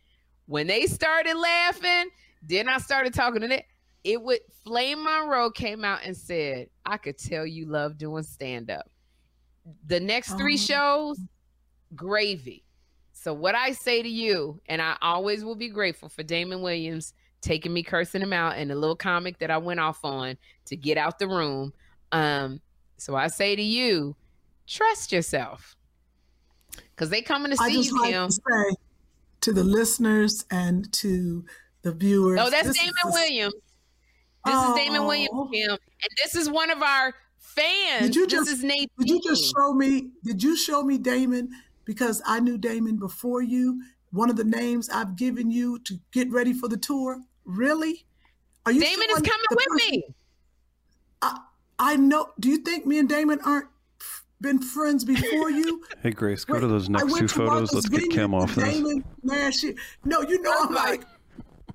When 0.45 0.67
they 0.67 0.87
started 0.87 1.35
laughing, 1.35 2.09
then 2.41 2.67
I 2.67 2.79
started 2.79 3.13
talking 3.13 3.41
to 3.41 3.47
them. 3.47 3.61
It 4.03 4.21
would 4.21 4.39
Flame 4.63 5.03
Monroe 5.03 5.51
came 5.51 5.83
out 5.83 5.99
and 6.05 6.15
said, 6.15 6.69
I 6.85 6.97
could 6.97 7.17
tell 7.17 7.45
you 7.45 7.65
love 7.65 7.97
doing 7.97 8.23
stand 8.23 8.69
up. 8.71 8.89
The 9.87 9.99
next 9.99 10.33
three 10.37 10.55
Oh. 10.55 10.57
shows, 10.57 11.19
gravy. 11.95 12.63
So 13.13 13.33
what 13.33 13.55
I 13.55 13.73
say 13.73 14.01
to 14.01 14.07
you, 14.09 14.61
and 14.67 14.81
I 14.81 14.95
always 15.01 15.43
will 15.43 15.55
be 15.55 15.67
grateful 15.69 16.07
for 16.07 16.23
Damon 16.23 16.61
Williams 16.61 17.13
taking 17.41 17.73
me 17.73 17.83
cursing 17.83 18.21
him 18.21 18.33
out 18.33 18.55
and 18.57 18.69
the 18.71 18.75
little 18.75 18.95
comic 18.95 19.39
that 19.39 19.51
I 19.51 19.57
went 19.57 19.79
off 19.79 20.03
on 20.05 20.37
to 20.65 20.75
get 20.77 20.97
out 20.97 21.19
the 21.19 21.27
room. 21.27 21.73
Um, 22.11 22.61
so 22.97 23.15
I 23.15 23.27
say 23.27 23.55
to 23.55 23.61
you, 23.61 24.15
trust 24.67 25.11
yourself. 25.11 25.75
Cause 26.95 27.09
they 27.09 27.21
coming 27.21 27.51
to 27.51 27.57
see 27.57 27.63
I 27.63 27.73
just 27.73 27.89
you, 27.91 28.01
like 28.01 28.11
Kim. 28.11 28.27
to 28.27 28.33
say 28.33 28.75
to 29.41 29.53
the 29.53 29.63
listeners 29.63 30.45
and 30.51 30.91
to 30.93 31.45
the 31.81 31.93
viewers. 31.93 32.39
Oh, 32.41 32.49
that's 32.49 32.77
Damon 32.77 32.93
is 33.07 33.13
Williams. 33.13 33.53
This 34.45 34.55
is 34.55 34.75
Damon 34.75 35.01
oh. 35.01 35.07
Williams, 35.07 35.29
Oh. 35.33 35.49
Kim. 35.51 35.69
And 35.71 36.09
this 36.23 36.35
is 36.35 36.49
one 36.49 36.69
of 36.71 36.81
our 36.81 37.13
fans. 37.37 38.01
Did 38.07 38.15
you 38.15 38.25
this 38.27 38.39
just- 38.39 38.51
is 38.51 38.63
Nate. 38.63 38.91
Did 38.97 39.09
you 39.09 39.21
just 39.23 39.53
show 39.55 39.73
me? 39.73 40.09
Did 40.23 40.41
you 40.43 40.55
show 40.55 40.83
me 40.83 40.97
Damon? 40.97 41.49
Because 41.85 42.21
I 42.25 42.39
knew 42.39 42.57
Damon 42.57 42.97
before 42.97 43.41
you. 43.41 43.81
One 44.11 44.29
of 44.29 44.35
the 44.35 44.43
names 44.43 44.89
I've 44.89 45.15
given 45.15 45.51
you 45.51 45.79
to 45.79 45.99
get 46.11 46.29
ready 46.31 46.53
for 46.53 46.67
the 46.67 46.77
tour. 46.77 47.21
Really? 47.45 48.05
Are 48.65 48.71
you? 48.71 48.79
Damon 48.79 49.07
is 49.11 49.21
coming 49.21 49.45
with 49.51 49.59
person- 49.67 49.91
me. 49.91 50.03
I, 51.21 51.39
I 51.77 51.95
know. 51.97 52.29
Do 52.39 52.49
you 52.49 52.57
think 52.57 52.85
me 52.85 52.99
and 52.99 53.09
Damon 53.09 53.39
aren't 53.43 53.67
been 54.41 54.59
friends 54.61 55.03
before 55.03 55.49
you? 55.51 55.83
Hey, 56.01 56.11
Grace, 56.11 56.45
go 56.45 56.53
Wait, 56.53 56.61
to 56.61 56.67
those 56.67 56.87
next 56.89 57.13
two 57.17 57.27
photos. 57.27 57.73
Let's 57.73 57.89
get 57.89 57.99
Vineyard 58.01 58.15
Kim 58.15 58.33
off 58.33 58.55
this. 58.55 58.63
Damon 58.63 59.03
last 59.23 59.63
year. 59.63 59.73
No, 60.05 60.21
you 60.21 60.41
know 60.41 60.53
oh 60.55 60.67
I'm 60.69 60.73
like, 60.73 61.03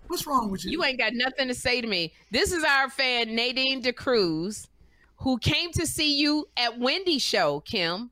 What's 0.09 0.27
wrong 0.27 0.51
with 0.51 0.65
you? 0.65 0.73
You 0.73 0.85
ain't 0.85 0.99
got 0.99 1.13
nothing 1.15 1.49
to 1.49 1.55
say 1.55 1.81
to 1.81 1.87
me. 1.87 2.13
This 2.31 2.53
is 2.53 2.63
our 2.65 2.91
fan 2.91 3.35
Nadine 3.35 3.83
DeCruz, 3.83 4.69
who 5.17 5.39
came 5.39 5.73
to 5.73 5.87
see 5.87 6.19
you 6.19 6.47
at 6.57 6.79
Wendy 6.79 7.19
show. 7.19 7.61
Kim, 7.61 8.11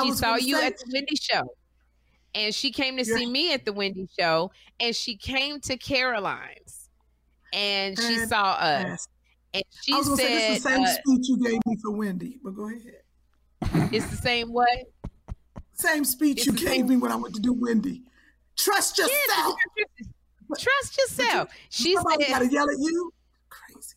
she 0.00 0.12
saw 0.12 0.36
you 0.36 0.56
say- 0.56 0.66
at 0.68 0.78
the 0.78 0.90
Wendy 0.92 1.16
show, 1.16 1.42
and 2.34 2.54
she 2.54 2.70
came 2.70 2.96
to 2.96 3.04
You're- 3.04 3.18
see 3.20 3.26
me 3.26 3.52
at 3.52 3.64
the 3.64 3.72
Wendy 3.72 4.08
show, 4.18 4.50
and 4.78 4.94
she 4.94 5.16
came 5.16 5.60
to 5.62 5.76
Caroline's, 5.76 6.88
and 7.52 7.98
she 7.98 8.18
saw 8.26 8.52
us, 8.52 8.84
Yes. 8.86 9.08
and 9.54 9.64
she 9.82 9.92
I 9.92 9.96
was 9.98 10.16
say 10.16 10.22
said, 10.22 10.30
this 10.32 10.56
is 10.58 10.62
the 10.62 10.68
same 10.70 10.82
uh, 10.84 10.86
speech 10.86 11.28
you 11.28 11.36
gave 11.38 11.58
me 11.66 11.76
for 11.82 11.90
Wendy, 11.90 12.38
but 12.42 12.54
go 12.54 12.68
ahead. 12.68 13.02
"It's 13.92 14.06
the 14.06 14.16
same 14.16 14.52
way." 14.52 14.86
Same 15.72 16.04
speech 16.04 16.38
It's 16.38 16.46
you 16.46 16.52
gave 16.52 16.68
same- 16.68 16.88
me 16.88 16.96
when 16.98 17.10
I 17.10 17.16
went 17.16 17.34
to 17.34 17.40
do 17.40 17.52
Wendy. 17.52 18.02
Trust 18.56 18.98
Yeah, 18.98 19.06
yourself. 19.06 19.56
Trust 20.58 20.98
yourself. 20.98 21.50
She 21.68 21.94
Somebody 21.94 22.24
said, 22.24 22.30
gotta 22.30 22.48
yell 22.48 22.70
at 22.70 22.78
you. 22.78 23.12
Crazy. 23.48 23.94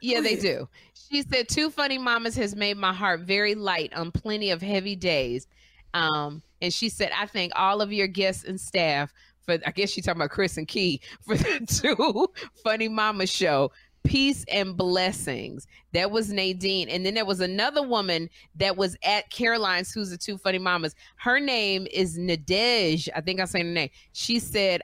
Yeah, 0.00 0.20
they 0.20 0.36
do. 0.36 0.68
She 1.10 1.22
said, 1.22 1.48
Two 1.48 1.70
Funny 1.70 1.98
Mamas 1.98 2.36
has 2.36 2.56
made 2.56 2.76
my 2.76 2.92
heart 2.92 3.20
very 3.20 3.54
light 3.54 3.92
on 3.94 4.10
plenty 4.10 4.50
of 4.50 4.62
heavy 4.62 4.96
days. 4.96 5.46
Um, 5.94 6.42
and 6.62 6.72
she 6.72 6.88
said, 6.88 7.10
I 7.16 7.26
thank 7.26 7.52
all 7.54 7.82
of 7.82 7.92
your 7.92 8.06
guests 8.06 8.44
and 8.44 8.60
staff 8.60 9.12
for, 9.42 9.58
I 9.66 9.70
guess 9.72 9.90
she's 9.90 10.04
talking 10.04 10.20
about 10.20 10.30
Chris 10.30 10.56
and 10.56 10.66
Key, 10.66 11.00
for 11.26 11.36
the 11.36 11.66
two 11.66 12.28
Funny 12.64 12.88
Mama 12.88 13.26
show. 13.26 13.70
Peace 14.04 14.44
and 14.48 14.76
blessings. 14.76 15.68
That 15.92 16.10
was 16.10 16.32
Nadine. 16.32 16.88
And 16.88 17.06
then 17.06 17.14
there 17.14 17.24
was 17.24 17.40
another 17.40 17.86
woman 17.86 18.28
that 18.56 18.76
was 18.76 18.96
at 19.04 19.30
Caroline's, 19.30 19.92
who's 19.92 20.10
the 20.10 20.18
two 20.18 20.36
funny 20.38 20.58
mamas. 20.58 20.96
Her 21.16 21.38
name 21.38 21.86
is 21.92 22.18
Nadej. 22.18 23.08
I 23.14 23.20
think 23.20 23.38
I'm 23.38 23.46
saying 23.46 23.66
her 23.66 23.72
name. 23.72 23.90
She 24.12 24.40
said, 24.40 24.82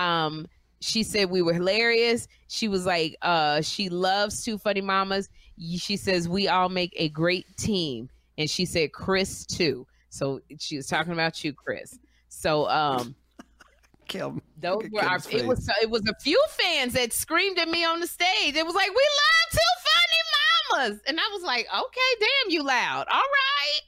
um, 0.00 0.46
she 0.80 1.02
said 1.02 1.30
we 1.30 1.42
were 1.42 1.52
hilarious. 1.52 2.26
She 2.48 2.68
was 2.68 2.86
like, 2.86 3.16
uh, 3.22 3.60
she 3.60 3.88
loves 3.88 4.42
two 4.44 4.58
funny 4.58 4.80
mamas. 4.80 5.28
She 5.58 5.96
says 5.96 6.28
we 6.28 6.48
all 6.48 6.68
make 6.68 6.92
a 6.96 7.10
great 7.10 7.46
team, 7.56 8.08
and 8.38 8.48
she 8.48 8.64
said 8.64 8.92
Chris 8.92 9.44
too. 9.44 9.86
So 10.08 10.40
she 10.58 10.76
was 10.76 10.86
talking 10.86 11.12
about 11.12 11.44
you, 11.44 11.52
Chris. 11.52 11.98
So 12.28 12.68
um, 12.70 13.14
Kym. 14.08 14.40
those 14.58 14.82
were 14.90 15.02
our. 15.02 15.18
It 15.30 15.46
was 15.46 15.68
it 15.82 15.90
was 15.90 16.02
a 16.08 16.14
few 16.20 16.42
fans 16.48 16.94
that 16.94 17.12
screamed 17.12 17.58
at 17.58 17.68
me 17.68 17.84
on 17.84 18.00
the 18.00 18.06
stage. 18.06 18.56
It 18.56 18.64
was 18.64 18.74
like 18.74 18.88
we 18.88 18.94
love 18.94 19.52
two 19.52 19.58
funny 19.84 20.88
mamas, 20.88 21.00
and 21.06 21.20
I 21.20 21.28
was 21.32 21.42
like, 21.42 21.66
okay, 21.66 22.10
damn, 22.18 22.50
you 22.50 22.62
loud. 22.62 23.06
All 23.12 23.20
right. 23.20 23.80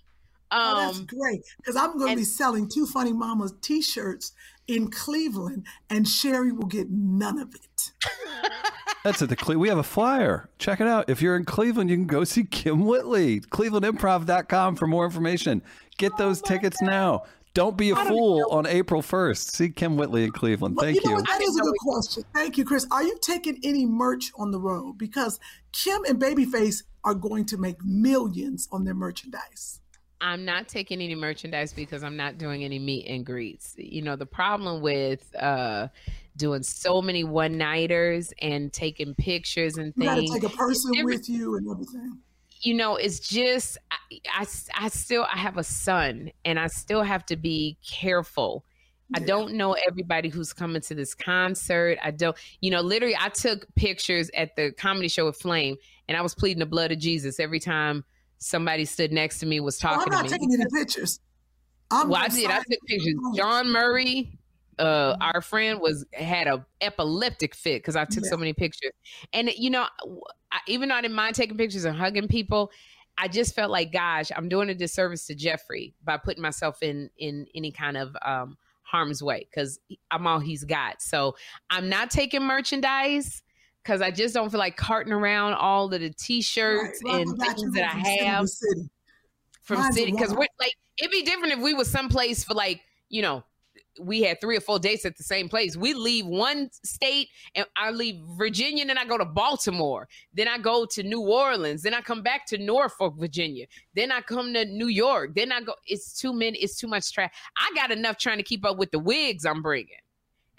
Oh, 0.53 0.77
that's 0.87 0.99
Um, 0.99 1.07
great. 1.07 1.41
Because 1.57 1.77
I'm 1.77 1.97
going 1.99 2.11
to 2.11 2.17
be 2.17 2.25
selling 2.25 2.69
two 2.69 2.87
funny 2.87 3.13
mamas 3.13 3.55
t-shirts 3.63 4.33
in 4.69 4.91
Cleveland, 4.91 5.67
and 5.91 6.07
Sherri 6.07 6.53
will 6.53 6.67
get 6.67 6.89
none 6.91 7.39
of 7.39 7.55
it. 7.55 7.93
That's 9.05 9.21
at 9.21 9.29
the 9.29 9.35
Cle- 9.35 9.57
we 9.59 9.69
have 9.69 9.79
a 9.79 9.83
flyer. 9.83 10.49
Check 10.61 10.81
it 10.81 10.87
out. 10.87 11.11
If 11.11 11.21
you're 11.21 11.35
in 11.35 11.45
Cleveland, 11.45 11.91
you 11.91 11.97
can 11.97 12.07
go 12.07 12.23
see 12.23 12.45
Kym 12.45 12.85
Whitley. 12.87 13.41
ClevelandImprov.com 13.41 14.77
for 14.77 14.87
more 14.87 15.05
information. 15.05 15.61
Get 15.99 16.17
those 16.17 16.41
tickets 16.41 16.81
now. 16.81 17.25
Don't 17.55 17.77
be 17.77 17.91
a 17.91 17.97
fool 17.97 18.47
on 18.51 18.65
April 18.67 19.03
1st. 19.03 19.51
See 19.51 19.69
Kym 19.71 19.97
Whitley 19.97 20.23
in 20.25 20.31
Cleveland. 20.31 20.77
Well, 20.77 20.87
Thank 20.87 21.03
you 21.03 21.11
know 21.11 21.11
you. 21.11 21.17
what? 21.17 21.27
That 21.27 21.43
is 21.43 21.57
a 21.57 21.61
good 21.63 21.75
question. 21.81 22.23
Thank 22.33 22.57
you, 22.57 22.65
Chris. 22.65 22.87
Are 22.93 23.03
you 23.03 23.19
taking 23.21 23.59
any 23.65 23.85
merch 23.85 24.31
on 24.39 24.53
the 24.53 24.61
road? 24.61 24.97
Because 24.99 25.41
Kym 25.73 26.09
and 26.09 26.21
Babyface 26.23 26.85
are 27.05 27.15
going 27.15 27.45
to 27.47 27.57
make 27.57 27.85
millions 27.85 28.69
on 28.71 28.85
their 28.85 28.95
merchandise. 28.95 29.81
I'm 30.23 30.45
not 30.45 30.69
taking 30.69 31.03
any 31.03 31.17
merchandise 31.17 31.73
because 31.75 32.03
I'm 32.05 32.17
not 32.17 32.39
doing 32.39 32.65
any 32.65 32.79
meet 32.79 33.09
and 33.09 33.27
greets. 33.27 33.75
You 33.77 34.03
know, 34.03 34.17
the 34.17 34.25
problem 34.27 34.81
with 34.81 35.35
uh 35.37 35.89
doing 36.37 36.63
so 36.63 37.03
many 37.03 37.25
one 37.25 37.59
nighters 37.59 38.33
and 38.41 38.73
taking 38.73 39.15
pictures 39.15 39.77
and 39.77 39.93
You 39.97 40.05
got 40.05 40.15
to 40.15 40.21
things, 40.23 40.33
take 40.33 40.45
a 40.45 40.57
person 40.57 40.93
with 41.05 41.29
you 41.29 41.57
and 41.57 41.69
everything. 41.71 42.21
you 42.63 42.75
know, 42.75 42.97
it's 42.97 43.19
just 43.21 43.77
I, 43.91 43.97
I, 44.33 44.47
I 44.79 44.89
still 44.89 45.25
I 45.25 45.39
have 45.39 45.59
a 45.59 45.65
son 45.65 46.31
and 46.45 46.59
I 46.59 46.69
still 46.69 47.03
have 47.03 47.27
to 47.27 47.37
be 47.37 47.77
careful. 47.87 48.65
I 49.15 49.21
don't 49.21 49.55
know 49.55 49.75
everybody 49.75 50.31
who's 50.31 50.55
coming 50.55 50.81
to 50.83 50.95
this 50.95 51.13
concert. 51.15 51.99
I 52.03 52.13
don't, 52.13 52.35
you 52.63 52.71
know, 52.71 52.81
literally 52.81 53.17
I 53.21 53.29
took 53.29 53.67
pictures 53.75 54.31
at 54.35 54.57
the 54.57 54.73
comedy 54.73 55.09
show 55.09 55.27
with 55.27 55.37
Flame 55.37 55.77
and 56.09 56.17
I 56.17 56.23
was 56.23 56.35
pleading 56.35 56.61
the 56.61 56.67
blood 56.67 56.93
of 56.93 56.99
Jesus 56.99 57.39
every 57.39 57.61
time 57.61 58.05
somebody 58.43 58.85
stood 58.85 59.13
next 59.13 59.39
to 59.41 59.47
me 59.47 59.61
was 59.61 59.83
Well, 59.83 59.93
I'm 59.93 59.99
talking 59.99 60.13
not 60.13 60.19
to 60.19 60.25
me. 60.25 60.31
taking 60.31 60.55
any 60.55 60.65
pictures. 60.71 61.21
I'm 61.91 62.09
Well, 62.09 62.23
I 62.23 62.29
did. 62.29 62.51
I 62.51 62.59
took 62.59 62.79
pictures. 62.87 63.15
John 63.37 63.71
Murray, 63.71 64.39
uh, 64.79 65.17
our 65.21 65.41
friend, 65.43 65.81
was 65.81 66.05
had 66.13 66.47
a 66.47 66.65
epileptic 66.81 67.55
fit 67.55 67.83
because 67.83 67.97
I 67.97 68.05
took 68.05 68.25
so 68.25 68.37
many 68.37 68.53
pictures. 68.53 68.93
And 69.33 69.51
you 69.57 69.71
know, 69.71 69.87
I, 70.51 70.59
even 70.67 70.89
though 70.89 70.95
I 70.95 71.03
didn't 71.03 71.15
mind 71.15 71.35
taking 71.35 71.57
pictures 71.57 71.85
and 71.85 71.97
hugging 71.97 72.29
people, 72.29 72.71
I 73.19 73.29
just 73.29 73.55
felt 73.55 73.71
like, 73.71 73.93
gosh, 73.93 74.31
I'm 74.35 74.49
doing 74.49 74.71
a 74.71 74.75
disservice 74.75 75.27
to 75.27 75.35
Jeffrey 75.35 75.95
by 76.03 76.17
putting 76.17 76.43
myself 76.43 76.83
in 76.83 77.11
in 77.19 77.47
any 77.55 77.71
kind 77.71 77.97
of 77.99 78.17
um, 78.25 78.57
harm's 78.85 79.23
way 79.23 79.47
because 79.51 79.79
I'm 80.11 80.27
all 80.27 80.41
he's 80.41 80.65
got. 80.65 81.03
So 81.03 81.37
I'm 81.71 81.89
not 81.91 82.11
taking 82.11 82.43
merchandise. 82.43 83.43
Because 83.83 84.01
I 84.01 84.11
just 84.11 84.35
don't 84.35 84.51
feel 84.51 84.61
like 84.61 84.77
carting 84.77 85.13
around 85.13 85.55
all 85.55 85.93
of 85.93 86.01
the 86.01 86.11
T-shirts 86.11 87.01
Right. 87.05 87.21
And 87.23 87.43
I 87.43 87.47
got 87.47 87.59
you 87.59 87.65
things 87.65 87.75
that 87.75 87.85
I 87.85 87.93
from 87.93 88.05
city. 88.05 88.19
to 88.19 88.25
have 88.25 88.49
city. 88.49 88.91
from 89.63 89.79
Mine's 89.81 89.95
city 89.95 90.13
because 90.13 90.31
we're 90.33 90.47
like 90.61 90.75
it'd 90.99 91.11
be 91.11 91.23
different 91.23 91.55
if 91.55 91.61
we 91.61 91.75
were 91.75 91.85
someplace 91.85 92.45
for 92.45 92.55
like 92.55 92.81
you 93.09 93.23
know 93.23 93.43
we 94.01 94.23
had 94.23 94.41
three 94.41 94.57
or 94.57 94.61
four 94.61 94.79
dates 94.79 95.05
at 95.05 95.19
the 95.19 95.23
same 95.23 95.51
place. 95.51 95.77
We 95.77 95.93
leave 95.93 96.25
one 96.27 96.71
state 96.83 97.29
and 97.55 97.67
i 97.77 97.91
leave 97.91 98.21
virginia 98.39 98.83
and 98.83 98.91
then 98.91 98.99
i 98.99 99.05
go 99.05 99.19
to 99.19 99.25
baltimore. 99.25 100.09
Then 100.33 100.49
i 100.49 100.59
go 100.59 100.87
to 100.87 101.03
new 101.03 101.21
orleans. 101.21 101.83
Then 101.83 101.95
i 101.95 102.01
come 102.01 102.23
back 102.23 102.47
to 102.47 102.59
norfolk 102.59 103.15
virginia. 103.19 103.67
Then 103.95 104.11
i 104.11 104.21
come 104.21 104.55
to 104.55 104.65
new 104.65 104.87
york. 104.87 105.35
Then 105.35 105.53
i 105.53 105.61
go 105.61 105.75
it's 105.87 106.19
too 106.19 106.33
many 106.33 106.59
it's 106.59 106.77
too 106.79 106.89
much 106.89 107.13
trash 107.13 107.33
i 107.57 107.71
got 107.75 107.91
enough 107.91 108.17
trying 108.17 108.39
to 108.39 108.43
keep 108.43 108.65
up 108.65 108.79
with 108.79 108.91
the 108.93 108.99
wigs 108.99 109.45
i'm 109.45 109.61
bringing 109.61 109.89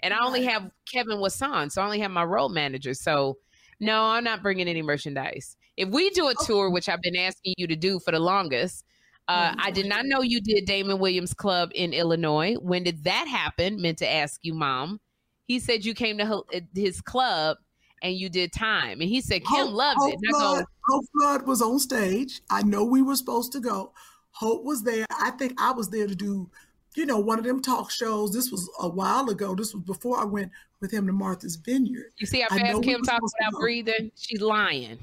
and 0.00 0.12
i 0.14 0.18
only 0.24 0.44
have 0.44 0.70
kevin 0.90 1.18
wasan 1.18 1.70
so 1.70 1.80
i 1.80 1.84
only 1.84 2.00
have 2.00 2.10
my 2.10 2.24
road 2.24 2.50
manager 2.50 2.94
so 2.94 3.36
no 3.80 4.02
i'm 4.02 4.24
not 4.24 4.42
bringing 4.42 4.68
any 4.68 4.82
merchandise 4.82 5.56
if 5.76 5.88
we 5.88 6.10
do 6.10 6.28
a 6.28 6.34
tour 6.44 6.70
which 6.70 6.88
i've 6.88 7.02
been 7.02 7.16
asking 7.16 7.54
you 7.56 7.66
to 7.66 7.76
do 7.76 7.98
for 8.00 8.10
the 8.10 8.18
longest 8.18 8.84
uh, 9.26 9.54
Oh, 9.56 9.60
I 9.64 9.70
did 9.70 9.86
not 9.86 10.04
know 10.04 10.20
you 10.20 10.38
did 10.42 10.66
Damon 10.66 10.98
Williams 10.98 11.32
Club 11.32 11.70
in 11.74 11.94
Illinois. 11.94 12.56
When 12.60 12.82
did 12.82 13.04
that 13.04 13.26
happen? 13.26 13.80
Meant 13.80 13.96
to 13.98 14.06
ask 14.06 14.38
you, 14.42 14.52
Mom. 14.52 15.00
He 15.46 15.60
said 15.60 15.82
you 15.82 15.94
came 15.94 16.18
to 16.18 16.44
his 16.74 17.00
club 17.00 17.56
and 18.02 18.14
you 18.14 18.28
did 18.28 18.52
time, 18.52 19.00
and 19.00 19.08
he 19.08 19.22
said 19.22 19.42
Kym 19.44 19.64
Hope- 19.64 19.72
loved 19.72 19.98
Hope 19.98 20.12
it. 20.12 20.18
And 20.22 20.36
Flood, 20.36 20.64
Hope 20.88 21.04
Flood 21.18 21.46
was 21.46 21.62
on 21.62 21.78
stage. 21.78 22.42
I 22.50 22.62
know 22.64 22.84
we 22.84 23.00
were 23.00 23.16
supposed 23.16 23.52
to 23.52 23.60
go. 23.60 23.94
Hope 24.32 24.62
was 24.62 24.82
there. 24.82 25.06
I 25.10 25.30
think 25.30 25.54
I 25.58 25.70
was 25.72 25.88
there 25.88 26.06
to 26.06 26.14
do, 26.14 26.50
you 26.94 27.06
know, 27.06 27.18
one 27.18 27.38
of 27.38 27.44
them 27.44 27.60
talk 27.60 27.90
shows. 27.90 28.32
This 28.32 28.50
was 28.50 28.68
a 28.80 28.88
while 28.88 29.28
ago. 29.30 29.54
This 29.54 29.74
was 29.74 29.82
before 29.82 30.18
I 30.18 30.24
went 30.24 30.50
with 30.80 30.92
him 30.92 31.06
to 31.06 31.12
Martha's 31.12 31.56
Vineyard. 31.56 32.12
you 32.18 32.26
see 32.26 32.40
how 32.40 32.56
fast 32.56 32.82
Kym 32.82 33.02
talks 33.04 33.32
without 33.38 33.60
breathing? 33.60 34.10
She's 34.16 34.40
lying. 34.40 34.98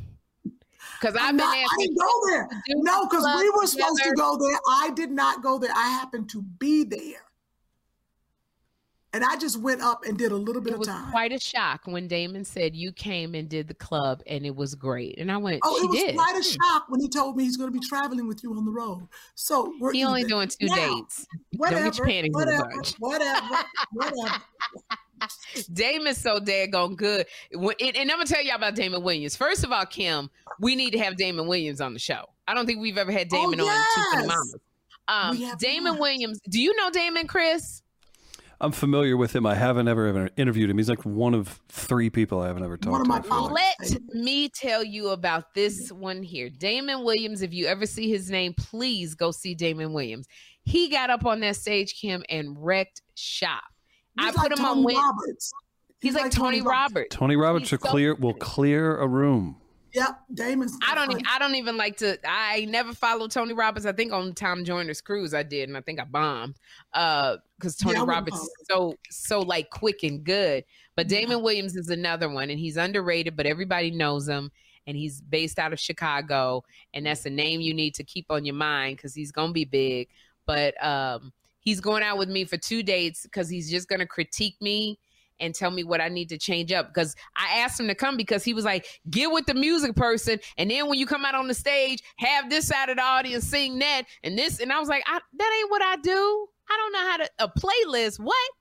Because 0.99 1.15
I've 1.15 1.29
I'm 1.29 1.37
been 1.37 1.45
not, 1.45 1.57
I 1.57 1.65
didn't 1.79 1.97
go 1.97 2.21
there. 2.29 2.49
No, 2.69 3.05
because 3.07 3.25
we 3.39 3.49
were 3.49 3.65
supposed 3.65 4.03
to 4.03 4.13
go 4.15 4.37
there. 4.37 4.59
I 4.69 4.91
did 4.91 5.11
not 5.11 5.41
go 5.41 5.57
there. 5.57 5.71
I 5.73 5.89
happened 5.89 6.29
to 6.29 6.41
be 6.41 6.83
there. 6.83 7.23
And 9.13 9.25
I 9.25 9.35
just 9.35 9.57
went 9.59 9.81
up 9.81 10.05
and 10.05 10.17
did 10.17 10.31
a 10.31 10.35
little 10.37 10.61
bit 10.61 10.73
It 10.73 10.79
of 10.79 10.85
time. 10.85 11.01
It 11.01 11.05
was 11.05 11.11
quite 11.11 11.31
a 11.33 11.39
shock 11.39 11.81
when 11.85 12.07
Damon 12.07 12.45
said 12.45 12.73
you 12.73 12.93
came 12.93 13.35
and 13.35 13.49
did 13.49 13.67
the 13.67 13.73
club 13.73 14.23
and 14.25 14.45
it 14.45 14.55
was 14.55 14.73
great. 14.73 15.17
And 15.17 15.29
I 15.29 15.35
went, 15.35 15.59
Oh, 15.65 15.75
it 15.83 15.89
was 15.89 15.99
did. 15.99 16.15
quite 16.15 16.39
a 16.39 16.43
shock 16.43 16.85
when 16.87 17.01
he 17.01 17.09
told 17.09 17.35
me 17.35 17.43
he's 17.43 17.57
going 17.57 17.71
to 17.73 17.77
be 17.77 17.85
traveling 17.85 18.25
with 18.25 18.41
you 18.41 18.53
on 18.53 18.63
the 18.63 18.71
road. 18.71 19.05
So 19.35 19.73
we're 19.81 19.91
He 19.91 20.05
only 20.05 20.23
doing 20.23 20.47
two 20.47 20.67
Now, 20.67 20.75
dates. 20.95 21.25
Whatever, 21.57 21.83
get 21.85 21.97
your 21.97 22.07
panties 22.07 22.31
in 22.33 22.41
a 22.41 22.45
whatever, 22.45 22.71
whatever, 22.99 23.55
whatever. 23.91 24.43
Damon's 25.73 26.17
so 26.17 26.39
daggone 26.39 26.95
good. 26.95 27.25
And, 27.51 27.63
and 27.81 27.97
I'm 28.11 28.17
gonna 28.17 28.25
tell 28.25 28.41
y'all 28.43 28.55
about 28.55 28.75
Damon 28.75 29.03
Williams. 29.03 29.35
First 29.35 29.63
of 29.63 29.71
all, 29.71 29.85
Kym, 29.85 30.29
we 30.59 30.75
need 30.75 30.91
to 30.91 30.99
have 30.99 31.17
Damon 31.17 31.47
Williams 31.47 31.81
on 31.81 31.93
the 31.93 31.99
show. 31.99 32.25
I 32.47 32.53
don't 32.53 32.65
think 32.65 32.79
we've 32.79 32.97
ever 32.97 33.11
had 33.11 33.27
Damon 33.29 33.59
on 33.59 33.67
Two 33.95 34.01
for 34.13 34.21
the 34.21 34.23
Oh. 34.23 34.27
Mamas. 34.27 34.55
Um, 35.51 35.57
Damon. 35.59 35.97
Williams. 35.99 36.39
Do 36.49 36.61
you 36.61 36.73
know 36.75 36.89
Damon, 36.89 37.27
Chris? 37.27 37.80
I'm 38.63 38.71
familiar 38.71 39.17
with 39.17 39.35
him. 39.35 39.45
I 39.45 39.55
haven't 39.55 39.87
ever, 39.87 40.05
ever 40.07 40.29
interviewed 40.37 40.69
him. 40.69 40.77
He's 40.77 40.87
like 40.87 41.03
one 41.03 41.33
of 41.33 41.59
three 41.67 42.09
people 42.11 42.41
I 42.41 42.47
haven't 42.47 42.63
ever 42.63 42.77
talked 42.77 42.91
One 42.91 43.01
of 43.01 43.05
to. 43.05 43.09
my 43.09 43.19
before. 43.19 43.37
colleagues. 43.49 43.93
Let 43.93 44.23
me 44.23 44.49
tell 44.49 44.83
you 44.83 45.09
about 45.09 45.55
this 45.55 45.91
one 45.91 46.21
here. 46.21 46.49
Damon 46.49 47.03
Williams. 47.03 47.41
If 47.41 47.53
you 47.53 47.65
ever 47.65 47.85
see 47.87 48.07
his 48.09 48.29
name, 48.29 48.53
please 48.55 49.15
go 49.15 49.31
see 49.31 49.55
Damon 49.55 49.93
Williams. 49.93 50.27
He 50.63 50.89
got 50.89 51.09
up 51.09 51.25
on 51.25 51.39
that 51.39 51.55
stage, 51.55 51.99
Kym, 51.99 52.23
and 52.29 52.55
wrecked 52.57 53.01
shop. 53.15 53.63
I 54.19 54.25
He's 54.27 54.35
put 54.35 54.51
like 54.51 54.59
him 54.59 54.65
on 54.65 54.73
Tony 54.75 54.85
Win- 54.85 54.95
Roberts. 54.97 55.51
He's, 56.01 56.15
like, 56.15 56.31
Tony 56.31 56.61
Roberts. 56.61 57.15
Tony 57.15 57.35
Roberts 57.35 57.71
will 57.71 57.77
so 57.79 57.89
clear 57.89 58.15
will 58.15 58.33
clear 58.33 58.97
a 58.97 59.07
room. 59.07 59.57
Yep, 59.93 60.21
Damon's. 60.33 60.77
I 60.87 60.95
don't. 60.95 61.11
Even, 61.11 61.23
I 61.27 61.39
don't 61.39 61.55
even 61.55 61.75
like 61.75 61.97
to. 61.97 62.17
I 62.25 62.65
never 62.65 62.93
followed 62.93 63.31
Tony 63.31 63.53
Roberts. 63.53 63.85
I 63.85 63.91
think 63.91 64.13
on 64.13 64.33
Tom 64.33 64.63
Joyner's 64.63 65.01
cruise 65.01 65.33
I 65.33 65.43
did, 65.43 65.67
and 65.67 65.77
I 65.77 65.81
think 65.81 65.99
I 65.99 66.05
bombed. 66.05 66.55
Uh, 66.93 67.37
because 67.57 67.75
Tony 67.75 67.97
Yeah, 67.97 68.05
Roberts 68.07 68.37
is 68.37 68.49
so 68.69 68.95
so 69.09 69.41
like 69.41 69.69
quick 69.69 70.03
and 70.03 70.23
good. 70.23 70.63
But 70.95 71.07
Damon 71.07 71.41
Williams 71.41 71.75
is 71.75 71.89
another 71.89 72.29
one, 72.29 72.49
and 72.49 72.59
he's 72.59 72.77
underrated, 72.77 73.35
but 73.35 73.45
everybody 73.45 73.91
knows 73.91 74.27
him. 74.27 74.51
And 74.87 74.97
he's 74.97 75.21
based 75.21 75.59
out 75.59 75.73
of 75.73 75.79
Chicago, 75.79 76.63
and 76.93 77.05
that's 77.05 77.25
a 77.25 77.29
name 77.29 77.61
you 77.61 77.73
need 77.73 77.93
to 77.95 78.03
keep 78.03 78.25
on 78.29 78.45
your 78.45 78.55
mind 78.55 78.97
because 78.97 79.13
he's 79.13 79.31
gonna 79.31 79.53
be 79.53 79.65
big. 79.65 80.07
But 80.47 80.83
um, 80.83 81.33
he's 81.59 81.81
going 81.81 82.01
out 82.01 82.17
with 82.17 82.29
me 82.29 82.45
for 82.45 82.57
two 82.57 82.81
dates 82.81 83.23
because 83.23 83.47
he's 83.47 83.69
just 83.69 83.87
gonna 83.87 84.07
critique 84.07 84.55
me 84.59 84.97
and 85.41 85.53
tell 85.53 85.71
me 85.71 85.83
what 85.83 85.99
I 85.99 86.07
need 86.07 86.29
to 86.29 86.37
change 86.37 86.71
up. 86.71 86.87
Because 86.93 87.15
I 87.35 87.59
asked 87.59 87.79
him 87.79 87.87
to 87.87 87.95
come 87.95 88.15
because 88.15 88.43
he 88.43 88.53
was 88.53 88.63
like, 88.63 88.85
get 89.09 89.31
with 89.31 89.45
the 89.45 89.53
music 89.53 89.95
person. 89.95 90.39
And 90.57 90.71
then 90.71 90.87
when 90.87 90.97
you 90.97 91.05
come 91.05 91.25
out 91.25 91.35
on 91.35 91.47
the 91.47 91.53
stage, 91.53 92.01
have 92.17 92.49
this 92.49 92.67
side 92.67 92.89
of 92.89 92.97
the 92.97 93.03
audience 93.03 93.45
sing 93.45 93.79
that 93.79 94.03
and 94.23 94.37
this. 94.37 94.59
And 94.59 94.71
I 94.71 94.79
was 94.79 94.87
like, 94.87 95.03
I, 95.07 95.19
that 95.37 95.59
ain't 95.59 95.71
what 95.71 95.81
I 95.81 95.95
do. 95.97 96.47
I 96.69 96.77
don't 96.77 96.93
know 96.93 97.09
how 97.09 97.17
to, 97.17 97.29
a 97.39 97.49
playlist, 97.59 98.19
what? 98.19 98.51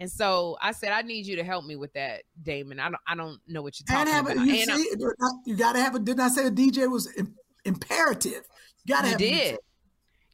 And 0.00 0.10
so 0.10 0.56
I 0.60 0.72
said, 0.72 0.90
I 0.90 1.02
need 1.02 1.26
you 1.26 1.36
to 1.36 1.44
help 1.44 1.64
me 1.64 1.76
with 1.76 1.92
that, 1.92 2.22
Damon. 2.42 2.80
I 2.80 2.84
don't, 2.84 3.00
I 3.06 3.14
don't 3.14 3.38
know 3.46 3.62
what 3.62 3.78
you're 3.78 3.86
talking 3.86 4.12
about. 4.12 4.36
it. 4.36 4.46
You 4.46 4.64
see, 4.64 4.90
you 5.46 5.56
got 5.56 5.74
to 5.74 5.80
have 5.80 5.94
it. 5.94 6.04
Didn't 6.04 6.20
I 6.20 6.28
say 6.28 6.46
a 6.46 6.50
DJ 6.50 6.90
was 6.90 7.08
im- 7.16 7.36
imperative? 7.64 8.42
You 8.84 8.94
got 8.94 9.02
to 9.02 9.06
you 9.06 9.10
have 9.10 9.18
did. 9.18 9.58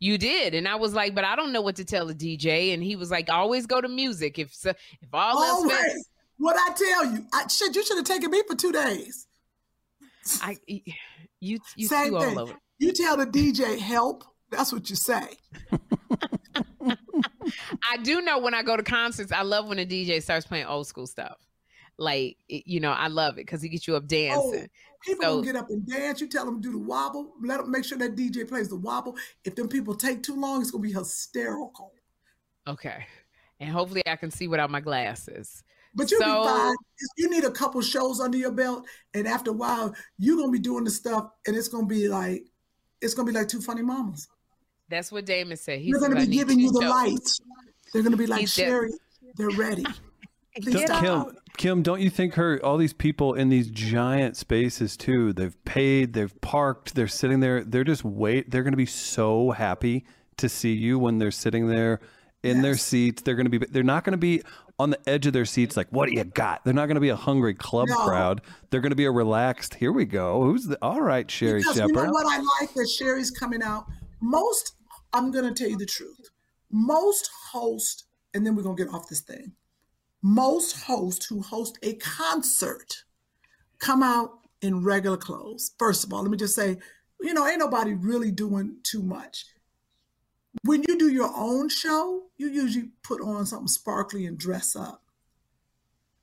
You 0.01 0.17
did, 0.17 0.55
and 0.55 0.69
I 0.69 0.77
was 0.77 0.95
like, 0.95 1.15
but 1.15 1.25
I 1.25 1.35
don't 1.35 1.53
know 1.53 1.61
what 1.61 1.77
to 1.77 1.85
tell 1.85 2.09
a 2.09 2.15
DJ. 2.15 2.73
And 2.73 2.83
he 2.83 2.95
was 2.95 3.11
like, 3.11 3.29
always 3.29 3.67
go 3.67 3.81
to 3.81 3.89
music. 3.89 4.39
If 4.39 4.53
if 4.65 4.77
all 5.13 5.43
else 5.43 5.63
fails, 5.63 5.73
Always. 5.73 6.09
What 6.39 6.57
I 6.57 6.73
tell 6.73 7.05
you, 7.07 7.27
I 7.33 7.49
shit. 7.49 7.75
You 7.75 7.85
should 7.85 7.97
have 7.97 8.07
taken 8.07 8.31
me 8.31 8.43
for 8.49 8.55
two 8.55 8.71
days. 8.71 9.27
I 10.41 10.57
you 11.41 11.59
you 11.77 11.89
Same 11.89 12.13
too 12.13 12.21
thing. 12.21 12.39
all 12.39 12.45
over. 12.45 12.55
You 12.79 12.93
tell 12.93 13.17
the 13.17 13.27
DJ 13.27 13.79
help. 13.79 14.25
That's 14.51 14.73
what 14.73 14.89
you 14.89 14.97
say. 14.97 15.37
I 17.91 17.97
do 18.03 18.21
know 18.21 18.39
when 18.39 18.55
I 18.55 18.63
go 18.63 18.77
to 18.77 18.83
concerts, 18.83 19.33
I 19.33 19.43
love 19.43 19.69
when 19.69 19.79
a 19.79 19.87
DJ 19.87 20.23
starts 20.23 20.47
playing 20.47 20.67
old 20.67 20.87
school 20.87 21.07
stuff. 21.07 21.37
Like 21.99 22.37
it- 22.49 22.67
you 22.67 22.81
know, 22.81 22.93
I 22.93 23.09
love 23.09 23.35
it 23.35 23.47
because 23.47 23.61
he 23.61 23.69
gets 23.69 23.87
you 23.89 23.97
up 23.97 24.05
Oh, 24.05 24.07
dancing. 24.07 24.71
people 25.05 25.25
So- 25.25 25.35
gonna 25.41 25.47
get 25.47 25.57
up 25.57 25.69
and 25.71 25.87
dance. 25.87 26.21
You 26.21 26.29
tell 26.29 26.45
them 26.45 26.63
to 26.63 26.69
do 26.69 26.73
the 26.73 26.79
wobble. 26.85 27.35
Let 27.43 27.59
them 27.59 27.71
make 27.71 27.85
sure 27.85 27.99
that 27.99 28.15
DJ 28.15 28.45
plays 28.47 28.69
the 28.69 28.77
wobble. 28.77 29.17
If 29.45 29.55
them 29.57 29.69
people 29.69 29.95
take 29.95 30.23
too 30.23 30.37
long, 30.37 30.63
it's 30.63 30.71
gonna 30.71 30.83
be 30.83 30.93
hysterical. 30.93 31.93
Okay, 32.67 33.07
and 33.61 33.71
hopefully 33.71 34.03
I 34.07 34.17
can 34.17 34.31
see 34.31 34.47
without 34.47 34.71
my 34.71 34.81
glasses. 34.81 35.63
But 35.95 36.11
you'll 36.11 36.21
So- 36.21 36.43
be 36.43 36.49
fine. 36.49 36.77
You 37.17 37.31
need 37.31 37.45
a 37.45 37.51
couple 37.51 37.81
shows 37.81 38.21
under 38.21 38.37
your 38.39 38.53
belt, 38.53 38.87
and 39.15 39.27
after 39.27 39.51
a 39.51 39.55
while, 39.55 39.95
you're 40.19 40.37
gonna 40.37 40.53
be 40.53 40.59
doing 40.59 40.85
the 40.85 40.91
stuff, 40.91 41.31
and 41.47 41.57
it's 41.57 41.67
gonna 41.69 41.87
be 41.87 42.09
like, 42.09 42.45
it's 43.01 43.15
gonna 43.15 43.27
be 43.27 43.33
like 43.33 43.49
two 43.49 43.61
funny 43.63 43.83
mamas. 43.83 44.29
That's 44.89 45.11
what 45.11 45.25
Damon 45.25 45.57
said. 45.57 45.81
he's 45.81 45.93
They're 45.93 46.01
gonna 46.09 46.21
be 46.21 46.27
giving 46.27 46.61
you 46.61 46.71
the 46.71 46.83
shows." 46.83 46.91
light. 46.91 47.31
They're 47.93 48.03
gonna 48.03 48.17
be 48.17 48.27
like 48.27 48.41
He's 48.41 48.55
de- 48.55 48.63
Sherri. 48.65 48.93
They're 49.37 49.51
ready. 49.51 49.85
Please 50.61 50.75
Get 50.75 50.89
stop. 50.89 51.05
out. 51.05 51.37
Kym, 51.57 51.83
don't 51.83 52.01
you 52.01 52.11
think 52.11 52.35
her 52.35 52.61
all 52.65 52.77
these 52.77 52.93
people 52.93 53.35
in 53.35 53.49
these 53.49 53.69
giant 53.71 54.37
spaces 54.37 54.97
too? 54.97 55.33
They've 55.33 55.65
paid, 55.65 56.13
they've 56.13 56.39
parked, 56.41 56.95
they're 56.95 57.09
sitting 57.09 57.41
there. 57.41 57.65
They're 57.65 57.85
just 57.85 58.05
wait. 58.05 58.51
They're 58.51 58.63
going 58.63 58.73
to 58.73 58.79
be 58.79 58.87
so 58.87 59.53
happy 59.53 60.05
to 60.37 60.49
see 60.49 60.73
you 60.73 60.99
when 60.99 61.19
they're 61.19 61.31
sitting 61.31 61.69
there 61.69 62.01
in 62.43 62.63
their 62.63 62.77
seats. 62.77 63.23
They're 63.23 63.35
going 63.35 63.51
to 63.51 63.59
be. 63.59 63.67
They're 63.67 63.83
not 63.83 64.05
going 64.05 64.13
to 64.13 64.19
be 64.19 64.43
on 64.79 64.91
the 64.91 65.09
edge 65.09 65.27
of 65.27 65.33
their 65.33 65.45
seats 65.45 65.77
like, 65.77 65.89
"What 65.91 66.09
do 66.09 66.15
you 66.15 66.25
got?" 66.25 66.65
They're 66.65 66.75
not 66.75 66.87
going 66.87 66.97
to 66.97 67.01
be 67.01 67.09
a 67.09 67.17
hungry 67.17 67.55
club 67.55 67.89
No. 67.89 68.05
crowd. 68.05 68.43
They're 68.71 68.81
going 68.81 68.91
to 68.91 68.97
be 68.97 69.07
a 69.07 69.11
relaxed. 69.11 69.75
Here 69.75 69.93
we 69.93 70.05
go. 70.05 70.43
Who's 70.43 70.65
the? 70.65 70.79
All 70.83 71.01
right, 71.01 71.31
Sherri 71.31 71.61
Because 71.61 71.79
you 71.79 71.89
know 71.89 72.11
what 72.11 72.27
I 72.27 72.39
like 72.61 72.75
that 72.75 72.89
Sherri's 72.89 73.31
coming 73.31 73.63
out. 73.63 73.87
Most, 74.21 74.75
I'm 75.13 75.31
gonna 75.31 75.55
tell 75.55 75.69
you 75.69 75.77
the 75.79 75.87
truth. 75.87 76.31
Most 76.71 77.31
hosts, 77.53 78.05
and 78.35 78.47
then 78.47 78.55
we're 78.55 78.63
gonna 78.63 78.77
get 78.77 78.89
off 78.89 79.09
this 79.09 79.21
thing. 79.21 79.53
Most 80.29 80.83
hosts 80.83 81.25
who 81.25 81.41
host 81.41 81.79
a 81.83 81.95
concert 81.95 83.05
come 83.79 84.03
out 84.03 84.41
in 84.61 84.85
regular 84.85 85.17
clothes. 85.17 85.71
First 85.79 86.05
of 86.05 86.13
all, 86.13 86.21
let 86.21 86.31
me 86.31 86.37
just 86.37 86.55
say, 86.55 86.77
you 87.19 87.33
know, 87.33 87.47
ain't 87.47 87.61
nobody 87.61 87.95
really 87.95 88.31
doing 88.31 88.77
too 88.83 89.03
much. 89.03 89.47
When 90.65 90.85
you 90.87 90.99
do 90.99 91.09
your 91.09 91.33
own 91.35 91.71
show, 91.71 92.25
you 92.37 92.49
usually 92.51 92.91
put 93.03 93.23
on 93.23 93.47
something 93.47 93.69
sparkly 93.69 94.27
and 94.27 94.37
dress 94.37 94.77
up. 94.77 95.03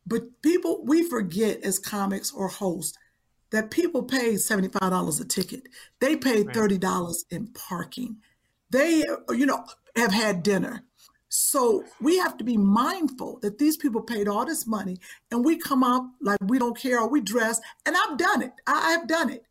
But 0.05 0.39
people, 0.43 0.83
we 0.85 1.09
forget 1.09 1.63
as 1.63 1.79
comics 1.79 2.31
or 2.31 2.47
hosts 2.47 2.95
that 3.49 3.71
people 3.71 4.03
paid 4.03 4.35
$75 4.35 5.19
a 5.19 5.25
ticket. 5.25 5.63
They 5.99 6.15
paid 6.15 6.49
$30 6.49 7.23
in 7.31 7.47
parking. 7.47 8.17
They, 8.69 9.03
you 9.29 9.47
know, 9.47 9.65
have 9.95 10.11
had 10.11 10.43
dinner. 10.43 10.83
So 11.37 11.83
we 11.99 12.17
have 12.17 12.37
to 12.37 12.45
be 12.45 12.55
mindful 12.55 13.39
that 13.41 13.57
these 13.57 13.75
people 13.75 14.01
paid 14.01 14.29
all 14.29 14.45
this 14.45 14.65
money 14.65 14.97
and 15.29 15.43
we 15.43 15.57
come 15.57 15.83
out 15.83 16.03
like 16.21 16.39
we 16.41 16.57
don't 16.57 16.77
care 16.77 17.01
or 17.01 17.09
we 17.09 17.19
dress. 17.19 17.59
And 17.85 17.95
I've 17.97 18.17
done 18.17 18.41
it. 18.41 18.53
I 18.65 18.91
have 18.91 19.05
done 19.05 19.29
it. 19.29 19.43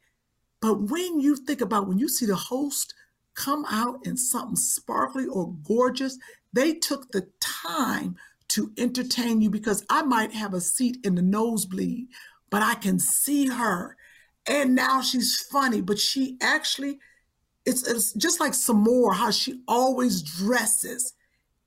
But 0.62 0.80
when 0.80 1.20
you 1.20 1.36
think 1.36 1.60
about 1.60 1.86
when 1.86 1.98
you 1.98 2.08
see 2.08 2.24
the 2.24 2.36
host 2.36 2.94
come 3.34 3.66
out 3.68 4.06
in 4.06 4.16
something 4.16 4.56
sparkly 4.56 5.26
or 5.26 5.52
gorgeous, 5.68 6.18
they 6.54 6.72
took 6.72 7.12
the 7.12 7.28
time 7.40 8.16
to 8.48 8.72
entertain 8.78 9.42
you 9.42 9.50
because 9.50 9.84
I 9.90 10.02
might 10.02 10.32
have 10.32 10.54
a 10.54 10.62
seat 10.62 10.96
in 11.04 11.16
the 11.16 11.22
nosebleed, 11.22 12.06
but 12.48 12.62
I 12.62 12.76
can 12.76 12.98
see 12.98 13.48
her. 13.48 13.98
And 14.46 14.74
now 14.74 15.02
she's 15.02 15.38
funny, 15.38 15.82
but 15.82 15.98
she 15.98 16.38
actually, 16.40 16.98
it's, 17.66 17.86
it's 17.86 18.14
just 18.14 18.40
like 18.40 18.54
Sommore, 18.54 19.12
how 19.12 19.30
she 19.30 19.60
always 19.68 20.22
dresses. 20.22 21.12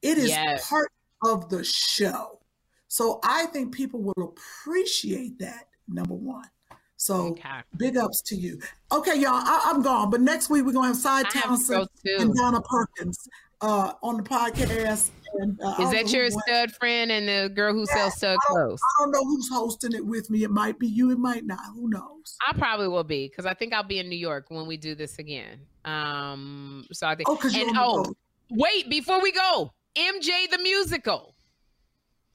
It 0.01 0.17
is 0.17 0.29
Yes. 0.29 0.69
part 0.69 0.91
of 1.23 1.49
the 1.49 1.63
show. 1.63 2.39
So 2.87 3.19
I 3.23 3.47
think 3.47 3.73
people 3.73 4.01
will 4.01 4.35
appreciate 4.35 5.39
that, 5.39 5.67
number 5.87 6.13
one. 6.13 6.49
So 6.95 7.27
Okay. 7.27 7.61
big 7.77 7.97
ups 7.97 8.21
to 8.23 8.35
you. 8.35 8.59
Okay, 8.91 9.19
y'all, 9.19 9.33
I, 9.33 9.61
I'm 9.65 9.81
gone. 9.81 10.09
But 10.09 10.21
next 10.21 10.49
week 10.49 10.65
we're 10.65 10.71
gonna 10.71 10.87
have 10.87 10.97
Side 10.97 11.25
have 11.25 11.33
to 11.33 11.39
Townsend 11.39 11.87
and 12.19 12.33
Donna 12.35 12.61
Perkins 12.61 13.27
uh, 13.61 13.93
on 14.01 14.17
the 14.17 14.23
podcast. 14.23 15.11
And, 15.39 15.59
uh, 15.61 15.75
Is 15.79 15.91
that 15.91 16.11
your 16.11 16.31
stud 16.31 16.71
friend 16.71 17.11
and 17.11 17.27
the 17.27 17.53
girl 17.53 17.73
who 17.73 17.85
sells 17.85 18.15
stud 18.15 18.37
I 18.41 18.53
don't, 18.53 18.67
clothes? 18.67 18.79
I 18.81 19.03
don't 19.03 19.11
know 19.11 19.23
who's 19.23 19.49
hosting 19.51 19.93
it 19.93 20.03
with 20.03 20.29
me. 20.29 20.43
It 20.43 20.49
might 20.49 20.79
be 20.79 20.87
you. 20.87 21.11
It 21.11 21.19
might 21.19 21.45
not. 21.45 21.59
Who 21.75 21.89
knows? 21.89 22.37
I 22.47 22.53
probably 22.53 22.87
will 22.87 23.03
be 23.03 23.27
because 23.27 23.45
I 23.45 23.53
think 23.53 23.73
I'll 23.73 23.83
be 23.83 23.99
in 23.99 24.09
New 24.09 24.17
York 24.17 24.45
when 24.49 24.65
we 24.65 24.77
do 24.77 24.95
this 24.95 25.19
again. 25.19 25.59
Um, 25.85 26.85
so 26.91 27.07
I 27.07 27.15
think. 27.15 27.29
Oh, 27.29 27.39
and 27.43 27.77
oh, 27.77 28.15
wait, 28.49 28.89
before 28.89 29.21
we 29.21 29.31
go, 29.31 29.73
MJ 29.97 30.47
the 30.51 30.59
musical, 30.61 31.33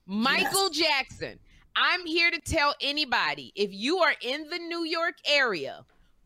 Michael 0.04 0.68
Jackson. 0.68 1.38
I'm 1.76 2.04
here 2.04 2.28
to 2.28 2.40
tell 2.40 2.74
anybody 2.80 3.52
if 3.54 3.72
you 3.72 3.98
are 3.98 4.14
in 4.20 4.48
the 4.48 4.58
New 4.58 4.84
York 4.84 5.14
area, 5.24 5.84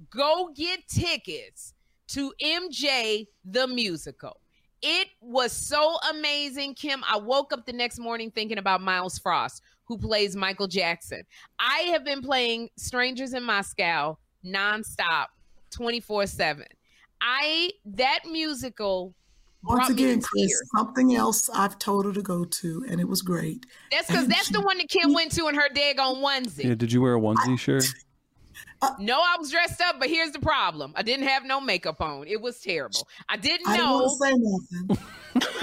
go 0.09 0.51
get 0.57 0.89
tickets 0.89 1.75
to 2.09 2.33
MJ 2.43 3.27
the 3.45 3.67
musical. 3.67 4.41
It 4.81 5.09
was 5.21 5.53
so 5.53 5.99
amazing, 6.11 6.75
Kym. 6.75 7.03
I 7.07 7.19
woke 7.19 7.53
up 7.53 7.67
the 7.67 7.73
next 7.73 7.99
morning 7.99 8.31
thinking 8.31 8.57
about 8.57 8.81
Miles 8.81 9.19
Frost, 9.19 9.61
who 9.85 9.99
plays 9.99 10.35
Michael 10.37 10.69
Jackson. 10.69 11.23
I 11.59 11.81
have 11.91 12.03
been 12.03 12.23
playing 12.23 12.71
Strangers 12.79 13.35
in 13.35 13.43
Moscow 13.43 14.17
nonstop, 14.43 15.27
24 15.71 16.29
7. 16.29 16.65
I, 17.21 17.73
that 17.85 18.21
musical 18.25 19.15
Once 19.67 19.89
again, 19.91 20.21
to 20.21 20.27
Chris, 20.27 20.47
tears. 20.47 20.71
something 20.77 21.15
else 21.17 21.51
I've 21.51 21.79
told 21.79 22.05
her 22.07 22.13
to 22.13 22.23
go 22.23 22.45
to, 22.45 22.85
and 22.89 23.01
it 23.01 23.09
was 23.09 23.23
great. 23.23 23.67
That's 23.91 24.07
because 24.07 24.25
And 24.25 24.33
that's 24.33 24.49
the 24.51 24.61
one 24.61 24.79
that 24.79 24.89
Kym 24.89 25.15
went 25.15 25.33
to 25.33 25.49
in 25.49 25.55
her 25.55 25.69
daggone 25.75 26.23
onesie. 26.23 26.65
Yeah, 26.65 26.75
did 26.75 26.93
you 26.93 27.01
wear 27.03 27.15
a 27.17 27.21
onesie, 27.21 27.59
Sherri? 27.59 27.81
Uh, 28.83 28.91
no, 28.99 29.15
I 29.19 29.37
was 29.39 29.51
dressed 29.51 29.81
up, 29.81 29.97
but 29.99 30.09
here's 30.09 30.33
the 30.33 30.39
problem. 30.39 30.93
I 30.97 31.03
didn't 31.03 31.27
have 31.27 31.45
no 31.47 31.63
makeup 31.63 32.01
on. 32.03 32.27
It 32.27 32.43
was 32.43 32.59
terrible. 32.61 33.09
I 33.27 33.39
didn't 33.39 33.67
I 33.67 33.77
didn't 33.79 33.87
know 33.87 34.03
want 34.03 34.69
to 34.85 34.93
say 34.93 34.95
nothing. 34.95 35.57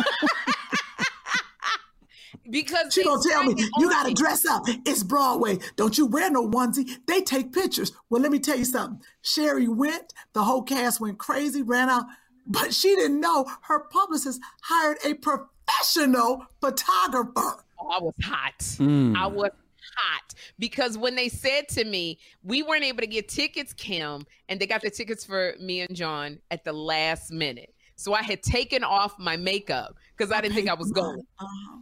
because 2.49 2.93
She 2.93 3.01
they 3.01 3.05
gonna 3.05 3.21
tell 3.29 3.43
me 3.43 3.53
you 3.77 3.89
gotta 3.89 4.09
me. 4.09 4.13
dress 4.15 4.45
up. 4.47 4.63
It's 4.67 5.03
Broadway. 5.03 5.59
Don't 5.75 5.95
you 5.97 6.07
wear 6.07 6.29
no 6.31 6.47
onesie. 6.47 6.89
They 7.07 7.21
take 7.21 7.51
pictures. 7.53 7.91
Well, 8.09 8.21
let 8.21 8.31
me 8.31 8.39
tell 8.39 8.57
you 8.57 8.65
something. 8.65 9.01
Sherri 9.21 9.67
went. 9.67 10.11
The 10.33 10.43
whole 10.43 10.63
cast 10.63 10.99
went 10.99 11.19
crazy, 11.19 11.61
ran 11.61 11.89
out, 11.89 12.05
but 12.45 12.73
she 12.73 12.95
didn't 12.95 13.19
know 13.19 13.45
her 13.61 13.81
publicist 13.81 14.41
hired 14.63 14.97
a 15.03 15.13
professional 15.15 16.45
photographer. 16.61 17.63
Oh, 17.79 17.89
I 17.89 17.99
was 18.01 18.13
hot. 18.23 18.59
Mm. 18.59 19.15
I 19.15 19.27
was 19.27 19.51
hot 19.97 20.33
because 20.59 20.97
when 20.97 21.15
they 21.15 21.29
said 21.29 21.67
to 21.69 21.85
me, 21.85 22.19
we 22.43 22.63
weren't 22.63 22.83
able 22.83 23.01
to 23.01 23.07
get 23.07 23.27
tickets, 23.27 23.73
Kym, 23.73 24.25
and 24.49 24.59
they 24.59 24.67
got 24.67 24.81
the 24.81 24.89
tickets 24.89 25.25
for 25.25 25.55
me 25.59 25.81
and 25.81 25.95
John 25.95 26.39
at 26.51 26.63
the 26.63 26.73
last 26.73 27.31
minute. 27.31 27.73
So 27.95 28.13
I 28.13 28.21
had 28.23 28.41
taken 28.41 28.83
off 28.83 29.17
my 29.19 29.37
makeup 29.37 29.95
because 30.17 30.31
I 30.31 30.41
didn't 30.41 30.55
think 30.55 30.69
I 30.69 30.73
was 30.73 30.91
going. 30.91 31.21
Uh-huh. 31.39 31.77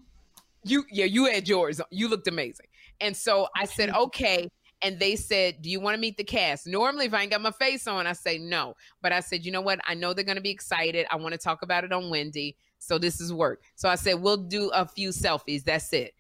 You, 0.64 0.84
yeah, 0.92 1.06
you 1.06 1.26
had 1.26 1.48
yours. 1.48 1.82
You 1.90 2.08
looked 2.08 2.28
amazing. 2.28 2.68
And 3.00 3.18
so 3.18 3.48
I 3.56 3.66
said, 3.66 3.90
okay. 3.90 4.50
And 4.84 5.00
they 5.00 5.16
said, 5.16 5.62
Do 5.62 5.70
you 5.70 5.80
want 5.80 5.96
to 5.96 6.02
meet 6.02 6.18
the 6.18 6.24
cast? 6.24 6.68
Normally, 6.68 7.06
if 7.06 7.14
I 7.14 7.22
ain't 7.22 7.32
got 7.32 7.42
my 7.42 7.52
face 7.52 7.88
on, 7.88 8.08
I 8.08 8.14
say 8.14 8.38
no. 8.38 8.76
But 9.02 9.12
I 9.12 9.20
said, 9.20 9.46
You 9.46 9.52
know 9.52 9.62
what? 9.62 9.80
I 9.88 9.94
know 9.94 10.14
they're 10.14 10.24
going 10.24 10.38
to 10.38 10.42
be 10.42 10.50
excited. 10.50 11.06
I 11.12 11.16
want 11.18 11.34
to 11.34 11.38
talk 11.38 11.62
about 11.62 11.84
it 11.84 11.92
on 11.92 12.10
Wendy. 12.10 12.56
So 12.80 12.98
this 12.98 13.22
is 13.22 13.32
work. 13.32 13.62
So 13.76 13.90
I 13.90 13.96
said, 13.96 14.22
We'll 14.22 14.38
do 14.38 14.70
a 14.70 14.86
few 14.86 15.10
selfies. 15.10 15.64
That's 15.64 15.92
it. 15.94 16.14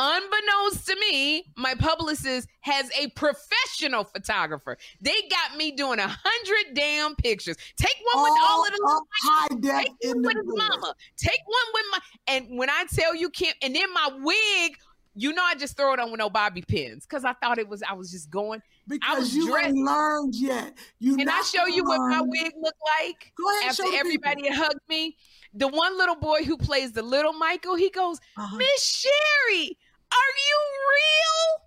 Unbeknownst 0.00 0.86
to 0.86 0.96
me, 1.00 1.44
my 1.56 1.74
publicist 1.74 2.46
has 2.60 2.88
a 2.96 3.08
professional 3.10 4.04
photographer. 4.04 4.78
They 5.00 5.22
got 5.28 5.56
me 5.56 5.72
doing 5.72 5.98
a 5.98 6.06
hundred 6.06 6.74
damn 6.74 7.16
pictures. 7.16 7.56
Take 7.76 7.96
one 8.12 8.22
with 8.22 8.40
all, 8.40 8.64
of 8.64 8.70
the 8.70 9.04
high 9.22 9.48
def 9.60 9.84
Take 10.00 10.14
one 10.14 10.22
with 10.22 10.36
his 10.36 10.46
mama. 10.46 10.94
Take 11.16 11.40
one 11.46 11.74
with 11.74 11.84
my 11.90 11.98
and 12.28 12.58
when 12.58 12.70
I 12.70 12.84
tell 12.94 13.12
you 13.12 13.28
Kym, 13.28 13.52
and 13.60 13.74
then 13.74 13.92
my 13.92 14.10
wig 14.22 14.76
you 15.18 15.32
know, 15.32 15.42
I 15.42 15.56
just 15.56 15.76
throw 15.76 15.92
it 15.94 15.98
on 15.98 16.12
with 16.12 16.18
no 16.18 16.30
bobby 16.30 16.62
pins 16.62 17.04
because 17.04 17.24
I 17.24 17.32
thought 17.32 17.58
it 17.58 17.68
was. 17.68 17.82
I 17.82 17.94
was 17.94 18.12
just 18.12 18.30
going 18.30 18.62
because 18.86 19.34
you 19.34 19.48
dressed. 19.48 19.70
ain't 19.70 19.78
learned 19.78 20.36
yet. 20.36 20.78
You 21.00 21.16
can 21.16 21.28
I 21.28 21.42
show 21.42 21.66
you 21.66 21.82
what 21.84 21.98
my 21.98 22.20
wig 22.20 22.52
looked 22.60 22.80
like? 23.00 23.32
Go 23.36 23.44
ahead. 23.58 23.70
After 23.70 23.82
everybody 23.94 24.46
had 24.46 24.56
hugged 24.56 24.78
me, 24.88 25.16
the 25.52 25.66
one 25.66 25.98
little 25.98 26.14
boy 26.14 26.44
who 26.44 26.56
plays 26.56 26.92
the 26.92 27.02
little 27.02 27.32
Michael, 27.32 27.74
he 27.74 27.90
goes, 27.90 28.20
uh-huh. 28.36 28.58
Miss 28.58 28.84
Sherri, 28.84 29.76
are 30.12 30.32
you 30.46 30.60
real? 30.94 31.64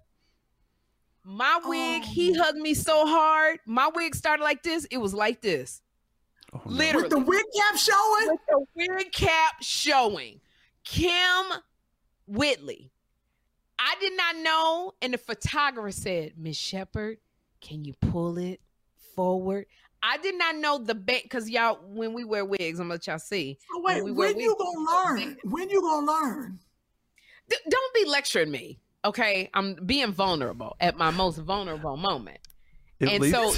My 1.36 1.60
wig, 1.65 2.03
oh. 2.06 2.10
he 2.10 2.34
hugged 2.34 2.57
me 2.57 2.73
so 2.73 3.06
hard. 3.06 3.60
My 3.65 3.90
wig 3.94 4.15
started 4.15 4.44
like 4.44 4.64
this. 4.64 4.86
It 4.86 4.98
was 4.98 5.14
like 5.14 5.41
this. 5.41 5.82
Oh. 6.53 6.61
Literally. 6.65 7.03
With 7.03 7.11
the 7.11 7.19
wig 7.19 7.45
cap 7.57 7.78
showing? 7.78 8.30
With 8.30 8.40
the 8.48 8.65
wig 8.76 9.11
cap 9.11 9.56
showing. 9.61 10.40
Kym 10.86 11.57
Whitley 12.28 12.91
I 13.81 13.95
did 13.99 14.15
not 14.15 14.35
know. 14.37 14.93
And 15.01 15.13
the 15.13 15.17
photographer 15.17 15.91
said, 15.91 16.33
Miss 16.37 16.55
Shepherd, 16.55 17.17
can 17.61 17.83
you 17.83 17.93
pull 17.99 18.37
it 18.37 18.61
forward? 19.15 19.65
I 20.03 20.17
did 20.17 20.37
not 20.37 20.55
know 20.55 20.77
the 20.77 20.95
back 20.95 21.23
because 21.23 21.49
y'all, 21.49 21.79
when 21.83 22.13
we 22.13 22.23
wear 22.23 22.45
wigs, 22.45 22.79
I'm 22.79 22.85
gonna 22.85 22.95
let 22.95 23.07
y'all 23.07 23.19
see. 23.19 23.57
So 23.73 23.81
wait, 23.81 24.03
when, 24.03 24.15
when 24.15 24.39
you 24.39 24.55
gonna 24.57 25.19
learn? 25.19 25.37
When 25.43 25.69
you 25.69 25.81
gonna 25.81 26.05
learn? 26.05 26.59
D- 27.49 27.57
don't 27.69 27.93
be 27.93 28.05
lecturing 28.05 28.51
me, 28.51 28.79
okay? 29.03 29.49
I'm 29.53 29.75
being 29.85 30.11
vulnerable 30.11 30.75
at 30.79 30.97
my 30.97 31.11
most 31.11 31.37
vulnerable 31.39 31.97
moment. 31.97 32.39
At 33.01 33.09
and 33.09 33.21
least. 33.21 33.35
so, 33.35 33.51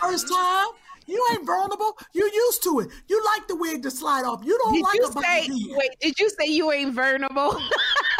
first 0.00 0.28
time. 0.28 0.66
You 1.06 1.22
ain't 1.32 1.44
vulnerable. 1.44 1.98
You 2.14 2.30
used 2.32 2.62
to 2.62 2.80
it. 2.80 2.88
You 3.08 3.22
like 3.36 3.48
the 3.48 3.56
wig 3.56 3.82
to 3.82 3.90
slide 3.90 4.24
off. 4.24 4.42
You 4.44 4.56
don't 4.62 4.74
did 4.74 4.82
like 4.82 4.94
you 4.94 5.12
say, 5.20 5.74
Wait, 5.76 5.90
did 6.00 6.18
you 6.18 6.30
say 6.30 6.46
you 6.46 6.70
ain't 6.70 6.94
vulnerable? 6.94 7.60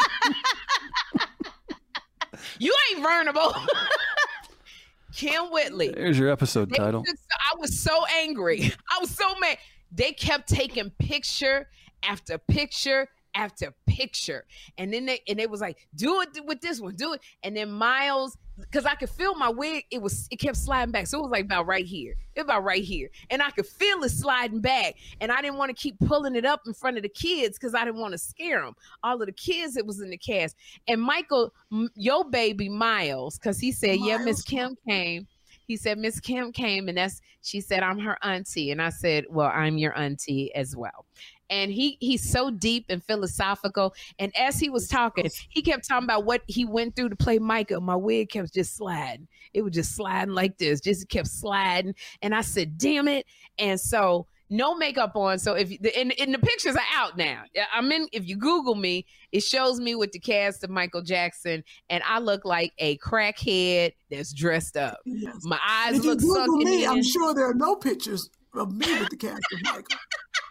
You 2.62 2.72
ain't 2.92 3.02
vulnerable. 3.02 3.52
Kym 5.12 5.50
Whitley. 5.50 5.88
There's 5.90 6.16
your 6.16 6.30
episode 6.30 6.70
they 6.70 6.76
title. 6.76 7.02
I 7.04 7.58
was 7.58 7.80
so 7.80 8.06
angry. 8.06 8.72
I 8.88 9.00
was 9.00 9.10
so 9.10 9.34
mad. 9.40 9.58
They 9.90 10.12
kept 10.12 10.48
taking 10.48 10.90
picture 10.90 11.68
after 12.04 12.38
picture 12.38 13.08
after 13.34 13.74
picture. 13.92 14.44
And 14.78 14.92
then 14.92 15.06
they 15.06 15.20
and 15.28 15.38
they 15.38 15.46
was 15.46 15.60
like, 15.60 15.76
do 15.94 16.20
it 16.22 16.28
with 16.46 16.60
this 16.60 16.80
one, 16.80 16.94
do 16.96 17.12
it. 17.12 17.20
And 17.42 17.56
then 17.56 17.70
Miles, 17.70 18.36
because 18.58 18.84
I 18.84 18.94
could 18.94 19.10
feel 19.10 19.34
my 19.34 19.48
wig, 19.48 19.84
it 19.90 20.00
was 20.00 20.28
it 20.30 20.36
kept 20.36 20.56
sliding 20.56 20.92
back. 20.92 21.06
So 21.06 21.18
it 21.18 21.22
was 21.22 21.30
like 21.30 21.44
about 21.44 21.66
right 21.66 21.84
here. 21.84 22.14
It 22.34 22.40
about 22.40 22.64
right 22.64 22.82
here. 22.82 23.10
And 23.30 23.42
I 23.42 23.50
could 23.50 23.66
feel 23.66 24.02
it 24.02 24.10
sliding 24.10 24.60
back. 24.60 24.94
And 25.20 25.30
I 25.30 25.42
didn't 25.42 25.58
want 25.58 25.68
to 25.68 25.80
keep 25.80 25.98
pulling 26.00 26.34
it 26.34 26.44
up 26.44 26.62
in 26.66 26.72
front 26.72 26.96
of 26.96 27.02
the 27.02 27.08
kids 27.08 27.58
because 27.58 27.74
I 27.74 27.84
didn't 27.84 28.00
want 28.00 28.12
to 28.12 28.18
scare 28.18 28.62
them. 28.62 28.74
All 29.02 29.20
of 29.20 29.26
the 29.26 29.32
kids 29.32 29.74
that 29.74 29.86
was 29.86 30.00
in 30.00 30.10
the 30.10 30.18
cast. 30.18 30.56
And 30.88 31.00
Michael, 31.00 31.52
your 31.94 32.24
baby 32.24 32.68
Miles, 32.68 33.38
because 33.38 33.58
he 33.58 33.72
said, 33.72 33.98
Miles. 33.98 34.08
Yeah, 34.08 34.18
Miss 34.18 34.42
Kym 34.44 34.76
came 34.88 35.26
he 35.72 35.76
said 35.76 35.98
miss 35.98 36.20
kim 36.20 36.52
came 36.52 36.88
and 36.88 36.98
that's 36.98 37.20
she 37.40 37.60
said 37.60 37.82
i'm 37.82 37.98
her 37.98 38.18
auntie 38.22 38.70
and 38.70 38.82
i 38.82 38.90
said 38.90 39.24
well 39.30 39.50
i'm 39.54 39.78
your 39.78 39.96
auntie 39.98 40.54
as 40.54 40.76
well 40.76 41.06
and 41.52 41.70
he 41.70 41.98
he's 42.00 42.28
so 42.28 42.50
deep 42.50 42.86
and 42.88 43.04
philosophical. 43.04 43.94
And 44.18 44.34
as 44.36 44.58
he 44.58 44.70
was 44.70 44.88
talking, 44.88 45.28
he 45.50 45.60
kept 45.60 45.86
talking 45.86 46.04
about 46.04 46.24
what 46.24 46.40
he 46.46 46.64
went 46.64 46.96
through 46.96 47.10
to 47.10 47.16
play 47.16 47.38
Micah. 47.38 47.78
My 47.78 47.94
wig 47.94 48.30
kept 48.30 48.54
just 48.54 48.74
sliding. 48.74 49.28
It 49.52 49.60
was 49.60 49.74
just 49.74 49.94
sliding 49.94 50.34
like 50.34 50.56
this, 50.56 50.80
just 50.80 51.10
kept 51.10 51.28
sliding. 51.28 51.94
And 52.22 52.34
I 52.34 52.40
said, 52.40 52.78
"Damn 52.78 53.06
it!" 53.06 53.26
And 53.58 53.78
so 53.78 54.26
no 54.52 54.74
makeup 54.74 55.16
on. 55.16 55.38
So 55.38 55.54
if 55.54 55.68
the 55.80 55.96
and, 55.98 56.12
and, 56.20 56.32
the 56.32 56.38
pictures 56.38 56.76
are 56.76 56.82
out 56.94 57.16
now. 57.16 57.44
I'm 57.72 57.90
in. 57.90 58.06
If 58.12 58.28
you 58.28 58.36
Google 58.36 58.74
me, 58.74 59.06
it 59.32 59.42
shows 59.42 59.80
me 59.80 59.94
with 59.94 60.12
the 60.12 60.18
cast 60.18 60.62
of 60.62 60.70
Michael 60.70 61.02
Jackson, 61.02 61.64
and 61.88 62.02
I 62.06 62.18
look 62.18 62.44
like 62.44 62.72
a 62.78 62.98
crackhead 62.98 63.94
that's 64.10 64.32
dressed 64.32 64.76
up. 64.76 64.98
Yes. 65.06 65.36
My 65.42 65.58
eyes 65.66 65.96
if 65.96 66.04
look 66.04 66.20
you 66.20 66.34
Google 66.34 66.56
me, 66.58 66.84
in. 66.84 66.90
I'm 66.90 67.02
sure 67.02 67.34
there 67.34 67.48
are 67.48 67.54
no 67.54 67.76
pictures 67.76 68.28
of 68.54 68.72
me 68.72 68.86
with 69.00 69.08
the 69.08 69.16
cast 69.16 69.40
of 69.52 69.62
Michael 69.62 69.98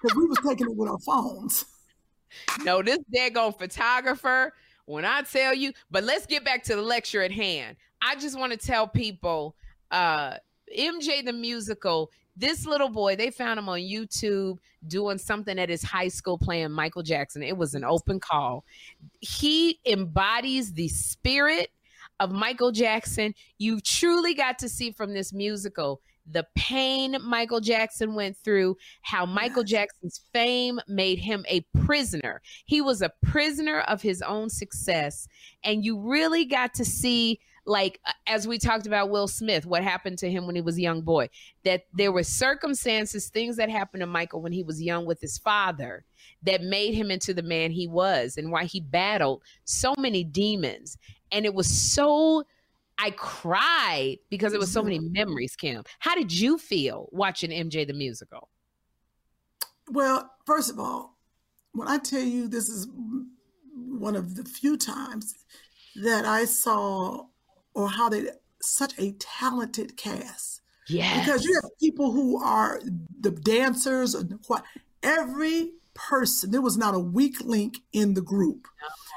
because 0.01 0.17
we 0.17 0.25
was 0.25 0.39
taking 0.45 0.67
it 0.67 0.75
with 0.75 0.89
our 0.89 0.99
phones. 0.99 1.65
No, 2.63 2.81
this 2.81 2.99
daggone 3.15 3.57
photographer. 3.57 4.53
When 4.85 5.05
I 5.05 5.21
tell 5.21 5.53
you, 5.53 5.73
but 5.91 6.03
let's 6.03 6.25
get 6.25 6.43
back 6.43 6.63
to 6.63 6.75
the 6.75 6.81
lecture 6.81 7.21
at 7.21 7.31
hand. 7.31 7.77
I 8.01 8.15
just 8.15 8.37
want 8.37 8.51
to 8.51 8.57
tell 8.57 8.87
people, 8.87 9.55
uh, 9.91 10.37
MJ 10.77 11.23
the 11.23 11.33
musical. 11.33 12.11
This 12.41 12.65
little 12.65 12.89
boy, 12.89 13.15
they 13.15 13.29
found 13.29 13.59
him 13.59 13.69
on 13.69 13.81
YouTube 13.81 14.57
doing 14.87 15.19
something 15.19 15.59
at 15.59 15.69
his 15.69 15.83
high 15.83 16.07
school 16.07 16.39
playing 16.39 16.71
Michael 16.71 17.03
Jackson. 17.03 17.43
It 17.43 17.55
was 17.55 17.75
an 17.75 17.83
open 17.83 18.19
call. 18.19 18.65
He 19.19 19.79
embodies 19.85 20.73
the 20.73 20.87
spirit 20.87 21.69
of 22.19 22.31
Michael 22.31 22.71
Jackson. 22.71 23.35
You 23.59 23.79
truly 23.79 24.33
got 24.33 24.57
to 24.57 24.69
see 24.69 24.91
from 24.91 25.13
this 25.13 25.31
musical 25.31 26.01
the 26.31 26.47
pain 26.55 27.15
Michael 27.21 27.59
Jackson 27.59 28.15
went 28.15 28.35
through, 28.37 28.75
how 29.03 29.23
Michael 29.23 29.63
Jackson's 29.63 30.21
fame 30.33 30.79
made 30.87 31.19
him 31.19 31.45
a 31.47 31.61
prisoner. 31.85 32.41
He 32.65 32.81
was 32.81 33.03
a 33.03 33.11
prisoner 33.21 33.81
of 33.81 34.01
his 34.01 34.23
own 34.23 34.49
success. 34.49 35.27
And 35.63 35.85
you 35.85 35.99
really 35.99 36.45
got 36.45 36.73
to 36.75 36.85
see, 36.85 37.39
like, 37.65 37.99
as 38.27 38.47
we 38.47 38.57
talked 38.57 38.87
about 38.87 39.09
Will 39.09 39.27
Smith, 39.27 39.65
what 39.65 39.83
happened 39.83 40.17
to 40.19 40.31
him 40.31 40.45
when 40.45 40.55
he 40.55 40.61
was 40.61 40.77
a 40.77 40.81
young 40.81 41.01
boy, 41.01 41.29
that 41.63 41.83
there 41.93 42.11
were 42.11 42.23
circumstances, 42.23 43.29
things 43.29 43.57
that 43.57 43.69
happened 43.69 44.01
to 44.01 44.07
Michael 44.07 44.41
when 44.41 44.51
he 44.51 44.63
was 44.63 44.81
young 44.81 45.05
with 45.05 45.21
his 45.21 45.37
father 45.37 46.05
that 46.43 46.63
made 46.63 46.93
him 46.93 47.11
into 47.11 47.33
the 47.33 47.43
man 47.43 47.71
he 47.71 47.87
was 47.87 48.37
and 48.37 48.51
why 48.51 48.65
he 48.65 48.79
battled 48.79 49.43
so 49.63 49.93
many 49.97 50.23
demons. 50.23 50.97
And 51.31 51.45
it 51.45 51.53
was 51.53 51.67
so 51.67 52.43
I 52.97 53.11
cried 53.11 54.17
because 54.29 54.53
it 54.53 54.59
was 54.59 54.71
so 54.71 54.83
many 54.83 54.99
mm-hmm. 54.99 55.13
memories, 55.13 55.55
Kym. 55.55 55.85
How 55.99 56.13
did 56.13 56.31
you 56.31 56.59
feel 56.59 57.09
watching 57.11 57.49
MJ 57.49 57.87
the 57.87 57.93
musical? 57.93 58.49
Well, 59.89 60.29
first 60.45 60.69
of 60.69 60.79
all, 60.79 61.17
when 61.73 61.87
I 61.87 61.97
tell 61.97 62.21
you 62.21 62.47
this 62.47 62.69
is 62.69 62.87
one 63.73 64.15
of 64.15 64.35
the 64.35 64.43
few 64.43 64.77
times 64.77 65.33
that 65.95 66.25
I 66.25 66.45
saw 66.45 67.25
or 67.73 67.89
how 67.89 68.09
they 68.09 68.27
such 68.61 68.97
a 68.99 69.13
talented 69.13 69.97
cast. 69.97 70.61
Yeah. 70.87 71.19
Because 71.19 71.45
you 71.45 71.53
have 71.61 71.71
people 71.79 72.11
who 72.11 72.43
are 72.43 72.81
the 73.19 73.31
dancers 73.31 74.13
and 74.13 74.39
what 74.47 74.63
every 75.03 75.71
person, 75.93 76.51
there 76.51 76.61
was 76.61 76.77
not 76.77 76.95
a 76.95 76.99
weak 76.99 77.41
link 77.41 77.79
in 77.93 78.13
the 78.13 78.21
group. 78.21 78.67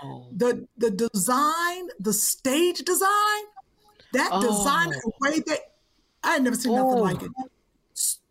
No. 0.02 0.28
The 0.36 0.68
the 0.76 0.90
design, 0.90 1.88
the 1.98 2.12
stage 2.12 2.78
design, 2.78 3.42
that 4.12 4.30
oh. 4.32 4.42
design 4.42 4.92
and 4.92 5.12
way 5.20 5.40
that 5.46 5.60
I 6.22 6.34
had 6.34 6.42
never 6.42 6.56
seen 6.56 6.72
oh. 6.72 6.76
nothing 6.76 7.02
like 7.02 7.22
oh. 7.22 7.44
it. 7.44 7.50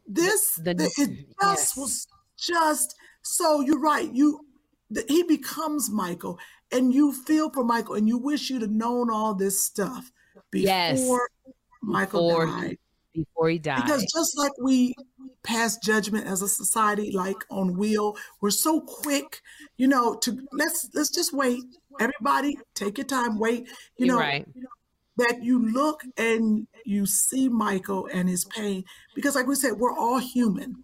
This 0.06 0.56
the, 0.56 0.74
the, 0.74 0.86
it 0.98 1.28
just 1.42 1.78
yes. 1.78 1.78
was 1.78 2.08
just 2.38 2.96
so 3.22 3.62
you're 3.62 3.80
right. 3.80 4.12
You 4.14 4.46
the, 4.92 5.06
he 5.08 5.24
becomes 5.24 5.90
Michael 5.90 6.38
and 6.74 6.94
you 6.94 7.14
feel 7.14 7.50
for 7.50 7.64
Michael 7.64 7.96
and 7.96 8.08
you 8.08 8.18
wish 8.18 8.50
you'd 8.50 8.62
have 8.62 8.72
known 8.72 9.10
all 9.10 9.34
this 9.34 9.64
stuff 9.64 10.12
before 10.52 10.68
yes. 10.68 11.54
Michael 11.82 12.30
before 12.30 12.46
died. 12.48 12.78
He, 13.12 13.22
before 13.22 13.50
he 13.50 13.60
died. 13.60 13.84
Because 13.84 14.02
just 14.12 14.38
like 14.38 14.52
we 14.62 14.96
pass 15.44 15.78
judgment 15.78 16.28
as 16.28 16.42
a 16.42 16.48
society, 16.48 17.12
like 17.12 17.38
on 17.50 17.78
wheel, 17.78 18.16
we're 18.42 18.50
so 18.50 18.82
quick, 18.82 19.42
you 19.78 19.88
know, 19.88 20.16
to 20.16 20.38
let's 20.52 20.90
let's 20.94 21.12
just 21.12 21.34
wait. 21.34 21.64
Everybody 22.00 22.58
take 22.74 22.98
your 22.98 23.06
time, 23.06 23.38
wait. 23.38 23.70
You 23.98 24.08
know, 24.08 24.18
right. 24.18 24.48
you 24.56 24.62
know 24.64 24.70
that 25.18 25.44
you 25.44 25.60
look 25.72 26.02
and 26.18 26.68
you 26.86 27.06
see 27.06 27.48
Michael 27.48 28.08
and 28.12 28.28
his 28.28 28.46
pain 28.46 28.84
because, 29.16 29.36
like 29.36 29.48
we 29.48 29.56
said, 29.56 29.74
we're 29.74 29.96
all 29.96 30.20
human. 30.20 30.84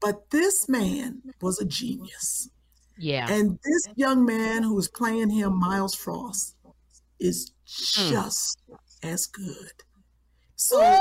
But 0.00 0.30
this 0.30 0.68
man 0.68 1.22
was 1.40 1.60
a 1.60 1.64
genius. 1.64 2.48
Yeah. 2.98 3.30
And 3.30 3.58
this 3.64 3.88
young 3.96 4.24
man 4.24 4.62
who 4.62 4.78
is 4.78 4.88
playing 4.88 5.30
him, 5.30 5.58
Miles 5.58 5.94
Frost, 5.94 6.56
is 7.20 7.52
hmm. 7.66 8.10
just 8.10 8.58
mm. 8.70 8.76
as 9.02 9.26
good. 9.26 9.72
So! 10.56 11.00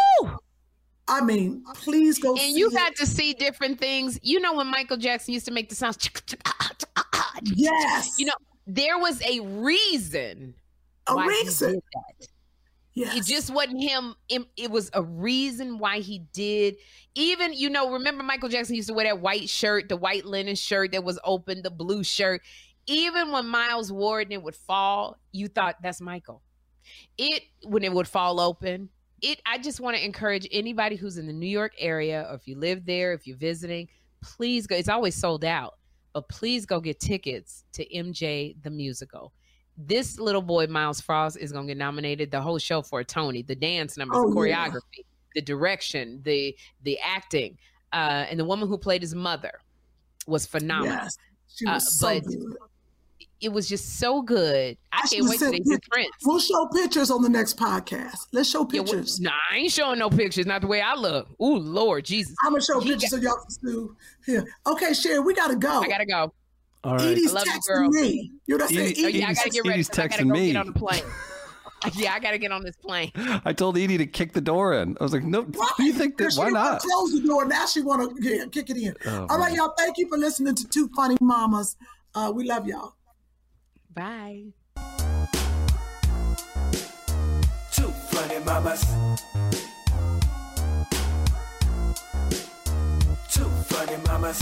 I 1.08 1.22
mean, 1.22 1.64
please 1.74 2.20
go. 2.20 2.38
And 2.38 2.56
you 2.56 2.72
got 2.72 2.96
to 2.96 3.06
see 3.06 3.34
different 3.34 3.80
things. 3.80 4.18
You 4.22 4.40
know, 4.40 4.56
when 4.56 4.68
Michael 4.68 4.98
Jackson 4.98 5.34
used 5.34 5.46
to 5.48 5.52
make 5.52 5.68
the 5.70 5.76
sounds. 5.76 5.98
Yes. 7.44 8.16
You 8.18 8.28
know, 8.28 8.34
there 8.66 8.98
was 8.98 9.22
a 9.24 9.40
reason. 9.42 10.54
A 11.08 11.16
reason 11.28 11.82
Yes. 12.94 13.18
It 13.18 13.32
just 13.32 13.54
wasn't 13.54 13.82
him. 13.82 14.16
It, 14.28 14.70
was 14.70 14.90
a 14.94 15.02
reason 15.02 15.78
why 15.78 16.00
he 16.00 16.20
did. 16.34 16.76
Even, 17.16 17.54
you 17.54 17.70
know, 17.70 17.94
remember 17.94 18.24
Michael 18.24 18.50
Jackson 18.50 18.76
used 18.76 18.90
to 18.90 18.94
wear 18.94 19.06
that 19.06 19.22
white 19.22 19.50
shirt, 19.50 19.88
the 19.88 19.96
white 19.96 20.26
linen 20.26 20.56
shirt 20.56 20.92
that 20.92 21.04
was 21.04 21.18
open, 21.24 21.62
the 21.62 21.72
blue 21.72 22.04
shirt. 22.04 22.42
Even 22.88 23.32
when 23.32 23.48
Miles 23.48 23.92
wore 23.92 24.20
it 24.20 24.26
and 24.26 24.34
it 24.34 24.44
would 24.44 24.56
fall, 24.56 25.18
you 25.32 25.48
thought 25.48 25.78
that's 25.82 26.02
Michael. 26.02 26.42
It 27.18 27.44
when 27.64 27.84
it 27.84 27.94
would 27.94 28.08
fall 28.08 28.40
open. 28.40 28.90
It 29.22 29.40
I 29.46 29.60
just 29.60 29.80
want 29.80 29.96
to 29.96 30.04
encourage 30.04 30.48
anybody 30.52 30.96
who's 30.96 31.18
in 31.18 31.28
the 31.28 31.34
New 31.34 31.48
York 31.48 31.74
area 31.78 32.26
or 32.30 32.36
if 32.36 32.48
you 32.48 32.58
live 32.58 32.86
there, 32.86 33.14
if 33.14 33.28
you're 33.28 33.38
visiting, 33.38 33.88
please 34.22 34.68
go. 34.68 34.76
It's 34.76 34.90
always 34.90 35.16
sold 35.16 35.46
out, 35.46 35.76
but 36.14 36.28
please 36.28 36.66
go 36.66 36.82
get 36.82 37.00
tickets 37.00 37.64
to 37.74 37.88
MJ 37.88 38.56
the 38.64 38.72
musical 38.72 39.32
this 39.88 40.20
little 40.20 40.42
boy 40.42 40.68
Miles 40.68 41.02
Frost 41.02 41.38
is 41.38 41.52
going 41.52 41.68
to 41.68 41.72
get 41.74 41.78
nominated 41.78 42.32
the 42.32 42.42
whole 42.42 42.58
show 42.60 42.82
for 42.82 43.00
a 43.00 43.06
Tony. 43.06 43.42
The 43.42 43.56
dance 43.56 43.98
numbers, 43.98 44.18
Oh, 44.20 44.34
the 44.34 44.50
yeah. 44.50 44.68
choreography, 44.70 45.06
the 45.36 45.42
direction, 45.42 46.22
the 46.24 46.56
the 46.84 46.98
acting, 47.04 47.58
uh, 47.94 48.26
and 48.30 48.40
the 48.40 48.46
woman 48.46 48.68
who 48.68 48.78
played 48.78 49.02
his 49.02 49.16
mother 49.16 49.52
was 50.28 50.46
phenomenal. 50.46 50.96
Yes. 50.96 51.18
She 51.56 51.66
Uh, 51.66 51.80
so 51.80 52.08
but 52.20 52.24
good. 52.26 52.58
It 53.42 53.52
was 53.52 53.68
just 53.68 53.98
so 53.98 54.22
good. 54.22 54.78
I 54.94 55.02
should 55.08 55.18
can't 55.26 55.30
wait 55.30 55.40
to 55.40 55.50
see 55.52 55.78
Prince. 55.90 56.12
We'll 56.24 56.40
show 56.40 56.68
pictures 56.68 57.10
on 57.10 57.24
the 57.24 57.30
next 57.30 57.58
podcast. 57.58 58.14
Let's 58.32 58.50
show 58.52 58.68
Yeah, 58.72 58.82
well, 58.82 58.94
pictures. 58.94 59.20
nah, 59.20 59.32
I 59.52 59.56
ain't 59.58 59.72
showing 59.72 59.98
no 59.98 60.12
pictures. 60.12 60.46
Not 60.46 60.62
the 60.62 60.68
way 60.68 60.80
I 60.80 60.94
look. 60.94 61.28
Ooh, 61.42 61.58
Lord 61.58 62.06
Jesus. 62.06 62.36
I'm 62.44 62.52
gonna 62.52 62.62
show 62.64 62.80
He 62.82 62.92
pictures 62.92 63.10
got- 63.10 63.20
so 63.20 63.66
y'all 63.68 63.90
see. 64.28 64.32
Here. 64.32 64.46
Okay, 64.68 64.94
Sherri, 64.94 65.20
we 65.22 65.34
gotta 65.34 65.56
go. 65.56 65.80
I 65.82 65.88
gotta 65.88 66.06
go. 66.06 66.32
All 66.84 66.96
right. 66.98 67.08
Edie's 67.10 67.32
I 67.32 67.36
love 67.36 67.46
you, 67.46 67.52
texting 67.54 67.68
girl. 67.68 67.90
me. 67.90 68.32
You 68.48 68.58
know 68.58 68.64
what 68.66 68.72
I'm 68.72 68.76
saying? 68.78 68.92
Edie- 68.92 69.06
Oh, 69.06 69.08
yeah, 69.08 69.26
I 69.28 69.30
Edie's- 69.30 69.38
gotta 69.38 69.50
get 69.52 69.60
ready. 69.66 69.74
Edie's 69.74 69.90
'cause 69.90 70.00
I 70.00 70.08
gotta 70.08 70.24
texting 70.24 70.28
go 70.28 70.34
me. 70.34 70.48
get 70.48 70.56
on 70.58 70.66
the 70.68 70.74
plane. 70.74 71.04
yeah, 71.94 72.14
I 72.14 72.20
gotta 72.20 72.38
get 72.40 72.52
on 72.52 72.64
this 72.64 72.76
plane. 72.78 73.12
I 73.46 73.54
told 73.54 73.78
Edie 73.78 73.98
to 74.00 74.06
kick 74.08 74.34
the 74.34 74.42
door 74.42 74.74
in. 74.74 74.98
I 75.00 75.04
was 75.04 75.14
like, 75.14 75.24
no, 75.24 75.42
Right. 75.44 75.70
do 75.78 75.84
you 75.84 75.94
think 75.94 76.18
that? 76.18 76.24
Because 76.24 76.38
Why 76.40 76.48
she 76.50 76.54
wanna 76.54 76.70
not? 76.72 76.82
Close 76.82 77.12
the 77.14 77.28
door. 77.28 77.46
Now 77.46 77.66
she 77.68 77.82
want 77.82 78.18
to 78.18 78.24
yeah, 78.28 78.46
kick 78.52 78.70
it 78.72 78.78
in. 78.78 78.96
Oh, 79.06 79.28
All 79.30 79.38
right, 79.38 79.50
man. 79.50 79.56
y'all. 79.56 79.74
Thank 79.78 79.98
you 80.00 80.08
for 80.10 80.18
listening 80.18 80.56
to 80.56 80.68
Two 80.68 80.90
Funny 80.96 81.18
Mamas. 81.22 81.78
Uh, 82.16 82.32
we 82.34 82.46
love 82.46 82.68
y'all. 82.68 82.96
Bye. 83.94 84.46
Two 87.74 87.88
funny 88.10 88.40
mamas. 88.46 88.84
Two 93.32 93.46
funny 93.70 93.98
mamas. 94.08 94.42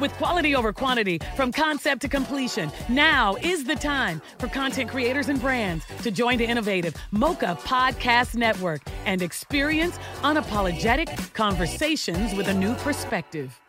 With 0.00 0.12
quality 0.14 0.56
over 0.56 0.72
quantity, 0.72 1.20
from 1.36 1.52
concept 1.52 2.02
to 2.02 2.08
completion, 2.08 2.70
now 2.88 3.36
is 3.36 3.64
the 3.64 3.76
time 3.76 4.20
for 4.38 4.48
content 4.48 4.90
creators 4.90 5.28
and 5.28 5.40
brands 5.40 5.84
to 6.02 6.10
join 6.10 6.38
the 6.38 6.44
innovative 6.44 6.94
Mocha 7.12 7.56
Podcast 7.62 8.34
Network 8.34 8.82
and 9.06 9.22
experience 9.22 9.98
unapologetic 10.22 11.32
conversations 11.32 12.34
with 12.34 12.48
a 12.48 12.54
new 12.54 12.74
perspective. 12.76 13.60